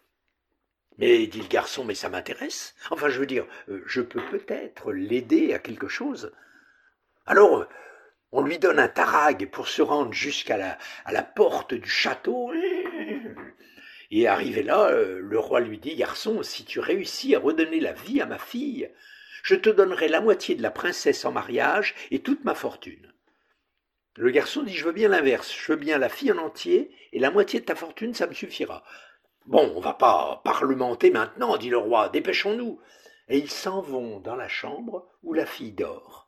Mais 0.97 1.27
dit 1.27 1.41
le 1.41 1.47
garçon, 1.47 1.83
mais 1.83 1.93
ça 1.93 2.09
m'intéresse. 2.09 2.73
Enfin, 2.89 3.09
je 3.09 3.19
veux 3.19 3.25
dire, 3.25 3.45
je 3.85 4.01
peux 4.01 4.21
peut-être 4.31 4.93
l'aider 4.93 5.53
à 5.53 5.59
quelque 5.59 5.89
chose. 5.89 6.31
Alors, 7.25 7.65
on 8.31 8.41
lui 8.41 8.59
donne 8.59 8.79
un 8.79 8.87
tarag 8.87 9.49
pour 9.49 9.67
se 9.67 9.81
rendre 9.81 10.13
jusqu'à 10.13 10.57
la, 10.57 11.23
porte 11.23 11.73
du 11.73 11.89
château. 11.89 12.51
Et 14.11 14.27
arrivé 14.27 14.61
là, 14.61 14.89
euh, 14.89 15.19
le 15.19 15.39
roi 15.39 15.59
lui 15.59 15.79
dit, 15.79 15.95
Garçon, 15.95 16.43
si 16.43 16.65
tu 16.65 16.79
réussis 16.79 17.33
à 17.35 17.39
redonner 17.39 17.79
la 17.79 17.93
vie 17.93 18.21
à 18.21 18.25
ma 18.25 18.37
fille, 18.37 18.91
je 19.41 19.55
te 19.55 19.69
donnerai 19.69 20.07
la 20.07 20.21
moitié 20.21 20.55
de 20.55 20.61
la 20.61 20.71
princesse 20.71 21.25
en 21.25 21.31
mariage 21.31 21.95
et 22.11 22.19
toute 22.19 22.43
ma 22.43 22.55
fortune. 22.55 23.13
Le 24.15 24.29
garçon 24.29 24.63
dit, 24.63 24.73
Je 24.73 24.85
veux 24.85 24.91
bien 24.91 25.09
l'inverse, 25.09 25.53
je 25.53 25.71
veux 25.71 25.77
bien 25.77 25.97
la 25.97 26.09
fille 26.09 26.31
en 26.31 26.37
entier, 26.37 26.91
et 27.11 27.19
la 27.19 27.31
moitié 27.31 27.59
de 27.59 27.65
ta 27.65 27.75
fortune, 27.75 28.13
ça 28.13 28.27
me 28.27 28.33
suffira. 28.33 28.83
Bon, 29.45 29.73
on 29.75 29.79
va 29.79 29.93
pas 29.93 30.41
parlementer 30.43 31.11
maintenant, 31.11 31.57
dit 31.57 31.69
le 31.69 31.77
roi, 31.77 32.09
dépêchons-nous. 32.09 32.79
Et 33.27 33.37
ils 33.37 33.49
s'en 33.49 33.81
vont 33.81 34.19
dans 34.19 34.35
la 34.35 34.47
chambre 34.47 35.07
où 35.23 35.33
la 35.33 35.45
fille 35.45 35.71
dort. 35.71 36.24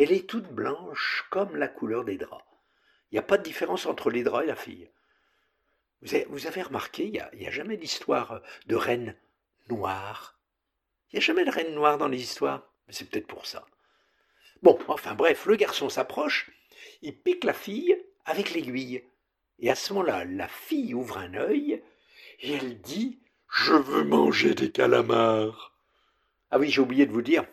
Elle 0.00 0.12
est 0.12 0.26
toute 0.26 0.50
blanche 0.50 1.26
comme 1.28 1.56
la 1.56 1.68
couleur 1.68 2.06
des 2.06 2.16
draps. 2.16 2.42
Il 3.10 3.16
n'y 3.16 3.18
a 3.18 3.22
pas 3.22 3.36
de 3.36 3.42
différence 3.42 3.84
entre 3.84 4.08
les 4.08 4.22
draps 4.22 4.44
et 4.44 4.46
la 4.46 4.56
fille. 4.56 4.88
Vous 6.00 6.46
avez, 6.46 6.62
remarqué, 6.62 7.04
il 7.04 7.38
n'y 7.38 7.46
a, 7.46 7.50
jamais 7.50 7.76
d'histoire 7.76 8.40
de 8.64 8.76
reine 8.76 9.14
noire. 9.68 10.38
Il 11.12 11.16
n'y 11.16 11.18
a 11.18 11.26
jamais 11.26 11.44
de 11.44 11.50
reine 11.50 11.74
noire 11.74 11.98
dans 11.98 12.08
les 12.08 12.22
histoires. 12.22 12.62
C'est 12.88 13.10
peut-être 13.10 13.26
pour 13.26 13.44
ça. 13.44 13.66
Bon, 14.62 14.78
enfin 14.88 15.14
bref, 15.14 15.44
le 15.44 15.56
garçon 15.56 15.90
s'approche, 15.90 16.50
il 17.02 17.14
pique 17.14 17.44
la 17.44 17.52
fille 17.52 17.94
avec 18.24 18.54
l'aiguille. 18.54 19.04
Et 19.58 19.70
à 19.70 19.74
ce 19.74 19.92
moment-là, 19.92 20.24
la 20.24 20.48
fille 20.48 20.94
ouvre 20.94 21.18
un 21.18 21.34
œil 21.34 21.82
et 22.38 22.52
elle 22.54 22.80
dit 22.80 23.18
Je 23.50 23.74
veux 23.74 24.04
manger 24.04 24.54
des 24.54 24.72
calamars. 24.72 25.74
Ah 26.50 26.58
oui, 26.58 26.70
j'ai 26.70 26.80
oublié 26.80 27.04
de 27.04 27.12
vous 27.12 27.20
dire 27.20 27.44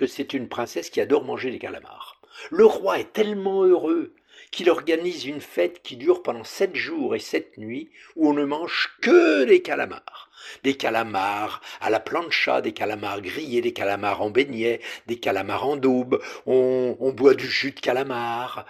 que 0.00 0.06
c'est 0.06 0.32
une 0.32 0.48
princesse 0.48 0.88
qui 0.88 1.02
adore 1.02 1.24
manger 1.24 1.50
des 1.50 1.58
calamars. 1.58 2.22
Le 2.50 2.64
roi 2.64 2.98
est 3.00 3.12
tellement 3.12 3.64
heureux 3.64 4.14
qu'il 4.50 4.70
organise 4.70 5.26
une 5.26 5.40
fête 5.40 5.82
qui 5.82 5.96
dure 5.96 6.22
pendant 6.22 6.44
sept 6.44 6.74
jours 6.74 7.14
et 7.14 7.20
sept 7.20 7.56
nuits 7.56 7.90
où 8.16 8.28
on 8.28 8.32
ne 8.32 8.44
mange 8.44 8.96
que 9.00 9.44
des 9.44 9.62
calamars. 9.62 10.30
Des 10.64 10.74
calamars 10.74 11.60
à 11.80 11.90
la 11.90 12.00
plancha, 12.00 12.60
des 12.60 12.72
calamars 12.72 13.20
grillés, 13.20 13.60
des 13.60 13.72
calamars 13.72 14.22
en 14.22 14.30
beignets, 14.30 14.80
des 15.06 15.18
calamars 15.18 15.66
en 15.66 15.76
daube, 15.76 16.22
on, 16.46 17.12
boit 17.14 17.34
du 17.34 17.46
jus 17.46 17.72
de 17.72 17.80
calamar. 17.80 18.66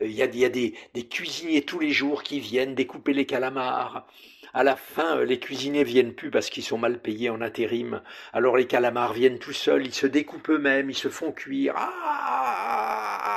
Il 0.00 0.12
y 0.12 0.22
a, 0.22 0.26
il 0.26 0.36
y 0.36 0.44
a 0.44 0.48
des, 0.48 0.74
cuisiniers 1.08 1.62
tous 1.62 1.78
les 1.78 1.92
jours 1.92 2.22
qui 2.22 2.40
viennent 2.40 2.74
découper 2.74 3.12
les 3.12 3.26
calamars. 3.26 4.06
À 4.52 4.62
la 4.62 4.76
fin, 4.76 5.16
euh, 5.16 5.24
les 5.24 5.40
cuisiniers 5.40 5.82
viennent 5.82 6.14
plus 6.14 6.30
parce 6.30 6.48
qu'ils 6.48 6.62
sont 6.62 6.78
mal 6.78 7.00
payés 7.00 7.28
en 7.28 7.40
intérim. 7.40 8.02
Alors 8.32 8.56
les 8.56 8.68
calamars 8.68 9.12
viennent 9.12 9.40
tout 9.40 9.52
seuls, 9.52 9.84
ils 9.84 9.94
se 9.94 10.06
découpent 10.06 10.50
eux-mêmes, 10.50 10.90
ils 10.90 10.96
se 10.96 11.08
font 11.08 11.32
cuire. 11.32 11.74
Ah 11.76 13.33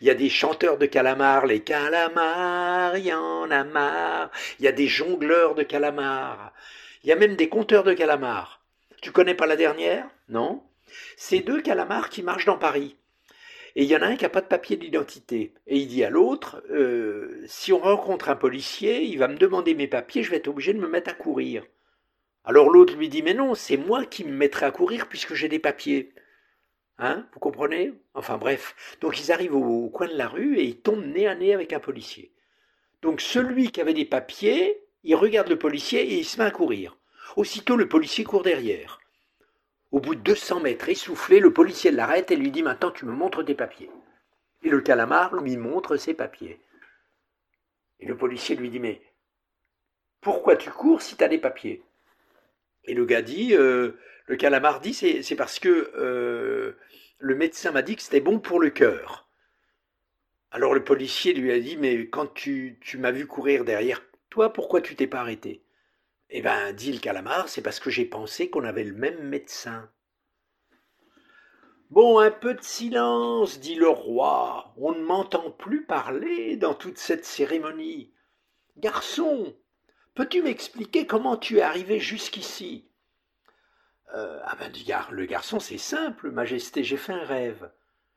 il 0.00 0.06
y 0.06 0.10
a 0.10 0.14
des 0.14 0.28
chanteurs 0.28 0.78
de 0.78 0.86
calamars, 0.86 1.46
les 1.46 1.60
calamars, 1.60 2.96
il 2.96 3.06
y 3.06 3.12
en 3.12 3.50
a 3.50 3.64
marre. 3.64 4.30
Il 4.58 4.64
y 4.64 4.68
a 4.68 4.72
des 4.72 4.88
jongleurs 4.88 5.54
de 5.54 5.62
calamars. 5.62 6.52
Il 7.02 7.08
y 7.08 7.12
a 7.12 7.16
même 7.16 7.36
des 7.36 7.48
conteurs 7.48 7.84
de 7.84 7.92
calamars. 7.92 8.62
Tu 9.02 9.12
connais 9.12 9.34
pas 9.34 9.46
la 9.46 9.56
dernière? 9.56 10.06
Non? 10.28 10.62
C'est 11.16 11.40
deux 11.40 11.60
calamars 11.60 12.08
qui 12.08 12.22
marchent 12.22 12.46
dans 12.46 12.58
Paris. 12.58 12.96
Et 13.76 13.82
il 13.82 13.88
y 13.88 13.96
en 13.96 14.02
a 14.02 14.06
un 14.06 14.16
qui 14.16 14.22
n'a 14.22 14.30
pas 14.30 14.40
de 14.40 14.46
papier 14.46 14.76
d'identité. 14.76 15.52
Et 15.66 15.78
il 15.78 15.88
dit 15.88 16.04
à 16.04 16.10
l'autre, 16.10 16.62
euh, 16.70 17.42
si 17.46 17.72
on 17.72 17.80
rencontre 17.80 18.28
un 18.28 18.36
policier, 18.36 19.02
il 19.02 19.18
va 19.18 19.28
me 19.28 19.36
demander 19.36 19.74
mes 19.74 19.88
papiers, 19.88 20.22
je 20.22 20.30
vais 20.30 20.36
être 20.36 20.48
obligé 20.48 20.72
de 20.72 20.78
me 20.78 20.88
mettre 20.88 21.10
à 21.10 21.14
courir. 21.14 21.64
Alors 22.44 22.70
l'autre 22.70 22.94
lui 22.94 23.08
dit, 23.08 23.22
mais 23.22 23.34
non, 23.34 23.54
c'est 23.54 23.76
moi 23.76 24.04
qui 24.04 24.24
me 24.24 24.32
mettrai 24.32 24.66
à 24.66 24.70
courir 24.70 25.08
puisque 25.08 25.34
j'ai 25.34 25.48
des 25.48 25.58
papiers. 25.58 26.13
Hein 26.98 27.26
Vous 27.32 27.40
comprenez? 27.40 27.92
Enfin 28.14 28.38
bref. 28.38 28.96
Donc 29.00 29.20
ils 29.20 29.32
arrivent 29.32 29.56
au, 29.56 29.88
coin 29.88 30.06
de 30.06 30.16
la 30.16 30.28
rue 30.28 30.58
et 30.58 30.64
ils 30.64 30.80
tombent 30.80 31.04
nez 31.04 31.26
à 31.26 31.34
nez 31.34 31.52
avec 31.52 31.72
un 31.72 31.80
policier. 31.80 32.32
Donc 33.02 33.20
celui 33.20 33.70
qui 33.70 33.80
avait 33.80 33.94
des 33.94 34.04
papiers, 34.04 34.80
il 35.02 35.16
regarde 35.16 35.48
le 35.48 35.58
policier 35.58 36.02
et 36.02 36.18
il 36.18 36.24
se 36.24 36.38
met 36.38 36.46
à 36.46 36.50
courir. 36.50 36.96
Aussitôt 37.36 37.76
le 37.76 37.88
policier 37.88 38.24
court 38.24 38.42
derrière. 38.42 39.00
Au 39.90 40.00
bout 40.00 40.14
de 40.14 40.20
200 40.20 40.60
mètres 40.60 40.88
essoufflé, 40.88 41.40
le 41.40 41.52
policier 41.52 41.90
l'arrête 41.90 42.30
et 42.30 42.36
lui 42.36 42.50
dit 42.50 42.62
Maintenant 42.62 42.90
tu 42.90 43.04
me 43.06 43.12
montres 43.12 43.44
tes 43.44 43.54
papiers. 43.54 43.90
Et 44.62 44.70
le 44.70 44.80
calamar 44.80 45.34
lui 45.34 45.56
montre 45.56 45.96
ses 45.96 46.14
papiers. 46.14 46.60
Et 48.00 48.06
le 48.06 48.16
policier 48.16 48.56
lui 48.56 48.70
dit 48.70 48.80
Mais 48.80 49.02
pourquoi 50.20 50.56
tu 50.56 50.70
cours 50.70 51.02
si 51.02 51.16
tu 51.16 51.24
as 51.24 51.28
des 51.28 51.38
papiers? 51.38 51.82
Et 52.84 52.94
le 52.94 53.04
gars 53.04 53.22
dit 53.22 53.54
euh, 53.54 53.98
Le 54.26 54.36
calamar 54.36 54.80
dit 54.80 54.94
C'est 54.94 55.36
parce 55.36 55.58
que 55.58 55.92
euh, 55.96 56.76
le 57.18 57.34
médecin 57.34 57.72
m'a 57.72 57.82
dit 57.82 57.96
que 57.96 58.02
c'était 58.02 58.20
bon 58.20 58.38
pour 58.40 58.60
le 58.60 58.70
cœur. 58.70 59.28
Alors 60.50 60.74
le 60.74 60.84
policier 60.84 61.34
lui 61.34 61.52
a 61.52 61.60
dit 61.60 61.76
Mais 61.76 62.08
quand 62.08 62.32
tu, 62.32 62.78
tu 62.80 62.96
m'as 62.98 63.10
vu 63.10 63.26
courir 63.26 63.64
derrière 63.64 64.02
toi, 64.30 64.52
pourquoi 64.52 64.80
tu 64.80 64.96
t'es 64.96 65.06
pas 65.06 65.20
arrêté? 65.20 65.62
Eh 66.30 66.40
bien, 66.42 66.72
dit 66.72 66.92
le 66.92 66.98
calamar, 66.98 67.48
c'est 67.48 67.62
parce 67.62 67.80
que 67.80 67.90
j'ai 67.90 68.06
pensé 68.06 68.50
qu'on 68.50 68.64
avait 68.64 68.84
le 68.84 68.94
même 68.94 69.28
médecin. 69.28 69.90
Bon, 71.90 72.18
un 72.18 72.30
peu 72.30 72.54
de 72.54 72.62
silence, 72.62 73.60
dit 73.60 73.76
le 73.76 73.88
roi, 73.88 74.74
on 74.76 74.92
ne 74.92 75.04
m'entend 75.04 75.50
plus 75.50 75.84
parler 75.84 76.56
dans 76.56 76.74
toute 76.74 76.98
cette 76.98 77.24
cérémonie. 77.24 78.12
Garçon, 78.78 79.54
peux-tu 80.14 80.42
m'expliquer 80.42 81.06
comment 81.06 81.36
tu 81.36 81.58
es 81.58 81.62
arrivé 81.62 82.00
jusqu'ici? 82.00 82.88
Euh, 84.14 84.40
Ah 84.44 84.56
ben, 84.58 84.72
le 85.10 85.24
garçon, 85.26 85.60
c'est 85.60 85.78
simple, 85.78 86.30
Majesté, 86.30 86.84
j'ai 86.84 86.96
fait 86.96 87.12
un 87.12 87.24
rêve. 87.24 87.70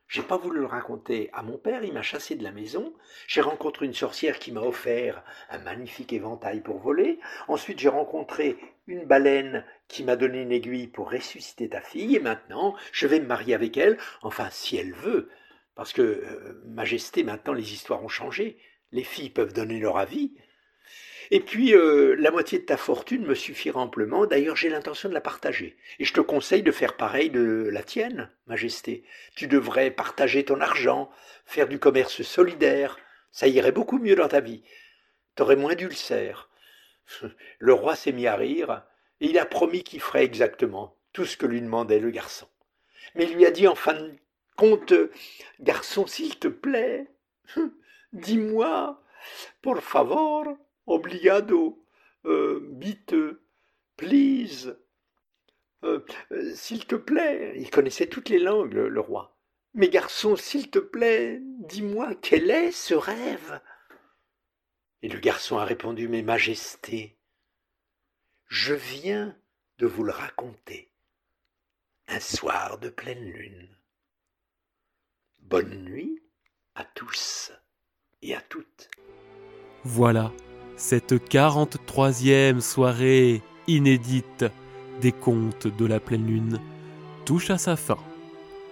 J'ai 0.08 0.24
pas 0.24 0.38
voulu 0.38 0.62
le 0.62 0.66
raconter 0.66 1.30
à 1.34 1.44
mon 1.44 1.58
père, 1.58 1.84
il 1.84 1.92
m'a 1.92 2.02
chassé 2.02 2.36
de 2.36 2.44
la 2.44 2.52
maison. 2.52 2.94
J'ai 3.28 3.42
rencontré 3.42 3.86
une 3.86 3.94
sorcière 3.94 4.40
qui 4.40 4.54
m'a 4.54 4.62
offert 4.62 5.22
un 5.50 5.58
magnifique 5.60 6.14
éventail 6.14 6.62
pour 6.62 6.80
voler. 6.80 7.20
Ensuite, 7.50 7.80
j'ai 7.80 7.90
rencontré 7.90 8.58
une 8.88 9.06
baleine 9.06 9.66
qui 9.90 10.06
m'a 10.06 10.16
donné 10.16 10.42
une 10.42 10.54
aiguille 10.54 10.88
pour 10.88 11.12
ressusciter 11.12 11.68
ta 11.68 11.82
fille. 11.82 12.16
Et 12.16 12.22
maintenant, 12.22 12.74
je 12.94 13.06
vais 13.06 13.20
me 13.20 13.26
marier 13.28 13.54
avec 13.54 13.76
elle, 13.76 13.98
enfin, 14.22 14.48
si 14.50 14.78
elle 14.78 14.94
veut. 14.94 15.30
Parce 15.76 15.92
que, 15.92 16.02
euh, 16.02 16.64
Majesté, 16.66 17.24
maintenant, 17.24 17.54
les 17.54 17.74
histoires 17.74 18.04
ont 18.04 18.08
changé. 18.08 18.58
Les 18.94 19.04
filles 19.04 19.30
peuvent 19.30 19.54
donner 19.54 19.80
leur 19.80 19.98
avis. 19.98 20.34
Et 21.32 21.40
puis, 21.42 21.76
euh, 21.76 22.16
la 22.18 22.32
moitié 22.32 22.60
de 22.60 22.66
ta 22.66 22.78
fortune 22.78 23.26
me 23.26 23.36
suffira 23.36 23.80
amplement. 23.82 24.26
D'ailleurs, 24.26 24.56
j'ai 24.56 24.70
l'intention 24.70 25.10
de 25.10 25.14
la 25.14 25.22
partager. 25.22 25.78
Et 26.00 26.06
je 26.06 26.14
te 26.14 26.22
conseille 26.22 26.64
de 26.64 26.72
faire 26.72 26.96
pareil 26.96 27.30
de 27.30 27.70
la 27.72 27.84
tienne, 27.84 28.32
Majesté. 28.48 29.04
Tu 29.36 29.48
devrais 29.48 29.92
partager 29.92 30.46
ton 30.46 30.62
argent, 30.62 31.10
faire 31.46 31.68
du 31.68 31.80
commerce 31.80 32.22
solidaire. 32.22 32.98
Ça 33.32 33.48
irait 33.48 33.74
beaucoup 33.74 34.00
mieux 34.00 34.16
dans 34.16 34.30
ta 34.30 34.40
vie. 34.40 34.64
T'aurais 35.36 35.58
moins 35.58 35.76
d'ulcères. 35.76 36.50
Le 37.60 37.74
roi 37.74 37.96
s'est 37.96 38.14
mis 38.14 38.28
à 38.28 38.36
rire, 38.36 38.84
et 39.20 39.28
il 39.28 39.40
a 39.40 39.46
promis 39.46 39.84
qu'il 39.84 40.00
ferait 40.00 40.24
exactement 40.24 40.98
tout 41.14 41.26
ce 41.26 41.38
que 41.38 41.46
lui 41.46 41.62
demandait 41.62 42.00
le 42.00 42.12
garçon. 42.12 42.48
Mais 43.16 43.26
il 43.26 43.36
lui 43.36 43.46
a 43.46 43.52
dit 43.52 43.68
en 43.68 43.76
fin 43.76 43.94
de 43.94 44.16
compte, 44.56 44.94
Garçon, 45.60 46.08
s'il 46.08 46.38
te 46.38 46.48
plaît, 46.48 47.08
dis-moi, 48.14 49.02
por 49.62 49.82
favor, 49.82 50.58
Obligado, 50.88 51.86
euh, 52.26 52.60
biteux, 52.72 53.46
please. 53.98 54.78
Euh, 55.84 56.04
s'il 56.56 56.86
te 56.86 56.96
plaît, 56.96 57.54
il 57.58 57.70
connaissait 57.70 58.08
toutes 58.08 58.30
les 58.30 58.40
langues, 58.40 58.74
le, 58.74 59.00
roi. 59.00 59.38
Mais 59.74 59.90
garçon, 59.90 60.36
s'il 60.36 60.72
te 60.72 60.80
plaît, 60.80 61.40
dis-moi 61.42 62.16
quel 62.16 62.50
est 62.50 62.72
ce 62.72 62.96
rêve? 62.96 63.62
Et 65.02 65.10
le 65.10 65.20
garçon 65.20 65.58
a 65.58 65.66
répondu 65.66 66.08
Mes 66.08 66.24
majestés, 66.24 67.20
je 68.48 68.74
viens 68.74 69.38
de 69.78 69.86
vous 69.86 70.04
le 70.04 70.12
raconter. 70.12 70.92
Un 72.08 72.20
soir 72.20 72.80
de 72.80 72.90
pleine 72.90 73.30
lune. 73.30 73.78
Bonne 75.40 75.84
nuit 75.84 76.24
à 76.76 76.86
tous 76.86 77.52
et 78.22 78.34
à 78.34 78.42
toutes. 78.42 78.90
Voilà, 79.84 80.34
cette 80.78 81.14
43e 81.14 82.62
soirée 82.62 83.42
inédite 83.68 84.46
des 85.02 85.12
contes 85.12 85.68
de 85.68 85.86
la 85.86 86.00
pleine 86.00 86.26
lune 86.26 86.60
touche 87.26 87.50
à 87.50 87.58
sa 87.58 87.76
fin. 87.76 87.98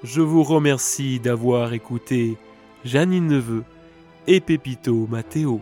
Je 0.04 0.22
vous 0.22 0.44
remercie 0.44 1.20
d'avoir 1.20 1.74
écouté 1.74 2.38
Janine 2.86 3.28
Neveu 3.28 3.64
et 4.28 4.40
Pépito 4.40 5.08
Matteo. 5.10 5.62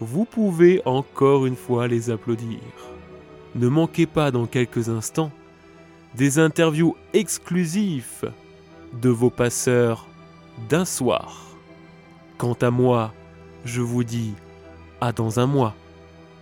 Vous 0.00 0.24
pouvez 0.24 0.80
encore 0.86 1.44
une 1.44 1.56
fois 1.56 1.86
les 1.86 2.10
applaudir. 2.10 2.60
Ne 3.54 3.68
manquez 3.68 4.06
pas 4.06 4.30
dans 4.30 4.46
quelques 4.46 4.88
instants 4.88 5.30
des 6.14 6.38
interviews 6.38 6.96
exclusives 7.12 8.32
de 9.02 9.10
vos 9.10 9.30
passeurs 9.30 10.06
d'un 10.70 10.86
soir. 10.86 11.46
Quant 12.38 12.56
à 12.62 12.70
moi, 12.70 13.12
je 13.64 13.82
vous 13.82 14.02
dis 14.02 14.32
à 15.00 15.12
dans 15.12 15.40
un 15.40 15.46
mois 15.46 15.74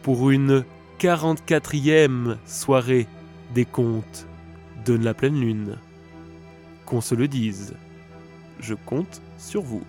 pour 0.02 0.30
une 0.30 0.64
44e 0.98 2.36
soirée 2.46 3.06
des 3.54 3.64
contes 3.64 4.26
de 4.84 4.94
la 4.94 5.14
pleine 5.14 5.40
lune. 5.40 5.78
Qu'on 6.84 7.00
se 7.00 7.14
le 7.14 7.28
dise, 7.28 7.74
je 8.60 8.74
compte 8.74 9.20
sur 9.38 9.62
vous. 9.62 9.82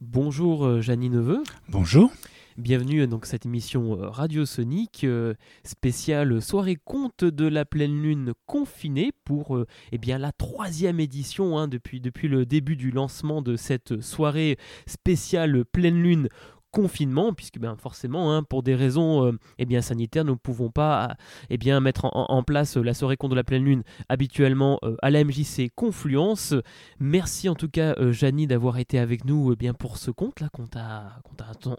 Bonjour 0.00 0.66
euh, 0.66 0.80
Janine 0.82 1.14
Neveu. 1.14 1.42
Bonjour. 1.68 2.12
Bienvenue 2.56 3.08
donc, 3.08 3.26
cette 3.26 3.46
émission 3.46 3.98
euh, 4.00 4.08
radiosonique 4.08 5.02
euh, 5.02 5.34
spéciale 5.64 6.40
soirée 6.40 6.76
conte 6.76 7.24
de 7.24 7.48
la 7.48 7.64
pleine 7.64 8.00
lune 8.00 8.32
confinée 8.46 9.10
pour 9.24 9.56
euh, 9.56 9.66
eh 9.90 9.98
la 10.06 10.30
troisième 10.30 11.00
édition 11.00 11.58
hein, 11.58 11.66
depuis, 11.66 12.00
depuis 12.00 12.28
le 12.28 12.46
début 12.46 12.76
du 12.76 12.92
lancement 12.92 13.42
de 13.42 13.56
cette 13.56 14.00
soirée 14.00 14.56
spéciale 14.86 15.64
pleine 15.64 16.00
lune 16.00 16.28
confinement, 16.74 17.32
puisque 17.32 17.58
ben, 17.58 17.76
forcément, 17.76 18.34
hein, 18.34 18.42
pour 18.42 18.62
des 18.62 18.74
raisons 18.74 19.26
euh, 19.26 19.32
eh 19.58 19.64
bien, 19.64 19.80
sanitaires, 19.80 20.24
nous 20.24 20.32
ne 20.32 20.38
pouvons 20.38 20.70
pas 20.70 21.16
eh 21.50 21.56
bien, 21.56 21.80
mettre 21.80 22.06
en, 22.12 22.42
place 22.42 22.76
la 22.76 22.92
soirée 22.92 23.16
contre 23.16 23.36
la 23.36 23.44
pleine 23.44 23.64
lune 23.64 23.82
habituellement 24.08 24.80
à 25.00 25.10
la 25.10 25.24
MJC 25.24 25.70
Confluence. 25.74 26.54
Merci 26.98 27.48
en 27.48 27.54
tout 27.54 27.68
cas, 27.68 27.94
Janie, 28.10 28.46
d'avoir 28.46 28.78
été 28.78 28.98
avec 28.98 29.24
nous 29.24 29.52
eh 29.52 29.56
bien, 29.56 29.72
pour 29.72 29.96
ce 29.96 30.10
conte 30.10 30.40
là 30.40 30.48
qu'on 30.50 30.66
t'a 30.66 31.20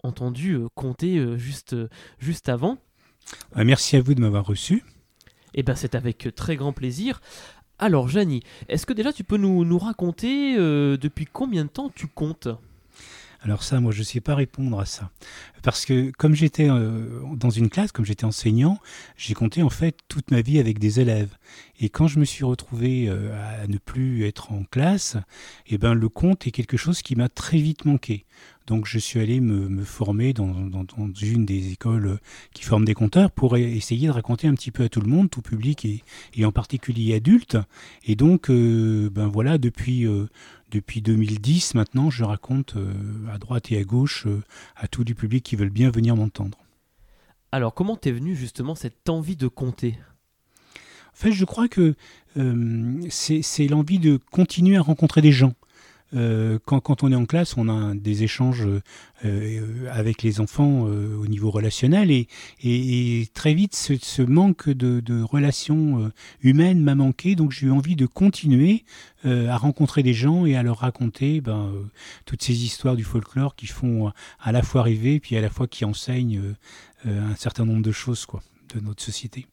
entendu 0.02 0.58
compter 0.74 1.38
juste, 1.38 1.76
juste 2.18 2.48
avant. 2.48 2.78
Merci 3.54 3.96
à 3.96 4.00
vous 4.00 4.14
de 4.14 4.20
m'avoir 4.20 4.46
reçu. 4.46 4.82
Eh 5.54 5.62
ben, 5.62 5.74
c'est 5.74 5.94
avec 5.94 6.34
très 6.34 6.56
grand 6.56 6.72
plaisir. 6.72 7.20
Alors, 7.78 8.08
Janie, 8.08 8.42
est-ce 8.68 8.86
que 8.86 8.94
déjà 8.94 9.12
tu 9.12 9.22
peux 9.22 9.36
nous, 9.36 9.64
nous 9.64 9.78
raconter 9.78 10.56
euh, 10.56 10.96
depuis 10.96 11.26
combien 11.26 11.64
de 11.64 11.70
temps 11.70 11.90
tu 11.94 12.06
comptes? 12.06 12.48
Alors 13.46 13.62
ça, 13.62 13.78
moi, 13.78 13.92
je 13.92 14.00
ne 14.00 14.04
sais 14.04 14.20
pas 14.20 14.34
répondre 14.34 14.80
à 14.80 14.86
ça. 14.86 15.12
Parce 15.62 15.86
que 15.86 16.10
comme 16.10 16.34
j'étais 16.34 16.68
euh, 16.68 17.22
dans 17.36 17.50
une 17.50 17.70
classe, 17.70 17.92
comme 17.92 18.04
j'étais 18.04 18.24
enseignant, 18.24 18.80
j'ai 19.16 19.34
compté 19.34 19.62
en 19.62 19.70
fait 19.70 19.96
toute 20.08 20.32
ma 20.32 20.40
vie 20.40 20.58
avec 20.58 20.80
des 20.80 20.98
élèves. 20.98 21.36
Et 21.78 21.88
quand 21.88 22.08
je 22.08 22.18
me 22.18 22.24
suis 22.24 22.44
retrouvé 22.44 23.08
euh, 23.08 23.62
à 23.62 23.68
ne 23.68 23.78
plus 23.78 24.26
être 24.26 24.50
en 24.50 24.64
classe, 24.64 25.16
eh 25.68 25.78
ben, 25.78 25.94
le 25.94 26.08
compte 26.08 26.48
est 26.48 26.50
quelque 26.50 26.76
chose 26.76 27.02
qui 27.02 27.14
m'a 27.14 27.28
très 27.28 27.58
vite 27.58 27.84
manqué. 27.84 28.26
Donc 28.66 28.86
je 28.86 28.98
suis 28.98 29.20
allé 29.20 29.40
me, 29.40 29.84
former 29.84 30.32
dans, 30.32 30.52
une 31.22 31.46
des 31.46 31.72
écoles 31.72 32.18
qui 32.52 32.64
forment 32.64 32.84
des 32.84 32.94
compteurs 32.94 33.30
pour 33.30 33.56
e-, 33.56 33.58
essayer 33.58 34.08
de 34.08 34.12
raconter 34.12 34.48
un 34.48 34.54
petit 34.54 34.70
peu 34.70 34.84
à 34.84 34.88
tout 34.88 35.00
le 35.00 35.08
monde, 35.08 35.30
tout 35.30 35.42
public 35.42 35.86
et, 36.34 36.44
en 36.44 36.52
particulier 36.52 37.14
adultes. 37.14 37.56
Et 38.04 38.16
donc, 38.16 38.50
euh, 38.50 39.08
ben 39.10 39.28
voilà, 39.28 39.58
depuis 39.58 40.06
depuis 40.70 41.00
2010 41.00 41.74
maintenant, 41.74 42.10
je 42.10 42.24
raconte 42.24 42.76
euh, 42.76 42.92
à 43.32 43.38
droite 43.38 43.70
et 43.70 43.78
à 43.78 43.84
gauche 43.84 44.26
euh, 44.26 44.42
à 44.74 44.88
tout 44.88 45.04
du 45.04 45.14
public 45.14 45.44
qui 45.44 45.56
veulent 45.56 45.70
bien 45.70 45.90
venir 45.90 46.16
m'entendre. 46.16 46.58
Alors 47.52 47.74
comment 47.74 47.96
t'es 47.96 48.10
venu 48.10 48.34
justement 48.34 48.74
cette 48.74 49.08
envie 49.08 49.36
de 49.36 49.48
compter? 49.48 49.96
En 50.74 51.18
fait, 51.18 51.32
je 51.32 51.44
crois 51.44 51.68
que 51.68 51.94
euh, 52.36 53.00
c'est 53.08 53.68
l'envie 53.68 53.98
de 53.98 54.18
continuer 54.30 54.76
à 54.76 54.82
rencontrer 54.82 55.22
des 55.22 55.32
gens. 55.32 55.54
Euh, 56.16 56.58
quand, 56.64 57.02
on 57.02 57.12
est 57.12 57.16
en 57.16 57.26
classe, 57.26 57.56
on 57.56 57.68
a 57.68 57.94
des 57.94 58.22
échanges 58.22 58.66
euh, 59.24 59.90
avec 59.92 60.22
les 60.22 60.40
enfants 60.40 60.86
euh, 60.86 61.16
au 61.16 61.26
niveau 61.26 61.50
relationnel 61.50 62.10
et, 62.10 63.28
très 63.34 63.54
vite, 63.54 63.74
ce, 63.74 64.22
manque 64.22 64.68
de, 64.70 65.22
relations 65.22 66.10
humaines 66.40 66.80
m'a 66.80 66.94
manqué, 66.94 67.34
donc 67.34 67.52
j'ai 67.52 67.66
eu 67.66 67.70
envie 67.70 67.96
de 67.96 68.06
continuer 68.06 68.84
à 69.24 69.56
rencontrer 69.56 70.02
des 70.02 70.14
gens 70.14 70.46
et 70.46 70.56
à 70.56 70.62
leur 70.62 70.78
raconter 70.78 71.40
ben, 71.40 71.72
toutes 72.26 72.42
ces 72.42 72.64
histoires 72.64 72.96
du 72.96 73.02
folklore 73.02 73.56
qui 73.56 73.66
font 73.66 74.12
à 74.40 74.52
la 74.52 74.62
fois 74.62 74.82
rêver 74.82 75.18
puis 75.18 75.36
à 75.36 75.40
la 75.40 75.50
fois 75.50 75.66
qui 75.66 75.84
enseignent 75.84 76.54
un 77.04 77.34
certain 77.34 77.64
nombre 77.64 77.82
de 77.82 77.92
choses 77.92 78.24
quoi, 78.24 78.40
de 78.74 78.80
notre 78.80 79.02
société. 79.02 79.46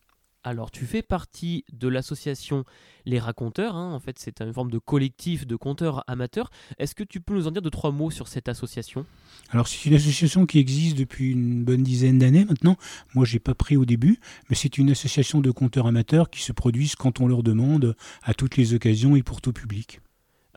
Alors, 0.46 0.72
tu 0.72 0.86
fais 0.86 1.02
partie 1.02 1.64
de 1.72 1.88
l'association 1.88 2.66
Les 3.06 3.18
Raconteurs. 3.18 3.78
Hein. 3.78 3.94
En 3.94 4.00
fait, 4.02 4.20
c'est 4.20 4.42
une 4.42 4.54
forme 4.54 4.70
de 4.72 4.78
collectif 4.78 5.48
de 5.48 5.56
conteurs 5.56 6.04
amateurs. 6.08 6.50
Est-ce 6.80 6.96
que 6.96 7.04
tu 7.04 7.22
peux 7.22 7.34
nous 7.34 7.48
en 7.48 7.52
dire 7.52 7.62
deux, 7.62 7.70
trois 7.70 7.92
mots 7.92 8.12
sur 8.12 8.28
cette 8.28 8.50
association? 8.50 9.06
Alors, 9.52 9.70
c'est 9.70 9.86
une 9.86 9.96
association 9.96 10.46
qui 10.46 10.60
existe 10.60 10.98
depuis 10.98 11.32
une 11.32 11.64
bonne 11.64 11.82
dizaine 11.82 12.20
d'années 12.20 12.44
maintenant. 12.44 12.76
Moi, 13.16 13.24
j'ai 13.24 13.40
pas 13.40 13.56
pris 13.56 13.78
au 13.78 13.86
début, 13.86 14.20
mais 14.50 14.58
c'est 14.58 14.78
une 14.78 14.92
association 14.92 15.40
de 15.40 15.50
conteurs 15.50 15.88
amateurs 15.88 16.30
qui 16.30 16.42
se 16.42 16.52
produisent 16.52 16.96
quand 16.96 17.22
on 17.22 17.28
leur 17.28 17.42
demande 17.42 17.96
à 18.24 18.34
toutes 18.34 18.58
les 18.58 18.74
occasions 18.74 19.16
et 19.16 19.24
pour 19.24 19.40
tout 19.40 19.54
public. 19.54 20.02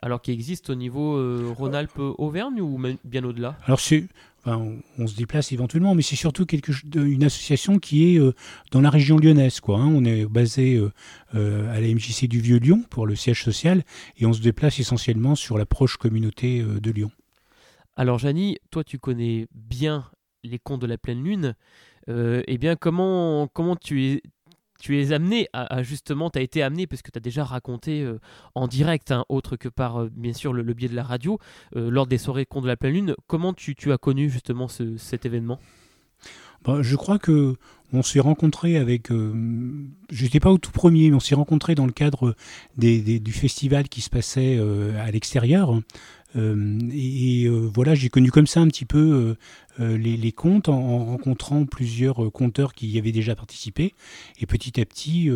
Alors, 0.01 0.21
qui 0.21 0.31
existe 0.31 0.69
au 0.69 0.75
niveau 0.75 1.15
euh, 1.15 1.53
Rhône-Alpes-Auvergne 1.57 2.59
ou 2.59 2.79
bien 3.05 3.23
au-delà? 3.23 3.57
Alors, 3.65 3.79
c'est 3.79 4.07
on, 4.55 5.07
se 5.07 5.15
déplace 5.15 5.51
éventuellement, 5.51 5.95
mais 5.95 6.01
c'est 6.01 6.15
surtout 6.15 6.45
une 6.95 7.23
association 7.23 7.79
qui 7.79 8.15
est 8.15 8.19
euh, 8.19 8.33
dans 8.71 8.81
la 8.81 8.89
région 8.89 9.17
lyonnaise. 9.17 9.59
Hein. 9.67 9.91
On 9.93 10.05
est 10.05 10.25
basé 10.25 10.75
euh, 10.75 10.91
euh, 11.35 11.75
à 11.75 11.81
la 11.81 11.87
MJC 11.87 12.27
du 12.27 12.39
Vieux-Lyon 12.39 12.83
pour 12.89 13.07
le 13.07 13.15
siège 13.15 13.43
social 13.43 13.83
et 14.17 14.25
on 14.25 14.33
se 14.33 14.41
déplace 14.41 14.79
essentiellement 14.79 15.35
sur 15.35 15.57
la 15.57 15.65
proche 15.65 15.97
communauté 15.97 16.61
de 16.63 16.91
Lyon. 16.91 17.11
Alors 17.95 18.19
Janie, 18.19 18.57
toi 18.71 18.83
tu 18.83 18.99
connais 18.99 19.47
bien 19.53 20.05
les 20.43 20.59
contes 20.59 20.81
de 20.81 20.87
la 20.87 20.97
pleine 20.97 21.23
lune. 21.23 21.55
eh 22.07 22.57
bien, 22.57 22.75
comment, 22.75 23.47
comment 23.47 23.75
tu 23.75 24.05
es, 24.05 24.21
tu 24.79 25.01
es 25.01 25.11
amené 25.11 25.47
à, 25.53 25.83
justement, 25.83 26.29
tu 26.29 26.39
as 26.39 26.41
été 26.41 26.61
amené, 26.61 26.87
parce 26.87 27.01
que 27.01 27.11
tu 27.11 27.17
as 27.17 27.21
déjà 27.21 27.43
raconté 27.43 28.01
euh, 28.01 28.19
en 28.55 28.67
direct, 28.67 29.11
hein, 29.11 29.25
autre 29.29 29.55
que 29.55 29.69
par 29.69 30.01
euh, 30.01 30.09
bien 30.11 30.33
sûr 30.33 30.53
le, 30.53 30.73
biais 30.73 30.89
de 30.89 30.95
la 30.95 31.03
radio, 31.03 31.39
euh, 31.75 31.89
lors 31.89 32.07
des 32.07 32.17
soirées 32.17 32.45
contre 32.45 32.63
de 32.63 32.69
la 32.69 32.77
pleine 32.77 32.93
lune, 32.93 33.15
comment 33.27 33.53
tu, 33.53 33.75
as 33.91 33.97
connu 33.97 34.29
justement 34.29 34.67
cet 34.67 35.25
événement? 35.25 35.59
Bah, 36.63 36.81
Je 36.81 36.95
crois 36.95 37.19
que 37.19 37.55
on 37.93 38.03
s'est 38.03 38.19
rencontré 38.19 38.75
avec, 38.77 39.07
je 39.09 40.23
n'étais 40.23 40.41
pas 40.41 40.51
au 40.51 40.57
tout 40.57 40.71
premier, 40.71 41.09
mais 41.09 41.15
on 41.15 41.21
s'est 41.21 41.35
rencontré 41.35 41.73
dans 41.73 41.85
le 41.85 41.93
cadre 41.93 42.35
du 42.75 43.31
festival 43.31 43.87
qui 43.87 44.01
se 44.01 44.09
passait 44.09 44.59
à 44.99 45.09
l'extérieur. 45.09 45.79
Euh, 46.37 46.79
et, 46.91 47.45
euh, 47.45 47.69
voilà, 47.73 47.95
j'ai 47.95 48.09
connu 48.09 48.31
comme 48.31 48.47
ça 48.47 48.61
un 48.61 48.67
petit 48.67 48.85
peu 48.85 49.35
euh, 49.79 49.97
les, 49.97 50.31
contes 50.31 50.69
en, 50.69 51.05
rencontrant 51.05 51.65
plusieurs 51.65 52.31
conteurs 52.31 52.73
qui 52.73 52.87
y 52.87 52.99
avaient 52.99 53.11
déjà 53.11 53.35
participé. 53.35 53.93
Et 54.39 54.45
petit 54.45 54.79
à 54.79 54.85
petit, 54.85 55.29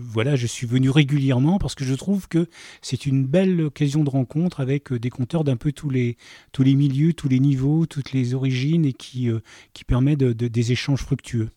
voilà, 0.00 0.36
je 0.36 0.46
suis 0.46 0.66
venu 0.66 0.90
régulièrement 0.90 1.58
parce 1.58 1.74
que 1.74 1.84
je 1.84 1.94
trouve 1.94 2.28
que 2.28 2.48
c'est 2.80 3.06
une 3.06 3.24
belle 3.24 3.60
occasion 3.62 4.04
de 4.04 4.10
rencontre 4.10 4.60
avec 4.60 4.92
des 4.92 5.10
conteurs 5.10 5.44
d'un 5.44 5.56
peu 5.56 5.72
tous 5.72 5.90
les, 5.90 6.16
les 6.58 6.74
milieux, 6.74 7.12
tous 7.12 7.28
les 7.28 7.40
niveaux, 7.40 7.86
toutes 7.86 8.12
les 8.12 8.34
origines 8.34 8.84
et 8.84 8.92
qui, 8.92 9.28
qui 9.72 9.84
permet 9.84 10.16
de, 10.16 10.32
des 10.32 10.72
échanges 10.72 11.02
fructueux. 11.02 11.50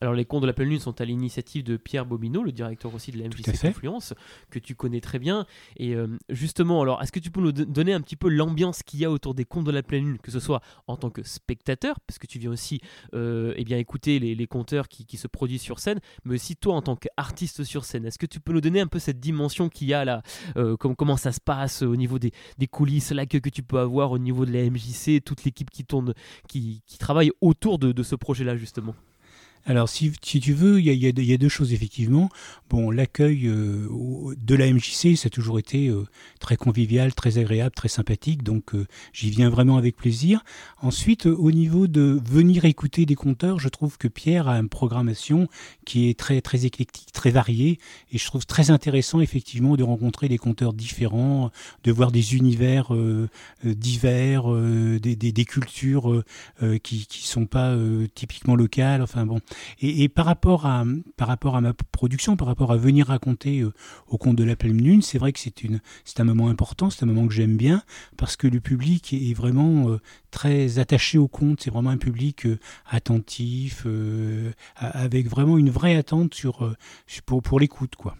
Alors 0.00 0.14
les 0.14 0.24
contes 0.24 0.42
de 0.42 0.46
la 0.46 0.54
pleine 0.54 0.70
lune 0.70 0.78
sont 0.78 0.98
à 1.00 1.04
l'initiative 1.04 1.62
de 1.62 1.76
Pierre 1.76 2.06
Bobineau, 2.06 2.42
le 2.42 2.52
directeur 2.52 2.94
aussi 2.94 3.12
de 3.12 3.18
la 3.18 3.28
MJC 3.28 3.60
Confluence, 3.60 4.14
que 4.50 4.58
tu 4.58 4.74
connais 4.74 5.02
très 5.02 5.18
bien. 5.18 5.46
Et 5.76 5.94
euh, 5.94 6.06
justement, 6.30 6.80
alors 6.80 7.02
est-ce 7.02 7.12
que 7.12 7.18
tu 7.18 7.30
peux 7.30 7.42
nous 7.42 7.52
donner 7.52 7.92
un 7.92 8.00
petit 8.00 8.16
peu 8.16 8.30
l'ambiance 8.30 8.82
qu'il 8.82 9.00
y 9.00 9.04
a 9.04 9.10
autour 9.10 9.34
des 9.34 9.44
contes 9.44 9.66
de 9.66 9.70
la 9.70 9.82
pleine 9.82 10.04
lune, 10.04 10.18
que 10.18 10.30
ce 10.30 10.40
soit 10.40 10.62
en 10.86 10.96
tant 10.96 11.10
que 11.10 11.22
spectateur, 11.22 12.00
parce 12.00 12.18
que 12.18 12.26
tu 12.26 12.38
viens 12.38 12.50
aussi 12.50 12.80
euh, 13.14 13.52
eh 13.56 13.64
bien, 13.64 13.76
écouter 13.76 14.18
les, 14.18 14.34
les 14.34 14.46
conteurs 14.46 14.88
qui, 14.88 15.04
se 15.16 15.26
produisent 15.26 15.60
sur 15.60 15.80
scène, 15.80 16.00
mais 16.24 16.36
aussi 16.36 16.56
toi 16.56 16.74
en 16.76 16.82
tant 16.82 16.96
qu'artiste 16.96 17.64
sur 17.64 17.84
scène. 17.84 18.06
Est-ce 18.06 18.18
que 18.18 18.26
tu 18.26 18.40
peux 18.40 18.54
nous 18.54 18.62
donner 18.62 18.80
un 18.80 18.86
peu 18.86 18.98
cette 18.98 19.20
dimension 19.20 19.68
qu'il 19.68 19.88
y 19.88 19.94
a 19.94 20.04
là, 20.06 20.22
euh, 20.56 20.76
comment 20.76 21.18
ça 21.18 21.32
se 21.32 21.40
passe 21.40 21.82
au 21.82 21.96
niveau 21.96 22.18
des, 22.18 22.32
coulisses, 22.70 23.10
l'accueil 23.10 23.42
que 23.42 23.50
tu 23.50 23.62
peux 23.62 23.78
avoir 23.78 24.12
au 24.12 24.18
niveau 24.18 24.46
de 24.46 24.52
la 24.52 24.62
MJC, 24.70 25.22
toute 25.22 25.44
l'équipe 25.44 25.68
qui 25.68 25.84
tourne, 25.84 26.14
qui, 26.48 26.82
travaille 26.98 27.32
autour 27.40 27.78
de 27.78 28.02
ce 28.02 28.14
projet-là 28.14 28.56
justement? 28.56 28.94
Alors, 29.66 29.88
si, 29.88 30.10
tu 30.12 30.52
veux, 30.54 30.80
il 30.80 30.86
y, 30.86 31.32
a, 31.32 31.36
deux 31.36 31.48
choses, 31.48 31.72
effectivement. 31.72 32.30
Bon, 32.70 32.90
l'accueil 32.90 33.46
euh, 33.46 33.88
de 34.40 34.54
la 34.54 34.72
MJC, 34.72 35.16
ça 35.16 35.26
a 35.26 35.30
toujours 35.30 35.58
été 35.58 35.88
euh, 35.88 36.06
très 36.38 36.56
convivial, 36.56 37.14
très 37.14 37.38
agréable, 37.38 37.74
très 37.74 37.88
sympathique, 37.88 38.42
donc 38.42 38.74
euh, 38.74 38.86
j'y 39.12 39.28
viens 39.30 39.50
vraiment 39.50 39.76
avec 39.76 39.96
plaisir. 39.96 40.42
Ensuite, 40.80 41.26
au 41.26 41.52
niveau 41.52 41.88
de 41.88 42.20
venir 42.24 42.64
écouter 42.64 43.06
des 43.06 43.16
conteurs, 43.16 43.58
je 43.58 43.68
trouve 43.68 43.98
que 43.98 44.08
Pierre 44.08 44.48
a 44.48 44.58
une 44.58 44.68
programmation 44.68 45.46
qui 45.84 46.08
est 46.08 46.18
très, 46.18 46.40
très 46.40 46.64
éclectique, 46.64 47.12
très 47.12 47.30
variée, 47.30 47.78
et 48.12 48.18
je 48.18 48.24
trouve 48.24 48.46
très 48.46 48.70
intéressant, 48.70 49.20
effectivement, 49.20 49.76
de 49.76 49.82
rencontrer 49.82 50.28
des 50.28 50.38
conteurs 50.38 50.72
différents, 50.72 51.50
de 51.84 51.92
voir 51.92 52.12
des 52.12 52.34
univers 52.34 52.92
divers, 53.64 54.48
des, 55.00 55.16
des, 55.16 55.44
cultures 55.44 56.24
qui 56.82 57.06
ne 57.10 57.26
sont 57.26 57.46
pas 57.46 57.76
typiquement 58.14 58.56
locales, 58.56 59.02
enfin 59.02 59.26
bon. 59.26 59.40
Et, 59.80 60.08
par, 60.08 60.26
rapport 60.26 60.66
à, 60.66 60.84
par 61.16 61.28
rapport 61.28 61.56
à 61.56 61.60
ma 61.60 61.72
production, 61.72 62.36
par 62.36 62.48
rapport 62.48 62.72
à 62.72 62.76
venir 62.76 63.06
raconter 63.06 63.60
euh, 63.60 63.72
au 64.08 64.18
compte 64.18 64.36
de 64.36 64.44
la 64.44 64.56
pleine 64.56 64.82
lune, 64.82 65.02
c'est 65.02 65.18
vrai 65.18 65.32
que 65.32 65.38
c'est, 65.38 65.62
une, 65.62 65.80
c'est 66.04 66.20
un 66.20 66.24
moment 66.24 66.48
important, 66.48 66.90
c'est 66.90 67.02
un 67.02 67.06
moment 67.06 67.26
que 67.26 67.34
j'aime 67.34 67.56
bien, 67.56 67.82
parce 68.16 68.36
que 68.36 68.46
le 68.46 68.60
public 68.60 69.12
est 69.12 69.34
vraiment 69.34 69.90
euh, 69.90 70.00
très 70.30 70.78
attaché 70.78 71.18
au 71.18 71.28
conte, 71.28 71.60
c'est 71.62 71.70
vraiment 71.70 71.90
un 71.90 71.98
public 71.98 72.46
euh, 72.46 72.58
attentif, 72.88 73.86
avec 74.76 75.28
vraiment 75.28 75.58
une 75.58 75.70
vraie 75.70 75.96
attente 75.96 76.34
sur, 76.34 76.74
pour, 77.26 77.42
pour 77.42 77.60
l'écoute. 77.60 77.96
quoi. 77.96 78.16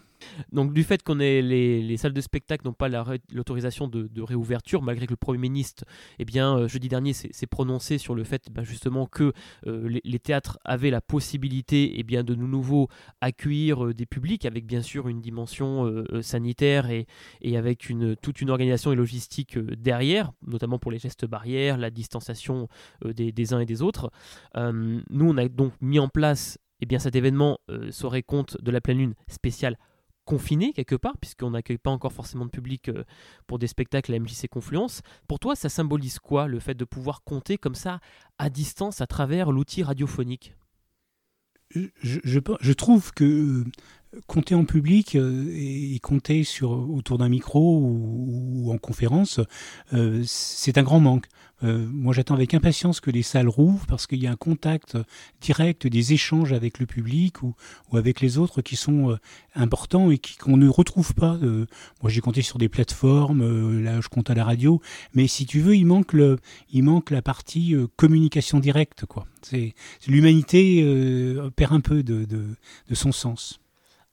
Donc 0.52 0.72
du 0.72 0.84
fait 0.84 1.02
qu'on 1.02 1.20
ait 1.20 1.42
les, 1.42 1.96
salles 1.96 2.12
de 2.12 2.20
spectacle 2.20 2.66
n'ont 2.66 2.72
pas 2.72 2.88
l'autorisation 3.32 3.88
de, 3.88 4.22
réouverture, 4.22 4.82
malgré 4.82 5.06
que 5.06 5.12
le 5.12 5.16
Premier 5.16 5.38
ministre, 5.38 5.84
eh 6.18 6.24
bien, 6.24 6.56
euh, 6.56 6.68
jeudi 6.68 6.88
dernier, 6.88 7.12
s'est 7.12 7.46
prononcé 7.46 7.98
sur 7.98 8.14
le 8.14 8.24
fait 8.24 8.48
bah, 8.50 8.62
justement 8.62 9.06
que 9.06 9.32
euh, 9.66 9.98
les, 10.04 10.18
théâtres 10.18 10.58
avaient 10.64 10.90
la 10.90 11.00
possibilité 11.00 11.98
eh 11.98 12.02
bien, 12.02 12.22
de 12.22 12.34
nouveau 12.34 12.88
accueillir 13.20 13.86
euh, 13.86 13.94
des 13.94 14.06
publics, 14.06 14.44
avec 14.44 14.66
bien 14.66 14.82
sûr 14.82 15.08
une 15.08 15.20
dimension 15.20 15.50
sanitaire 16.22 16.88
et, 16.90 17.06
avec 17.56 17.88
une, 17.88 18.16
toute 18.16 18.40
une 18.40 18.50
organisation 18.50 18.92
et 18.92 18.96
logistique 18.96 19.58
derrière, 19.58 20.32
notamment 20.46 20.78
pour 20.78 20.90
les 20.90 20.98
gestes 20.98 21.26
barrières, 21.26 21.78
la 21.78 21.90
distanciation 21.90 22.68
des, 23.04 23.32
des, 23.32 23.54
uns 23.54 23.60
et 23.60 23.66
des 23.66 23.82
autres. 23.82 24.10
nous, 24.56 25.02
on 25.10 25.36
a 25.36 25.48
donc 25.48 25.72
mis 25.80 25.98
en 25.98 26.08
place 26.08 26.58
eh 26.80 26.86
bien, 26.86 26.98
cet 26.98 27.14
événement, 27.14 27.58
serait 27.90 28.22
compte 28.22 28.56
de 28.62 28.70
la 28.70 28.80
pleine 28.80 28.98
lune 28.98 29.14
spéciale 29.28 29.76
confiné 30.30 30.72
quelque 30.72 30.94
part, 30.94 31.18
puisqu'on 31.18 31.50
n'accueille 31.50 31.78
pas 31.78 31.90
encore 31.90 32.12
forcément 32.12 32.44
de 32.44 32.50
public 32.50 32.88
pour 33.48 33.58
des 33.58 33.66
spectacles 33.66 34.14
à 34.14 34.18
MJC 34.20 34.46
Confluence. 34.48 35.02
Pour 35.26 35.40
toi, 35.40 35.56
ça 35.56 35.68
symbolise 35.68 36.20
quoi 36.20 36.46
le 36.46 36.60
fait 36.60 36.74
de 36.74 36.84
pouvoir 36.84 37.24
compter 37.24 37.58
comme 37.58 37.74
ça 37.74 37.98
à 38.38 38.48
distance 38.48 39.00
à 39.00 39.08
travers 39.08 39.50
l'outil 39.50 39.82
radiophonique? 39.82 40.54
Je, 41.74 42.72
trouve 42.72 43.12
que 43.12 43.64
compter 44.26 44.54
en 44.54 44.64
public 44.64 45.14
euh, 45.14 45.52
et 45.54 45.98
compter 46.00 46.44
sur, 46.44 46.70
autour 46.70 47.18
d'un 47.18 47.28
micro 47.28 47.78
ou, 47.80 48.72
en 48.72 48.78
conférence, 48.78 49.40
euh, 49.92 50.22
c'est 50.26 50.78
un 50.78 50.82
grand 50.82 51.00
manque. 51.00 51.26
Euh, 51.62 51.86
moi, 51.92 52.14
j'attends 52.14 52.34
avec 52.34 52.54
impatience 52.54 53.00
que 53.00 53.10
les 53.10 53.22
salles 53.22 53.48
rouvrent 53.48 53.86
parce 53.86 54.06
qu'il 54.06 54.22
y 54.22 54.26
a 54.26 54.30
un 54.30 54.36
contact 54.36 54.96
direct 55.42 55.86
des 55.86 56.14
échanges 56.14 56.54
avec 56.54 56.78
le 56.78 56.86
public 56.86 57.42
ou, 57.42 57.54
ou 57.92 57.98
avec 57.98 58.22
les 58.22 58.38
autres 58.38 58.62
qui 58.62 58.76
sont 58.76 59.18
importants 59.54 60.10
et 60.10 60.18
qu'on 60.40 60.56
ne 60.56 60.68
retrouve 60.68 61.14
pas. 61.14 61.36
moi, 62.00 62.10
j'ai 62.10 62.22
compté 62.22 62.40
sur 62.40 62.56
des 62.56 62.70
plateformes, 62.70 63.82
là, 63.82 64.00
je 64.00 64.08
compte 64.08 64.30
à 64.30 64.34
la 64.34 64.44
radio, 64.44 64.80
mais 65.12 65.26
si 65.26 65.44
tu 65.44 65.60
veux, 65.60 65.76
il 65.76 65.84
manque, 65.84 66.14
le, 66.14 66.38
il 66.72 66.82
manque 66.82 67.10
la 67.10 67.20
partie 67.20 67.76
communication 67.96 68.58
directe. 68.58 69.04
quoi. 69.04 69.26
C'est, 69.42 69.74
l'humanité 70.06 70.82
perd 71.56 71.74
un 71.74 71.80
peu 71.80 72.02
de, 72.02 72.24
de, 72.24 72.46
de 72.88 72.94
son 72.94 73.12
sens 73.12 73.59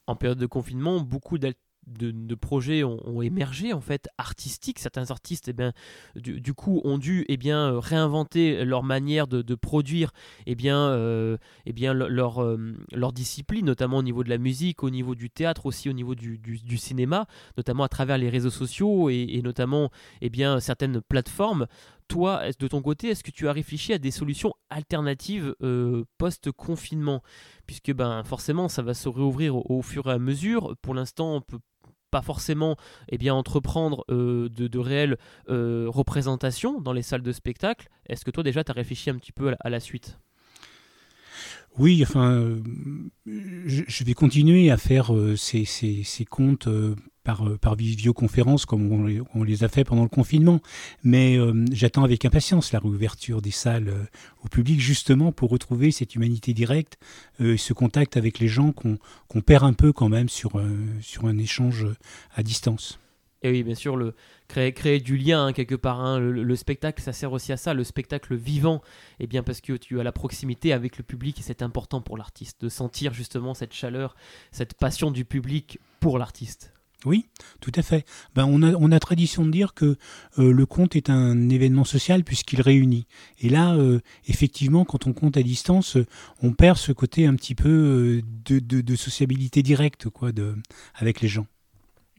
en 0.07 0.15
période 0.15 0.39
de 0.39 0.45
confinement, 0.45 1.01
beaucoup 1.01 1.37
de, 1.37 1.53
projets 2.35 2.83
ont, 2.83 3.21
émergé 3.21 3.73
en 3.73 3.81
fait 3.81 4.09
artistiques. 4.17 4.79
Certains 4.79 5.11
artistes, 5.11 5.47
eh 5.47 5.53
bien, 5.53 5.73
du, 6.15 6.53
coup, 6.53 6.81
ont 6.83 6.97
dû 6.97 7.25
eh 7.29 7.37
bien, 7.37 7.73
euh, 7.73 7.79
réinventer 7.79 8.65
leur 8.65 8.83
manière 8.83 9.27
de, 9.27 9.55
produire 9.55 10.11
eh 10.45 10.55
bien, 10.55 10.77
euh, 10.77 11.37
eh 11.65 11.73
bien, 11.73 11.93
leur, 11.93 12.41
euh, 12.41 12.75
leur 12.93 13.13
discipline, 13.13 13.65
notamment 13.65 13.97
au 13.97 14.03
niveau 14.03 14.23
de 14.23 14.29
la 14.29 14.37
musique, 14.37 14.83
au 14.83 14.89
niveau 14.89 15.15
du 15.15 15.29
théâtre, 15.29 15.65
aussi 15.65 15.89
au 15.89 15.93
niveau 15.93 16.15
du, 16.15 16.77
cinéma, 16.77 17.25
notamment 17.57 17.83
à 17.83 17.89
travers 17.89 18.17
les 18.17 18.29
réseaux 18.29 18.49
sociaux 18.49 19.09
et, 19.09 19.27
et 19.29 19.41
notamment 19.41 19.89
eh 20.21 20.29
bien, 20.29 20.59
certaines 20.59 21.01
plateformes 21.01 21.67
toi, 22.07 22.43
de 22.59 22.67
ton 22.67 22.81
côté, 22.81 23.09
est-ce 23.09 23.23
que 23.23 23.31
tu 23.31 23.47
as 23.47 23.53
réfléchi 23.53 23.93
à 23.93 23.97
des 23.97 24.11
solutions 24.11 24.53
alternatives 24.69 25.55
euh, 25.61 26.03
post-confinement? 26.17 27.21
Puisque 27.65 27.93
ben, 27.93 28.23
forcément, 28.23 28.69
ça 28.69 28.81
va 28.81 28.93
se 28.93 29.09
réouvrir 29.09 29.55
au, 29.69 29.81
fur 29.81 30.07
et 30.07 30.13
à 30.13 30.19
mesure. 30.19 30.75
Pour 30.81 30.93
l'instant, 30.93 31.35
on 31.35 31.41
peut 31.41 31.59
pas 32.09 32.21
forcément 32.21 32.77
eh 33.09 33.17
bien, 33.17 33.33
entreprendre 33.33 34.05
euh, 34.09 34.47
de, 34.49 34.79
réelles 34.79 35.17
euh, 35.49 35.85
représentations 35.89 36.79
dans 36.79 36.93
les 36.93 37.01
salles 37.01 37.23
de 37.23 37.31
spectacle. 37.31 37.89
Est-ce 38.07 38.23
que 38.23 38.31
toi 38.31 38.43
déjà 38.43 38.63
tu 38.63 38.71
as 38.71 38.75
réfléchi 38.75 39.09
un 39.09 39.15
petit 39.15 39.33
peu 39.33 39.53
à 39.59 39.69
la, 39.69 39.79
suite? 39.79 40.17
Oui, 41.77 42.01
enfin, 42.01 42.57
je, 43.25 44.03
vais 44.03 44.13
continuer 44.13 44.71
à 44.71 44.77
faire 44.77 45.11
ces, 45.35 45.65
ces 45.65 46.25
comptes 46.25 46.69
par, 47.27 47.45
euh, 47.45 47.57
par 47.57 47.75
visioconférence 47.75 48.65
comme 48.65 48.89
on 49.35 49.43
les, 49.43 49.63
a 49.65 49.67
fait 49.67 49.83
pendant 49.83 50.03
le 50.03 50.09
confinement. 50.09 50.61
Mais 51.03 51.37
euh, 51.37 51.65
j'attends 51.73 52.05
avec 52.05 52.23
impatience 52.23 52.71
la 52.71 52.79
réouverture 52.79 53.41
des 53.41 53.51
salles 53.51 53.89
euh, 53.89 54.05
au 54.45 54.47
public 54.47 54.79
justement 54.79 55.33
pour 55.33 55.49
retrouver 55.49 55.91
cette 55.91 56.15
humanité 56.15 56.53
directe, 56.53 56.97
ce 57.39 57.73
contact 57.73 58.15
avec 58.15 58.39
les 58.39 58.47
gens 58.47 58.71
qu'on 58.71 59.41
perd 59.41 59.65
un 59.65 59.73
peu 59.73 59.91
quand 59.91 60.07
même 60.07 60.29
sur, 60.29 60.61
sur 61.01 61.25
un 61.25 61.37
échange 61.37 61.85
à 62.33 62.43
distance. 62.43 62.97
Et 63.43 63.51
oui, 63.51 63.63
bien 63.63 63.75
sûr, 63.75 64.13
créer, 64.47 64.99
du 64.99 65.17
lien 65.17 65.47
hein, 65.47 65.53
quelque 65.53 65.75
part. 65.75 65.99
Hein. 65.99 66.19
Le, 66.19 66.55
spectacle, 66.55 67.01
ça 67.01 67.13
sert 67.13 67.33
aussi 67.33 67.51
à 67.51 67.57
ça, 67.57 67.73
le 67.73 67.83
spectacle 67.83 68.35
vivant. 68.35 68.81
Eh 69.19 69.27
bien 69.27 69.43
parce 69.43 69.59
que 69.59 69.73
tu 69.73 69.99
as 69.99 70.03
la 70.03 70.13
proximité 70.13 70.71
avec 70.71 70.97
le 70.97 71.03
public 71.03 71.39
et 71.39 71.43
c'est 71.43 71.61
important 71.61 72.01
pour 72.01 72.17
l'artiste 72.17 72.61
de 72.61 72.69
sentir 72.69 73.13
justement 73.13 73.53
cette 73.53 73.73
chaleur, 73.73 74.15
cette 74.51 74.75
passion 74.75 75.11
du 75.11 75.25
public 75.25 75.79
pour 75.99 76.17
l'artiste. 76.17 76.76
Oui, 77.05 77.27
tout 77.61 77.71
à 77.75 77.83
fait. 77.83 78.05
Ben, 78.33 78.45
on, 78.45 78.63
a, 78.63 78.73
on 78.73 78.91
a 78.91 78.99
tradition 78.99 79.45
de 79.45 79.51
dire 79.51 79.75
que 79.75 79.97
euh, 80.39 80.51
le 80.51 80.65
conte 80.65 80.95
est 80.95 81.11
un 81.11 81.49
événement 81.49 81.83
social 81.83 82.23
puisqu'il 82.23 82.59
réunit. 82.59 83.05
Et 83.39 83.49
là, 83.49 83.75
euh, 83.75 83.99
effectivement, 84.25 84.83
quand 84.83 85.05
on 85.05 85.13
compte 85.13 85.37
à 85.37 85.43
distance, 85.43 85.97
on 86.41 86.53
perd 86.53 86.77
ce 86.77 86.91
côté 86.91 87.27
un 87.27 87.35
petit 87.35 87.53
peu 87.53 87.69
euh, 87.69 88.61
de, 88.61 88.95
sociabilité 88.95 89.61
directe 89.61 90.09
quoi, 90.09 90.31
de, 90.31 90.55
avec 90.95 91.21
les 91.21 91.27
gens. 91.27 91.45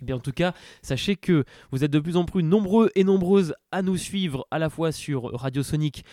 Eh 0.06 0.12
en 0.12 0.20
tout 0.20 0.30
cas, 0.30 0.54
sachez 0.80 1.16
que 1.16 1.44
vous 1.72 1.82
êtes 1.82 1.90
de 1.90 1.98
plus 1.98 2.16
en 2.16 2.24
plus 2.24 2.44
nombreux 2.44 2.92
et 2.94 3.02
nombreuses 3.02 3.54
à 3.72 3.82
nous 3.82 3.96
suivre 3.96 4.46
à 4.52 4.60
la 4.60 4.70
fois 4.70 4.92
sur 4.92 5.32
Radio 5.34 5.64
Sonic 5.64 6.04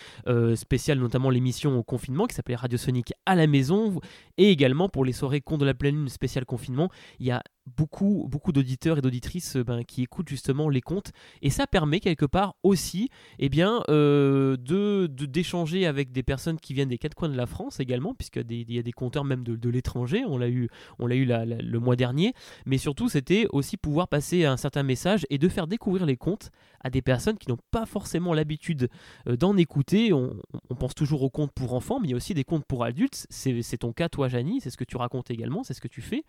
spécial 0.55 0.97
notamment 0.97 1.29
l'émission 1.29 1.77
au 1.77 1.83
confinement 1.83 2.25
qui 2.25 2.33
s'appelait 2.33 2.55
Radio 2.55 2.79
Sonic 2.79 3.13
à 3.27 3.35
la 3.35 3.45
maison 3.45 4.01
et 4.39 4.49
également 4.49 4.89
pour 4.89 5.05
les 5.05 5.13
soirées 5.13 5.39
Contes 5.39 5.59
de 5.59 5.65
la 5.65 5.75
pleine 5.75 5.97
lune 5.97 6.09
spécial 6.09 6.45
confinement. 6.45 6.89
Il 7.19 7.27
y 7.27 7.31
a 7.31 7.43
beaucoup, 7.65 8.27
beaucoup 8.29 8.51
d'auditeurs 8.51 8.97
et 8.97 9.01
d'auditrices 9.01 9.55
euh, 9.55 9.63
ben, 9.63 9.83
qui 9.83 10.03
écoutent 10.03 10.29
justement 10.29 10.69
les 10.69 10.81
contes. 10.81 11.11
Et 11.41 11.49
ça 11.49 11.67
permet 11.67 11.99
quelque 11.99 12.25
part 12.25 12.55
aussi 12.63 13.09
eh 13.39 13.49
bien, 13.49 13.81
euh, 13.89 14.55
de, 14.57 15.07
d'échanger 15.07 15.85
avec 15.85 16.11
des 16.11 16.23
personnes 16.23 16.59
qui 16.59 16.73
viennent 16.73 16.89
des 16.89 16.97
quatre 16.97 17.15
coins 17.15 17.29
de 17.29 17.35
la 17.35 17.45
France 17.45 17.79
également, 17.79 18.13
puisqu'il 18.13 18.71
y 18.71 18.79
a 18.79 18.83
des 18.83 18.91
compteurs 18.91 19.25
même 19.25 19.43
de, 19.43 19.69
l'étranger, 19.69 20.23
on 20.27 20.37
l'a 20.37 20.47
eu, 20.47 20.69
on 20.99 21.07
l'a 21.07 21.15
eu 21.15 21.25
le 21.25 21.79
mois 21.79 21.95
dernier. 21.95 22.33
Mais 22.65 22.77
surtout, 22.77 23.09
c'était 23.09 23.47
aussi 23.51 23.77
pouvoir 23.77 24.07
passer 24.07 24.45
un 24.45 24.57
certain 24.57 24.83
message 24.83 25.25
et 25.29 25.37
de 25.37 25.49
faire 25.49 25.67
découvrir 25.67 26.05
les 26.05 26.17
contes 26.17 26.51
à 26.81 26.89
des 26.91 27.01
personnes 27.01 27.37
qui 27.37 27.49
n'ont 27.49 27.57
pas 27.71 27.87
forcément 27.87 28.33
l'habitude 28.33 28.89
euh, 29.27 29.35
d'en 29.35 29.57
écouter. 29.57 30.13
On, 30.13 30.35
pense 30.77 30.93
toujours 30.93 31.23
aux 31.23 31.29
contes 31.29 31.51
pour 31.53 31.73
enfants, 31.73 31.99
mais 31.99 32.09
il 32.09 32.11
y 32.11 32.13
a 32.13 32.17
aussi 32.17 32.33
des 32.33 32.43
contes 32.43 32.65
pour 32.65 32.83
adultes. 32.83 33.25
C'est, 33.29 33.77
ton 33.77 33.93
cas, 33.93 34.09
toi, 34.09 34.27
Janie, 34.27 34.59
c'est 34.61 34.69
ce 34.69 34.77
que 34.77 34.83
tu 34.83 34.97
racontes 34.97 35.31
également, 35.31 35.63
c'est 35.63 35.73
ce 35.73 35.81
que 35.81 35.87
tu 35.87 36.01
fais, 36.01 36.23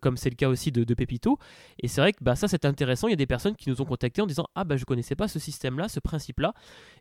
comme 0.00 0.16
c'est 0.16 0.30
le 0.30 0.36
cas 0.36 0.48
aussi 0.48 0.70
de, 0.70 0.75
Pépito. 0.84 1.38
Et 1.80 1.88
c'est 1.88 2.00
vrai 2.00 2.12
que 2.12 2.22
bah, 2.22 2.36
ça, 2.36 2.48
c'est 2.48 2.64
intéressant. 2.64 3.08
Il 3.08 3.10
y 3.10 3.14
a 3.14 3.16
des 3.16 3.26
personnes 3.26 3.54
qui 3.54 3.70
nous 3.70 3.80
ont 3.80 3.84
contactés 3.84 4.22
en 4.22 4.26
disant 4.26 4.46
Ah, 4.54 4.64
bah, 4.64 4.76
je 4.76 4.84
connaissais 4.84 5.14
pas 5.14 5.28
ce 5.28 5.38
système-là, 5.38 5.88
ce 5.88 6.00
principe-là. 6.00 6.54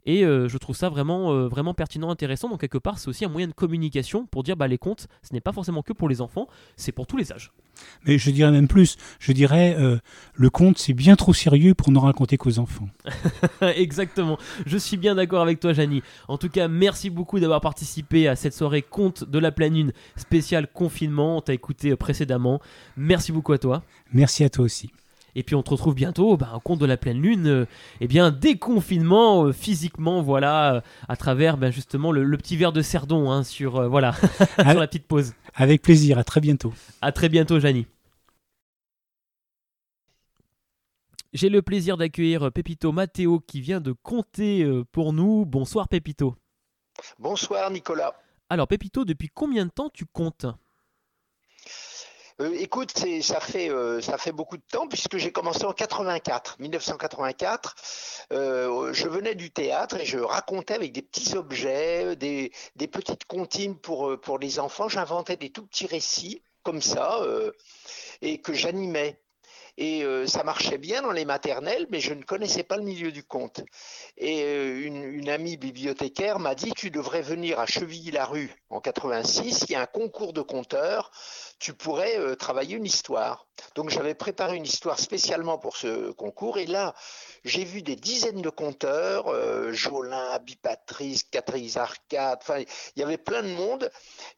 Et 0.05 0.23
euh, 0.23 0.47
je 0.47 0.57
trouve 0.57 0.75
ça 0.75 0.89
vraiment, 0.89 1.33
euh, 1.33 1.47
vraiment 1.47 1.73
pertinent, 1.73 2.09
intéressant. 2.09 2.49
Donc, 2.49 2.61
quelque 2.61 2.77
part, 2.77 2.99
c'est 2.99 3.07
aussi 3.07 3.25
un 3.25 3.29
moyen 3.29 3.47
de 3.47 3.53
communication 3.53 4.25
pour 4.25 4.43
dire 4.43 4.55
bah, 4.55 4.67
les 4.67 4.77
contes, 4.77 5.07
ce 5.23 5.33
n'est 5.33 5.41
pas 5.41 5.51
forcément 5.51 5.81
que 5.81 5.93
pour 5.93 6.09
les 6.09 6.21
enfants, 6.21 6.47
c'est 6.75 6.91
pour 6.91 7.07
tous 7.07 7.17
les 7.17 7.31
âges. 7.31 7.51
Mais 8.05 8.17
je 8.17 8.29
dirais 8.31 8.51
même 8.51 8.67
plus, 8.67 8.97
je 9.19 9.31
dirais 9.31 9.75
euh, 9.79 9.97
le 10.33 10.49
conte 10.49 10.77
c'est 10.77 10.93
bien 10.93 11.15
trop 11.15 11.33
sérieux 11.33 11.73
pour 11.73 11.91
ne 11.91 11.99
raconter 11.99 12.37
qu'aux 12.37 12.59
enfants. 12.59 12.87
Exactement, 13.61 14.37
je 14.65 14.77
suis 14.77 14.97
bien 14.97 15.15
d'accord 15.15 15.41
avec 15.41 15.59
toi 15.59 15.73
Janie. 15.73 16.03
En 16.27 16.37
tout 16.37 16.49
cas, 16.49 16.67
merci 16.67 17.09
beaucoup 17.09 17.39
d'avoir 17.39 17.61
participé 17.61 18.27
à 18.27 18.35
cette 18.35 18.53
soirée 18.53 18.81
conte 18.81 19.23
de 19.29 19.39
la 19.39 19.51
pleine 19.51 19.73
lune 19.73 19.91
spéciale 20.15 20.67
confinement. 20.71 21.37
On 21.37 21.41
t'a 21.41 21.53
écouté 21.53 21.95
précédemment. 21.95 22.59
Merci 22.97 23.31
beaucoup 23.31 23.53
à 23.53 23.57
toi. 23.57 23.83
Merci 24.13 24.43
à 24.43 24.49
toi 24.49 24.65
aussi. 24.65 24.91
Et 25.35 25.43
puis 25.43 25.55
on 25.55 25.63
te 25.63 25.69
retrouve 25.69 25.95
bientôt 25.95 26.37
bah, 26.37 26.51
au 26.55 26.59
compte 26.59 26.79
de 26.79 26.85
la 26.85 26.97
pleine 26.97 27.21
lune, 27.21 27.47
euh, 27.47 27.65
eh 27.99 28.07
bien 28.07 28.31
déconfinement 28.31 29.45
euh, 29.45 29.51
physiquement, 29.51 30.21
voilà, 30.21 30.81
à 31.09 31.15
travers 31.17 31.57
ben, 31.57 31.71
justement 31.71 32.11
le, 32.11 32.37
petit 32.37 32.55
verre 32.57 32.71
de 32.71 32.81
cerdon 32.81 33.29
hein, 33.31 33.43
sur, 33.43 33.89
voilà, 33.89 34.13
sur 34.59 34.79
la 34.79 34.87
petite 34.87 35.07
pause. 35.07 35.33
Avec 35.53 35.81
plaisir, 35.81 36.17
à 36.17 36.23
très 36.23 36.41
bientôt. 36.41 36.73
À 37.01 37.11
très 37.11 37.29
bientôt, 37.29 37.59
Janie. 37.59 37.85
J'ai 41.35 41.49
le 41.49 41.61
plaisir 41.61 41.97
d'accueillir 41.97 42.49
Pépito 42.49 42.93
Matteo 42.93 43.41
qui 43.41 43.59
vient 43.59 43.81
de 43.81 43.91
compter 43.91 44.63
euh, 44.63 44.85
pour 44.89 45.11
nous. 45.11 45.43
Bonsoir 45.45 45.89
Pépito. 45.89 46.37
Bonsoir 47.19 47.69
Nicolas. 47.71 48.13
Alors 48.49 48.69
Pépito, 48.69 49.03
depuis 49.03 49.27
combien 49.27 49.65
de 49.65 49.69
temps 49.69 49.89
tu 49.93 50.05
comptes? 50.05 50.45
Euh, 52.41 52.53
écoute, 52.59 52.91
ça 53.21 53.39
fait 53.39 53.69
euh, 53.69 54.01
ça 54.01 54.17
fait 54.17 54.33
beaucoup 54.33 54.57
de 54.57 54.63
temps 54.69 54.87
puisque 54.87 55.17
j'ai 55.17 55.31
commencé 55.31 55.63
en 55.63 55.71
84, 55.71 56.57
1984. 56.59 57.75
je 58.31 59.07
venais 59.07 59.35
du 59.35 59.51
théâtre 59.51 59.97
et 60.01 60.05
je 60.05 60.19
racontais 60.19 60.73
avec 60.73 60.91
des 60.91 61.01
petits 61.01 61.37
objets, 61.37 62.15
des, 62.15 62.51
petites 62.91 63.25
comptines 63.25 63.77
pour 63.77 64.37
les 64.39 64.59
enfants. 64.59 64.89
J'inventais 64.89 65.37
des 65.37 65.49
tout 65.49 65.65
petits 65.65 65.87
récits 65.87 66.41
comme 66.63 66.81
ça 66.81 67.21
et 68.21 68.41
que 68.41 68.53
j'animais 68.53 69.19
et 69.77 70.03
euh, 70.03 70.25
ça 70.25 70.43
marchait 70.43 70.77
bien 70.77 71.01
dans 71.01 71.11
les 71.11 71.25
maternelles, 71.25 71.85
mais 71.89 71.99
je 71.99 72.13
ne 72.13 72.23
connaissais 72.23 72.63
pas 72.63 72.77
le 72.77 72.83
milieu 72.83 73.11
du 73.11 73.23
conte. 73.23 73.61
Et 74.17 74.43
euh, 74.43 74.85
une, 74.85 75.29
amie 75.29 75.57
bibliothécaire 75.57 76.39
m'a 76.39 76.55
dit 76.55 76.71
tu 76.71 76.91
devrais 76.91 77.21
venir 77.21 77.59
à 77.59 77.65
Chevilly-la-Rue 77.65 78.51
en 78.69 78.79
86, 78.79 79.65
il 79.67 79.71
y 79.73 79.75
a 79.75 79.81
un 79.81 79.85
concours 79.85 80.33
de 80.33 80.41
conteurs, 80.41 81.11
tu 81.59 81.73
pourrais 81.73 82.17
euh, 82.19 82.35
travailler 82.35 82.75
une 82.75 82.85
histoire. 82.85 83.47
Donc 83.75 83.89
j'avais 83.89 84.15
préparé 84.15 84.57
une 84.57 84.65
histoire 84.65 84.99
spécialement 84.99 85.57
pour 85.57 85.77
ce 85.77 86.11
concours, 86.11 86.57
et 86.57 86.65
là 86.65 86.93
j'ai 87.45 87.63
vu 87.63 87.83
des 87.83 87.95
dizaines 87.95 88.41
de 88.41 88.49
conteurs, 88.49 89.27
euh, 89.27 89.71
Jolin, 89.71 90.39
Bipatrice, 90.39 91.23
Catherine 91.25 91.69
Arcade, 91.75 92.39
enfin, 92.41 92.61
il 92.95 92.99
y 92.99 93.03
avait 93.03 93.19
plein 93.19 93.43
de 93.43 93.49
monde. 93.49 93.91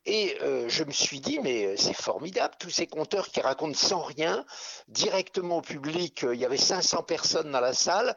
Et 0.05 0.37
euh, 0.41 0.67
je 0.67 0.83
me 0.83 0.91
suis 0.91 1.21
dit, 1.21 1.39
mais 1.41 1.65
euh, 1.65 1.75
c'est 1.77 1.93
formidable, 1.93 2.55
tous 2.59 2.69
ces 2.69 2.85
conteurs 2.85 3.29
qui 3.29 3.39
racontent 3.39 3.77
sans 3.77 4.01
rien, 4.01 4.45
directement 4.89 5.59
au 5.59 5.61
public. 5.61 6.25
Il 6.33 6.37
y 6.37 6.43
avait 6.43 6.57
500 6.57 7.03
personnes 7.03 7.49
dans 7.49 7.61
la 7.61 7.73
salle. 7.73 8.13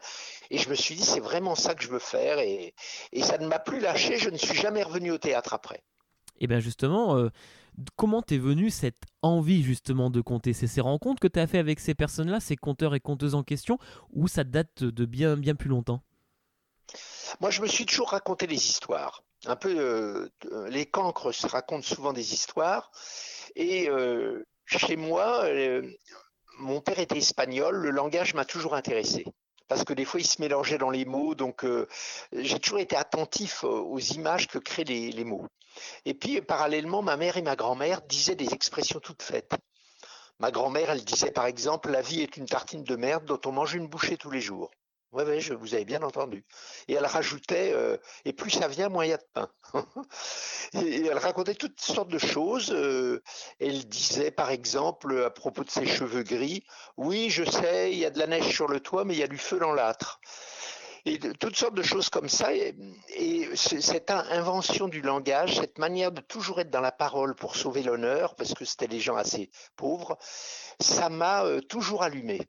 Et 0.49 0.57
je 0.57 0.69
me 0.69 0.75
suis 0.75 0.95
dit, 0.95 1.03
c'est 1.03 1.21
vraiment 1.21 1.55
ça 1.55 1.73
que 1.73 1.83
je 1.83 1.89
veux 1.89 1.99
faire. 1.99 2.39
Et, 2.39 2.75
et 3.13 3.23
ça 3.23 3.37
ne 3.37 3.47
m'a 3.47 3.59
plus 3.59 3.79
lâché. 3.79 4.17
Je 4.17 4.29
ne 4.29 4.37
suis 4.37 4.57
jamais 4.57 4.83
revenu 4.83 5.11
au 5.11 5.17
théâtre 5.17 5.53
après. 5.53 5.81
Et 6.41 6.47
bien 6.47 6.59
justement, 6.59 7.29
Comment 7.95 8.21
t'es 8.21 8.37
venu 8.37 8.69
cette 8.69 9.03
envie 9.21 9.63
justement 9.63 10.09
de 10.09 10.21
conter 10.21 10.53
C'est 10.53 10.67
ces 10.67 10.81
rencontres 10.81 11.19
que 11.19 11.27
tu 11.27 11.39
as 11.39 11.47
fait 11.47 11.57
avec 11.57 11.79
ces 11.79 11.95
personnes-là, 11.95 12.39
ces 12.39 12.55
conteurs 12.55 12.95
et 12.95 12.99
conteuses 12.99 13.35
en 13.35 13.43
question, 13.43 13.77
ou 14.11 14.27
ça 14.27 14.43
date 14.43 14.83
de 14.83 15.05
bien, 15.05 15.37
bien 15.37 15.55
plus 15.55 15.69
longtemps? 15.69 16.03
Moi, 17.39 17.49
je 17.49 17.61
me 17.61 17.67
suis 17.67 17.85
toujours 17.85 18.09
raconté 18.09 18.47
des 18.47 18.55
histoires. 18.55 19.23
Un 19.45 19.55
peu, 19.55 19.75
euh, 19.79 20.29
les 20.69 20.85
cancres 20.85 21.31
racontent 21.45 21.81
souvent 21.81 22.13
des 22.13 22.33
histoires. 22.33 22.91
Et 23.55 23.89
euh, 23.89 24.45
chez 24.65 24.95
moi, 24.95 25.45
euh, 25.45 25.81
mon 26.59 26.81
père 26.81 26.99
était 26.99 27.17
espagnol, 27.17 27.75
le 27.75 27.89
langage 27.89 28.33
m'a 28.33 28.45
toujours 28.45 28.75
intéressé 28.75 29.25
parce 29.71 29.85
que 29.85 29.93
des 29.93 30.03
fois 30.03 30.19
il 30.19 30.27
se 30.27 30.41
mélangeait 30.41 30.77
dans 30.77 30.89
les 30.89 31.05
mots, 31.05 31.33
donc 31.33 31.65
j'ai 32.33 32.59
toujours 32.59 32.79
été 32.79 32.97
attentif 32.97 33.63
aux 33.63 33.99
images 33.99 34.49
que 34.49 34.57
créent 34.57 34.83
les, 34.83 35.23
mots. 35.23 35.47
Et 36.03 36.13
puis 36.13 36.41
parallèlement, 36.41 37.01
ma 37.01 37.15
mère 37.15 37.37
et 37.37 37.41
ma 37.41 37.55
grand-mère 37.55 38.01
disaient 38.01 38.35
des 38.35 38.53
expressions 38.53 38.99
toutes 38.99 39.23
faites. 39.23 39.53
Ma 40.39 40.51
grand-mère, 40.51 40.89
elle 40.89 41.05
disait 41.05 41.31
par 41.31 41.45
exemple, 41.45 41.89
la 41.89 42.01
vie 42.01 42.19
est 42.19 42.35
une 42.35 42.47
tartine 42.47 42.83
de 42.83 42.97
merde 42.97 43.23
dont 43.23 43.39
on 43.45 43.53
mange 43.53 43.73
une 43.73 43.87
bouchée 43.87 44.17
tous 44.17 44.29
les 44.29 44.41
jours. 44.41 44.71
Oui, 45.13 45.23
ouais, 45.23 45.41
je 45.41 45.53
vous 45.53 45.73
avais 45.73 45.83
bien 45.83 46.01
entendu. 46.03 46.45
Et 46.87 46.93
elle 46.93 47.05
rajoutait, 47.05 47.73
euh, 47.73 47.97
et 48.23 48.31
plus 48.31 48.51
ça 48.51 48.69
vient, 48.69 48.87
moins 48.87 49.05
il 49.05 49.09
y 49.09 49.13
a 49.13 49.17
de 49.17 49.25
pain. 49.33 49.49
et, 50.73 51.05
elle 51.05 51.17
racontait 51.17 51.55
toutes 51.55 51.81
sortes 51.81 52.09
de 52.09 52.17
choses. 52.17 52.71
Euh, 52.71 53.21
elle 53.59 53.87
disait, 53.89 54.31
par 54.31 54.51
exemple, 54.51 55.23
à 55.25 55.29
propos 55.29 55.65
de 55.65 55.69
ses 55.69 55.85
cheveux 55.85 56.23
gris, 56.23 56.63
oui, 56.95 57.29
je 57.29 57.43
sais, 57.43 57.91
il 57.91 57.99
y 57.99 58.05
a 58.05 58.09
de 58.09 58.19
la 58.19 58.27
neige 58.27 58.53
sur 58.53 58.67
le 58.67 58.79
toit, 58.79 59.03
mais 59.03 59.13
il 59.13 59.19
y 59.19 59.23
a 59.23 59.27
du 59.27 59.37
feu 59.37 59.59
dans 59.59 59.73
l'âtre. 59.73 60.21
Et 61.05 61.19
toutes 61.19 61.55
sortes 61.55 61.73
de 61.73 61.81
choses 61.81 62.09
comme 62.09 62.29
ça. 62.29 62.53
Et, 62.53 62.75
cette 63.55 64.11
invention 64.11 64.87
du 64.87 65.01
langage, 65.01 65.57
cette 65.57 65.77
manière 65.77 66.11
de 66.11 66.21
toujours 66.21 66.61
être 66.61 66.69
dans 66.69 66.81
la 66.81 66.91
parole 66.91 67.35
pour 67.35 67.55
sauver 67.55 67.83
l'honneur, 67.83 68.35
parce 68.35 68.53
que 68.53 68.65
c'était 68.65 68.87
des 68.87 68.99
gens 68.99 69.15
assez 69.15 69.49
pauvres, 69.75 70.17
ça 70.79 71.09
m'a 71.09 71.43
euh, 71.43 71.59
toujours 71.59 72.03
allumé. 72.03 72.39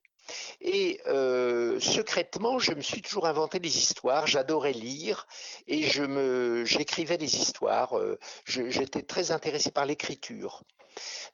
Et 0.61 1.01
euh, 1.07 1.81
secrètement, 1.81 2.59
je 2.59 2.73
me 2.73 2.81
suis 2.81 3.03
toujours 3.03 3.27
inventé 3.27 3.59
des 3.59 3.77
histoires. 3.79 4.27
J'adorais 4.27 4.73
lire 4.73 5.27
et 5.67 5.83
j'écrivais 5.83 7.19
des 7.19 7.37
histoires. 7.37 7.99
Euh, 7.99 8.19
j'étais 8.47 9.03
très 9.03 9.31
intéressé 9.31 9.71
par 9.71 9.87
l'écriture. 9.87 10.63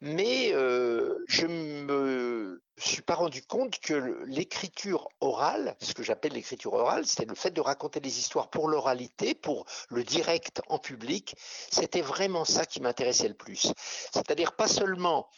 Mais 0.00 0.52
euh, 0.52 1.24
je 1.26 1.46
me 1.46 2.62
suis 2.76 3.02
pas 3.02 3.14
rendu 3.14 3.42
compte 3.42 3.78
que 3.80 4.22
l'écriture 4.26 5.08
orale, 5.20 5.76
ce 5.80 5.94
que 5.94 6.02
j'appelle 6.02 6.32
l'écriture 6.32 6.74
orale, 6.74 7.06
c'était 7.06 7.24
le 7.24 7.34
fait 7.34 7.50
de 7.50 7.60
raconter 7.60 8.00
des 8.00 8.18
histoires 8.18 8.48
pour 8.50 8.68
l'oralité, 8.68 9.34
pour 9.34 9.66
le 9.90 10.04
direct 10.04 10.62
en 10.68 10.78
public, 10.78 11.34
c'était 11.70 12.00
vraiment 12.00 12.44
ça 12.44 12.66
qui 12.66 12.80
m'intéressait 12.80 13.28
le 13.28 13.34
plus. 13.34 13.72
C'est-à-dire 14.12 14.52
pas 14.52 14.68
seulement 14.68 15.28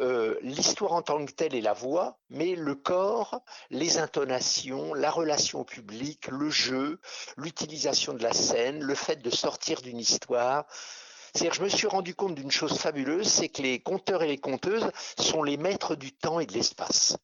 euh, 0.00 0.38
l'histoire 0.42 0.92
en 0.92 1.02
tant 1.02 1.24
que 1.24 1.32
telle 1.32 1.54
et 1.54 1.60
la 1.60 1.72
voix, 1.72 2.18
mais 2.30 2.54
le 2.54 2.74
corps, 2.74 3.40
les 3.70 3.98
intonations, 3.98 4.94
la 4.94 5.10
relation 5.10 5.60
au 5.60 5.64
public, 5.64 6.28
le 6.28 6.50
jeu, 6.50 7.00
l'utilisation 7.36 8.12
de 8.12 8.22
la 8.22 8.32
scène, 8.32 8.82
le 8.82 8.94
fait 8.94 9.22
de 9.22 9.30
sortir 9.30 9.82
d'une 9.82 9.98
histoire. 9.98 10.66
C'est-à-dire, 11.34 11.54
je 11.54 11.62
me 11.64 11.68
suis 11.68 11.88
rendu 11.88 12.14
compte 12.14 12.36
d'une 12.36 12.52
chose 12.52 12.78
fabuleuse, 12.78 13.26
c'est 13.26 13.48
que 13.48 13.60
les 13.60 13.80
conteurs 13.80 14.22
et 14.22 14.28
les 14.28 14.38
conteuses 14.38 14.88
sont 15.18 15.42
les 15.42 15.56
maîtres 15.56 15.96
du 15.96 16.12
temps 16.12 16.38
et 16.38 16.46
de 16.46 16.52
l'espace. 16.52 17.16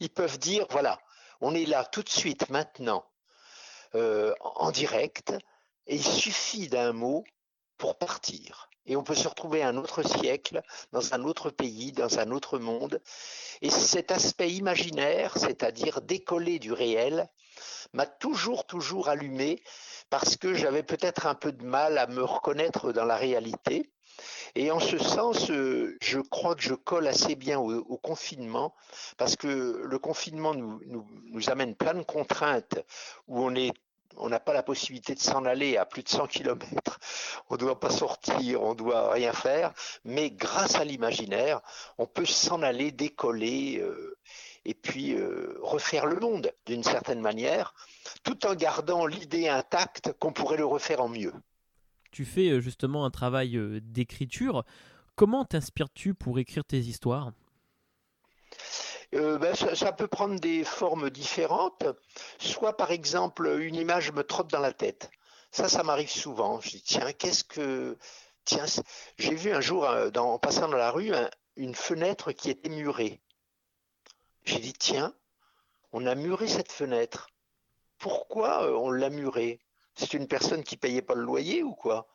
Ils 0.00 0.08
peuvent 0.08 0.38
dire, 0.38 0.66
voilà, 0.70 0.98
on 1.42 1.54
est 1.54 1.66
là 1.66 1.84
tout 1.84 2.02
de 2.02 2.08
suite, 2.08 2.48
maintenant, 2.48 3.04
euh, 3.94 4.34
en 4.40 4.70
direct, 4.70 5.34
et 5.86 5.96
il 5.96 6.02
suffit 6.02 6.68
d'un 6.68 6.92
mot 6.92 7.24
pour 7.76 7.98
partir 7.98 8.69
et 8.86 8.96
on 8.96 9.02
peut 9.02 9.14
se 9.14 9.28
retrouver 9.28 9.62
un 9.62 9.76
autre 9.76 10.02
siècle, 10.02 10.62
dans 10.92 11.14
un 11.14 11.24
autre 11.24 11.50
pays, 11.50 11.92
dans 11.92 12.18
un 12.18 12.30
autre 12.30 12.58
monde. 12.58 13.00
Et 13.62 13.70
cet 13.70 14.10
aspect 14.10 14.50
imaginaire, 14.50 15.36
c'est-à-dire 15.36 16.00
décollé 16.00 16.58
du 16.58 16.72
réel, 16.72 17.28
m'a 17.92 18.06
toujours, 18.06 18.66
toujours 18.66 19.08
allumé 19.08 19.62
parce 20.08 20.36
que 20.36 20.54
j'avais 20.54 20.82
peut-être 20.82 21.26
un 21.26 21.34
peu 21.34 21.52
de 21.52 21.64
mal 21.64 21.98
à 21.98 22.06
me 22.06 22.22
reconnaître 22.22 22.92
dans 22.92 23.04
la 23.04 23.16
réalité. 23.16 23.90
Et 24.54 24.70
en 24.70 24.80
ce 24.80 24.98
sens, 24.98 25.50
euh, 25.50 25.96
je 26.02 26.18
crois 26.18 26.54
que 26.54 26.62
je 26.62 26.74
colle 26.74 27.06
assez 27.06 27.36
bien 27.36 27.58
au, 27.58 27.96
confinement, 27.98 28.74
parce 29.16 29.36
que 29.36 29.82
le 29.84 29.98
confinement 29.98 30.54
nous, 30.54 30.80
nous, 30.86 31.06
nous, 31.26 31.50
amène 31.50 31.74
plein 31.74 31.94
de 31.94 32.02
contraintes 32.02 32.78
où 33.28 33.42
on 33.42 33.54
est 33.54 33.72
on 34.16 34.28
n'a 34.28 34.40
pas 34.40 34.52
la 34.52 34.62
possibilité 34.62 35.14
de 35.14 35.20
s'en 35.20 35.44
aller 35.44 35.76
à 35.76 35.84
plus 35.84 36.02
de 36.02 36.08
100 36.08 36.26
km. 36.26 36.98
On 37.48 37.54
ne 37.54 37.58
doit 37.58 37.80
pas 37.80 37.90
sortir, 37.90 38.62
on 38.62 38.70
ne 38.70 38.78
doit 38.78 39.12
rien 39.12 39.32
faire. 39.32 39.72
Mais 40.04 40.30
grâce 40.30 40.74
à 40.76 40.84
l'imaginaire, 40.84 41.60
on 41.98 42.06
peut 42.06 42.26
s'en 42.26 42.62
aller, 42.62 42.92
décoller 42.92 43.78
euh, 43.80 44.16
et 44.64 44.74
puis 44.74 45.14
euh, 45.14 45.58
refaire 45.62 46.06
le 46.06 46.18
monde 46.20 46.52
d'une 46.66 46.82
certaine 46.82 47.20
manière, 47.20 47.74
tout 48.22 48.46
en 48.46 48.54
gardant 48.54 49.06
l'idée 49.06 49.48
intacte 49.48 50.12
qu'on 50.18 50.32
pourrait 50.32 50.58
le 50.58 50.66
refaire 50.66 51.00
en 51.00 51.08
mieux. 51.08 51.32
Tu 52.10 52.24
fais 52.24 52.50
euh, 52.50 52.60
justement 52.60 53.04
un 53.04 53.10
travail 53.10 53.58
d'écriture. 53.82 54.64
Comment 55.14 55.44
t'inspires-tu 55.44 56.14
pour 56.14 56.38
écrire 56.38 56.64
tes 56.64 56.78
histoires? 56.78 57.32
Euh, 59.14 59.38
ben, 59.38 59.54
ça, 59.54 59.92
peut 59.92 60.06
prendre 60.06 60.38
des 60.38 60.64
formes 60.64 61.10
différentes. 61.10 61.84
Soit 62.38 62.76
par 62.76 62.90
exemple, 62.90 63.58
une 63.60 63.74
image 63.74 64.12
me 64.12 64.22
trotte 64.22 64.50
dans 64.50 64.60
la 64.60 64.72
tête. 64.72 65.10
Ça, 65.50 65.68
ça 65.68 65.82
m'arrive 65.82 66.10
souvent. 66.10 66.60
Je 66.60 66.70
dis, 66.70 66.82
tiens, 66.82 67.12
qu'est-ce 67.12 67.44
que... 67.44 67.96
Tiens, 68.44 68.64
j'ai 69.18 69.34
vu 69.34 69.52
un 69.52 69.60
jour, 69.60 69.84
euh, 69.84 70.10
en 70.16 70.38
passant 70.38 70.68
dans 70.68 70.76
la 70.76 70.90
rue, 70.90 71.12
une 71.56 71.74
fenêtre 71.74 72.32
qui 72.32 72.50
était 72.50 72.70
murée. 72.70 73.20
J'ai 74.44 74.58
dit, 74.58 74.72
tiens, 74.72 75.14
on 75.92 76.06
a 76.06 76.14
muré 76.14 76.48
cette 76.48 76.72
fenêtre. 76.72 77.28
Pourquoi 77.98 78.64
euh, 78.64 78.72
on 78.72 78.90
l'a 78.90 79.10
murée? 79.10 79.60
C'est 79.94 80.14
une 80.14 80.28
personne 80.28 80.64
qui 80.64 80.76
payait 80.76 81.02
pas 81.02 81.14
le 81.14 81.22
loyer 81.22 81.62
ou 81.62 81.74
quoi? 81.74 82.08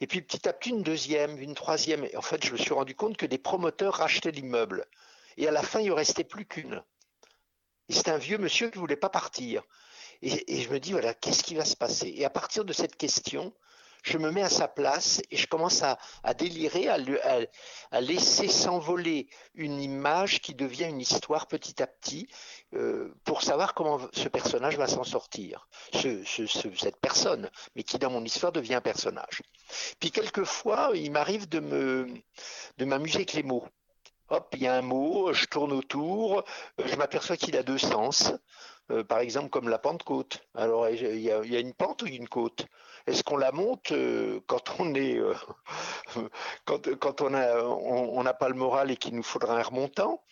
Et 0.00 0.06
puis 0.06 0.22
petit 0.22 0.48
à 0.48 0.52
petit, 0.52 0.70
une 0.70 0.82
deuxième, 0.82 1.38
une 1.38 1.54
troisième. 1.54 2.08
En 2.16 2.22
fait, 2.22 2.44
je 2.44 2.52
me 2.52 2.56
suis 2.56 2.72
rendu 2.72 2.94
compte 2.94 3.16
que 3.16 3.26
des 3.26 3.38
promoteurs 3.38 3.94
rachetaient 3.94 4.30
l'immeuble. 4.30 4.86
Et 5.36 5.48
à 5.48 5.50
la 5.50 5.62
fin, 5.62 5.80
il 5.80 5.92
en 5.92 5.96
restait 5.96 6.24
plus 6.24 6.46
qu'une. 6.46 6.82
Et 7.88 7.92
c'est 7.92 8.08
un 8.08 8.18
vieux 8.18 8.38
monsieur 8.38 8.70
qui 8.70 8.78
ne 8.78 8.80
voulait 8.80 8.96
pas 8.96 9.10
partir. 9.10 9.62
Et, 10.22 10.62
je 10.62 10.68
me 10.70 10.78
dis, 10.78 10.92
voilà, 10.92 11.14
qu'est-ce 11.14 11.42
qui 11.42 11.54
va 11.54 11.64
se 11.64 11.76
passer? 11.76 12.12
Et 12.14 12.24
à 12.24 12.30
partir 12.30 12.64
de 12.64 12.72
cette 12.72 12.96
question, 12.96 13.54
je 14.02 14.18
me 14.18 14.30
mets 14.30 14.42
à 14.42 14.48
sa 14.48 14.68
place 14.68 15.20
et 15.30 15.36
je 15.36 15.46
commence 15.46 15.82
à, 15.82 15.98
délirer, 16.34 16.88
à, 16.88 18.00
laisser 18.00 18.48
s'envoler 18.48 19.28
une 19.54 19.80
image 19.80 20.40
qui 20.40 20.54
devient 20.54 20.84
une 20.84 21.00
histoire 21.00 21.48
petit 21.48 21.82
à 21.82 21.86
petit 21.86 22.28
euh, 22.74 23.14
pour 23.24 23.42
savoir 23.42 23.74
comment 23.74 23.98
ce 24.12 24.28
personnage 24.28 24.76
va 24.76 24.86
s'en 24.86 25.04
sortir. 25.04 25.68
cette 25.92 27.00
personne, 27.00 27.50
mais 27.74 27.82
qui 27.82 27.98
dans 27.98 28.10
mon 28.10 28.24
histoire 28.24 28.52
devient 28.52 28.74
un 28.74 28.80
personnage. 28.80 29.42
Puis 30.00 30.10
quelquefois, 30.10 30.92
il 30.94 31.10
m'arrive 31.12 31.48
de 31.48 31.60
m'amuser 32.84 33.16
avec 33.16 33.32
les 33.32 33.42
mots 33.42 33.66
hop, 34.30 34.48
il 34.56 34.62
y 34.62 34.66
a 34.66 34.74
un 34.74 34.82
mot, 34.82 35.32
je 35.32 35.46
tourne 35.46 35.72
autour, 35.72 36.44
je 36.84 36.94
m'aperçois 36.96 37.36
qu'il 37.36 37.56
a 37.56 37.62
deux 37.62 37.78
sens. 37.78 38.32
Euh, 38.90 39.04
par 39.04 39.20
exemple, 39.20 39.50
comme 39.50 39.68
la 39.68 39.78
Pentecôte. 39.78 40.42
Alors, 40.54 40.88
il 40.88 41.20
y, 41.20 41.30
a, 41.30 41.60
une 41.60 41.74
pente 41.74 42.02
ou 42.02 42.06
une 42.06 42.28
côte? 42.28 42.66
Est-ce 43.06 43.22
qu'on 43.22 43.36
la 43.36 43.52
monte 43.52 43.92
euh, 43.92 44.40
quand 44.46 44.80
on 44.80 44.94
est, 44.94 45.16
euh, 45.16 45.34
quand, 46.64 47.20
on 47.20 47.34
a, 47.34 47.62
on 47.62 48.22
n'a 48.22 48.34
pas 48.34 48.48
le 48.48 48.54
moral 48.54 48.90
et 48.90 48.96
qu'il 48.96 49.14
nous 49.14 49.22
faudra 49.22 49.58
un 49.58 49.62
remontant? 49.62 50.22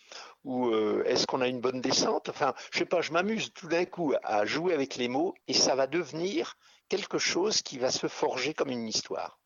Ou 0.45 0.73
est-ce 1.05 1.27
qu'on 1.27 1.41
a 1.41 1.47
une 1.47 1.59
bonne 1.59 1.81
descente? 1.81 2.29
Enfin, 2.29 2.53
je 2.71 2.79
sais 2.79 2.85
pas. 2.85 3.01
Je 3.01 3.11
m'amuse 3.11 3.53
tout 3.53 3.67
d'un 3.67 3.85
coup 3.85 4.13
à 4.23 4.45
jouer 4.45 4.73
avec 4.73 4.95
les 4.95 5.09
mots 5.09 5.35
et 5.47 5.53
ça 5.53 5.75
va 5.75 5.85
devenir 5.85 6.55
quelque 6.87 7.17
chose 7.17 7.61
qui 7.61 7.77
va 7.77 7.91
se 7.91 8.07
forger 8.07 8.53
comme 8.53 8.69
une 8.69 8.87
histoire. 8.87 9.37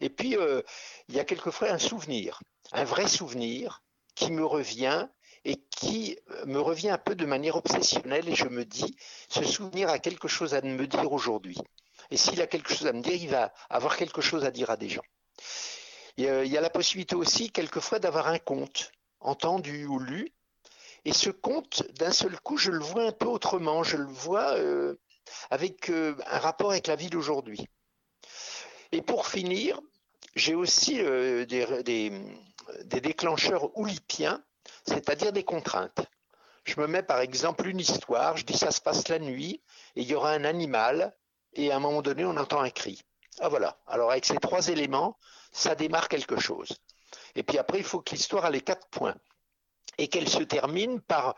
Et 0.00 0.08
puis, 0.08 0.36
il 1.08 1.14
y 1.14 1.18
a 1.18 1.24
quelquefois 1.24 1.70
un 1.70 1.78
souvenir, 1.78 2.40
un 2.72 2.84
vrai 2.84 3.08
souvenir 3.08 3.82
qui 4.16 4.32
me 4.32 4.44
revient 4.44 5.06
et 5.44 5.56
qui 5.70 6.18
euh, 6.30 6.46
me 6.46 6.58
revient 6.58 6.90
un 6.90 6.98
peu 6.98 7.14
de 7.14 7.24
manière 7.24 7.54
obsessionnelle 7.54 8.28
et 8.28 8.34
je 8.34 8.48
me 8.48 8.64
dis, 8.64 8.96
ce 9.28 9.44
souvenir 9.44 9.88
a 9.88 10.00
quelque 10.00 10.26
chose 10.26 10.54
à 10.54 10.60
me 10.60 10.86
dire 10.88 11.12
aujourd'hui. 11.12 11.56
Et 12.10 12.16
s'il 12.16 12.42
a 12.42 12.48
quelque 12.48 12.74
chose 12.74 12.88
à 12.88 12.92
me 12.92 13.00
dire, 13.00 13.14
il 13.14 13.30
va 13.30 13.52
avoir 13.70 13.96
quelque 13.96 14.20
chose 14.20 14.44
à 14.44 14.50
dire 14.50 14.70
à 14.70 14.76
des 14.76 14.88
gens. 14.88 15.04
Il 16.16 16.24
y 16.24 16.56
a 16.56 16.60
la 16.60 16.70
possibilité 16.70 17.14
aussi, 17.14 17.50
quelquefois, 17.50 17.98
d'avoir 17.98 18.28
un 18.28 18.38
conte 18.38 18.90
entendu 19.20 19.86
ou 19.86 19.98
lu. 19.98 20.32
Et 21.04 21.12
ce 21.12 21.30
conte, 21.30 21.84
d'un 21.98 22.10
seul 22.10 22.40
coup, 22.40 22.56
je 22.56 22.70
le 22.70 22.82
vois 22.82 23.04
un 23.04 23.12
peu 23.12 23.26
autrement. 23.26 23.82
Je 23.82 23.98
le 23.98 24.06
vois 24.06 24.54
euh, 24.54 24.94
avec 25.50 25.90
euh, 25.90 26.16
un 26.26 26.38
rapport 26.38 26.70
avec 26.70 26.86
la 26.86 26.96
vie 26.96 27.10
d'aujourd'hui. 27.10 27.66
Et 28.92 29.02
pour 29.02 29.26
finir, 29.26 29.80
j'ai 30.34 30.54
aussi 30.54 30.94
des 30.94 32.12
déclencheurs 32.84 33.76
oulipiens, 33.76 34.42
c'est-à-dire 34.86 35.32
des 35.32 35.44
contraintes. 35.44 36.00
Je 36.64 36.80
me 36.80 36.86
mets 36.86 37.02
par 37.02 37.20
exemple 37.20 37.68
une 37.68 37.80
histoire, 37.80 38.36
je 38.36 38.44
dis 38.44 38.56
ça 38.56 38.70
se 38.70 38.80
passe 38.80 39.08
la 39.08 39.18
nuit, 39.18 39.62
et 39.94 40.02
il 40.02 40.08
y 40.08 40.14
aura 40.14 40.32
un 40.32 40.44
animal, 40.44 41.16
et 41.52 41.70
à 41.70 41.76
un 41.76 41.80
moment 41.80 42.02
donné, 42.02 42.24
on 42.24 42.36
entend 42.36 42.60
un 42.60 42.70
cri. 42.70 43.02
Ah 43.40 43.48
voilà. 43.48 43.78
Alors 43.86 44.10
avec 44.10 44.24
ces 44.24 44.36
trois 44.36 44.68
éléments, 44.68 45.16
ça 45.52 45.74
démarre 45.74 46.08
quelque 46.08 46.40
chose. 46.40 46.76
Et 47.34 47.42
puis 47.42 47.58
après, 47.58 47.78
il 47.78 47.84
faut 47.84 48.00
que 48.00 48.14
l'histoire 48.14 48.46
ait 48.46 48.50
les 48.50 48.60
quatre 48.62 48.88
points 48.88 49.14
et 49.98 50.08
qu'elle 50.08 50.28
se 50.28 50.42
termine 50.42 51.00
par 51.00 51.36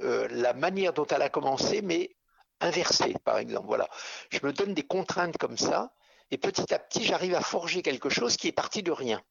euh, 0.00 0.28
la 0.30 0.52
manière 0.54 0.92
dont 0.92 1.06
elle 1.06 1.22
a 1.22 1.28
commencé, 1.28 1.82
mais 1.82 2.16
inversée, 2.60 3.14
par 3.24 3.38
exemple. 3.38 3.66
Voilà. 3.66 3.88
Je 4.30 4.38
me 4.42 4.52
donne 4.52 4.74
des 4.74 4.86
contraintes 4.86 5.36
comme 5.38 5.58
ça, 5.58 5.92
et 6.30 6.38
petit 6.38 6.72
à 6.72 6.78
petit, 6.78 7.04
j'arrive 7.04 7.34
à 7.34 7.40
forger 7.40 7.82
quelque 7.82 8.08
chose 8.08 8.36
qui 8.36 8.48
est 8.48 8.52
parti 8.52 8.82
de 8.82 8.92
rien. 8.92 9.22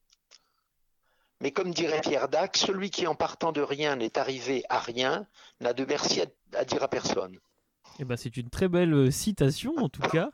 Mais 1.42 1.50
comme 1.50 1.72
dirait 1.72 2.00
Pierre 2.00 2.28
Dac, 2.28 2.56
celui 2.56 2.90
qui 2.90 3.08
en 3.08 3.16
partant 3.16 3.50
de 3.50 3.60
rien 3.60 3.96
n'est 3.96 4.16
arrivé 4.16 4.62
à 4.68 4.78
rien 4.78 5.26
n'a 5.60 5.72
de 5.72 5.84
merci 5.84 6.22
à 6.54 6.64
dire 6.64 6.82
à 6.84 6.88
personne. 6.88 7.36
Eh 7.98 8.04
ben, 8.04 8.16
c'est 8.16 8.36
une 8.36 8.48
très 8.48 8.68
belle 8.68 8.94
euh, 8.94 9.10
citation 9.10 9.74
en 9.76 9.88
tout 9.88 10.00
cas, 10.02 10.30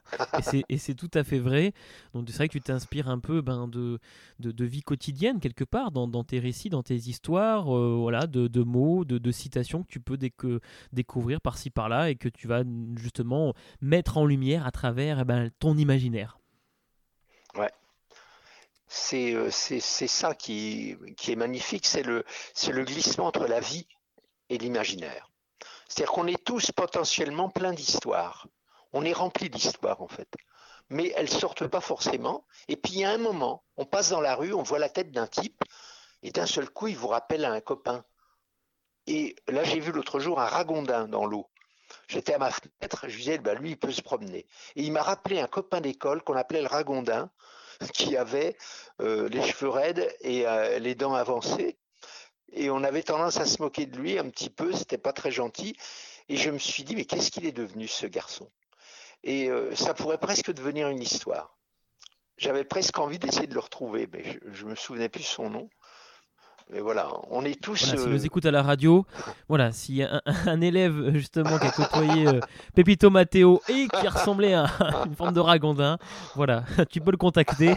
et 0.69 0.79
c'est 0.79 0.95
tout 0.95 1.11
à 1.15 1.25
fait 1.25 1.39
vrai. 1.39 1.73
Donc 2.13 2.29
c'est 2.29 2.37
vrai 2.37 2.49
que 2.49 2.53
tu 2.53 2.61
t'inspires 2.61 3.09
un 3.09 3.19
peu 3.19 3.41
ben, 3.41 3.69
de, 3.69 3.99
de, 4.39 4.65
vie 4.65 4.83
quotidienne 4.83 5.41
quelque 5.41 5.65
part 5.65 5.91
dans, 5.91 6.25
tes 6.25 6.39
récits, 6.39 6.69
dans 6.69 6.83
tes 6.83 6.95
histoires, 6.95 7.75
euh, 7.75 7.97
voilà, 7.99 8.27
de, 8.27 8.63
mots, 8.63 9.05
de, 9.05 9.31
citations 9.33 9.83
que 9.83 9.89
tu 9.89 10.01
peux 10.01 10.19
découvrir 10.93 11.41
par-ci 11.41 11.71
par-là 11.71 12.11
et 12.11 12.17
que 12.17 12.29
tu 12.29 12.47
vas 12.47 12.63
justement 12.97 13.55
mettre 13.81 14.19
en 14.19 14.27
lumière 14.27 14.67
à 14.67 14.71
travers 14.71 15.21
eh 15.21 15.25
ben, 15.25 15.51
ton 15.59 15.77
imaginaire. 15.77 16.38
Ouais. 18.89 18.95
C'est 18.95 19.35
euh, 19.35 19.51
ça 20.09 20.35
qui, 20.35 20.97
est 21.29 21.37
magnifique, 21.37 21.87
c'est 21.87 22.03
le, 22.03 22.25
le 22.69 22.85
glissement 22.85 23.27
entre 23.27 23.47
la 23.47 23.61
vie 23.61 23.87
et 24.49 24.59
l'imaginaire. 24.59 25.31
C'est-à-dire 25.89 26.13
qu'on 26.13 26.27
est 26.27 26.43
tous 26.45 26.71
potentiellement 26.73 27.49
plein 27.49 27.73
d'histoires. 27.73 28.47
On 28.93 29.05
est 29.05 29.13
rempli 29.13 29.51
d'histoires 29.51 30.01
en 30.01 30.09
fait. 30.09 30.29
Mais 30.91 31.13
elles 31.17 31.29
sortent 31.29 31.67
pas 31.67 31.81
forcément. 31.81 32.47
Et 32.69 32.77
puis 32.77 32.95
il 32.95 33.01
y 33.01 33.05
a 33.05 33.11
un 33.11 33.19
moment, 33.19 33.63
on 33.77 33.85
passe 33.85 34.11
dans 34.11 34.21
la 34.21 34.35
rue, 34.35 34.55
on 34.55 34.63
voit 34.63 34.79
la 34.79 34.89
tête 34.89 35.13
d'un 35.13 35.27
type, 35.27 35.63
et 36.23 36.31
d'un 36.31 36.47
seul 36.47 36.69
coup, 36.71 36.89
il 36.89 36.97
vous 36.97 37.09
rappelle 37.09 37.45
à 37.45 37.53
un 37.53 37.61
copain. 37.61 38.05
Et 39.07 39.37
là, 39.49 39.65
j'ai 39.65 39.81
vu 39.81 39.93
l'autre 39.93 40.19
jour 40.21 40.41
un 40.41 40.47
ragondin 40.47 41.09
dans 41.09 41.27
l'eau. 41.27 41.49
J'étais 42.09 42.35
à 42.35 42.39
ma 42.39 42.51
fenêtre, 42.51 43.09
je 43.09 43.17
disais, 43.17 43.39
bah, 43.39 43.55
lui, 43.55 43.71
il 43.71 43.79
peut 43.79 43.93
se 43.93 44.03
promener. 44.03 44.47
Et 44.77 44.83
il 44.83 44.93
m'a 44.93 45.03
rappelé 45.03 45.41
un 45.41 45.47
copain 45.47 45.81
d'école 45.81 46.23
qu'on 46.23 46.37
appelait 46.37 46.61
le 46.61 46.69
ragondin, 46.69 47.31
qui 47.95 48.17
avait 48.17 48.57
euh, 49.01 49.29
les 49.29 49.43
cheveux 49.43 49.71
raides 49.71 50.09
et 50.21 50.47
euh, 50.47 50.79
les 50.79 50.95
dents 50.95 51.15
avancées 51.15 51.79
et 52.53 52.71
on 52.71 52.83
avait 52.83 53.03
tendance 53.03 53.37
à 53.39 53.47
se 53.47 53.61
moquer 53.61 53.87
de 53.87 53.99
lui 53.99 54.19
un 54.19 54.29
petit 54.31 54.51
peu, 54.51 54.73
c'était 54.73 54.99
pas 54.99 55.13
très 55.13 55.31
gentil. 55.31 55.77
Et 56.29 56.37
je 56.37 56.51
me 56.51 56.59
suis 56.59 56.83
dit, 56.83 56.97
mais 56.97 57.05
qu'est-ce 57.05 57.31
qu'il 57.31 57.47
est 57.47 57.53
devenu 57.53 57.87
ce 57.87 58.07
garçon? 58.07 58.51
Et 59.23 59.51
euh, 59.51 59.75
ça 59.75 59.95
pourrait 59.95 60.19
presque 60.19 60.53
devenir 60.53 60.89
une 60.89 61.03
histoire. 61.03 61.59
J'avais 62.37 62.65
presque 62.65 62.99
envie 62.99 63.19
d'essayer 63.19 63.47
de 63.47 63.55
le 63.55 63.61
retrouver, 63.61 64.09
mais 64.13 64.39
je, 64.53 64.65
ne 64.65 64.71
me 64.71 64.75
souvenais 64.77 65.09
plus 65.09 65.25
son 65.25 65.51
nom. 65.51 65.69
Mais 66.71 66.81
voilà, 66.81 67.09
on 67.31 67.45
est 67.45 67.61
tous. 67.61 67.87
Voilà, 67.87 68.03
Si 68.03 68.09
vous 68.09 68.27
écoutez 68.27 68.49
à 68.49 68.51
la 68.51 68.63
radio, 68.63 69.07
voilà, 69.49 69.71
y 69.89 70.03
a 70.03 70.23
un, 70.27 70.61
élève 70.61 71.15
justement 71.15 71.59
qui 71.59 71.67
a 71.67 71.71
côtoyé 71.71 72.29
euh, 72.29 72.41
Pepito 72.75 73.09
Matteo 73.09 73.63
et 73.69 73.89
qui 73.89 74.07
ressemblait 74.07 74.55
à 74.55 74.67
une 75.07 75.15
forme 75.15 75.33
de 75.33 75.41
ragondin, 75.41 75.99
voilà, 76.35 76.65
tu 76.91 77.01
peux 77.01 77.11
le 77.11 77.17
contacter. 77.17 77.75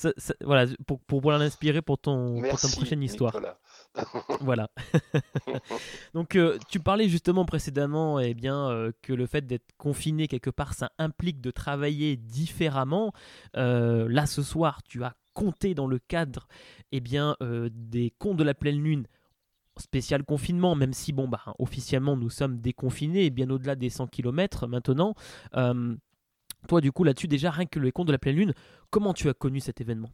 voilà, 0.44 0.66
pour, 0.86 1.00
pour, 1.00 1.32
l'inspirer 1.32 1.82
pour, 1.82 1.98
ton, 1.98 2.42
pour 2.42 2.60
ta 2.60 2.68
prochaine 2.68 3.02
histoire. 3.02 3.34
voilà. 4.40 4.70
Donc 6.14 6.36
euh, 6.36 6.58
tu 6.68 6.80
parlais 6.80 7.08
justement 7.08 7.44
précédemment 7.44 8.20
eh 8.20 8.34
bien, 8.34 8.68
euh, 8.70 8.92
que 9.02 9.12
le 9.12 9.26
fait 9.26 9.46
d'être 9.46 9.72
confiné 9.76 10.28
quelque 10.28 10.50
part, 10.50 10.74
ça 10.74 10.92
implique 10.98 11.40
de 11.40 11.50
travailler 11.50 12.16
différemment. 12.16 13.12
Euh, 13.56 14.06
là 14.08 14.26
ce 14.26 14.42
soir, 14.42 14.82
tu 14.82 15.04
as 15.04 15.14
compté 15.34 15.74
dans 15.74 15.86
le 15.86 15.98
cadre 15.98 16.48
eh 16.92 17.00
bien, 17.00 17.36
des 17.72 18.12
contes 18.18 18.36
de 18.36 18.44
la 18.44 18.54
pleine 18.54 18.82
lune 18.82 19.06
spécial 19.78 20.22
confinement, 20.24 20.74
même 20.74 20.92
si 20.92 21.12
bon 21.12 21.28
bah 21.28 21.54
officiellement 21.58 22.16
nous 22.16 22.30
sommes 22.30 22.58
déconfinés, 22.60 23.30
bien 23.30 23.48
au-delà 23.48 23.74
des 23.74 23.88
100 23.88 24.06
km 24.08 24.66
maintenant. 24.66 25.14
toi 26.68 26.80
du 26.80 26.92
coup 26.92 27.04
là-dessus 27.04 27.28
déjà 27.28 27.50
rien 27.50 27.66
que 27.66 27.80
les 27.80 27.92
contes 27.92 28.06
de 28.08 28.12
la 28.12 28.18
pleine 28.18 28.36
lune, 28.36 28.54
comment 28.90 29.14
tu 29.14 29.28
as 29.28 29.34
connu 29.34 29.60
cet 29.60 29.80
événement? 29.80 30.10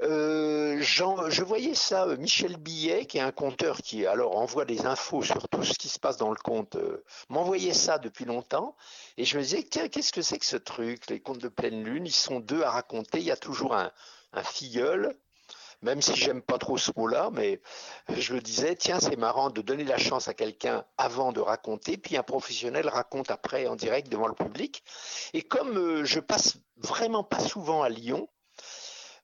Euh, 0.00 0.80
je 0.80 1.42
voyais 1.42 1.74
ça, 1.74 2.04
euh, 2.04 2.16
Michel 2.16 2.56
Billet, 2.56 3.06
qui 3.06 3.18
est 3.18 3.22
un 3.22 3.32
conteur 3.32 3.78
qui 3.78 4.06
alors 4.06 4.36
envoie 4.36 4.64
des 4.64 4.86
infos 4.86 5.22
sur 5.22 5.48
tout 5.48 5.64
ce 5.64 5.74
qui 5.74 5.88
se 5.88 5.98
passe 5.98 6.16
dans 6.16 6.30
le 6.30 6.36
conte, 6.36 6.76
euh, 6.76 7.04
m'envoyait 7.28 7.74
ça 7.74 7.98
depuis 7.98 8.24
longtemps, 8.24 8.76
et 9.16 9.24
je 9.24 9.36
me 9.36 9.42
disais, 9.42 9.64
tiens, 9.64 9.88
qu'est-ce 9.88 10.12
que 10.12 10.22
c'est 10.22 10.38
que 10.38 10.46
ce 10.46 10.56
truc 10.56 11.08
Les 11.08 11.20
contes 11.20 11.38
de 11.38 11.48
pleine 11.48 11.82
lune, 11.82 12.06
ils 12.06 12.12
sont 12.12 12.38
deux 12.38 12.62
à 12.62 12.70
raconter, 12.70 13.18
il 13.18 13.24
y 13.24 13.32
a 13.32 13.36
toujours 13.36 13.74
un, 13.74 13.90
un 14.32 14.42
filleul, 14.44 15.16
même 15.82 16.00
si 16.00 16.14
j'aime 16.14 16.42
pas 16.42 16.58
trop 16.58 16.78
ce 16.78 16.92
mot-là, 16.96 17.30
mais 17.32 17.60
je 18.16 18.34
me 18.34 18.40
disais, 18.40 18.76
tiens, 18.76 19.00
c'est 19.00 19.16
marrant 19.16 19.50
de 19.50 19.62
donner 19.62 19.84
la 19.84 19.98
chance 19.98 20.28
à 20.28 20.34
quelqu'un 20.34 20.84
avant 20.96 21.32
de 21.32 21.40
raconter, 21.40 21.96
puis 21.96 22.16
un 22.16 22.22
professionnel 22.22 22.88
raconte 22.88 23.30
après 23.30 23.66
en 23.66 23.76
direct 23.76 24.08
devant 24.08 24.28
le 24.28 24.34
public. 24.34 24.84
Et 25.34 25.42
comme 25.42 26.04
je 26.04 26.20
passe 26.20 26.58
vraiment 26.76 27.24
pas 27.24 27.40
souvent 27.40 27.82
à 27.82 27.88
Lyon, 27.88 28.28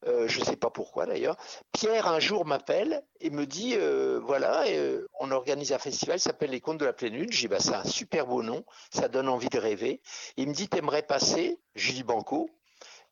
euh, 0.07 0.29
je 0.29 0.41
ne 0.41 0.45
sais 0.45 0.57
pas 0.57 0.71
pourquoi 0.71 1.07
d'ailleurs. 1.07 1.37
Pierre 1.73 2.09
un 2.09 2.21
jour 2.21 2.45
m'appelle 2.45 3.03
et 3.21 3.31
me 3.31 3.47
dit 3.47 3.75
euh, 3.77 4.21
voilà, 4.23 4.65
euh, 4.69 5.07
on 5.21 5.31
organise 5.31 5.73
un 5.73 5.79
festival, 5.79 6.19
ça 6.19 6.31
s'appelle 6.31 6.51
les 6.51 6.61
Contes 6.61 6.79
de 6.79 6.85
la 6.85 6.93
Pleine 6.93 7.15
Lune. 7.15 7.33
J'ai 7.33 7.43
dit 7.43 7.49
bah 7.49 7.61
c'est 7.61 7.75
un 7.75 7.85
super 7.85 8.27
beau 8.27 8.43
nom, 8.43 8.65
ça 8.91 9.09
donne 9.09 9.29
envie 9.29 9.49
de 9.49 9.59
rêver. 9.59 10.01
Il 10.37 10.49
me 10.49 10.55
dit 10.55 10.69
t'aimerais 10.69 11.03
passer? 11.03 11.59
J'ai 11.75 11.93
dit 11.93 12.03
banco. 12.03 12.51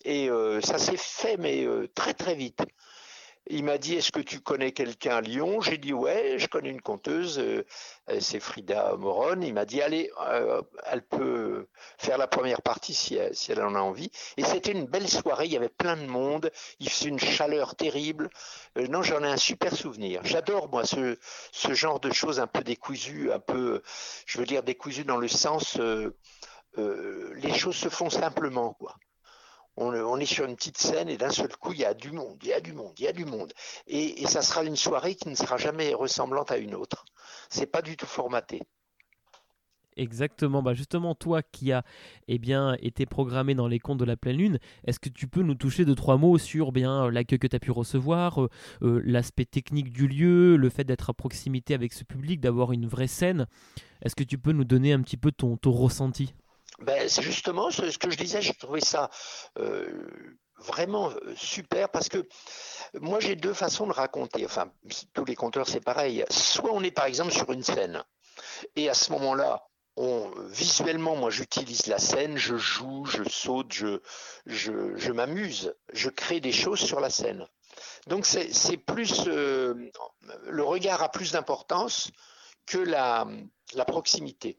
Et 0.04 0.28
ça 0.64 0.78
s'est 0.78 0.96
fait 0.96 1.36
mais 1.36 1.64
très 1.94 2.12
très 2.12 2.34
vite. 2.34 2.60
Il 3.48 3.64
m'a 3.64 3.76
dit 3.76 3.96
Est-ce 3.96 4.12
que 4.12 4.20
tu 4.20 4.40
connais 4.40 4.72
quelqu'un 4.72 5.16
à 5.16 5.20
Lyon? 5.20 5.60
J'ai 5.60 5.76
dit 5.76 5.92
Ouais, 5.92 6.36
je 6.38 6.46
connais 6.46 6.70
une 6.70 6.80
conteuse, 6.80 7.38
euh, 7.38 7.64
c'est 8.20 8.38
Frida 8.38 8.94
Moron. 8.96 9.40
Il 9.40 9.52
m'a 9.54 9.64
dit 9.64 9.82
Allez, 9.82 10.10
euh, 10.20 10.62
elle 10.86 11.02
peut 11.02 11.66
faire 11.98 12.18
la 12.18 12.28
première 12.28 12.62
partie 12.62 12.94
si, 12.94 13.16
elle 13.16 13.62
en 13.62 13.74
a 13.74 13.80
envie. 13.80 14.10
Et 14.36 14.44
c'était 14.44 14.72
une 14.72 14.86
belle 14.86 15.08
soirée, 15.08 15.46
il 15.46 15.52
y 15.52 15.56
avait 15.56 15.68
plein 15.68 15.96
de 15.96 16.06
monde, 16.06 16.50
il 16.78 16.88
faisait 16.88 17.08
une 17.08 17.18
chaleur 17.18 17.74
terrible. 17.74 18.30
Euh, 18.78 18.86
non, 18.86 19.02
j'en 19.02 19.24
ai 19.24 19.28
un 19.28 19.36
super 19.36 19.74
souvenir. 19.74 20.20
J'adore, 20.24 20.68
moi, 20.70 20.84
ce, 20.84 21.18
ce 21.50 21.74
genre 21.74 21.98
de 21.98 22.12
choses 22.12 22.38
un 22.38 22.46
peu 22.46 22.62
décousues, 22.62 23.32
un 23.32 23.40
peu, 23.40 23.82
je 24.26 24.38
veux 24.38 24.46
dire, 24.46 24.62
décousues 24.62 25.04
dans 25.04 25.18
le 25.18 25.28
sens. 25.28 25.78
les 26.76 27.54
choses 27.54 27.76
se 27.76 27.88
font 27.88 28.10
simplement, 28.10 28.74
quoi 28.74 28.96
on, 29.76 30.18
est 30.18 30.26
sur 30.26 30.44
une 30.44 30.56
petite 30.56 30.78
scène 30.78 31.08
et 31.08 31.16
d'un 31.16 31.30
seul 31.30 31.54
coup, 31.56 31.72
il 31.72 31.80
y 31.80 31.84
a 31.84 31.94
du 31.94 32.12
monde, 32.12 32.38
il 32.42 32.48
y 32.48 32.52
a 32.52 32.60
du 32.60 32.72
monde, 32.72 32.92
il 32.98 33.04
y 33.04 33.08
a 33.08 33.12
du 33.12 33.24
monde. 33.24 33.52
Et, 33.86 34.26
ça 34.26 34.42
sera 34.42 34.64
une 34.64 34.76
soirée 34.76 35.14
qui 35.14 35.28
ne 35.28 35.34
sera 35.34 35.56
jamais 35.56 35.94
ressemblante 35.94 36.50
à 36.50 36.58
une 36.58 36.74
autre. 36.74 37.04
C'est 37.48 37.66
pas 37.66 37.82
du 37.82 37.96
tout 37.96 38.06
formaté. 38.06 38.62
Exactement. 39.96 40.62
Bah 40.62 40.72
justement, 40.72 41.14
toi 41.14 41.42
qui 41.42 41.70
as 41.70 41.84
eh 42.26 42.38
bien, 42.38 42.76
été 42.80 43.04
programmé 43.04 43.54
dans 43.54 43.68
les 43.68 43.78
contes 43.78 43.98
de 43.98 44.06
la 44.06 44.16
pleine 44.16 44.38
lune, 44.38 44.58
est-ce 44.84 44.98
que 44.98 45.10
tu 45.10 45.28
peux 45.28 45.42
nous 45.42 45.54
toucher 45.54 45.84
de 45.84 45.92
trois 45.92 46.16
mots 46.16 46.38
sur 46.38 46.72
bien 46.72 47.10
l'accueil 47.10 47.38
que 47.38 47.46
tu 47.46 47.56
as 47.56 47.60
pu 47.60 47.70
recevoir, 47.70 48.42
euh, 48.42 48.48
euh, 48.80 49.02
l'aspect 49.04 49.44
technique 49.44 49.92
du 49.92 50.08
lieu, 50.08 50.56
le 50.56 50.70
fait 50.70 50.84
d'être 50.84 51.10
à 51.10 51.12
proximité 51.12 51.74
avec 51.74 51.92
ce 51.92 52.04
public, 52.04 52.40
d'avoir 52.40 52.72
une 52.72 52.86
vraie 52.86 53.06
scène? 53.06 53.46
Est-ce 54.00 54.16
que 54.16 54.24
tu 54.24 54.38
peux 54.38 54.52
nous 54.52 54.64
donner 54.64 54.94
un 54.94 55.02
petit 55.02 55.18
peu 55.18 55.30
ton 55.30 55.58
ressenti? 55.66 56.32
Ben, 56.78 57.08
c'est 57.08 57.22
justement 57.22 57.70
ce, 57.70 57.96
que 57.98 58.10
je 58.10 58.16
disais, 58.16 58.42
j'ai 58.42 58.54
trouvé 58.54 58.80
ça 58.80 59.10
euh, 59.58 60.36
vraiment 60.56 61.10
euh, 61.10 61.34
super 61.36 61.90
parce 61.90 62.08
que 62.08 62.26
moi 62.94 63.20
j'ai 63.20 63.36
deux 63.36 63.54
façons 63.54 63.86
de 63.86 63.92
raconter. 63.92 64.44
Enfin, 64.44 64.72
tous 65.12 65.24
les 65.24 65.36
conteurs 65.36 65.68
c'est 65.68 65.80
pareil. 65.80 66.24
Soit 66.30 66.72
on 66.72 66.82
est 66.82 66.90
par 66.90 67.06
exemple 67.06 67.32
sur 67.32 67.50
une 67.52 67.62
scène 67.62 68.02
et 68.76 68.88
à 68.88 68.94
ce 68.94 69.12
moment-là, 69.12 69.66
visuellement, 70.48 71.16
moi 71.16 71.30
j'utilise 71.30 71.86
la 71.86 71.98
scène, 71.98 72.36
je 72.36 72.56
joue, 72.56 73.04
je 73.04 73.22
saute, 73.28 73.72
je, 73.72 74.00
je, 74.46 75.12
m'amuse, 75.12 75.74
je 75.92 76.08
crée 76.08 76.40
des 76.40 76.52
choses 76.52 76.80
sur 76.80 77.00
la 77.00 77.10
scène. 77.10 77.46
Donc 78.06 78.26
c'est 78.26 78.76
plus 78.76 79.26
euh, 79.26 79.90
le 80.44 80.64
regard 80.64 81.02
a 81.02 81.10
plus 81.10 81.32
d'importance 81.32 82.10
que 82.66 82.78
la, 82.78 83.26
la 83.74 83.84
proximité. 83.84 84.58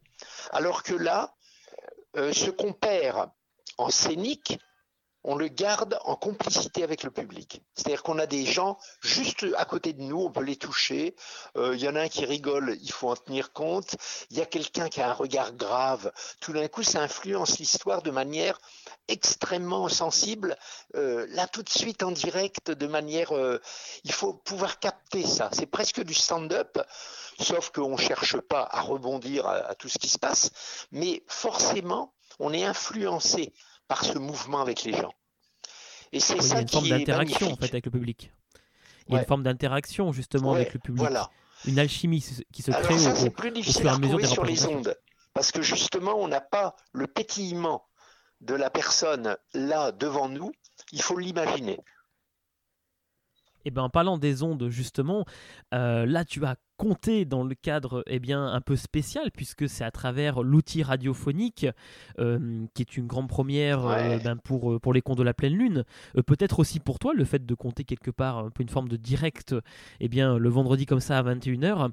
Alors 0.52 0.84
que 0.84 0.94
là, 0.94 1.34
euh, 2.18 2.31
ce 2.34 2.49
qu'on 2.49 2.73
perd 2.73 3.30
en 3.77 3.90
scénique, 3.90 4.60
on 5.23 5.35
le 5.35 5.47
garde 5.47 5.99
en 6.05 6.15
complicité 6.15 6.83
avec 6.83 7.03
le 7.03 7.11
public. 7.11 7.61
C'est-à-dire 7.75 8.03
qu'on 8.03 8.19
a 8.19 8.25
des 8.25 8.45
gens 8.45 8.77
juste 9.01 9.45
à 9.57 9.65
côté 9.65 9.93
de 9.93 10.01
nous, 10.01 10.19
on 10.19 10.31
peut 10.31 10.43
les 10.43 10.55
toucher. 10.55 11.15
Il 11.55 11.61
euh, 11.61 11.75
y 11.75 11.87
en 11.87 11.95
a 11.95 12.01
un 12.01 12.07
qui 12.09 12.25
rigole, 12.25 12.77
il 12.81 12.91
faut 12.91 13.09
en 13.09 13.15
tenir 13.15 13.53
compte. 13.53 13.95
Il 14.29 14.37
y 14.37 14.41
a 14.41 14.45
quelqu'un 14.45 14.89
qui 14.89 15.01
a 15.01 15.09
un 15.09 15.13
regard 15.13 15.53
grave. 15.53 16.11
Tout 16.39 16.53
d'un 16.53 16.67
coup, 16.67 16.83
ça 16.83 17.01
influence 17.01 17.59
l'histoire 17.59 18.01
de 18.01 18.11
manière 18.11 18.59
extrêmement 19.07 19.87
sensible. 19.89 20.57
Euh, 20.95 21.25
là, 21.29 21.47
tout 21.47 21.63
de 21.63 21.69
suite 21.69 22.03
en 22.03 22.11
direct, 22.11 22.71
de 22.71 22.87
manière, 22.87 23.31
il 24.03 24.11
faut 24.11 24.33
pouvoir 24.33 24.79
capter 24.79 25.25
ça. 25.25 25.49
C'est 25.53 25.65
presque 25.65 26.03
du 26.03 26.13
stand-up 26.13 26.77
sauf 27.39 27.71
qu'on 27.71 27.91
ne 27.91 27.97
cherche 27.97 28.37
pas 28.37 28.67
à 28.71 28.81
rebondir 28.81 29.47
à, 29.47 29.75
tout 29.75 29.89
ce 29.89 29.97
qui 29.97 30.09
se 30.09 30.19
passe, 30.19 30.51
mais 30.91 31.23
forcément, 31.27 32.13
on 32.39 32.53
est 32.53 32.63
influencé 32.63 33.53
par 33.88 34.03
ce 34.03 34.18
mouvement 34.18 34.61
avec 34.61 34.84
les 34.84 34.93
gens. 34.93 35.14
Et 36.11 36.19
c'est 36.19 36.41
ça 36.41 36.47
il 36.47 36.53
y 36.53 36.57
a 36.57 36.61
une 36.61 36.69
forme 36.69 36.89
d'interaction 36.89 37.51
en 37.51 37.55
fait 37.55 37.69
avec 37.69 37.85
le 37.85 37.91
public. 37.91 38.31
et 39.10 39.15
une 39.15 39.26
forme 39.26 39.43
d'interaction 39.43 40.11
justement 40.11 40.53
avec 40.53 40.73
le 40.73 40.80
public. 40.80 41.07
Une 41.65 41.80
alchimie 41.80 42.23
qui 42.51 42.61
se 42.61 42.72
crée 42.72 42.97
ça, 42.97 43.26
au, 43.26 43.30
plus 43.30 43.51
difficile 43.51 43.88
à 43.88 43.97
mesure 43.97 44.26
sur 44.26 44.43
les 44.43 44.65
ondes. 44.65 44.97
Parce 45.34 45.51
que 45.51 45.61
justement, 45.61 46.14
on 46.15 46.27
n'a 46.27 46.41
pas 46.41 46.76
le 46.91 47.07
pétillement 47.07 47.85
de 48.41 48.53
la 48.53 48.69
personne 48.69 49.38
là 49.53 49.91
devant 49.91 50.27
nous. 50.27 50.51
Il 50.91 51.01
faut 51.01 51.18
l'imaginer. 51.18 51.80
Et 53.65 53.69
eh 53.69 53.72
ben, 53.72 53.84
en 53.84 53.89
parlant 53.89 54.18
des 54.18 54.43
ondes, 54.43 54.68
justement, 54.68 55.23
euh, 55.73 56.05
là, 56.05 56.26
tu 56.26 56.43
as 56.45 56.57
compté 56.84 57.26
dans 57.26 57.43
le 57.43 57.55
cadre 57.55 58.03
eh 58.07 58.19
bien, 58.19 58.45
un 58.45 58.61
peu 58.61 58.76
spécial, 58.76 59.31
puisque 59.31 59.69
c'est 59.69 59.84
à 59.84 59.91
travers 59.91 60.43
l'outil 60.43 60.84
radiophonique, 60.84 61.65
euh, 62.19 62.65
qui 62.73 62.81
est 62.81 62.97
une 62.97 63.07
grande 63.07 63.30
première 63.30 63.85
euh, 63.88 64.18
ben, 64.19 64.35
pour, 64.35 64.80
pour 64.81 64.93
les 64.93 65.01
contes 65.01 65.18
de 65.18 65.23
la 65.23 65.34
pleine 65.34 65.53
lune. 65.53 65.85
Peut-être 66.27 66.60
aussi 66.60 66.80
pour 66.80 66.99
toi, 66.99 67.14
le 67.14 67.23
fait 67.23 67.45
de 67.45 67.55
compter 67.55 67.84
quelque 67.84 68.11
part 68.11 68.39
un 68.39 68.49
peu 68.49 68.64
une 68.64 68.69
forme 68.69 68.89
de 68.89 68.97
direct, 68.97 69.55
eh 69.99 70.07
bien, 70.07 70.38
le 70.38 70.49
vendredi 70.49 70.85
comme 70.85 70.99
ça 70.99 71.18
à 71.18 71.23
21h. 71.23 71.91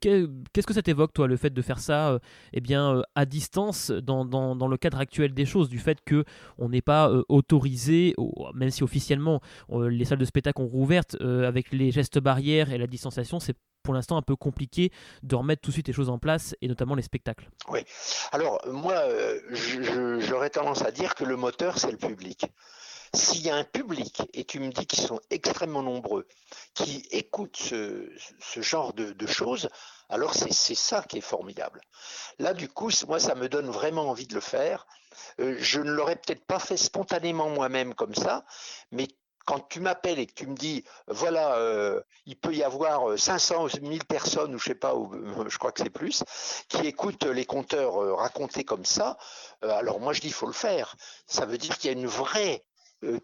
Qu'est-ce 0.00 0.66
que 0.66 0.74
ça 0.74 0.82
t'évoque, 0.82 1.12
toi, 1.12 1.28
le 1.28 1.36
fait 1.36 1.50
de 1.50 1.62
faire 1.62 1.78
ça 1.78 2.18
eh 2.52 2.60
bien, 2.60 3.02
à 3.14 3.26
distance 3.26 3.90
dans, 3.90 4.24
dans, 4.24 4.56
dans, 4.56 4.68
le 4.68 4.76
cadre 4.76 4.98
actuel 4.98 5.32
des 5.32 5.46
choses, 5.46 5.68
du 5.68 5.78
fait 5.78 5.98
qu'on 6.04 6.68
n'est 6.68 6.82
pas 6.82 7.12
autorisé, 7.28 8.14
même 8.54 8.70
si 8.70 8.82
officiellement 8.82 9.40
les 9.70 10.04
salles 10.04 10.18
de 10.18 10.24
spectacle 10.24 10.60
ont 10.60 10.66
rouvert, 10.66 11.04
euh, 11.20 11.46
avec 11.46 11.72
les 11.72 11.90
gestes 11.90 12.18
barrières 12.18 12.72
et 12.72 12.78
la 12.78 12.86
distanciation, 12.86 13.38
c'est 13.40 13.56
pour 13.84 13.94
l'instant 13.94 14.16
un 14.16 14.22
peu 14.22 14.34
compliqué 14.34 14.90
de 15.22 15.36
remettre 15.36 15.62
tout 15.62 15.70
de 15.70 15.74
suite 15.74 15.86
les 15.86 15.92
choses 15.92 16.10
en 16.10 16.18
place, 16.18 16.56
et 16.60 16.66
notamment 16.66 16.96
les 16.96 17.02
spectacles. 17.02 17.48
Oui. 17.68 17.84
Alors, 18.32 18.60
moi, 18.66 18.94
euh, 18.94 19.40
j'aurais 20.18 20.50
tendance 20.50 20.82
à 20.82 20.90
dire 20.90 21.14
que 21.14 21.24
le 21.24 21.36
moteur, 21.36 21.78
c'est 21.78 21.92
le 21.92 21.98
public. 21.98 22.46
S'il 23.14 23.42
y 23.42 23.50
a 23.50 23.54
un 23.54 23.62
public, 23.62 24.22
et 24.32 24.44
tu 24.44 24.58
me 24.58 24.72
dis 24.72 24.86
qu'ils 24.86 25.04
sont 25.04 25.20
extrêmement 25.30 25.82
nombreux, 25.82 26.26
qui 26.74 27.06
écoutent 27.12 27.56
ce, 27.56 28.10
genre 28.60 28.92
de, 28.92 29.26
choses, 29.26 29.68
alors 30.08 30.34
c'est 30.34 30.74
ça 30.74 31.02
qui 31.02 31.18
est 31.18 31.20
formidable. 31.20 31.80
Là, 32.40 32.54
du 32.54 32.68
coup, 32.68 32.90
moi, 33.06 33.20
ça 33.20 33.36
me 33.36 33.48
donne 33.48 33.68
vraiment 33.68 34.08
envie 34.08 34.26
de 34.26 34.34
le 34.34 34.40
faire. 34.40 34.86
Euh, 35.38 35.56
je 35.60 35.80
ne 35.80 35.92
l'aurais 35.92 36.16
peut-être 36.16 36.44
pas 36.44 36.58
fait 36.58 36.76
spontanément 36.76 37.48
moi-même 37.50 37.94
comme 37.94 38.16
ça, 38.16 38.44
mais 38.90 39.06
quand 39.44 39.68
tu 39.68 39.80
m'appelles 39.80 40.18
et 40.18 40.26
que 40.26 40.34
tu 40.34 40.46
me 40.46 40.54
dis, 40.54 40.84
voilà, 41.06 41.56
euh, 41.56 42.00
il 42.26 42.36
peut 42.36 42.54
y 42.54 42.62
avoir 42.62 43.18
500 43.18 43.66
euh, 43.66 43.68
000 43.68 43.98
personnes, 44.08 44.54
ou 44.54 44.58
je 44.58 44.64
sais 44.64 44.74
pas, 44.74 44.94
ou, 44.94 45.12
euh, 45.14 45.48
je 45.48 45.58
crois 45.58 45.72
que 45.72 45.82
c'est 45.82 45.90
plus, 45.90 46.22
qui 46.68 46.86
écoutent 46.86 47.24
les 47.24 47.44
compteurs 47.44 48.16
racontés 48.16 48.64
comme 48.64 48.84
ça, 48.84 49.16
alors 49.62 50.00
moi 50.00 50.12
je 50.12 50.20
dis, 50.20 50.28
il 50.28 50.32
faut 50.32 50.46
le 50.46 50.52
faire. 50.52 50.96
Ça 51.26 51.46
veut 51.46 51.58
dire 51.58 51.78
qu'il 51.78 51.90
y 51.90 51.94
a 51.94 51.98
une 51.98 52.06
vraie 52.06 52.62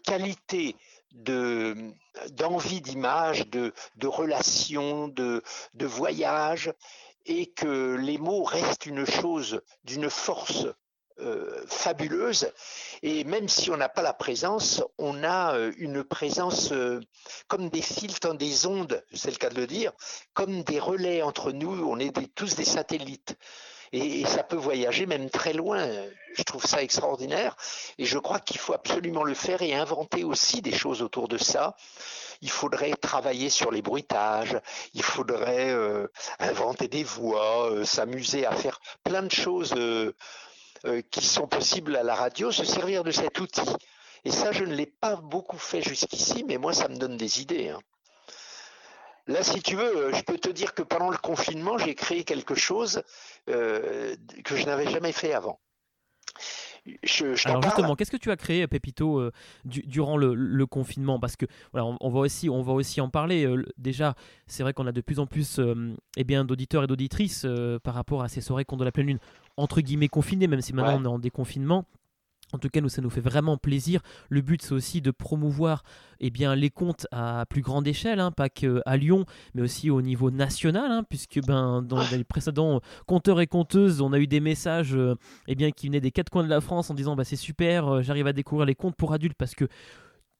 qualité 0.03 0.75
de 1.11 1.75
d'envie 2.31 2.81
d'image, 2.81 3.47
de, 3.47 3.73
de 3.95 4.07
relation, 4.07 5.07
de, 5.07 5.41
de 5.73 5.85
voyage, 5.85 6.73
et 7.25 7.47
que 7.47 7.95
les 7.95 8.17
mots 8.17 8.43
restent 8.43 8.85
une 8.85 9.05
chose 9.05 9.61
d'une 9.83 10.09
force 10.09 10.67
euh, 11.21 11.63
fabuleuse. 11.67 12.51
Et 13.03 13.23
même 13.25 13.47
si 13.47 13.69
on 13.69 13.77
n'a 13.77 13.89
pas 13.89 14.01
la 14.01 14.13
présence, 14.13 14.83
on 14.97 15.23
a 15.23 15.55
euh, 15.55 15.71
une 15.77 16.03
présence 16.03 16.71
euh, 16.71 16.99
comme 17.47 17.69
des 17.69 17.81
fils 17.81 18.19
dans 18.19 18.33
des 18.33 18.65
ondes, 18.65 19.03
c'est 19.13 19.29
le 19.29 19.37
cas 19.37 19.49
de 19.49 19.59
le 19.59 19.67
dire, 19.67 19.91
comme 20.33 20.63
des 20.63 20.79
relais 20.79 21.21
entre 21.21 21.51
nous. 21.51 21.85
On 21.87 21.99
est 21.99 22.33
tous 22.33 22.55
des 22.55 22.65
satellites. 22.65 23.35
Et, 23.93 24.25
ça 24.25 24.43
peut 24.43 24.55
voyager 24.55 25.05
même 25.05 25.29
très 25.29 25.53
loin. 25.53 25.85
Je 26.33 26.43
trouve 26.43 26.65
ça 26.65 26.81
extraordinaire. 26.81 27.55
Et 27.97 28.05
je 28.05 28.17
crois 28.17 28.39
qu'il 28.39 28.57
faut 28.57 28.73
absolument 28.73 29.23
le 29.23 29.33
faire 29.33 29.61
et 29.61 29.75
inventer 29.75 30.23
aussi 30.23 30.61
des 30.61 30.71
choses 30.71 31.01
autour 31.01 31.27
de 31.27 31.37
ça 31.37 31.75
il 32.43 32.49
faudrait 32.49 32.93
travailler 32.93 33.51
sur 33.51 33.69
les 33.69 33.83
bruitages, 33.83 34.59
il 34.95 35.03
faudrait 35.03 35.77
inventer 36.39 36.87
des 36.87 37.03
voix, 37.03 37.85
s'amuser 37.85 38.47
à 38.47 38.55
faire 38.55 38.79
plein 39.03 39.21
de 39.21 39.29
choses 39.29 39.75
qui 41.11 41.25
sont 41.25 41.47
possibles 41.47 41.95
à 41.95 42.03
la 42.03 42.15
radio, 42.15 42.51
se 42.51 42.65
servir 42.65 43.03
de 43.03 43.11
cet 43.11 43.39
outil. 43.39 43.69
Et 44.23 44.31
ça, 44.31 44.51
je 44.51 44.63
ne 44.63 44.73
l'ai 44.73 44.85
pas 44.85 45.15
beaucoup 45.15 45.57
fait 45.57 45.81
jusqu'ici, 45.81 46.43
mais 46.47 46.57
moi, 46.57 46.73
ça 46.73 46.87
me 46.87 46.97
donne 46.97 47.17
des 47.17 47.41
idées. 47.41 47.69
Hein. 47.69 47.79
Là, 49.27 49.43
si 49.43 49.61
tu 49.61 49.75
veux, 49.75 49.97
euh, 49.97 50.13
je 50.13 50.23
peux 50.23 50.37
te 50.37 50.49
dire 50.49 50.73
que 50.73 50.81
pendant 50.81 51.09
le 51.09 51.17
confinement, 51.17 51.77
j'ai 51.77 51.95
créé 51.95 52.23
quelque 52.23 52.55
chose 52.55 53.03
euh, 53.49 54.15
que 54.43 54.55
je 54.55 54.65
n'avais 54.65 54.89
jamais 54.89 55.11
fait 55.11 55.33
avant. 55.33 55.59
Alors 57.45 57.61
justement, 57.61 57.95
qu'est-ce 57.95 58.09
que 58.09 58.17
tu 58.17 58.31
as 58.31 58.35
créé, 58.35 58.65
Pépito, 58.65 59.29
durant 59.65 60.17
le, 60.17 60.65
confinement? 60.65 61.19
Parce 61.19 61.35
que 61.35 61.45
voilà, 61.73 61.95
on, 62.01 62.09
va 62.09 62.21
aussi, 62.21 62.49
on 62.49 62.63
va 62.63 62.73
aussi 62.73 62.99
en 63.01 63.07
parler. 63.07 63.47
déjà, 63.77 64.15
c'est 64.47 64.63
vrai 64.63 64.73
qu'on 64.73 64.87
a 64.87 64.91
de 64.91 65.01
plus 65.01 65.19
en 65.19 65.27
plus 65.27 65.61
eh 66.17 66.23
bien 66.23 66.43
d'auditeurs 66.43 66.83
et 66.83 66.87
d'auditrices 66.87 67.45
par 67.83 67.93
rapport 67.93 68.23
à 68.23 68.29
ces 68.29 68.41
soirées 68.41 68.65
contre 68.65 68.83
la 68.83 68.91
pleine 68.91 69.05
lune 69.05 69.19
entre 69.61 69.81
guillemets 69.81 70.09
confinés, 70.09 70.47
même 70.47 70.61
si 70.61 70.73
maintenant 70.73 70.99
on 70.99 71.03
est 71.03 71.07
en 71.07 71.19
déconfinement. 71.19 71.85
En 72.53 72.57
tout 72.57 72.69
cas, 72.69 72.81
nous, 72.81 72.89
ça 72.89 73.01
nous 73.01 73.09
fait 73.09 73.21
vraiment 73.21 73.57
plaisir. 73.57 74.01
Le 74.29 74.41
but, 74.41 74.61
c'est 74.61 74.73
aussi 74.73 75.01
de 75.01 75.11
promouvoir 75.11 75.83
eh 76.19 76.29
bien, 76.29 76.53
les 76.53 76.69
comptes 76.69 77.07
à 77.11 77.45
plus 77.49 77.61
grande 77.61 77.87
échelle, 77.87 78.19
hein, 78.19 78.31
pas 78.31 78.49
qu'à 78.49 78.97
Lyon, 78.97 79.25
mais 79.53 79.61
aussi 79.61 79.89
au 79.89 80.01
niveau 80.01 80.31
national, 80.31 80.91
hein, 80.91 81.03
puisque 81.07 81.39
ben, 81.45 81.81
dans 81.81 82.01
les 82.11 82.23
précédents 82.23 82.81
compteurs 83.07 83.39
et 83.39 83.47
compteuses, 83.47 84.01
on 84.01 84.11
a 84.11 84.19
eu 84.19 84.27
des 84.27 84.41
messages 84.41 84.95
euh, 84.95 85.15
eh 85.47 85.55
bien, 85.55 85.71
qui 85.71 85.87
venaient 85.87 86.01
des 86.01 86.11
quatre 86.11 86.29
coins 86.29 86.43
de 86.43 86.49
la 86.49 86.61
France 86.61 86.89
en 86.89 86.93
disant 86.93 87.15
bah, 87.15 87.23
c'est 87.23 87.37
super, 87.37 87.87
euh, 87.87 88.01
j'arrive 88.01 88.27
à 88.27 88.33
découvrir 88.33 88.65
les 88.65 88.75
comptes 88.75 88.95
pour 88.95 89.13
adultes 89.13 89.37
parce 89.37 89.55
que 89.55 89.67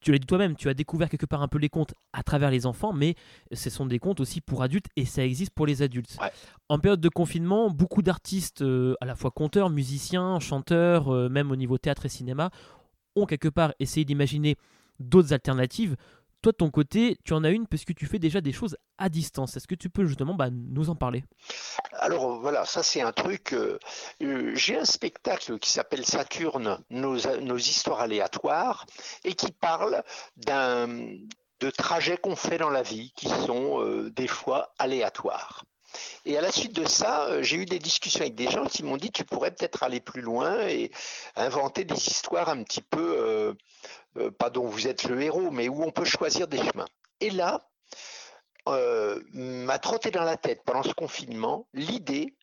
tu 0.02 0.12
l'as 0.12 0.18
dit 0.18 0.26
toi-même, 0.26 0.56
tu 0.56 0.68
as 0.68 0.74
découvert 0.74 1.10
quelque 1.10 1.26
part 1.26 1.42
un 1.42 1.48
peu 1.48 1.60
les 1.60 1.70
contes 1.70 1.94
à 2.12 2.24
travers 2.24 2.52
les 2.52 2.66
enfants, 2.66 2.92
mais 2.92 3.16
ce 3.52 3.70
sont 3.70 3.86
des 3.86 4.00
contes 4.00 4.20
aussi 4.20 4.42
pour 4.42 4.64
adultes 4.64 4.88
et 4.96 5.06
ça 5.06 5.24
existe 5.24 5.52
pour 5.54 5.68
les 5.68 5.82
adultes. 5.82 6.18
En 6.70 6.80
période 6.80 7.02
de 7.02 7.10
confinement, 7.10 7.70
beaucoup 7.70 8.02
d'artistes, 8.02 8.64
euh, 8.64 8.96
à 9.00 9.06
la 9.06 9.16
fois 9.16 9.32
conteurs, 9.32 9.70
musiciens, 9.70 10.40
chanteurs, 10.40 11.14
euh, 11.14 11.30
même 11.30 11.52
au 11.52 11.56
niveau 11.56 11.78
théâtre 11.78 12.06
et 12.06 12.10
cinéma, 12.10 12.50
ont 13.16 13.26
quelque 13.26 13.50
part 13.50 13.74
essayé 13.80 14.04
d'imaginer 14.04 14.56
d'autres 15.00 15.34
alternatives 15.34 15.96
toi, 16.42 16.52
de 16.52 16.58
ton 16.58 16.72
côté, 16.72 17.18
tu 17.24 17.34
en 17.34 17.44
as 17.44 17.50
une 17.50 17.68
parce 17.68 17.86
que 17.86 17.94
tu 17.94 18.06
fais 18.08 18.20
déjà 18.20 18.42
des 18.42 18.52
choses 18.52 18.78
à 18.98 19.10
distance. 19.10 19.56
Est-ce 19.58 19.68
que 19.68 19.76
tu 19.76 19.90
peux 19.90 20.06
justement 20.06 20.34
bah, 20.34 20.50
nous 20.52 20.90
en 20.90 20.96
parler? 20.96 21.24
Alors 21.94 22.40
voilà, 22.40 22.66
ça 22.66 22.84
c'est 22.84 23.02
un 23.02 23.12
truc. 23.12 23.54
Euh, 23.54 23.78
euh, 24.22 24.52
j'ai 24.56 24.78
un 24.78 24.86
spectacle 24.86 25.60
qui 25.60 25.72
s'appelle 25.72 26.06
Saturne, 26.06 26.80
nos, 26.90 27.58
histoires 27.58 28.02
aléatoires, 28.02 28.86
et 29.24 29.34
qui 29.34 29.52
parle 29.52 30.04
de 30.38 31.70
trajets 31.70 32.18
qu'on 32.18 32.36
fait 32.36 32.58
dans 32.58 32.70
la 32.70 32.82
vie 32.82 33.14
qui 33.16 33.30
sont 33.30 33.82
euh, 33.82 34.10
des 34.10 34.28
fois 34.28 34.74
aléatoires. 34.80 35.64
Et 36.26 36.38
à 36.38 36.42
la 36.42 36.52
suite 36.52 36.74
de 36.74 36.88
ça, 36.88 37.42
j'ai 37.42 37.58
eu 37.58 37.66
des 37.66 37.80
discussions 37.80 38.22
avec 38.22 38.36
des 38.36 38.50
gens 38.50 38.66
qui 38.66 38.84
m'ont 38.84 38.98
dit 38.98 39.12
tu 39.12 39.24
pourrais 39.26 39.52
peut-être 39.52 39.84
aller 39.84 40.00
plus 40.00 40.22
loin 40.22 40.68
et 40.68 40.92
inventer 41.36 41.84
des 41.84 42.08
histoires 42.08 42.50
un 42.50 42.64
petit 42.64 42.82
peu 42.82 43.56
euh, 44.18 44.32
pas 44.32 44.50
dont 44.50 44.66
vous 44.66 44.88
êtes 44.88 45.04
le 45.06 45.22
héros, 45.22 45.52
mais 45.52 45.70
où 45.70 45.84
on 45.84 45.92
peut 45.92 46.06
choisir 46.06 46.48
des 46.48 46.58
chemins. 46.58 46.88
Et 47.20 47.30
là, 47.30 47.62
euh, 48.70 49.22
m'a 49.34 49.80
trotté 49.80 50.12
dans 50.12 50.24
la 50.24 50.38
tête 50.38 50.62
pendant 50.66 50.84
ce 50.84 50.94
confinement 50.94 51.68
l'idée 51.74 52.36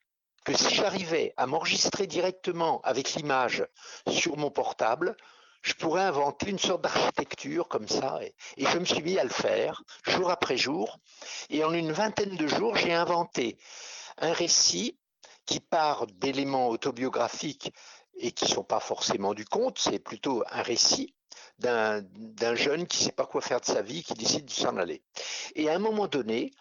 que 0.45 0.57
si 0.57 0.75
j'arrivais 0.75 1.35
à 1.37 1.47
m'enregistrer 1.47 2.07
directement 2.07 2.81
avec 2.83 3.15
l'image 3.15 3.66
sur 4.09 4.37
mon 4.37 4.51
portable, 4.51 5.16
je 5.63 5.75
pourrais 5.75 6.03
inventer 6.03 6.51
une 6.51 6.59
sorte 6.59 6.83
d'architecture 6.83 7.69
comme 7.69 7.89
ça. 7.89 8.21
Et, 8.23 8.35
je 8.65 8.79
me 8.79 8.85
suis 8.85 9.03
mis 9.03 9.19
à 9.19 9.25
le 9.25 9.31
faire 9.31 9.83
jour 10.05 10.31
après 10.31 10.57
jour. 10.57 10.99
Et 11.51 11.65
en 11.65 11.73
une 11.73 11.93
vingtaine 11.93 12.37
de 12.37 12.47
jours, 12.47 12.77
j'ai 12.77 12.95
inventé 12.95 13.59
un 14.19 14.33
récit 14.33 14.99
qui 15.47 15.61
part 15.61 16.07
d'éléments 16.07 16.69
autobiographiques 16.69 17.73
et 18.17 18.33
qui 18.33 18.45
ne 18.45 18.51
sont 18.51 18.65
pas 18.65 18.81
forcément 18.81 19.33
du 19.33 19.45
conte, 19.45 19.79
c'est 19.79 19.99
plutôt 19.99 20.43
un 20.51 20.63
récit 20.63 21.15
d'un 21.59 22.05
jeune 22.55 22.87
qui 22.87 22.99
ne 22.99 23.05
sait 23.05 23.13
pas 23.13 23.27
quoi 23.27 23.41
faire 23.41 23.61
de 23.61 23.67
sa 23.67 23.83
vie, 23.83 24.03
qui 24.03 24.15
décide 24.15 24.45
de 24.45 24.51
s'en 24.51 24.77
aller. 24.77 25.03
Et 25.55 25.69
à 25.69 25.75
un 25.75 25.79
moment 25.79 26.07
donné, 26.07 26.53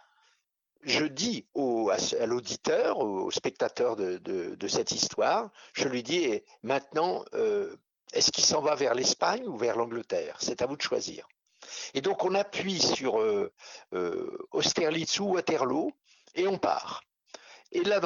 je 0.84 1.06
dis 1.06 1.48
à, 1.56 2.26
l'auditeur, 2.26 3.00
au, 3.00 3.30
spectateur 3.32 3.96
de, 3.96 4.68
cette 4.68 4.92
histoire, 4.92 5.52
je 5.74 5.88
lui 5.88 6.04
dis 6.04 6.42
maintenant, 6.64 7.24
euh, 7.34 7.76
est-ce 8.14 8.32
qu'il 8.32 8.46
s'en 8.46 8.62
va 8.62 8.76
vers 8.76 8.94
l'Espagne 8.94 9.48
ou 9.48 9.58
vers 9.58 9.76
l'Angleterre? 9.76 10.38
C'est 10.40 10.62
à 10.62 10.66
vous 10.66 10.78
de 10.78 10.82
choisir. 10.82 11.28
Et 11.94 12.02
donc 12.02 12.24
on 12.24 12.36
appuie 12.36 12.80
sur 12.80 13.20
euh, 13.20 13.52
euh, 13.94 14.38
Austerlitz 14.52 15.20
ou 15.20 15.34
Waterloo 15.34 15.92
et 16.36 16.48
on 16.48 16.58
part. 16.58 17.02
Et 17.72 17.84
là, 17.84 18.00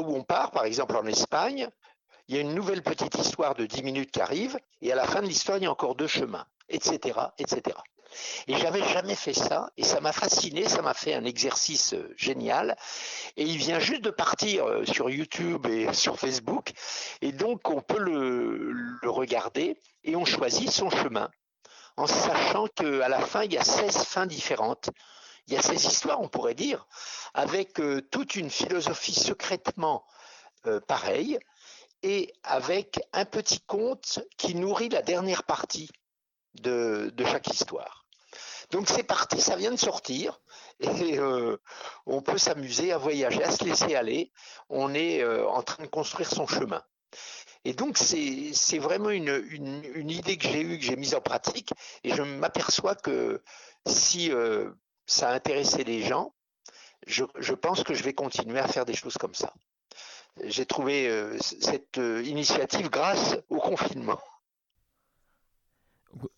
où 0.00 0.14
on 0.14 0.22
part, 0.22 0.52
par 0.52 0.64
exemple 0.64 0.96
en 0.96 1.06
Espagne, 1.06 1.68
il 2.28 2.36
y 2.36 2.38
a 2.38 2.40
une 2.40 2.54
nouvelle 2.54 2.82
petite 2.82 3.16
histoire 3.16 3.54
de 3.54 3.66
10 3.66 3.82
minutes 3.82 4.10
qui 4.12 4.20
arrive, 4.20 4.58
et 4.80 4.92
à 4.92 4.94
la 4.94 5.04
fin 5.04 5.20
de 5.20 5.26
l'histoire, 5.26 5.58
il 5.58 5.64
y 5.64 5.66
a 5.66 5.70
encore 5.70 5.94
deux 5.94 6.06
chemins, 6.06 6.46
etc., 6.68 7.18
etc. 7.38 7.76
Et 8.46 8.56
j'avais 8.56 8.82
jamais 8.88 9.14
fait 9.14 9.32
ça, 9.32 9.70
et 9.76 9.84
ça 9.84 10.00
m'a 10.00 10.12
fasciné, 10.12 10.68
ça 10.68 10.82
m'a 10.82 10.94
fait 10.94 11.14
un 11.14 11.24
exercice 11.24 11.94
euh, 11.94 12.12
génial. 12.16 12.76
Et 13.36 13.44
il 13.44 13.56
vient 13.56 13.78
juste 13.78 14.02
de 14.02 14.10
partir 14.10 14.66
euh, 14.66 14.84
sur 14.84 15.10
YouTube 15.10 15.66
et 15.66 15.92
sur 15.92 16.18
Facebook, 16.18 16.72
et 17.20 17.32
donc 17.32 17.68
on 17.70 17.80
peut 17.80 17.98
le, 17.98 18.98
regarder, 19.04 19.80
et 20.02 20.16
on 20.16 20.24
choisit 20.24 20.70
son 20.70 20.90
chemin 20.90 21.30
en 21.96 22.06
sachant 22.06 22.66
qu'à 22.66 23.08
la 23.08 23.20
fin, 23.20 23.44
il 23.44 23.52
y 23.52 23.58
a 23.58 23.64
16 23.64 24.04
fins 24.04 24.26
différentes. 24.26 24.90
Il 25.46 25.54
y 25.54 25.56
a 25.56 25.62
ces 25.62 25.86
histoires, 25.86 26.20
on 26.20 26.28
pourrait 26.28 26.54
dire, 26.54 26.86
avec 27.34 27.78
euh, 27.78 28.00
toute 28.10 28.34
une 28.34 28.50
philosophie 28.50 29.14
secrètement 29.14 30.04
pareille 30.88 31.38
et 32.04 32.32
avec 32.42 33.00
un 33.12 33.24
petit 33.24 33.60
conte 33.60 34.20
qui 34.36 34.54
nourrit 34.54 34.90
la 34.90 35.00
dernière 35.00 35.42
partie 35.42 35.90
de, 36.54 37.12
chaque 37.24 37.48
histoire. 37.48 38.03
Donc 38.74 38.88
c'est 38.88 39.04
parti, 39.04 39.40
ça 39.40 39.56
vient 39.56 39.70
de 39.70 39.76
sortir 39.76 40.40
et 40.80 41.18
euh, 41.18 41.56
on 42.06 42.20
peut 42.20 42.38
s'amuser 42.38 42.92
à 42.92 42.98
voyager, 42.98 43.42
à 43.42 43.50
se 43.50 43.64
laisser 43.64 43.94
aller. 43.94 44.32
On 44.68 44.92
est 44.94 45.24
en 45.24 45.62
train 45.62 45.84
de 45.84 45.88
construire 45.88 46.28
son 46.28 46.46
chemin. 46.46 46.82
Et 47.64 47.72
donc, 47.72 47.96
c'est 47.96 48.78
vraiment 48.78 49.10
une, 49.10 50.10
idée 50.10 50.36
que 50.36 50.48
j'ai 50.48 50.60
eue, 50.60 50.78
que 50.78 50.84
j'ai 50.84 50.96
mise 50.96 51.14
en 51.14 51.20
pratique, 51.20 51.72
et 52.02 52.14
je 52.14 52.22
m'aperçois 52.22 52.94
que 52.94 53.42
si 53.86 54.30
euh, 54.30 54.70
ça 55.06 55.30
a 55.30 55.34
intéressé 55.34 55.82
les 55.84 56.02
gens, 56.02 56.34
je, 57.06 57.52
pense 57.54 57.82
que 57.82 57.94
je 57.94 58.02
vais 58.02 58.12
continuer 58.12 58.58
à 58.58 58.68
faire 58.68 58.84
des 58.84 58.94
choses 58.94 59.16
comme 59.16 59.34
ça. 59.34 59.52
J'ai 60.42 60.66
trouvé 60.66 61.08
euh, 61.08 61.38
cette 61.40 61.98
euh, 61.98 62.22
initiative 62.24 62.90
grâce 62.90 63.36
au 63.48 63.58
confinement. 63.58 64.20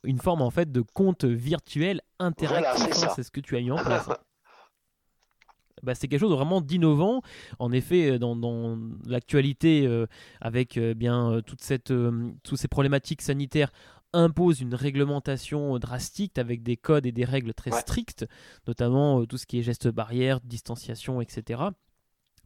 Une 0.04 0.18
forme 0.18 0.42
en 0.42 0.50
fait 0.50 0.70
de 0.72 0.80
compte 0.80 1.24
virtuel 1.24 2.00
interactif, 2.18 3.04
hein, 3.04 3.12
c'est 3.14 3.22
ce 3.22 3.30
que 3.30 3.40
tu 3.40 3.56
as 3.56 3.60
mis 3.60 3.70
en 3.70 3.76
place. 3.84 4.08
Bah, 5.82 5.94
c'est 5.94 6.08
quelque 6.08 6.20
chose 6.20 6.30
de 6.30 6.36
vraiment 6.36 6.60
d'innovant. 6.60 7.22
En 7.58 7.70
effet, 7.72 8.12
euh, 8.12 8.18
dans, 8.18 8.78
l'actualité, 9.06 9.86
euh, 9.86 10.06
avec 10.40 10.78
euh, 10.78 10.94
bien 10.94 11.40
toute 11.46 11.62
cette, 11.62 11.92
toutes 12.42 12.58
ces 12.58 12.68
problématiques 12.68 13.22
sanitaires 13.22 13.70
impose 14.12 14.60
une 14.60 14.74
réglementation 14.74 15.78
drastique 15.78 16.38
avec 16.38 16.62
des 16.62 16.76
codes 16.76 17.04
et 17.04 17.12
des 17.12 17.24
règles 17.24 17.52
très 17.52 17.70
strictes, 17.72 18.26
notamment 18.66 19.26
tout 19.26 19.36
ce 19.36 19.46
qui 19.46 19.58
est 19.58 19.62
gestes 19.62 19.88
barrières, 19.88 20.40
distanciation, 20.40 21.20
etc. 21.20 21.64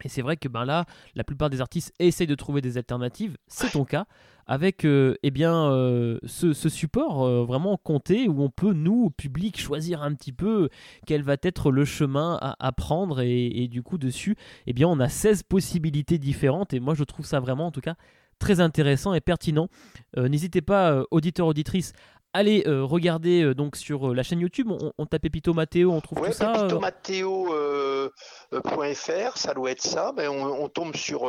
Et 0.04 0.08
c'est 0.08 0.22
vrai 0.22 0.36
que 0.36 0.48
ben 0.48 0.64
là, 0.64 0.84
la 1.14 1.24
plupart 1.24 1.50
des 1.50 1.60
artistes 1.60 1.92
essayent 1.98 2.26
de 2.26 2.34
trouver 2.34 2.60
des 2.60 2.76
alternatives. 2.76 3.36
C'est 3.46 3.70
ton 3.70 3.84
cas 3.84 4.06
avec 4.50 4.84
euh, 4.84 5.14
eh 5.22 5.30
bien 5.30 5.70
euh, 5.70 6.18
ce, 6.26 6.52
support 6.52 7.22
euh, 7.22 7.44
vraiment 7.44 7.76
compté 7.76 8.28
où 8.28 8.42
on 8.42 8.50
peut 8.50 8.72
nous 8.72 9.10
public 9.10 9.60
choisir 9.60 10.02
un 10.02 10.12
petit 10.12 10.32
peu 10.32 10.68
quel 11.06 11.22
va 11.22 11.36
être 11.40 11.70
le 11.70 11.84
chemin 11.84 12.36
à, 12.58 12.72
prendre 12.72 13.20
et, 13.20 13.68
du 13.68 13.84
coup 13.84 13.96
dessus 13.96 14.36
eh 14.66 14.72
bien 14.72 14.88
on 14.88 14.98
a 14.98 15.08
16 15.08 15.44
possibilités 15.44 16.18
différentes 16.18 16.74
et 16.74 16.80
moi 16.80 16.94
je 16.94 17.04
trouve 17.04 17.26
ça 17.26 17.38
vraiment 17.38 17.66
en 17.66 17.70
tout 17.70 17.80
cas 17.80 17.94
très 18.40 18.58
intéressant 18.58 19.12
et 19.12 19.20
pertinent. 19.20 19.68
N'hésitez 20.16 20.62
pas, 20.62 21.04
auditeurs, 21.10 21.46
auditrices, 21.46 21.92
Allez 22.32 22.62
euh, 22.68 22.84
regarder 22.84 23.42
euh, 23.42 23.56
donc 23.56 23.74
sur 23.74 24.10
euh, 24.10 24.14
la 24.14 24.22
chaîne 24.22 24.38
YouTube, 24.38 24.70
on, 24.98 25.06
tape 25.06 25.22
Pépito 25.22 25.52
Matteo, 25.52 25.90
on 25.90 26.00
trouve 26.00 26.24
tout 26.24 26.32
ça. 26.32 26.52
Pépitomatteo.fr, 26.52 29.36
ça 29.36 29.52
doit 29.52 29.72
être 29.72 29.82
ça. 29.82 30.12
Mais 30.16 30.28
on, 30.28 30.68
tombe 30.68 30.94
sur, 30.94 31.28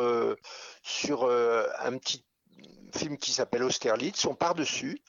sur 0.83 1.27
un 1.27 1.97
petit 1.97 2.23
film 2.93 3.17
qui 3.17 3.31
s'appelle 3.31 3.63
Austerlitz, 3.63 4.25
on 4.25 4.35
part 4.35 4.53
dessus. 4.53 5.01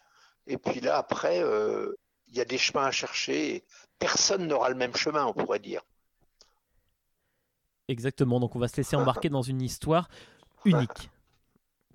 Et 0.46 0.56
puis 0.56 0.80
là, 0.80 0.96
après, 0.96 1.44
il 2.28 2.36
y 2.36 2.40
a 2.40 2.46
des 2.46 2.58
chemins 2.58 2.86
à 2.86 2.90
chercher. 2.90 3.62
personne 3.98 4.46
n'aura 4.46 4.70
le 4.70 4.76
même 4.76 4.96
chemin, 4.96 5.26
on 5.26 5.34
pourrait 5.34 5.58
dire. 5.58 5.82
Exactement, 7.88 8.40
donc 8.40 8.56
on 8.56 8.58
va 8.58 8.68
se 8.68 8.78
laisser 8.78 8.96
embarquer 8.96 9.28
dans 9.28 9.42
une 9.42 9.60
histoire 9.60 10.08
unique 10.64 11.10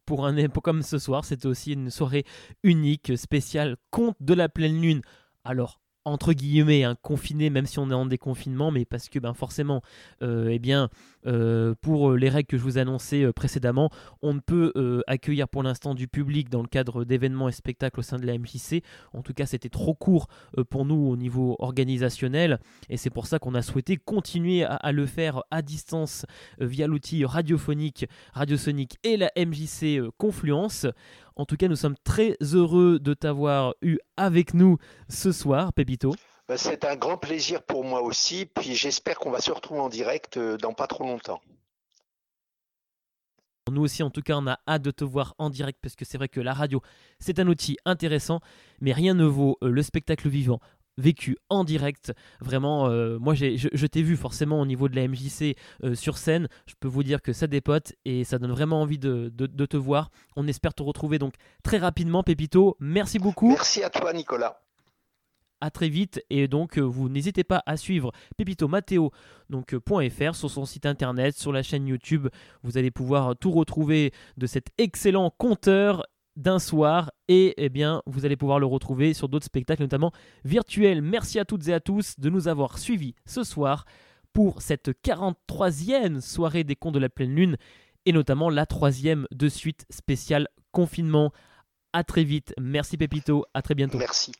pour 0.08 0.26
un 0.26 0.36
époque 0.38 0.64
comme 0.64 0.82
ce 0.82 0.98
soir. 0.98 1.24
C'était 1.24 1.46
aussi 1.46 1.74
une 1.74 1.92
soirée 1.92 2.26
unique, 2.64 3.16
spéciale, 3.16 3.78
conte 3.92 4.16
de 4.20 4.34
la 4.34 4.50
pleine 4.50 4.82
lune. 4.82 5.02
Alors, 5.44 5.80
entre 6.08 6.32
guillemets, 6.32 6.86
un 6.86 6.96
confiné, 6.96 7.50
même 7.50 7.66
si 7.66 7.80
on 7.80 7.92
est 7.92 7.94
en 7.94 8.06
déconfinement, 8.06 8.72
mais 8.72 8.86
parce 8.86 9.10
que 9.10 9.20
ben, 9.20 9.34
forcément, 9.34 9.82
euh, 10.22 10.48
eh 10.50 10.58
bien, 10.58 10.90
euh, 11.26 11.76
pour 11.82 12.14
les 12.14 12.30
règles 12.30 12.48
que 12.48 12.58
je 12.58 12.64
vous 12.64 12.78
annonçais 12.78 13.24
euh, 13.24 13.34
précédemment, 13.34 13.90
on 14.22 14.34
ne 14.34 14.40
peut 14.40 15.04
accueillir 15.08 15.50
pour 15.50 15.64
l'instant 15.64 15.96
du 15.96 16.08
public 16.08 16.50
dans 16.50 16.62
le 16.62 16.68
cadre 16.68 17.04
d'événements 17.04 17.50
et 17.50 17.52
spectacles 17.52 18.00
au 18.00 18.04
sein 18.04 18.18
de 18.18 18.26
la 18.26 18.38
MJC. 18.38 18.84
En 19.14 19.22
tout 19.22 19.34
cas, 19.34 19.46
c'était 19.46 19.70
trop 19.70 19.94
court 19.94 20.28
pour 20.70 20.86
nous 20.86 20.96
au 20.96 21.18
niveau 21.18 21.58
organisationnel, 21.60 22.60
et 22.90 22.96
c'est 22.96 23.10
pour 23.10 23.28
ça 23.28 23.40
qu'on 23.40 23.56
a 23.56 23.62
souhaité 23.62 23.98
continuer 23.98 24.64
à, 24.64 24.92
le 24.92 25.06
faire 25.06 25.44
à 25.52 25.62
distance 25.62 26.26
via 26.60 26.88
l'outil 26.88 27.26
radiophonique, 27.26 28.06
radiosonique 28.34 28.98
et 29.04 29.18
la 29.18 29.32
MJC 29.38 30.02
Confluence. 30.18 30.88
En 31.38 31.46
tout 31.46 31.56
cas, 31.56 31.68
nous 31.68 31.76
sommes 31.76 31.96
très 32.04 32.36
heureux 32.42 32.98
de 33.00 33.14
t'avoir 33.14 33.76
eu 33.84 34.00
avec 34.18 34.56
nous 34.56 34.78
ce 35.08 35.32
soir, 35.32 35.72
Pépito. 35.72 36.16
Bah, 36.48 36.58
c'est 36.58 36.84
un 36.84 36.96
grand 36.96 37.18
plaisir 37.18 37.62
pour 37.62 37.84
moi 37.84 38.02
aussi, 38.02 38.48
puis 38.48 38.74
j'espère 38.74 39.20
qu'on 39.20 39.30
va 39.30 39.40
se 39.40 39.52
retrouver 39.52 39.80
en 39.80 39.90
direct 39.90 40.38
euh, 40.38 40.58
dans 40.58 40.74
pas 40.74 40.88
trop 40.88 41.04
longtemps. 41.04 41.40
Nous 43.70 43.82
aussi, 43.82 44.02
en 44.02 44.10
tout 44.10 44.22
cas, 44.22 44.36
on 44.38 44.48
a 44.48 44.58
hâte 44.68 44.82
de 44.82 44.92
te 44.92 45.04
voir 45.04 45.36
en 45.38 45.52
direct 45.52 45.78
parce 45.82 45.96
que 45.96 46.06
c'est 46.06 46.18
vrai 46.18 46.30
que 46.30 46.40
la 46.40 46.54
radio, 46.54 46.82
c'est 47.20 47.38
un 47.38 47.48
outil 47.48 47.78
intéressant, 47.86 48.40
mais 48.82 48.94
rien 48.94 49.14
ne 49.14 49.26
vaut 49.26 49.58
euh, 49.62 49.70
le 49.70 49.84
spectacle 49.84 50.30
vivant 50.30 50.60
vécu 50.98 51.38
en 51.50 51.64
direct. 51.64 52.14
Vraiment, 52.42 52.88
euh, 52.90 53.18
moi 53.20 53.34
je, 53.34 53.86
t'ai 53.86 54.02
vu 54.02 54.18
forcément 54.18 54.60
au 54.60 54.66
niveau 54.66 54.90
de 54.90 54.96
la 54.96 55.08
MJC 55.08 55.56
euh, 55.84 55.96
sur 55.96 56.18
scène. 56.18 56.48
Je 56.66 56.74
peux 56.80 56.88
vous 56.88 57.04
dire 57.04 57.22
que 57.22 57.34
ça 57.34 57.48
dépote 57.48 57.94
et 58.06 58.24
ça 58.24 58.40
donne 58.40 58.52
vraiment 58.52 58.82
envie 58.82 59.00
de, 59.00 59.30
te 59.30 59.78
voir. 59.78 60.12
On 60.36 60.48
espère 60.48 60.74
te 60.74 60.84
retrouver 60.84 61.20
donc 61.20 61.34
très 61.64 61.78
rapidement, 61.78 62.24
Pépito. 62.24 62.78
Merci 62.80 63.20
beaucoup. 63.20 63.50
Merci 63.50 63.84
à 63.84 63.90
toi, 63.90 64.14
Nicolas. 64.14 64.62
À 65.60 65.72
très 65.72 65.90
vite 65.90 66.24
et 66.30 66.48
donc 66.48 66.78
euh, 66.78 66.82
vous 66.82 67.10
n'hésitez 67.10 67.44
pas 67.44 67.64
à 67.66 67.78
suivre 67.78 68.12
Pépito 68.38 68.68
Matteo 68.68 69.12
donc 69.50 69.76
sur 70.34 70.52
son 70.52 70.66
site 70.66 70.86
internet, 70.86 71.36
sur 71.36 71.52
la 71.52 71.64
chaîne 71.64 71.88
YouTube. 71.88 72.28
Vous 72.62 72.78
allez 72.78 72.92
pouvoir 72.92 73.36
tout 73.36 73.52
retrouver 73.52 74.14
de 74.38 74.46
cet 74.46 74.68
excellent 74.78 75.32
conteur 75.36 76.04
d'un 76.38 76.60
soir 76.60 77.12
et 77.28 77.54
eh 77.58 77.68
bien 77.68 78.02
vous 78.06 78.26
allez 78.26 78.38
pouvoir 78.38 78.60
le 78.60 78.66
retrouver 78.66 79.14
sur 79.14 79.28
d'autres 79.28 79.46
spectacles 79.46 79.82
notamment 79.82 80.14
virtuels. 80.46 81.02
Merci 81.02 81.40
à 81.40 81.46
toutes 81.46 81.68
et 81.68 81.74
à 81.74 81.82
tous 81.82 82.18
de 82.18 82.30
nous 82.30 82.48
avoir 82.48 82.78
suivis 82.78 83.16
ce 83.26 83.44
soir 83.44 83.86
pour 84.32 84.62
cette 84.62 84.90
43e 85.04 86.22
soirée 86.22 86.64
des 86.64 86.76
contes 86.76 86.94
de 86.94 87.00
la 87.00 87.10
pleine 87.10 87.36
lune 87.36 87.58
et 88.06 88.14
notamment 88.14 88.50
la 88.50 88.66
troisième 88.66 89.28
de 89.32 89.50
suite 89.50 89.86
spéciale 89.90 90.48
confinement. 90.72 91.34
À 91.92 92.04
très 92.04 92.24
vite. 92.24 92.54
Merci 92.60 92.98
Pépito. 92.98 93.46
À 93.54 93.62
très 93.62 93.76
bientôt. 93.76 93.98
Merci. 93.98 94.32